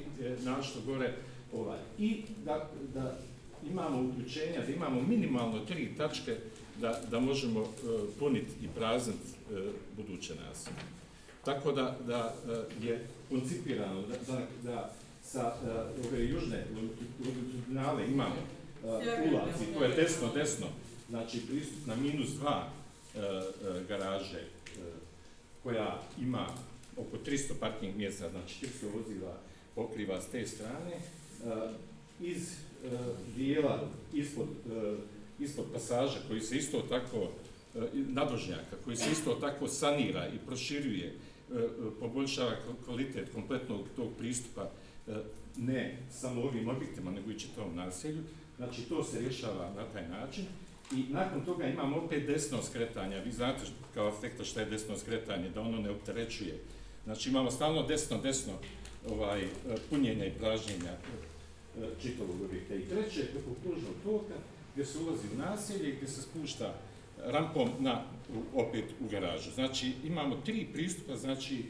našto 0.45 0.79
gore, 0.85 1.13
ovaj, 1.53 1.79
i 1.97 2.21
da, 2.45 2.69
da 2.93 3.17
imamo 3.69 4.09
uključenja, 4.09 4.61
da 4.67 4.73
imamo 4.73 5.01
minimalno 5.01 5.65
tri 5.65 5.91
tačke 5.97 6.35
da, 6.81 7.01
da 7.11 7.19
možemo 7.19 7.59
uh, 7.59 7.69
puniti 8.19 8.51
i 8.63 8.67
prazniti 8.75 9.27
uh, 9.51 9.59
buduće 9.97 10.33
nasilje. 10.35 10.75
Tako 11.45 11.71
da, 11.71 11.97
da 12.07 12.35
uh, 12.45 12.85
je 12.85 13.05
koncipirano 13.29 14.01
da, 14.01 14.33
da, 14.33 14.47
da 14.63 14.93
sa 15.23 15.53
uh, 15.63 16.07
ove 16.07 16.25
južne 16.25 16.65
longitudinale 16.75 18.07
imamo 18.07 18.35
uh, 18.83 19.03
i 19.61 19.73
to 19.73 19.83
je 19.83 19.95
desno, 19.95 20.33
desno, 20.33 20.67
znači 21.09 21.41
pristup 21.47 21.87
na 21.87 21.95
minus 21.95 22.29
dva 22.29 22.67
uh, 22.67 23.21
uh, 23.21 23.87
garaže 23.87 24.43
koja 25.63 26.01
ima 26.21 26.47
oko 26.97 27.17
300 27.25 27.53
parking 27.59 27.95
mjesta, 27.95 28.29
znači 28.29 28.65
400 28.65 28.93
vozila 28.93 29.37
pokriva 29.75 30.21
s 30.21 30.27
te 30.27 30.45
strane, 30.45 30.91
eh, 30.91 31.71
iz 32.21 32.51
eh, 32.51 32.99
dijela 33.35 33.87
ispod, 34.13 34.47
eh, 34.71 34.95
ispod 35.39 35.65
pasaža 35.73 36.19
koji 36.27 36.41
se 36.41 36.57
isto 36.57 36.81
tako 36.81 37.17
uh, 37.19 37.83
nadvožnjaka, 37.93 38.75
koji 38.83 38.95
se 38.95 39.11
isto 39.11 39.33
tako 39.33 39.67
sanira 39.67 40.27
i 40.27 40.45
proširuje, 40.45 41.15
poboljšava 41.99 42.51
kvalitet 42.85 43.29
kompletnog 43.33 43.81
tog 43.95 44.09
pristupa 44.17 44.69
ne 45.57 45.97
samo 46.11 46.41
ovim 46.41 46.69
objektima, 46.69 47.11
nego 47.11 47.31
i 47.31 47.39
čitavom 47.39 47.75
naselju. 47.75 48.23
Znači, 48.57 48.81
to 48.81 49.03
se 49.03 49.19
rješava 49.19 49.71
na 49.75 49.85
taj 49.93 50.07
način. 50.07 50.45
I 50.91 51.05
nakon 51.09 51.45
toga 51.45 51.67
imamo 51.67 51.97
opet 51.97 52.27
desno 52.27 52.63
skretanje. 52.63 53.19
Vi 53.19 53.31
znate 53.31 53.59
kao 53.93 54.09
efekta 54.09 54.43
šta 54.43 54.59
je 54.59 54.65
desno 54.65 54.97
skretanje, 54.97 55.49
da 55.49 55.61
ono 55.61 55.81
ne 55.81 55.89
opterećuje. 55.89 56.59
Znači, 57.03 57.29
imamo 57.29 57.51
stalno 57.51 57.83
desno, 57.83 58.17
desno 58.17 58.53
ovaj, 59.09 59.47
punjenja 59.89 60.25
i 60.25 60.31
pražnjenja 60.39 60.91
eh, 60.91 61.83
eh, 61.83 61.89
čitavog 62.01 62.41
objekta. 62.41 62.75
I 62.75 62.81
treće, 62.81 63.25
preko 63.25 63.49
kružnog 63.63 63.93
toka, 64.03 64.33
gdje 64.73 64.85
se 64.85 64.97
ulazi 64.97 65.27
u 65.33 65.37
naselje, 65.37 65.91
gdje 65.91 66.07
se 66.07 66.21
spušta 66.21 66.73
rampom 67.25 67.69
na, 67.79 68.03
opet 68.55 68.85
u 68.99 69.09
garažu. 69.11 69.51
Znači, 69.51 69.93
imamo 70.03 70.35
tri 70.45 70.67
pristupa, 70.73 71.15
znači, 71.15 71.65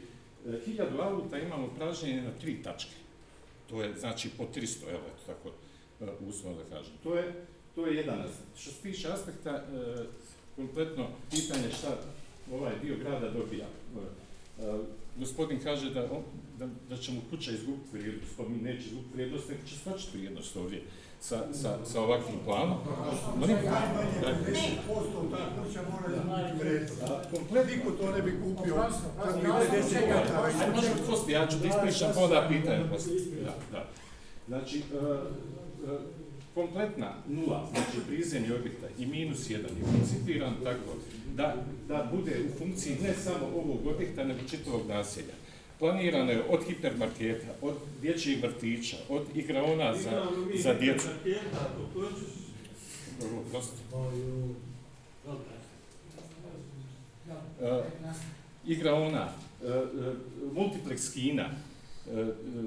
e, 0.46 0.60
hiljadu 0.64 1.00
auta 1.00 1.38
imamo 1.38 1.68
pražnjenje 1.68 2.22
na 2.22 2.30
tri 2.40 2.62
tačke. 2.62 2.96
To 3.70 3.82
je, 3.82 3.94
znači, 3.98 4.30
po 4.38 4.44
300, 4.54 4.90
evo, 4.90 5.02
tako, 5.26 5.48
e, 6.00 6.06
uslovno 6.28 6.58
da 6.62 6.76
kažem. 6.76 6.92
To 7.02 7.14
je, 7.14 7.46
to 7.74 7.86
je 7.86 7.96
jedan 7.96 8.20
aspekt. 8.20 8.58
Što 8.60 8.70
se 8.70 8.82
tiče 8.82 9.08
aspekta, 9.08 9.64
kompletno 10.56 11.06
pitanje 11.30 11.70
šta 11.78 11.96
ovaj 12.52 12.72
dio 12.82 12.96
grada 13.02 13.30
dobija. 13.30 13.66
Gospodin 15.16 15.60
kaže 15.62 15.90
da 15.90 16.04
on, 16.04 16.22
da, 16.58 16.68
da 16.88 16.96
će 16.96 17.12
mu 17.12 17.20
kuća 17.30 17.50
izgubiti 17.50 17.88
vrijednost, 17.92 18.32
pa 18.36 18.42
mi 18.48 18.58
neće 18.58 18.86
izgubiti 18.86 19.14
vrijednost, 19.14 19.48
nego 19.48 19.60
će 19.66 19.78
skočiti 19.78 20.18
vrijednost 20.18 20.56
ovdje 20.56 20.82
sa, 21.20 21.38
sa, 21.52 21.78
sa 21.84 22.00
ovakvim 22.00 22.38
planom. 22.44 22.78
Molim? 23.36 23.56
Komplet 27.30 27.66
niko 27.66 27.90
to 27.90 28.12
ne 28.12 28.22
bi 28.22 28.40
kupio. 28.42 28.76
Možemo 30.74 30.94
posti, 31.06 31.32
ja 31.32 31.46
ću 31.46 31.56
da 31.58 31.68
ispričam 31.68 32.12
pa 32.14 32.20
onda 32.20 32.46
pitanje. 32.48 32.84
Da, 33.44 33.54
da. 33.72 33.86
Znači, 34.48 34.82
uh, 34.92 35.00
uh, 35.90 36.00
kompletna 36.54 37.14
nula, 37.28 37.68
znači 37.70 38.06
prizemlje 38.06 38.54
objekta 38.54 38.86
i 38.98 39.06
minus 39.06 39.50
jedan 39.50 39.70
je 39.70 39.98
koncipiran 39.98 40.54
tako 40.64 40.96
da, 41.36 41.56
da 41.88 42.08
bude 42.12 42.36
u 42.48 42.58
funkciji 42.58 42.96
ne 43.02 43.14
samo 43.14 43.46
ovog 43.56 43.86
objekta, 43.86 44.24
nego 44.24 44.40
čitavog 44.50 44.82
naselja. 44.88 45.34
Planirano 45.78 46.32
je 46.32 46.42
od 46.48 46.64
hipermarketa, 46.66 47.46
od 47.62 47.74
dječjih 48.02 48.42
vrtića, 48.42 48.96
od 49.08 49.22
igraona 49.34 49.96
za, 49.96 50.26
za 50.62 50.74
djecu. 50.74 51.08
Uh, 57.60 57.84
igraona, 58.66 59.28
uh, 59.62 59.68
uh, 59.68 60.14
multiplex 60.54 61.14
kina, 61.14 61.48
uh, 62.06 62.18
uh, 62.18 62.64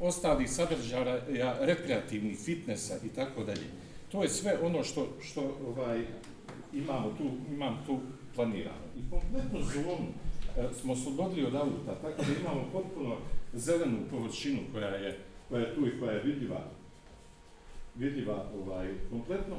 ostali 0.00 0.48
sadržaja 0.48 1.56
rekreativnih 1.60 2.38
fitnessa 2.38 2.94
i 3.04 3.08
tako 3.08 3.44
dalje. 3.44 3.66
To 4.12 4.22
je 4.22 4.28
sve 4.28 4.58
ono 4.62 4.84
što 4.84 5.08
što 5.22 5.58
ovaj 5.68 6.04
imamo 6.72 7.14
tu 7.18 7.30
imam 7.54 7.82
tu 7.86 7.98
planirano. 8.34 8.86
I 8.96 9.10
kompletno 9.10 9.60
zonu 9.62 10.06
E, 10.56 10.68
smo 10.80 10.92
oslobodili 10.92 11.46
od 11.46 11.54
auta, 11.54 11.94
tako 12.02 12.22
da 12.22 12.40
imamo 12.40 12.68
potpuno 12.72 13.16
zelenu 13.52 13.98
površinu 14.10 14.58
koja 14.72 14.88
je, 14.88 15.18
koja 15.48 15.60
je 15.60 15.74
tu 15.74 15.86
i 15.86 16.00
koja 16.00 16.12
je 16.12 16.22
vidljiva, 16.22 16.64
vidljiva 17.94 18.50
ovaj, 18.62 18.88
kompletno, 19.10 19.56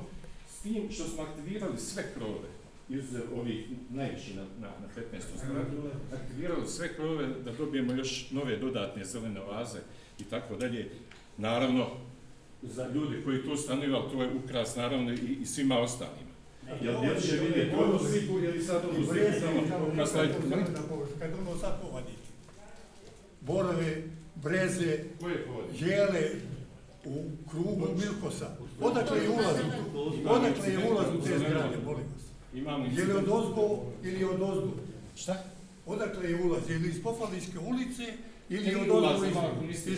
s 0.48 0.62
tim 0.62 0.92
što 0.92 1.04
smo 1.04 1.24
aktivirali 1.24 1.78
sve 1.78 2.04
krove, 2.14 2.50
iz 2.90 3.16
ovih 3.36 3.66
najviših 3.90 4.36
na, 4.36 4.44
na, 4.44 4.68
na 4.68 4.88
15. 5.18 5.22
stranu, 5.38 5.90
aktivirali 6.14 6.68
sve 6.68 6.96
krove 6.96 7.28
da 7.46 7.52
dobijemo 7.52 7.94
još 7.94 8.32
nove 8.32 8.58
dodatne 8.58 9.06
zelene 9.06 9.42
oaze 9.42 9.80
i 10.22 10.30
tako 10.30 10.56
dalje. 10.56 10.90
Naravno, 11.38 11.88
za 12.62 12.88
ljudi 12.88 13.24
koji 13.26 13.44
tu 13.44 13.58
stanuju, 13.58 13.96
to 14.12 14.24
je 14.24 14.30
ukras, 14.44 14.76
naravno, 14.76 15.14
i, 15.14 15.38
i 15.42 15.46
svima 15.46 15.80
ostalima. 15.80 16.32
Jel 16.82 17.02
djel 17.02 17.22
će 17.22 17.36
vidjeti 17.36 17.76
ovu 17.76 18.00
sliku 18.00 18.40
ili 18.40 18.64
sad 18.64 18.82
ovu 18.86 19.06
sliku 19.06 19.40
samo 19.40 19.94
nastaviti? 19.94 20.34
Kad 21.20 21.32
ono 21.42 21.58
sad 21.60 21.82
povadi. 21.82 22.12
Borove, 23.42 24.04
breze, 24.36 25.00
jele 25.80 26.30
u 27.06 27.24
krugu 27.50 27.88
Milkosa. 28.00 28.50
Odakle 28.82 29.18
je 29.18 29.30
ulaz 29.30 29.56
Odakle 30.26 30.72
je 30.72 30.92
ulaz 30.92 31.08
u 31.20 31.22
te 31.22 31.40
zgrade, 31.40 31.78
molim 31.86 32.06
vas? 32.14 32.98
Je 32.98 33.06
li 33.06 33.14
od 33.14 33.30
ozgo 33.30 33.80
ili 34.04 34.24
od 34.24 34.42
ozgo? 34.42 34.72
Šta? 35.16 35.44
Odakle 35.86 36.30
je 36.30 36.44
ulaz? 36.44 36.70
Je 36.70 36.78
li 36.78 36.90
iz 36.90 37.04
Pofaličke 37.04 37.60
ulice 37.60 38.14
ili 38.52 38.76
od 38.76 39.04
ozgo? 39.04 39.42
Niste 39.68 39.92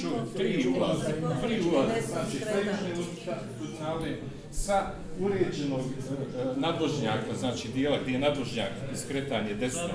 čuli, 0.00 0.14
tri 0.36 0.66
ulaze, 0.76 1.14
tri 1.42 1.60
ulaze. 1.68 2.00
Znači, 2.06 2.36
sve 2.36 4.16
sa 4.50 4.92
uređenog 5.20 5.80
e, 5.80 6.60
nadvožnjaka, 6.60 7.34
znači 7.38 7.68
dijela 7.68 7.98
gdje 8.02 8.12
je 8.12 8.18
nadvožnjak 8.18 8.70
iskretanje 8.94 9.54
desno. 9.54 9.88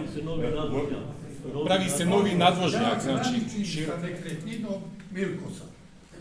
Pravi 1.66 1.90
se 1.90 2.06
novi 2.06 2.36
nadvožnjak, 2.36 3.02
znači 3.04 3.66
širo. 3.66 3.92
Sa 3.96 4.08
nekretninom 4.08 4.82
Milkosa. 5.12 5.64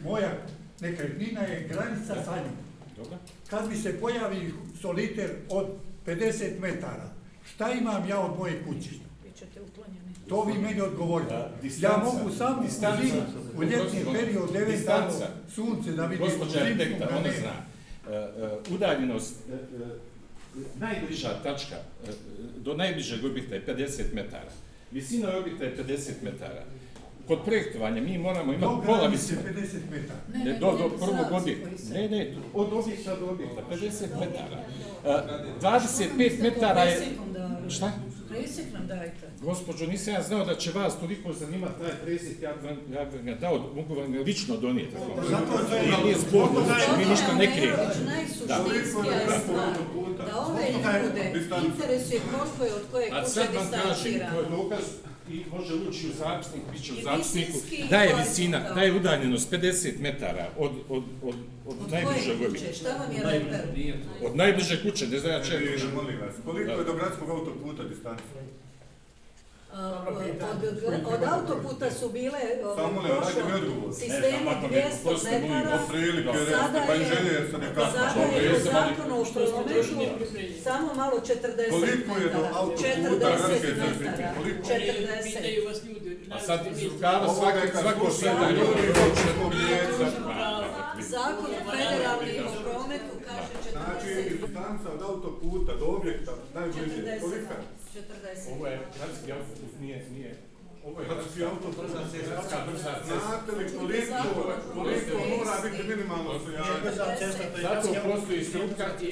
Moja 0.05 0.33
nekretnina 0.81 1.41
je 1.41 1.69
granica 1.69 2.25
sa 2.25 2.37
njim. 2.37 2.57
Dobro. 2.97 3.19
Kad 3.51 3.69
mi 3.69 3.77
se 3.77 4.01
pojavi 4.01 4.55
soliter 4.81 5.31
od 5.49 5.67
50 6.07 6.61
metara, 6.61 7.13
šta 7.55 7.73
imam 7.73 8.09
ja 8.09 8.21
od 8.21 8.39
moje 8.39 8.63
kuće? 8.65 9.06
To 10.29 10.45
vi 10.45 10.59
meni 10.59 10.81
odgovorite. 10.81 11.49
Ja 11.81 12.03
mogu 12.05 12.31
sam 12.31 12.59
u 13.57 13.63
ljetni 13.63 14.01
period 14.13 14.51
9 14.53 14.87
dana 14.87 15.11
sunce 15.55 15.93
da 15.93 16.07
vidim 16.07 16.27
u 16.27 16.31
zimskom 16.31 16.49
vremenu. 16.49 16.97
Uh, 18.07 18.75
udaljenost, 18.75 19.35
uh, 19.49 19.55
uh, 19.55 19.89
najbliža 20.81 21.29
tačka 21.43 21.77
do 22.57 22.75
najbližeg 22.75 23.25
objekta 23.25 23.55
je 23.55 23.67
50 23.67 24.15
metara. 24.15 24.51
Visina 24.91 25.39
objekta 25.39 25.65
je 25.65 25.77
50 25.77 26.11
metara. 26.23 26.63
Kod 27.27 27.45
projektovanja 27.45 28.03
mi 28.03 28.19
moramo 28.19 28.53
imati 28.53 28.87
pola 28.87 29.07
visine. 29.07 29.41
50 29.43 29.77
metara. 29.91 30.21
Ne, 30.35 30.45
ne, 30.45 30.59
do, 30.59 30.73
do 30.73 30.89
prvog 30.89 31.41
objekta. 31.41 31.69
Ne, 31.93 32.09
ne, 32.09 32.35
od 32.55 32.73
objekta 32.73 33.17
do 33.17 33.27
objekta, 33.27 33.63
50 33.71 34.03
metara. 34.21 34.65
Uh, 35.05 35.61
25 35.63 36.43
metara 36.43 36.83
je... 36.83 37.07
Šta? 37.69 37.93
presjek 38.29 38.73
nam 38.73 38.87
dajte. 38.87 39.26
Gospođo, 39.43 39.87
nisam 39.87 40.15
ja 40.15 40.23
znao 40.23 40.45
da 40.45 40.55
će 40.55 40.73
vas 40.73 41.01
toliko 41.01 41.33
zanimati 41.33 41.81
taj 41.81 41.93
presjek, 42.05 42.43
ja 42.43 42.53
bih 42.53 42.71
ja 42.95 43.05
ga 43.05 43.35
dao, 43.41 43.73
mogu 43.75 43.95
vam 43.95 44.13
ga 44.13 44.21
lično 44.21 44.57
donijeti. 44.57 44.97
Zato 45.31 45.75
je 45.77 45.91
to 45.91 46.05
nije 46.05 46.17
sporno, 46.29 46.61
znači 46.67 46.91
mi 46.99 47.05
ništa 47.05 47.35
ne 47.35 47.57
krijemo. 47.57 47.77
Najsuštinskija 48.07 49.15
je 49.15 49.41
stvar 49.45 49.69
da 50.27 50.37
ove 50.41 50.63
ljude 51.03 51.33
interesuje 51.67 52.21
koliko 52.31 52.65
je 52.65 52.75
od 52.75 52.83
koje 52.91 53.11
kuće 53.11 53.23
distancirano. 53.23 53.23
A 53.23 53.29
sad 53.29 53.55
vam 53.55 53.71
kažem, 53.71 54.13
to 54.33 54.41
je 54.41 54.47
dokaz, 54.51 54.85
i 55.31 55.45
može 55.53 55.75
ući 55.75 56.09
u 56.09 56.13
zapisnik, 56.19 56.63
bit 56.73 56.83
će 56.83 56.93
u 56.93 57.03
zapisniku, 57.03 57.59
da 57.91 57.97
je 57.97 58.15
visina, 58.19 58.75
da 58.75 58.81
je 58.81 58.93
udaljenost 58.93 59.53
50 59.53 60.01
metara 60.01 60.49
od, 60.59 60.73
od, 60.89 61.03
od, 61.23 61.35
od, 61.67 61.75
od 61.83 61.91
najbližeg 61.93 62.47
objekta. 62.47 62.73
Šta 62.73 62.89
vam 62.89 63.13
je 63.17 63.23
reper? 63.23 63.61
Od 64.25 64.37
najbliže 64.37 64.83
kuće, 64.83 65.07
ne 65.09 65.19
znam 65.19 65.33
ja 65.33 65.45
čega. 65.45 65.71
Koliko 66.45 66.71
je 66.71 66.85
do 66.85 66.95
gradskog 66.95 67.31
autoputa 67.31 67.85
distancija? 67.85 68.43
Od, 69.77 71.15
od 71.15 71.23
autoputa 71.33 71.91
su 71.91 72.09
bile 72.09 72.41
prošlo 72.63 73.93
sistemi 73.93 74.51
200 75.05 75.41
metara, 75.41 75.79
sada 76.51 76.83
pa 76.87 76.93
je, 76.93 77.51
sada 77.93 78.37
je 78.37 78.57
u 78.57 78.61
zakonu 78.61 79.21
o 79.21 79.25
prometu 79.25 80.09
samo 80.65 80.95
malo 80.95 81.21
40 81.21 81.71
Koliko 81.71 82.19
je 82.21 82.29
do 82.35 82.49
autoputa 82.55 83.39
40 83.49 84.01
metara? 84.01 84.35
40. 84.65 85.57
A 86.31 86.41
sad 86.41 86.67
iz 86.67 86.83
rukava 86.93 87.35
svako 87.83 88.11
sada 88.11 88.51
ljudi 88.51 88.93
Zakon 91.09 91.51
o 91.51 91.71
federalnim 91.71 92.47
o 92.47 92.63
prometu 92.63 93.15
kaže 93.27 93.53
40. 93.63 93.73
Znači, 93.73 94.39
distanca 94.41 94.93
od 94.95 95.03
autoputa 95.03 95.73
do 95.81 95.87
objekta 95.87 96.33
najbliže, 96.55 97.21
kolika? 97.21 97.55
40. 97.97 98.53
Ovo 98.53 98.67
je 98.67 98.79
gradski 98.99 99.33
autoput, 99.33 99.81
nije, 99.81 100.07
nije 100.11 100.35
Ovo 100.87 101.01
je 101.01 101.07
hrvatski 101.07 101.45
auto, 101.45 101.69
brza 101.83 102.03
cesta, 102.13 102.57
brza 102.71 102.93
cesta. 102.99 103.19
Znate 103.27 103.51
li 103.59 103.65
koliko, 103.79 104.15
koliko 104.75 105.15
mora 105.37 105.55
biti 105.65 105.83
minimalno 105.91 106.31
stojanje? 106.41 106.91
Zato 107.67 107.89
postoji 108.11 108.45
struka 108.45 108.87
i, 109.03 109.09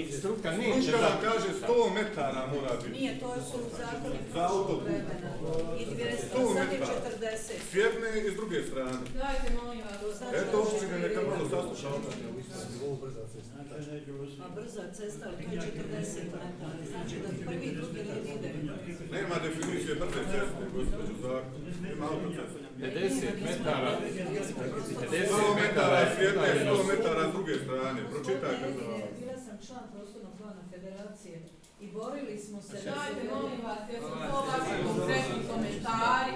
i 0.00 0.12
struka 0.12 0.50
neće 0.50 0.82
Struka 0.88 1.08
da... 1.08 1.20
kaže 1.26 1.48
100 1.60 1.94
metara 1.94 2.42
mora 2.54 2.72
biti. 2.82 2.90
Nije, 2.98 3.20
to 3.20 3.34
su 3.50 3.58
zakoni 3.78 4.18
Za 4.34 4.42
auto. 4.52 4.80
vremena. 4.84 5.30
I 5.80 5.84
200, 5.86 6.36
100 6.36 6.54
sad 6.54 6.72
je 6.72 6.78
metara. 6.78 7.00
40. 7.20 7.36
S 7.70 7.74
jedne 7.74 8.08
i 8.26 8.30
s 8.30 8.34
druge 8.34 8.58
strane. 8.68 8.98
Dajte, 9.22 9.48
molim 9.62 9.80
vas, 9.86 10.00
to 10.00 10.08
znači... 10.18 10.36
Eto, 10.36 10.56
općine 10.62 10.98
neka 10.98 11.20
malo 11.30 11.44
sasluša 11.52 11.88
o 11.88 11.98
tome. 12.04 12.16
A 14.44 14.48
brza 14.54 14.84
cesta, 14.98 15.24
ali 15.28 15.44
to 15.44 15.52
je 15.54 15.60
40 15.60 16.24
metara. 16.24 16.76
Znači 16.90 17.14
da 17.22 17.28
prvi, 17.46 17.68
drugi 17.76 17.98
red 18.08 18.26
ide. 18.34 18.48
Nema 19.12 19.34
definicije 19.44 19.94
brze 19.94 20.22
ceste, 20.32 20.62
gospođo 20.74 20.96
autocesta. 20.96 21.17
50 21.18 21.26
metara, 23.44 23.98
100 23.98 24.02
metara 25.60 26.00
s 26.14 26.16
jedne, 26.22 26.48
100 26.64 26.86
metara 26.86 27.22
s 27.28 27.32
druge 27.32 27.54
strane. 27.54 28.00
Pročitajte 28.10 28.72
za 28.76 28.82
vas. 28.90 29.02
Bila 29.20 29.36
sam 29.46 29.56
član 29.66 29.84
prostornog 29.94 30.32
plana 30.38 30.62
federacije 30.70 31.36
i 31.80 31.86
borili 31.86 32.38
smo 32.38 32.62
se... 32.62 32.72
Dajte, 32.72 33.22
molim 33.34 33.60
vas, 33.64 33.78
jer 33.92 34.00
su 34.02 34.08
to 34.08 34.14
vaši 34.48 34.74
konkretni 34.86 35.38
komentari. 35.50 36.32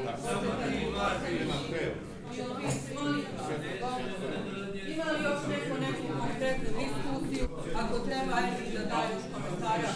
Ima 4.93 5.05
li 5.13 5.19
još 5.25 5.41
neko 5.53 5.75
neku 5.87 6.03
konkretnu 6.21 6.69
diskuciju? 6.81 7.45
Ako 7.83 7.95
treba, 7.99 8.33
ajde 8.35 8.79
da 8.79 8.85
daju 8.93 9.11
još 9.15 9.25
komentare, 9.35 9.87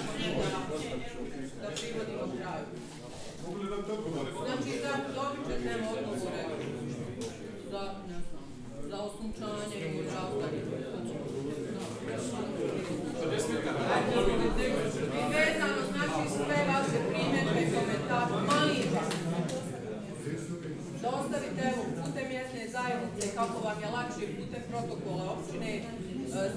ako 0.58 0.72
ne 0.82 0.88
da, 1.60 1.62
da 1.62 1.68
privodimo 1.76 2.24
kraju. 2.38 2.66
Mogu 3.46 3.58
li 3.58 3.65
dati 3.76 3.92
odgovore? 3.92 4.30
Znači, 4.46 4.72
da 4.84 4.92
dobit 5.14 5.42
ćete 5.48 5.70
odgovore 5.94 6.42
za, 7.70 7.82
ne 8.08 8.18
znam, 8.26 8.46
za 8.90 8.96
osunčanje 9.06 9.76
ili 9.80 10.04
za 10.10 10.20
I 15.18 15.22
vezano, 15.34 15.80
znači, 15.92 16.22
sve 16.36 16.58
vaše 16.72 16.98
primjedbe 17.08 17.60
i 17.62 17.72
komentare, 17.74 18.32
molim 18.50 18.88
vas, 18.94 19.14
dostavite 21.02 21.62
evo 21.72 21.82
putem 21.96 22.28
mjesne 22.28 22.68
zajednice 22.76 23.34
kako 23.34 23.56
vam 23.66 23.78
je 23.82 23.88
lakše 23.96 24.26
putem 24.36 24.62
protokola 24.70 25.24
općine, 25.34 25.72
e, 25.76 25.82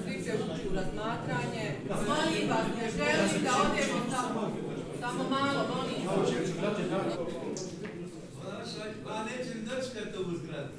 svi 0.02 0.24
će 0.24 0.32
ući 0.44 0.62
u 0.70 0.74
razmatranje. 0.74 1.66
Molim 2.08 2.44
vas, 2.52 2.66
ne 2.78 2.86
želim 2.96 3.42
da 3.44 3.52
odemo 3.64 3.98
samo, 4.10 4.69
samo 5.00 5.24
malo, 5.30 5.60
molim 5.74 6.00
vas. 6.06 6.30
Pa 9.04 9.24
neće 9.24 9.54
li 9.54 9.62
dočekati 9.62 10.16
ovu 10.18 10.36
zgradu? 10.36 10.72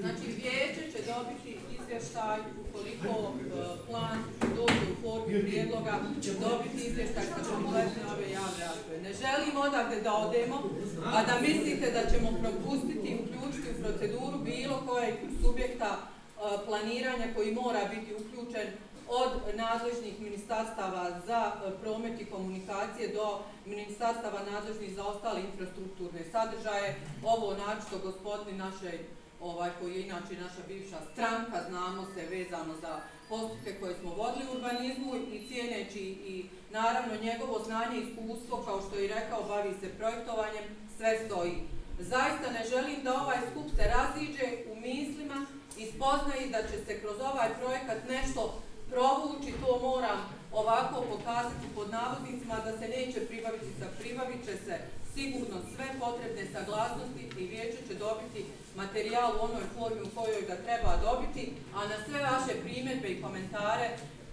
Znači, 0.00 0.26
vijeće 0.26 0.82
će 0.92 0.98
dobiti 1.12 1.50
izvještaj 1.80 2.38
ukoliko 2.62 3.12
e, 3.18 3.86
plan 3.86 4.18
dođe 4.56 4.84
u 4.92 5.02
formu 5.02 5.40
prijedloga, 5.42 5.94
će 6.22 6.32
dobiti 6.32 6.86
izvještaj 6.86 7.24
sa 7.24 7.50
kompletne 7.50 8.02
ove 8.14 8.30
javne 8.30 8.64
rasprave. 8.66 9.02
Ne 9.02 9.12
želim 9.22 9.56
odavde 9.56 10.00
da 10.00 10.12
odemo, 10.12 10.56
a 11.04 11.24
da 11.24 11.40
mislite 11.40 11.90
da 11.90 12.10
ćemo 12.10 12.28
propustiti 12.42 13.08
i 13.08 13.18
uključiti 13.22 13.68
u 13.70 13.82
proceduru 13.82 14.38
bilo 14.44 14.82
kojeg 14.86 15.14
subjekta 15.42 15.98
E, 16.38 16.66
planiranja 16.66 17.34
koji 17.36 17.54
mora 17.54 17.80
biti 17.94 18.14
uključen 18.14 18.68
od 19.08 19.30
nadležnih 19.54 20.20
ministarstava 20.20 21.20
za 21.26 21.52
e, 21.52 21.70
promet 21.80 22.20
i 22.20 22.24
komunikacije 22.24 23.08
do 23.08 23.38
ministarstava 23.66 24.40
nadležnih 24.52 24.94
za 24.96 25.04
ostale 25.04 25.40
infrastrukturne 25.40 26.20
sadržaje. 26.32 26.96
Ovo 27.24 27.56
načito 27.56 27.98
gospodin 28.02 28.56
našej 28.56 28.98
ovaj, 29.40 29.70
koji 29.80 29.94
je 29.94 30.06
inače 30.06 30.34
naša 30.40 30.62
bivša 30.68 30.98
stranka, 31.12 31.58
znamo 31.68 32.06
se 32.14 32.26
vezano 32.36 32.74
za 32.80 33.00
postupke 33.28 33.80
koje 33.80 33.94
smo 33.94 34.14
vodili 34.14 34.48
u 34.48 34.54
urbanizmu 34.56 35.16
i 35.16 35.48
cijeneći 35.48 36.04
i 36.32 36.46
naravno 36.70 37.14
njegovo 37.22 37.64
znanje 37.64 37.96
i 37.98 38.02
iskustvo, 38.02 38.62
kao 38.66 38.80
što 38.82 38.96
je 38.96 39.04
i 39.04 39.14
rekao, 39.14 39.42
bavi 39.48 39.74
se 39.80 39.88
projektovanjem, 39.98 40.64
sve 40.96 41.18
stoji. 41.26 41.54
Zaista 41.98 42.50
ne 42.52 42.64
želim 42.68 43.02
da 43.04 43.22
ovaj 43.22 43.38
skup 43.50 43.66
se 43.76 43.84
raziđe 43.96 44.46
u 44.72 44.76
mislima 44.80 45.46
i 45.78 45.84
spoznaji 45.94 46.50
da 46.50 46.60
će 46.62 46.76
se 46.86 47.00
kroz 47.00 47.16
ovaj 47.20 47.48
projekat 47.60 47.98
nešto 48.08 48.42
provući, 48.90 49.52
to 49.62 49.78
moram 49.88 50.18
ovako 50.52 50.96
pokazati 51.12 51.66
pod 51.74 51.90
navodnicima, 51.90 52.56
da 52.64 52.78
se 52.78 52.88
neće 52.88 53.20
pribaviti 53.26 53.70
sa 53.80 53.86
pribavit 53.98 54.44
će 54.44 54.56
se 54.64 54.78
sigurno 55.14 55.56
sve 55.74 55.86
potrebne 56.00 56.44
saglasnosti 56.52 57.22
i 57.38 57.46
vijeće 57.46 57.78
će 57.88 57.94
dobiti 57.94 58.44
materijal 58.76 59.30
u 59.36 59.44
onoj 59.44 59.64
formi 59.74 60.00
u 60.02 60.14
kojoj 60.16 60.42
ga 60.50 60.56
treba 60.56 60.92
dobiti, 60.96 61.52
a 61.74 61.88
na 61.88 61.96
sve 62.06 62.18
vaše 62.22 62.52
primjedbe 62.64 63.08
i 63.08 63.22
komentare 63.22 63.88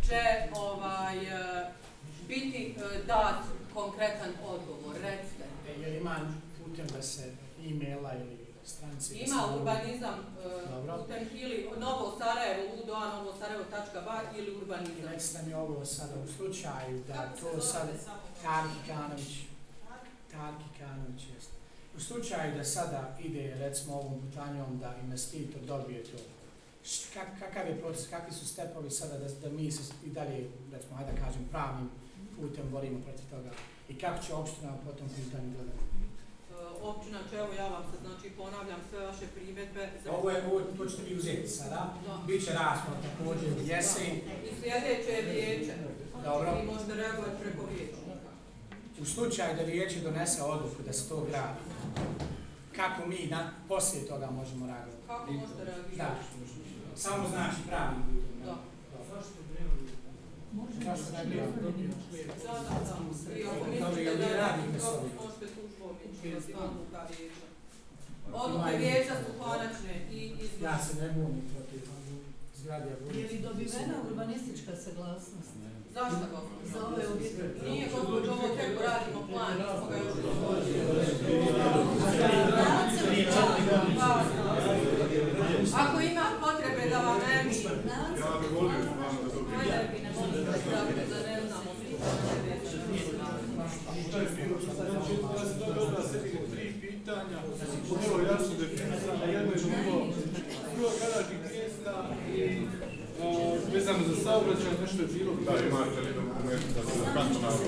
će 0.08 0.22
ovaj, 0.56 1.18
e, 1.18 1.66
biti 2.28 2.76
e, 2.78 3.04
dat 3.08 3.40
konkretan 3.74 4.32
odgovor. 4.46 4.96
Recite. 5.02 5.44
E, 5.68 5.82
Jel 5.82 5.96
ima 5.96 6.16
putem 6.58 6.88
da 6.88 7.02
se 7.02 7.32
e-maila 7.66 8.14
ili 8.14 8.35
stranice? 8.66 9.16
Ima 9.16 9.42
urbanizam 9.56 10.20
uh, 10.20 11.00
putem 11.00 11.28
ili 11.34 11.70
Novo 11.80 12.18
Sarajevo, 12.20 12.76
ludoa 12.76 13.16
novosarajevo.ba 13.16 14.22
ili 14.38 14.56
urbanizam. 14.56 15.12
Recite 15.12 15.44
mi 15.48 15.54
ovo 15.54 15.86
sada 15.86 16.14
u 16.24 16.28
slučaju 16.38 17.04
da 17.08 17.32
to 17.42 17.62
sad 17.62 17.90
Tarki 18.44 18.80
Kanović, 18.88 19.34
Tarki 20.32 20.70
Kanović 20.80 21.22
jest. 21.36 21.50
U 21.98 22.00
slučaju 22.00 22.58
da 22.58 22.64
sada 22.64 23.18
ide 23.20 23.56
recimo 23.56 23.96
ovom 23.96 24.22
putanjom 24.22 24.80
da 24.80 24.96
investitor 25.04 25.62
dobije 25.62 26.04
to, 26.04 26.18
kak, 27.14 27.28
kakav 27.40 27.68
je 27.68 27.80
proces, 27.80 28.10
kakvi 28.10 28.34
su 28.34 28.48
stepovi 28.48 28.92
sada 28.92 29.18
da, 29.18 29.28
da 29.28 29.50
mi 29.50 29.72
se 29.72 29.94
i 30.06 30.10
dalje, 30.10 30.50
recimo, 30.72 30.98
ajde 30.98 31.12
da 31.12 31.26
kažem, 31.26 31.48
pravnim 31.52 31.90
putem 32.40 32.70
borimo 32.72 33.00
protiv 33.02 33.30
toga 33.30 33.50
i 33.90 34.00
kako 34.00 34.24
će 34.24 34.34
opština 34.34 34.74
po 34.86 34.92
tom 34.92 35.10
pitanju 35.10 35.52
gledati? 35.56 35.86
Općina 36.92 37.20
će, 37.30 37.36
evo 37.36 37.54
ja 37.54 37.68
vam 37.68 37.84
se 37.92 37.98
znači 38.06 38.30
ponavljam 38.38 38.80
sve 38.90 39.00
vaše 39.06 39.26
primjedbe. 39.36 39.90
Ovo 40.18 40.30
je, 40.30 40.46
ovo, 40.48 40.62
to 40.78 40.86
ćete 40.86 41.04
vi 41.04 41.16
uzeti 41.18 41.48
sada, 41.48 41.94
bit 42.28 42.46
će 42.46 42.52
rasprava 42.54 42.98
također 43.08 43.50
u 43.58 43.62
jesen. 43.72 44.16
I 44.48 44.50
sljedeće 44.62 45.12
je 45.12 45.22
vijeće. 45.32 45.74
Dobro. 46.24 46.48
Vi 46.60 46.66
možete 46.72 46.94
reagovati 46.96 47.42
preko 47.42 47.66
vijeća. 47.72 47.96
U 49.02 49.06
slučaju 49.06 49.56
da 49.56 49.64
vijeće 49.64 50.00
donese 50.00 50.44
odluku 50.44 50.84
da 50.86 50.94
se 50.94 51.10
to 51.10 51.26
gradi, 51.30 51.60
kako 52.76 53.08
mi 53.08 53.28
na, 53.32 53.52
poslije 53.68 54.08
toga 54.08 54.30
možemo 54.32 54.66
reagovati? 54.68 55.08
Kako 55.08 55.32
možete 55.32 55.64
reagirati? 55.64 55.98
Da, 55.98 56.16
samo 56.96 57.30
znači 57.30 57.56
pravim 57.68 58.02
putem. 58.08 58.46
Da. 58.46 58.56
Zašto 60.86 61.12
reagirati? 61.16 61.52
Da, 62.46 62.54
da, 62.54 62.76
da. 62.88 63.40
I 63.40 63.44
ako 63.44 63.56
Dobro, 63.56 63.72
mislite 63.72 64.04
jel 64.04 64.18
da 64.18 64.26
vi 64.26 64.32
je 64.32 64.38
radite 64.38 64.68
neki 64.68 64.80
s 64.80 64.84
propust, 64.84 65.00
ovim? 65.00 65.12
možete 65.24 65.46
tužbom 65.56 65.85
vijeća. 66.26 66.58
Odluke 68.34 68.78
vijeća 68.78 69.14
su 69.24 69.44
konačne 69.44 69.94
i 70.12 70.20
izvršne. 70.44 70.66
Ja 70.68 70.78
se 70.86 71.02
ne 71.02 71.08
bunim 71.10 71.44
protiv 71.54 71.82
zgrade. 72.58 72.90
Je 73.20 73.28
li 73.30 73.40
dobivena 73.40 73.96
urbanistička 74.08 74.72
saglasnost? 74.84 75.52
Zašto 75.94 76.26
gospodin? 76.32 76.68
Za 76.74 76.80
ove 76.88 77.04
objekte. 77.14 77.70
Nije 77.70 77.88
gospođo, 77.94 78.32
ovo 78.32 78.48
tek 78.58 78.74
radimo 78.86 79.28
plan, 79.28 79.54
nismo 79.58 79.86
ga 79.90 79.98
još 79.98 80.16
Ako 85.82 86.02
ima 86.02 86.26
potrebe 86.42 86.90
da 86.90 86.98
vam 86.98 87.18
ne 87.28 87.44
mi... 87.44 87.56
Ja 88.22 88.40
bih 88.42 88.52
volio 88.56 88.82
stvarno 88.90 89.20
da 89.24 89.30
dobijem. 89.36 89.60
Ajde, 89.60 89.90
bi 89.94 90.04
ne 90.04 90.12
mogu 90.12 90.38
da 90.48 90.54
stavite, 90.64 91.04
da 91.12 91.20
ne 91.28 91.42
znamo 91.48 91.72
Šta 94.08 94.18
je 94.18 94.28
bilo 94.36 94.56
što 94.62 94.72
sam 94.76 94.86
znači, 94.92 95.14
ja 95.38 95.46
sam 95.50 95.60
dobio 95.60 95.86
da 95.98 96.08
sebi 96.08 96.30
tri 96.52 96.74
pitanja, 96.82 97.40
vrlo 97.90 98.18
jasno 98.32 98.54
definisano, 98.60 99.26
jedno 99.26 99.52
je 99.52 99.62
bilo 99.66 100.08
bilo 100.76 100.92
garažnih 101.00 101.40
mjesta 101.52 101.94
i 102.36 102.42
uh, 103.20 103.74
vezano 103.86 104.16
za 104.16 104.24
saobraćaj, 104.24 104.72
nešto 104.82 105.02
je 105.02 105.08
bilo. 105.18 105.32
Da, 105.46 105.54
imate 105.68 106.02
li 106.02 106.14
dokument 106.14 106.66
da 106.76 106.82
su 106.90 107.00
kantonalno 107.14 107.68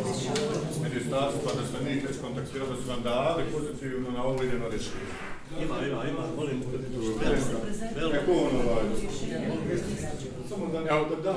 ministarstva, 0.83 1.51
da 1.57 1.63
ste 1.67 1.77
njih 1.85 2.03
već 2.07 2.17
kontaktirali, 2.21 2.69
da 2.69 2.81
su 2.81 2.89
vam 2.89 3.01
dali 3.03 3.43
pozitivno 3.51 4.11
na 4.11 4.23
ovo 4.23 4.43
ideno 4.43 4.69
rješenje? 4.69 5.13
Ima, 5.63 5.75
ima, 5.87 6.01
ima, 6.09 6.23
molim. 6.35 6.61
Kako 8.11 8.31
ono 8.31 8.71
ovaj? 8.71 8.83
Samo 10.49 10.67
da 10.73 10.79
ne 10.79 10.85
da 11.23 11.33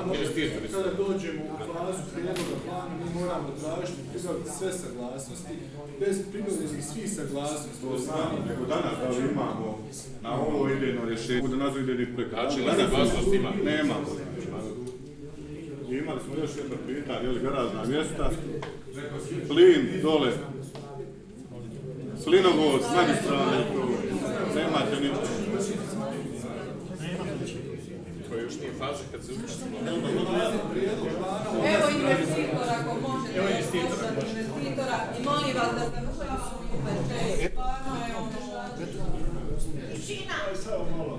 kada 0.72 0.94
dođemo 0.94 1.42
u 1.44 1.72
fazu 1.72 2.02
prijedloga 2.12 2.56
plana, 2.66 2.94
mi 2.98 3.20
moramo 3.20 3.48
tražiti 3.60 4.00
pribaviti 4.12 4.50
sve 4.58 4.72
saglasnosti, 4.72 5.54
bez 6.00 6.16
pribavljenih 6.32 6.84
svih 6.92 7.14
saglasnosti. 7.14 7.82
To 7.82 7.98
znam, 7.98 8.30
nego 8.48 8.64
danas 8.66 8.94
da 9.02 9.08
li 9.08 9.30
imamo 9.32 9.78
na 10.22 10.40
ovo 10.40 10.68
idejno 10.68 11.04
rješenje, 11.04 11.48
da 11.48 11.56
nazvu 11.56 11.80
idejni 11.80 12.14
projekat. 12.14 12.52
Znači, 12.52 12.66
na 12.66 12.74
saglasnost 12.74 13.34
ima? 13.34 13.50
Nema. 13.64 13.94
imali 15.90 16.20
smo 16.24 16.34
još 16.42 16.50
jedno 16.56 16.76
pitanje, 16.86 17.24
je 17.26 17.30
li 17.30 17.40
garažna 17.40 17.84
mjesta, 17.84 18.30
plin 19.48 19.82
dole, 20.02 20.30
Slinovod, 22.22 22.80
s 22.82 22.96
magistralne, 22.96 23.58
nemate 24.54 25.00
ništa. 25.00 25.26
To 28.28 28.36
još 28.36 28.54
nije 28.60 28.72
faza 28.78 29.04
kad 29.12 29.24
se 29.24 29.32
uči. 29.32 29.54
Evo 31.74 31.88
investitora, 32.00 32.74
ako 32.80 33.08
možete, 33.08 33.38
evo 33.38 33.48
investitora, 33.48 34.96
i 35.20 35.22
molim 35.24 35.56
vas 35.56 35.72
da 35.74 35.84
završavamo 35.94 36.60
uveče, 36.78 37.50
stvarno 37.50 37.92
je 38.06 38.16
ono... 40.96 41.18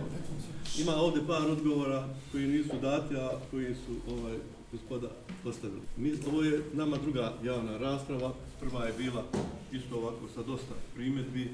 Ima 0.78 0.96
ovdje 0.96 1.28
par 1.28 1.42
odgovora 1.52 2.08
koji 2.32 2.48
nisu 2.48 2.76
dati, 2.82 3.16
a 3.16 3.30
koji 3.52 3.76
su 3.76 4.14
ovaj, 4.14 4.38
gospoda 4.72 5.10
postavili. 5.44 5.82
Mi, 5.98 6.14
ovo 6.28 6.44
je 6.44 6.64
nama 6.74 6.98
druga 6.98 7.34
javna 7.44 7.78
rasprava. 7.78 8.34
Prva 8.60 8.86
je 8.86 8.94
bila 8.98 9.24
isto 9.72 9.96
ovako 9.98 10.28
sa 10.36 10.44
dosta 10.44 10.74
primjedbi. 10.96 11.52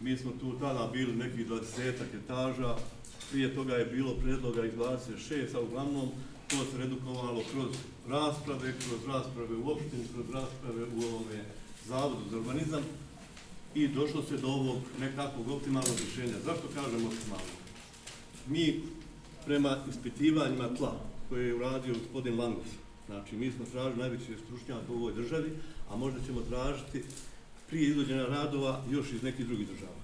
Mi 0.00 0.16
smo 0.16 0.32
tu 0.40 0.58
tada 0.60 0.90
bili 0.92 1.16
nekih 1.16 1.48
20 1.48 1.60
etaža. 2.24 2.76
Prije 3.30 3.54
toga 3.54 3.74
je 3.74 3.84
bilo 3.84 4.14
predloga 4.14 4.64
iz 4.64 4.72
26, 4.72 5.56
a 5.56 5.60
uglavnom 5.60 6.08
to 6.48 6.56
se 6.56 6.78
redukovalo 6.78 7.42
kroz 7.52 7.76
rasprave, 8.08 8.74
kroz 8.78 9.14
rasprave 9.14 9.56
u 9.56 9.70
opštini, 9.70 10.04
kroz 10.14 10.26
rasprave 10.30 10.84
u 10.84 10.98
ovome 10.98 11.44
zavodu 11.86 12.20
za 12.30 12.38
urbanizam 12.38 12.82
i 13.74 13.88
došlo 13.88 14.22
se 14.22 14.36
do 14.36 14.48
ovog 14.48 14.76
nekakvog 15.00 15.48
optimalnog 15.48 15.96
rješenja. 15.98 16.38
Zašto 16.44 16.68
kažem 16.74 17.06
optimalno? 17.06 17.54
Mi 18.46 18.80
prema 19.46 19.78
ispitivanjima 19.90 20.74
tla 20.74 21.13
koje 21.34 21.46
je 21.46 21.54
uradio 21.54 21.94
gospodin 21.94 22.38
Langos, 22.38 22.70
znači 23.06 23.36
mi 23.36 23.52
smo 23.52 23.64
tražili 23.72 23.96
najveći 23.96 24.36
stručnjak 24.44 24.82
u 24.88 24.92
ovoj 24.92 25.12
državi, 25.12 25.50
a 25.90 25.96
možda 25.96 26.20
ćemo 26.26 26.40
tražiti 26.40 27.02
prije 27.68 27.88
izvođenja 27.88 28.26
radova 28.26 28.82
još 28.90 29.12
iz 29.12 29.22
nekih 29.22 29.46
drugih 29.46 29.68
država. 29.68 30.00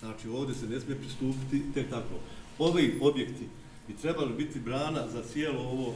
Znači 0.00 0.28
ovdje 0.28 0.54
se 0.54 0.66
ne 0.66 0.80
smije 0.80 0.98
pristupiti 0.98 1.72
tek 1.74 1.90
tako. 1.90 2.14
Ovi 2.58 2.98
objekti 3.00 3.44
bi 3.88 3.96
trebali 3.96 4.34
biti 4.34 4.60
brana 4.60 5.08
za 5.08 5.22
cijelo 5.22 5.60
ovo 5.60 5.94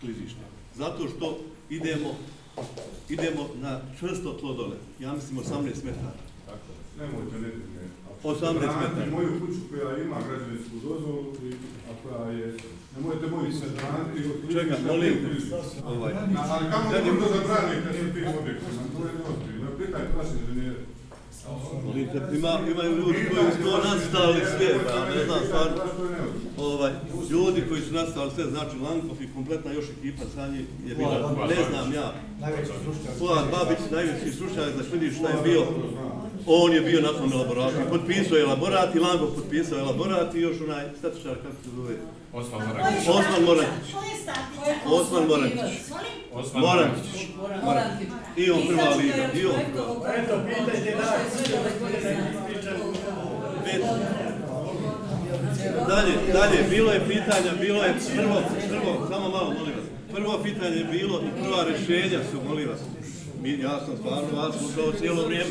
klizište. 0.00 0.44
Zato 0.76 1.08
što 1.08 1.38
idemo, 1.70 2.16
idemo 3.08 3.48
na 3.54 3.80
čvrsto 3.98 4.32
tlo 4.32 4.54
dole. 4.54 4.76
Ja 5.00 5.12
mislim 5.14 5.38
18 5.38 5.84
metara. 5.84 6.22
Tako, 6.46 6.72
nemojte 6.98 7.38
ne 7.40 7.77
18 8.24 8.54
metara. 8.54 9.10
moju 9.10 9.40
kuću 9.40 9.60
koja 9.70 9.96
ima 10.04 10.16
građevinsku 10.28 10.76
dozvolu, 10.82 11.24
a 11.90 11.92
koja 12.02 12.30
je 12.30 12.54
Nemojte 12.96 13.26
moji 13.26 13.52
se 13.52 13.66
braniti. 13.76 14.52
Čega, 14.52 14.76
molim. 14.86 15.14
Ovaj. 15.86 16.12
Ali 16.52 16.64
kamo 16.72 16.90
da 16.92 16.98
to 16.98 17.26
zabranite 17.34 17.90
sa 17.98 18.06
tim 18.14 18.26
objektima? 18.40 18.82
To 18.94 19.00
je 19.06 19.12
neozbiljno. 19.18 19.68
Pitajte 19.78 20.12
vaše 20.18 20.34
inženjere. 20.40 20.80
Molite, 21.84 22.18
ima, 22.36 22.58
imaju 22.72 22.96
ljudi 22.96 23.18
koji 23.30 23.50
su 23.52 23.62
to 23.64 23.76
nastali 23.88 24.40
sve, 24.56 24.66
ja 24.66 25.04
ne 25.14 25.24
znam, 25.24 25.40
stvarno, 25.46 25.82
ovaj, 26.58 26.92
ljudi 27.30 27.62
koji 27.68 27.80
su 27.80 27.92
nastali 27.94 28.30
sve, 28.34 28.44
znači 28.44 28.76
Lankov 28.76 29.22
i 29.22 29.32
kompletna 29.34 29.72
još 29.72 29.84
ekipa 29.98 30.24
sa 30.34 30.48
njih 30.48 30.66
je 30.86 30.94
bila, 30.94 31.46
ne 31.48 31.60
znam 31.70 31.92
ja, 31.92 32.14
Fuad 33.18 33.44
Babić, 33.52 33.78
najveći 33.90 34.36
slušaj, 34.36 34.72
znači 34.74 34.90
vidiš 34.92 35.18
šta 35.18 35.28
je 35.28 35.42
bio, 35.44 35.62
on 36.46 36.72
je 36.72 36.80
bio 36.80 37.00
na 37.00 37.12
tom 37.12 37.32
elaboratu, 37.32 37.76
potpisao 37.90 38.36
je 38.36 38.42
elaborat 38.42 38.94
i 38.94 38.98
Lankov 38.98 39.28
potpisao 39.34 39.78
elaborat 39.78 40.34
i 40.34 40.40
još 40.40 40.56
onaj 40.60 40.84
statičar, 40.98 41.34
kako 41.34 41.56
se 41.64 41.70
zove, 41.76 41.94
Osman 42.32 42.68
Morantić. 42.68 43.08
Osman 43.08 43.42
Morantić. 43.44 43.94
Osman 44.86 45.26
Morantić. 45.26 45.60
Osman 46.32 46.62
Morantić. 46.62 47.26
Morantić. 47.64 48.08
I 48.36 48.50
on 48.50 48.60
prva 48.66 48.94
liga. 48.94 49.32
I 49.34 49.46
on 49.46 49.54
Eto, 50.16 50.40
pitajte 50.48 50.96
da. 50.96 51.18
Dalje, 55.88 56.12
dalje, 56.32 56.62
bilo 56.70 56.92
je 56.92 57.00
pitanja, 57.08 57.52
bilo 57.60 57.82
je 57.84 57.94
prvo, 58.16 58.42
prvo, 58.68 59.06
samo 59.10 59.28
malo, 59.28 59.54
molim 59.58 59.74
vas. 59.76 59.84
Prvo 60.14 60.38
pitanje 60.42 60.76
je 60.76 60.84
bilo 60.84 61.20
i 61.20 61.42
prva 61.42 61.64
rješenja 61.64 62.18
su, 62.30 62.48
molim 62.48 62.68
vas. 62.68 62.78
Mi, 63.42 63.50
ja 63.50 63.80
sam 63.86 63.96
stvarno 63.96 64.28
vas 64.36 64.54
slušao 64.58 64.92
cijelo 64.92 65.26
vrijeme. 65.26 65.50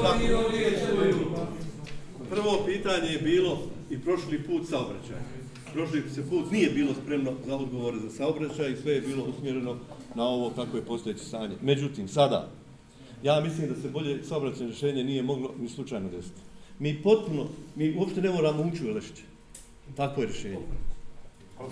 Svako. 0.00 0.18
Prvo 2.30 2.62
pitanje 2.66 3.08
je 3.08 3.18
bilo 3.18 3.58
i 3.90 3.98
prošli 3.98 4.42
put 4.42 4.68
saobraćaj. 4.68 5.16
Prošli 5.72 6.02
se 6.14 6.30
put 6.30 6.50
nije 6.50 6.70
bilo 6.70 6.94
spremno 7.02 7.32
za 7.46 7.56
odgovore 7.56 7.98
za 7.98 8.10
saobraćaj 8.10 8.72
i 8.72 8.76
sve 8.76 8.92
je 8.92 9.00
bilo 9.00 9.24
usmjereno 9.24 9.76
na 10.14 10.24
ovo 10.24 10.50
kako 10.50 10.76
je 10.76 10.84
postojeće 10.84 11.24
stanje. 11.24 11.56
Međutim, 11.62 12.08
sada, 12.08 12.48
ja 13.22 13.40
mislim 13.40 13.68
da 13.68 13.74
se 13.74 13.88
bolje 13.88 14.24
saobraćajne 14.24 14.66
rješenje 14.66 15.04
nije 15.04 15.22
moglo 15.22 15.50
ni 15.60 15.68
slučajno 15.68 16.08
desiti. 16.08 16.40
Mi 16.78 17.02
potpuno, 17.02 17.46
mi 17.76 17.96
uopšte 17.98 18.20
ne 18.20 18.30
moramo 18.30 18.62
ući 18.72 18.84
u 18.84 18.88
Elešiće. 18.88 19.22
Takvo 19.96 20.22
je 20.22 20.26
rješenje. 20.26 20.58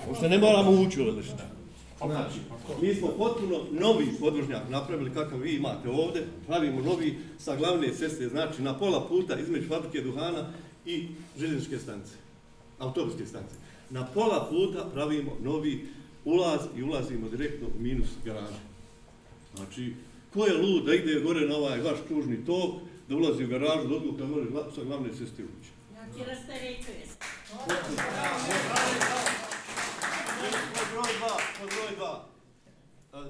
Uopšte 0.08 0.28
ne 0.28 0.38
moramo 0.38 0.70
ući 0.70 1.02
u 1.02 1.04
Elešiće. 1.04 1.55
Znači, 1.98 2.38
mi 2.82 2.94
smo 2.94 3.08
potpuno 3.08 3.60
novi 3.70 4.06
podvožnjak 4.20 4.62
napravili 4.68 5.14
kakav 5.14 5.38
vi 5.38 5.54
imate 5.54 5.88
ovdje, 5.88 6.26
pravimo 6.46 6.82
novi 6.82 7.18
sa 7.38 7.56
glavne 7.56 7.92
ceste, 7.92 8.28
znači 8.28 8.62
na 8.62 8.78
pola 8.78 9.08
puta 9.08 9.38
između 9.38 9.68
fabrike 9.68 10.00
duhana 10.00 10.52
i 10.86 11.08
željezničke 11.38 11.78
stanice, 11.78 12.12
autobuske 12.78 13.26
stanice. 13.26 13.54
Na 13.90 14.06
pola 14.14 14.48
puta 14.50 14.90
pravimo 14.94 15.36
novi 15.42 15.86
ulaz 16.24 16.60
i 16.76 16.82
ulazimo 16.82 17.28
direktno 17.28 17.68
u 17.68 17.82
minus 17.82 18.08
garaže. 18.24 18.60
Znači, 19.54 19.94
ko 20.34 20.46
je 20.46 20.54
lud 20.54 20.84
da 20.84 20.94
ide 20.94 21.20
gore 21.20 21.48
na 21.48 21.56
ovaj 21.56 21.80
vaš 21.80 21.98
kružni 22.08 22.44
tok, 22.46 22.74
da 23.08 23.16
ulazi 23.16 23.44
u 23.44 23.48
garažu, 23.48 23.88
da 23.88 23.96
odluka 23.96 24.24
može 24.24 24.46
sa 24.74 24.84
glavne 24.84 25.08
ceste 25.08 25.42
ući. 25.42 25.70
Ja 25.94 26.06
ti 26.14 26.30
rasterećujem. 26.30 27.08
Pod 30.36 30.86
broj 30.92 31.12
dva, 31.18 31.34
pod 31.58 31.68
broj 31.74 31.92
dva. 31.96 32.14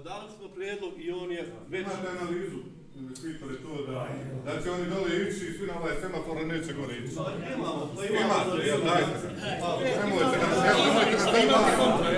Dali 0.04 0.28
smo 0.36 0.48
prijedlog 0.48 0.92
i 1.04 1.10
on 1.10 1.30
je 1.32 1.42
već... 1.68 1.80
Imate 1.86 2.08
analizu, 2.08 2.58
investitore, 2.96 3.54
to 3.64 3.72
da, 3.86 4.08
da 4.44 4.62
će 4.62 4.70
oni 4.70 4.86
dole 4.94 5.10
ići 5.22 5.44
i 5.46 5.52
svi 5.56 5.66
na 5.66 5.74
ovaj 5.80 5.94
semafor 6.00 6.36
neće 6.46 6.72
gore 6.72 6.94
ići. 6.96 7.14
Imamo, 7.56 7.82
to 7.96 8.04
Imate, 8.04 8.66
jel, 8.68 8.80
dajte. 8.88 9.16
Nemojte 10.00 10.36
da 10.42 10.48
se, 10.54 10.68
nemojte 10.84 11.16
da 11.16 11.32
se, 11.32 11.46
Imate 11.46 11.72
kontra, 11.80 12.08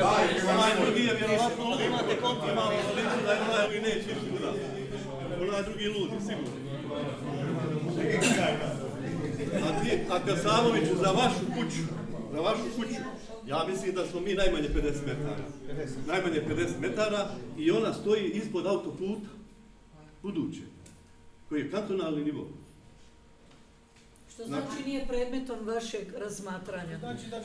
Onaj 0.53 0.73
drugi 0.81 1.03
je 1.09 1.15
vjerovatno, 1.21 1.65
imate 1.89 2.15
kontra, 2.23 2.53
imamo 2.53 2.71
analizu 2.71 3.19
da 3.27 3.33
je 3.33 3.41
onaj 3.49 3.63
drugi 3.67 3.81
neće 3.81 4.09
ići 4.15 4.27
kuda. 4.31 4.51
Onaj 5.43 5.63
drugi 5.63 5.87
ludi, 5.95 6.17
sigurno. 6.27 6.59
A 9.67 9.69
ti, 9.81 9.91
a 10.11 10.17
Kasamoviću, 10.27 10.95
za 11.05 11.11
vašu 11.11 11.45
kuću, 11.55 11.83
za 12.33 12.41
vašu 12.41 12.67
kuću, 12.77 13.01
ja 13.49 13.65
mislim 13.71 13.95
da 13.95 14.07
smo 14.07 14.21
mi 14.21 14.35
najmanje 14.35 14.69
50 14.69 14.83
metara. 15.07 15.45
Najmanje 16.07 16.43
50 16.49 16.81
metara 16.81 17.31
i 17.59 17.71
ona 17.71 17.95
stoji 17.95 18.31
ispod 18.31 18.67
autoputa, 18.67 19.29
buduće, 20.23 20.61
koji 21.49 21.61
je 21.61 21.71
kantonalni 21.71 22.25
nivo. 22.25 22.49
Što 24.35 24.47
znači 24.47 24.85
nije 24.87 25.07
predmetom 25.09 25.59
vašeg 25.67 26.13
razmatranja. 26.19 26.99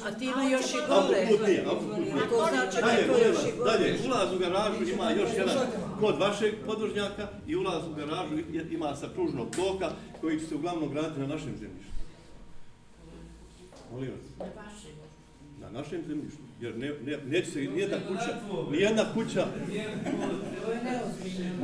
A 0.05 0.11
ti 0.11 0.25
ima 0.25 0.33
Znači, 0.33 0.51
još 0.51 0.71
i 0.73 0.77
gore. 0.87 1.19
Autoput 1.21 1.47
nije, 1.47 1.65
autoput 1.65 1.97
nije. 1.97 2.29
To 2.29 2.47
znači 2.51 2.75
da 2.75 2.87
Dalje, 2.87 3.07
to 3.07 3.27
još 3.27 3.37
i 3.53 3.57
gore. 3.57 3.71
dalje, 3.71 3.99
ulaz 4.05 4.33
u 4.33 4.37
garažu 4.39 4.83
ima 4.83 5.11
još 5.11 5.29
jedan 5.37 5.57
kod 5.99 6.19
vašeg 6.19 6.53
podvožnjaka 6.65 7.27
i 7.47 7.55
ulaz 7.55 7.83
u 7.87 7.93
garažu 7.95 8.35
ima 8.71 8.95
sa 8.95 9.07
pružnog 9.07 9.55
toka 9.55 9.91
koji 10.21 10.39
će 10.39 10.45
se 10.45 10.55
uglavnom 10.55 10.89
graditi 10.89 11.19
na 11.19 11.27
našem 11.27 11.57
zemljištu. 11.59 11.93
Molim 13.91 14.11
vas. 14.11 14.47
Na 15.73 15.79
našem 15.79 16.01
zemljištu. 16.07 16.41
Jer 16.61 16.77
ne, 16.77 16.91
ne, 17.05 17.17
neće 17.27 17.51
se 17.51 17.59
nijedna 17.59 17.97
kuća, 18.07 18.39
nijedna 18.71 19.03
kuća, 19.13 19.45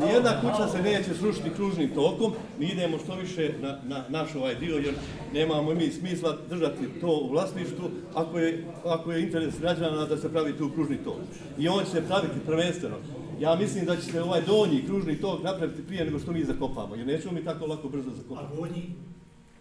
nijedna 0.05 0.41
kuća 0.41 0.67
se 0.67 0.81
neće 0.81 1.13
srušiti 1.13 1.49
kružnim 1.55 1.89
tokom. 1.89 2.33
Mi 2.59 2.65
idemo 2.65 2.97
što 2.97 3.15
više 3.15 3.53
na, 3.61 3.79
na 3.87 4.03
naš 4.09 4.35
ovaj 4.35 4.55
dio 4.55 4.75
jer 4.75 4.93
nemamo 5.33 5.73
mi 5.73 5.91
smisla 5.91 6.37
držati 6.49 6.99
to 7.01 7.07
u 7.07 7.29
vlasništvu 7.29 7.89
ako 8.15 8.39
je, 8.39 8.65
ako 8.85 9.11
je 9.11 9.23
interes 9.23 9.59
građana 9.59 10.05
da 10.05 10.17
se 10.17 10.31
pravi 10.31 10.57
tu 10.57 10.69
kružni 10.69 10.97
tok. 10.97 11.17
I 11.59 11.67
on 11.67 11.85
će 11.85 11.91
se 11.91 12.07
praviti 12.07 12.39
prvenstveno. 12.45 12.95
Ja 13.39 13.55
mislim 13.55 13.85
da 13.85 13.95
će 13.95 14.01
se 14.01 14.21
ovaj 14.21 14.41
donji 14.41 14.85
kružni 14.85 15.21
tok 15.21 15.43
napraviti 15.43 15.87
prije 15.87 16.05
nego 16.05 16.19
što 16.19 16.31
mi 16.31 16.43
zakopamo, 16.43 16.95
jer 16.95 17.07
nećemo 17.07 17.33
mi 17.33 17.45
tako 17.45 17.65
lako 17.65 17.89
brzo 17.89 18.09
zakopati. 18.15 18.53
A 18.53 18.55
gornji? 18.55 18.89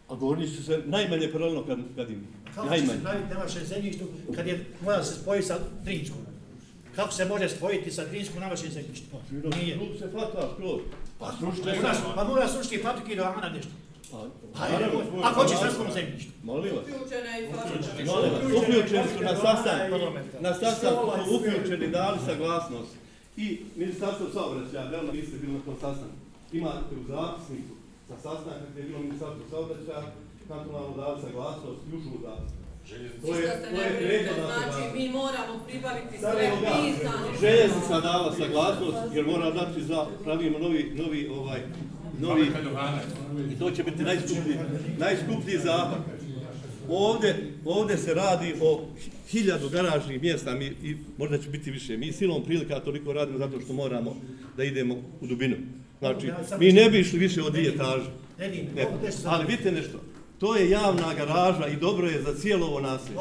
A 0.09 0.15
gornji 0.15 0.49
će 0.49 0.63
se 0.63 0.83
najmanje 0.87 1.33
paralelno 1.33 1.65
kad, 1.67 1.79
kad 1.97 2.11
im. 2.11 2.27
Kako 2.55 2.69
će 2.69 2.81
se 2.81 2.87
Najmanje. 2.87 3.01
praviti 3.03 3.35
na 3.35 3.41
vašem 3.41 3.65
zemljištu 3.65 4.05
kad 4.35 4.47
je, 4.47 4.67
mora 4.85 5.05
se 5.05 5.15
spojiti 5.15 5.47
sa 5.47 5.59
Drinskom? 5.85 6.19
Kako 6.97 7.13
se 7.13 7.25
može 7.25 7.49
spojiti 7.49 7.91
sa 7.91 8.05
Drinskom 8.05 8.41
na 8.41 8.49
vašem 8.49 8.71
zemljištu? 8.71 9.07
Nije. 9.31 9.77
Rub 9.77 9.99
se 9.99 10.11
hvata 10.11 10.49
skroz. 10.55 10.81
Pa 11.19 11.33
srušite 11.39 11.79
Pa 11.83 11.89
mora, 11.89 12.15
pa 12.15 12.25
mora 12.25 12.49
srušiti 12.49 12.83
fabrike 12.83 13.17
do 13.17 13.23
Amana 13.23 13.49
nešto. 13.49 13.71
Ako 15.23 15.41
hoćeš 15.43 15.61
raspravno 15.63 15.93
zemljište. 15.95 16.31
Molim 16.43 16.77
vas. 16.77 16.85
Uključena 16.85 17.39
i 17.39 18.05
Molim 18.07 18.31
vas, 18.33 18.63
uključeni 18.63 19.09
su 19.19 19.25
na 19.25 19.37
sastanku, 19.37 19.97
na 20.41 20.55
sastanku 20.55 21.11
su 21.29 21.37
uključeni, 21.37 21.89
dali 21.89 22.19
saglasnost. 22.27 22.93
I 23.37 23.61
ministarstvo 23.77 24.27
saobraćaja, 24.33 24.91
veoma 24.91 25.13
vi 25.13 25.23
ste 25.27 25.37
bili 25.39 25.53
na 25.53 25.61
tom 25.61 25.75
sastanku. 25.75 26.17
Imate 26.53 26.95
u 27.01 27.07
zapisniku 27.09 27.78
sa 28.09 28.15
sastanka 28.23 28.67
gdje 28.71 28.81
je 28.81 28.87
bilo 28.87 28.99
ministarstvo 28.99 29.45
saobraćaja, 29.51 30.03
kantonalno 30.49 30.97
dali 30.97 31.23
saglasnost, 31.23 31.81
južnu 31.93 32.19
dali. 32.23 32.47
To 33.23 33.35
je, 33.35 33.47
to 33.71 33.83
je 33.83 33.99
prethodna 33.99 34.47
Znači, 34.47 34.99
mi 34.99 35.09
moramo 35.09 35.55
pribaviti 35.67 36.19
sve 36.19 36.51
pisane. 36.61 37.29
Željeznica 37.41 38.01
dala 38.01 38.35
saglasnost, 38.35 38.99
jer 39.15 39.27
mora 39.27 39.51
dati 39.51 39.83
za, 39.83 40.07
pravimo 40.25 40.59
novi, 40.59 40.93
novi, 40.97 41.29
ovaj, 41.29 41.61
novi, 42.21 42.47
i 43.53 43.59
to 43.59 43.71
će 43.71 43.83
biti 43.83 44.03
najskuplji, 44.03 44.57
najskuplji 44.99 45.59
zahvat. 45.59 46.01
Ovdje, 46.89 47.53
ovdje 47.65 47.97
se 47.97 48.15
radi 48.15 48.55
o 48.63 48.87
hiljadu 49.29 49.69
garažnih 49.69 50.23
mjesta 50.23 50.55
mi, 50.55 50.65
i 50.67 50.97
možda 51.19 51.39
će 51.39 51.49
biti 51.49 51.71
više. 51.71 51.97
Mi 51.97 52.13
silom 52.13 52.45
prilika 52.45 52.81
toliko 52.81 53.13
radimo 53.13 53.39
zato 53.39 53.61
što 53.61 53.73
moramo 53.73 54.17
da 54.57 54.65
idemo 54.65 54.95
u 55.21 55.27
dubinu. 55.27 55.57
Znači, 55.99 56.33
mi 56.59 56.73
ne 56.73 56.91
bi 56.91 57.01
išli 57.01 57.19
više 57.19 57.43
od 57.43 57.53
dvije 57.53 57.69
etaže. 57.75 58.11
Ne, 58.39 58.87
ali 59.25 59.47
vidite 59.47 59.73
nešto, 59.73 59.99
to 60.39 60.57
je 60.57 60.71
javna 60.71 61.15
garaža 61.15 61.67
i 61.67 61.77
dobro 61.77 62.09
je 62.09 62.23
za 62.23 62.35
cijelo 62.35 62.67
ovo 62.67 62.81
naselje. 62.81 63.19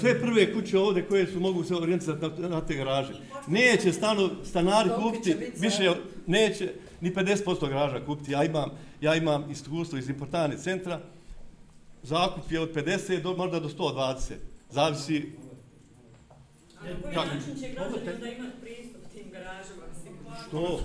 Sve 0.00 0.20
prve 0.20 0.54
kuće 0.54 0.78
ovdje 0.78 1.06
koje 1.06 1.26
su 1.26 1.40
mogu 1.40 1.64
se 1.64 1.74
orijentirati 1.74 2.40
na, 2.40 2.48
na 2.48 2.60
te 2.60 2.74
garaže. 2.74 3.12
Neće 3.46 3.92
stano, 3.92 4.30
stanari 4.44 4.90
kupiti 5.02 5.36
više, 5.56 5.92
neće 6.26 6.72
ni 7.00 7.14
50% 7.14 7.68
garaža 7.68 8.04
kupiti. 8.06 8.32
Ja 8.32 8.44
imam, 8.44 8.70
ja 9.00 9.14
imam 9.14 9.50
iskustvo 9.50 9.98
iz 9.98 10.08
importane 10.08 10.58
centra, 10.58 11.00
zakup 12.02 12.52
je 12.52 12.60
od 12.60 12.74
50 12.74 13.22
do 13.22 13.36
možda 13.36 13.60
do 13.60 13.68
120. 13.68 14.32
Zavisi 14.70 15.32
na 16.84 17.02
koji 17.02 17.16
način 17.16 17.54
će 17.60 17.68
građani 17.68 18.20
da 18.20 18.28
imati 18.28 18.60
pristup 18.60 19.02
tim 19.12 19.30
garažama? 19.30 19.82
Što? 20.48 20.80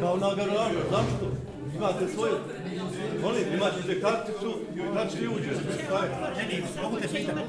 Kao 0.00 0.16
na 0.16 0.34
garažu, 0.34 0.78
zašto? 0.90 1.26
Imate 1.76 2.08
svoju, 2.14 2.34
molim, 3.22 3.42
imate 3.54 4.00
karticu 4.00 4.54
i 4.74 4.94
karticu 4.94 5.24
i 5.24 5.28
uđete. 5.28 5.60
Ne, 6.36 6.42
ne, 6.42 6.82
mogu 6.82 6.96
te 6.96 7.08
pitati. 7.08 7.40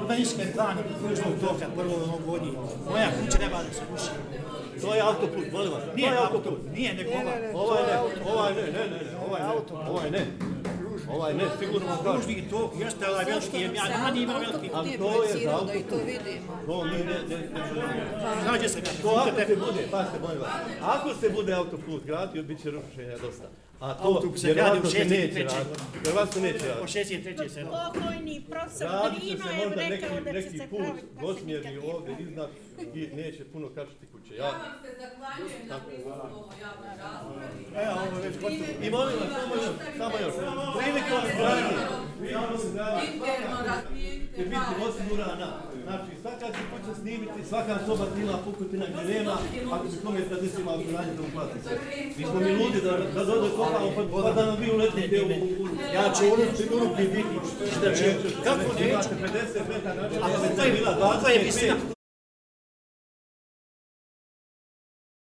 Urbanistički 0.00 0.52
plan 0.54 0.76
kružnog 0.98 1.34
toka 1.40 1.66
prvo 1.76 1.94
ono 1.94 2.18
godini. 2.26 2.56
Moja 2.90 3.08
kuća 3.20 3.38
treba 3.38 3.56
da 3.62 3.72
se 3.74 3.80
ruši. 3.90 4.10
To 4.80 4.94
je 4.94 5.00
autoput, 5.00 5.52
molim 5.52 5.72
vas. 5.72 5.82
Nije 5.96 6.08
to 6.08 6.14
je 6.14 6.20
autoput. 6.20 6.58
Nije, 6.74 6.94
nego 6.94 7.10
ovaj. 7.10 7.52
Ovaj 7.54 7.82
ne, 7.82 7.98
ovaj 8.32 8.54
ne, 8.54 8.62
ne, 8.62 8.72
ne, 8.72 8.88
ne, 8.88 9.18
ovaj 9.26 9.40
ne, 9.40 9.90
ovaj 9.90 10.10
ne. 10.10 10.26
Ovaj 11.10 11.34
ne, 11.34 11.44
sigurno 11.58 11.86
vam 11.86 12.04
kažem. 12.04 12.20
Kružni 12.20 12.48
tok, 12.50 12.70
jeste 12.80 13.10
ovaj 13.10 13.24
veliki, 13.24 13.56
jer 13.56 13.74
ja 13.74 13.84
radi 14.04 14.22
ima 14.22 14.32
veliki. 14.32 14.70
Ali 14.74 14.98
to 14.98 15.22
je 15.22 15.44
za 15.44 15.50
autoput. 15.50 16.00
To 16.66 16.84
mi 16.84 16.90
ne, 16.90 17.04
ne, 17.04 17.36
ne. 17.38 17.48
Nađe 18.46 18.68
se 18.68 18.80
ga. 18.80 18.90
To 19.02 19.08
ako 19.08 19.40
se 19.46 19.56
bude, 19.56 19.88
pa 19.90 20.04
se 20.04 20.18
vas. 20.22 20.50
Ako 20.82 21.14
se 21.20 21.30
bude 21.30 21.52
autoput 21.52 22.04
gradio, 22.04 22.42
bit 22.42 22.62
će 22.62 22.70
rušenja 22.70 23.18
dosta. 23.18 23.48
A 23.80 23.94
to 23.94 24.08
Autoput 24.08 24.38
se 24.38 24.54
gradi 24.54 24.78
u 24.78 24.82
vjerovatno 24.82 24.90
se 24.90 24.98
63. 24.98 25.10
neće 25.10 25.44
raditi. 25.44 25.80
Vjerovatno 26.02 26.42
neće 26.42 26.58
Po 26.58 26.68
raditi. 26.68 26.98
63. 26.98 27.48
se 27.48 27.64
Pokojni 27.64 28.42
profesor 28.50 28.88
se 29.20 29.28
je 29.28 29.66
možda 29.66 29.76
neki, 29.76 29.90
rekao 29.90 30.20
da 30.20 30.32
će 30.32 30.32
neki 30.32 30.58
se 30.58 30.66
put 30.70 30.78
praviti 30.78 31.06
pa 31.14 31.20
se 31.20 31.20
dvosmjerni 31.20 31.70
nikad 31.70 31.82
nije 31.82 31.94
ovdje 31.94 32.16
iznad 32.20 32.50
i 32.94 33.16
neće 33.16 33.44
puno 33.52 33.68
kačiti 33.74 34.06
kuće. 34.12 34.34
Ja, 34.34 34.44
Ja 34.44 34.50
vam 34.50 34.72
se 34.82 34.90
zahvaljujem 35.00 35.62
na 35.68 35.78
prisutnom 35.86 36.30
ovoj 36.40 36.56
javnoj 36.66 36.94
raspravi. 37.02 37.60
Evo, 37.82 37.92
ovo 38.08 38.16
je 38.16 38.22
već 38.28 38.34
gotovo. 38.40 38.84
I 38.86 38.90
molim 38.90 39.14
vas, 39.20 39.30
samo 39.42 39.54
još, 39.62 39.74
samo 40.00 40.16
još. 40.24 40.34
Izgradnje, 40.88 42.30
javno 42.32 42.58
se 42.58 42.68
Interno 43.12 43.56
razvijenite 43.70 44.36
će 44.36 44.42
biti 44.44 44.72
osigurana. 44.88 45.48
Znači, 45.84 46.10
svaka 46.22 46.46
će 46.46 46.60
kuća 46.70 46.92
snimiti, 47.00 47.44
svaka 47.48 47.78
soba 47.86 48.04
snima 48.14 48.32
pukutina 48.44 48.84
gdje 48.92 49.14
nema, 49.14 49.36
ako 49.72 49.88
se 49.90 49.96
kome 50.04 50.20
sad 50.28 50.42
nisi 50.42 50.60
ima 50.60 50.70
osiguranje 50.72 51.12
da 51.16 51.22
uplati 51.22 51.58
se. 51.64 51.70
Mi 52.16 52.24
smo 52.24 52.40
mi 52.40 52.52
ludi 52.60 52.80
da, 52.84 52.92
da 53.14 53.24
dođe 53.24 53.50
kopamo, 53.56 53.88
pa, 53.96 54.22
pa 54.22 54.32
da 54.32 54.46
nam 54.46 54.56
vi 54.60 54.70
uletite 54.70 55.22
u... 55.22 55.28
Ja 55.94 56.04
ću 56.16 56.24
unuti, 56.34 56.62
unuti 56.76 57.02
biti. 57.14 57.34
Znači, 57.80 58.04
kako 58.44 58.60
Imate 58.82 59.14
50 59.22 59.68
metara, 59.68 60.00
znači, 60.08 60.14
A 60.22 60.28
je 60.28 60.36
koliko 60.36 60.62
je- 60.62 60.72
bila 60.72 60.92
koliko 61.00 61.28
je 61.28 61.38
25. 61.40 61.44
visina? 61.44 61.95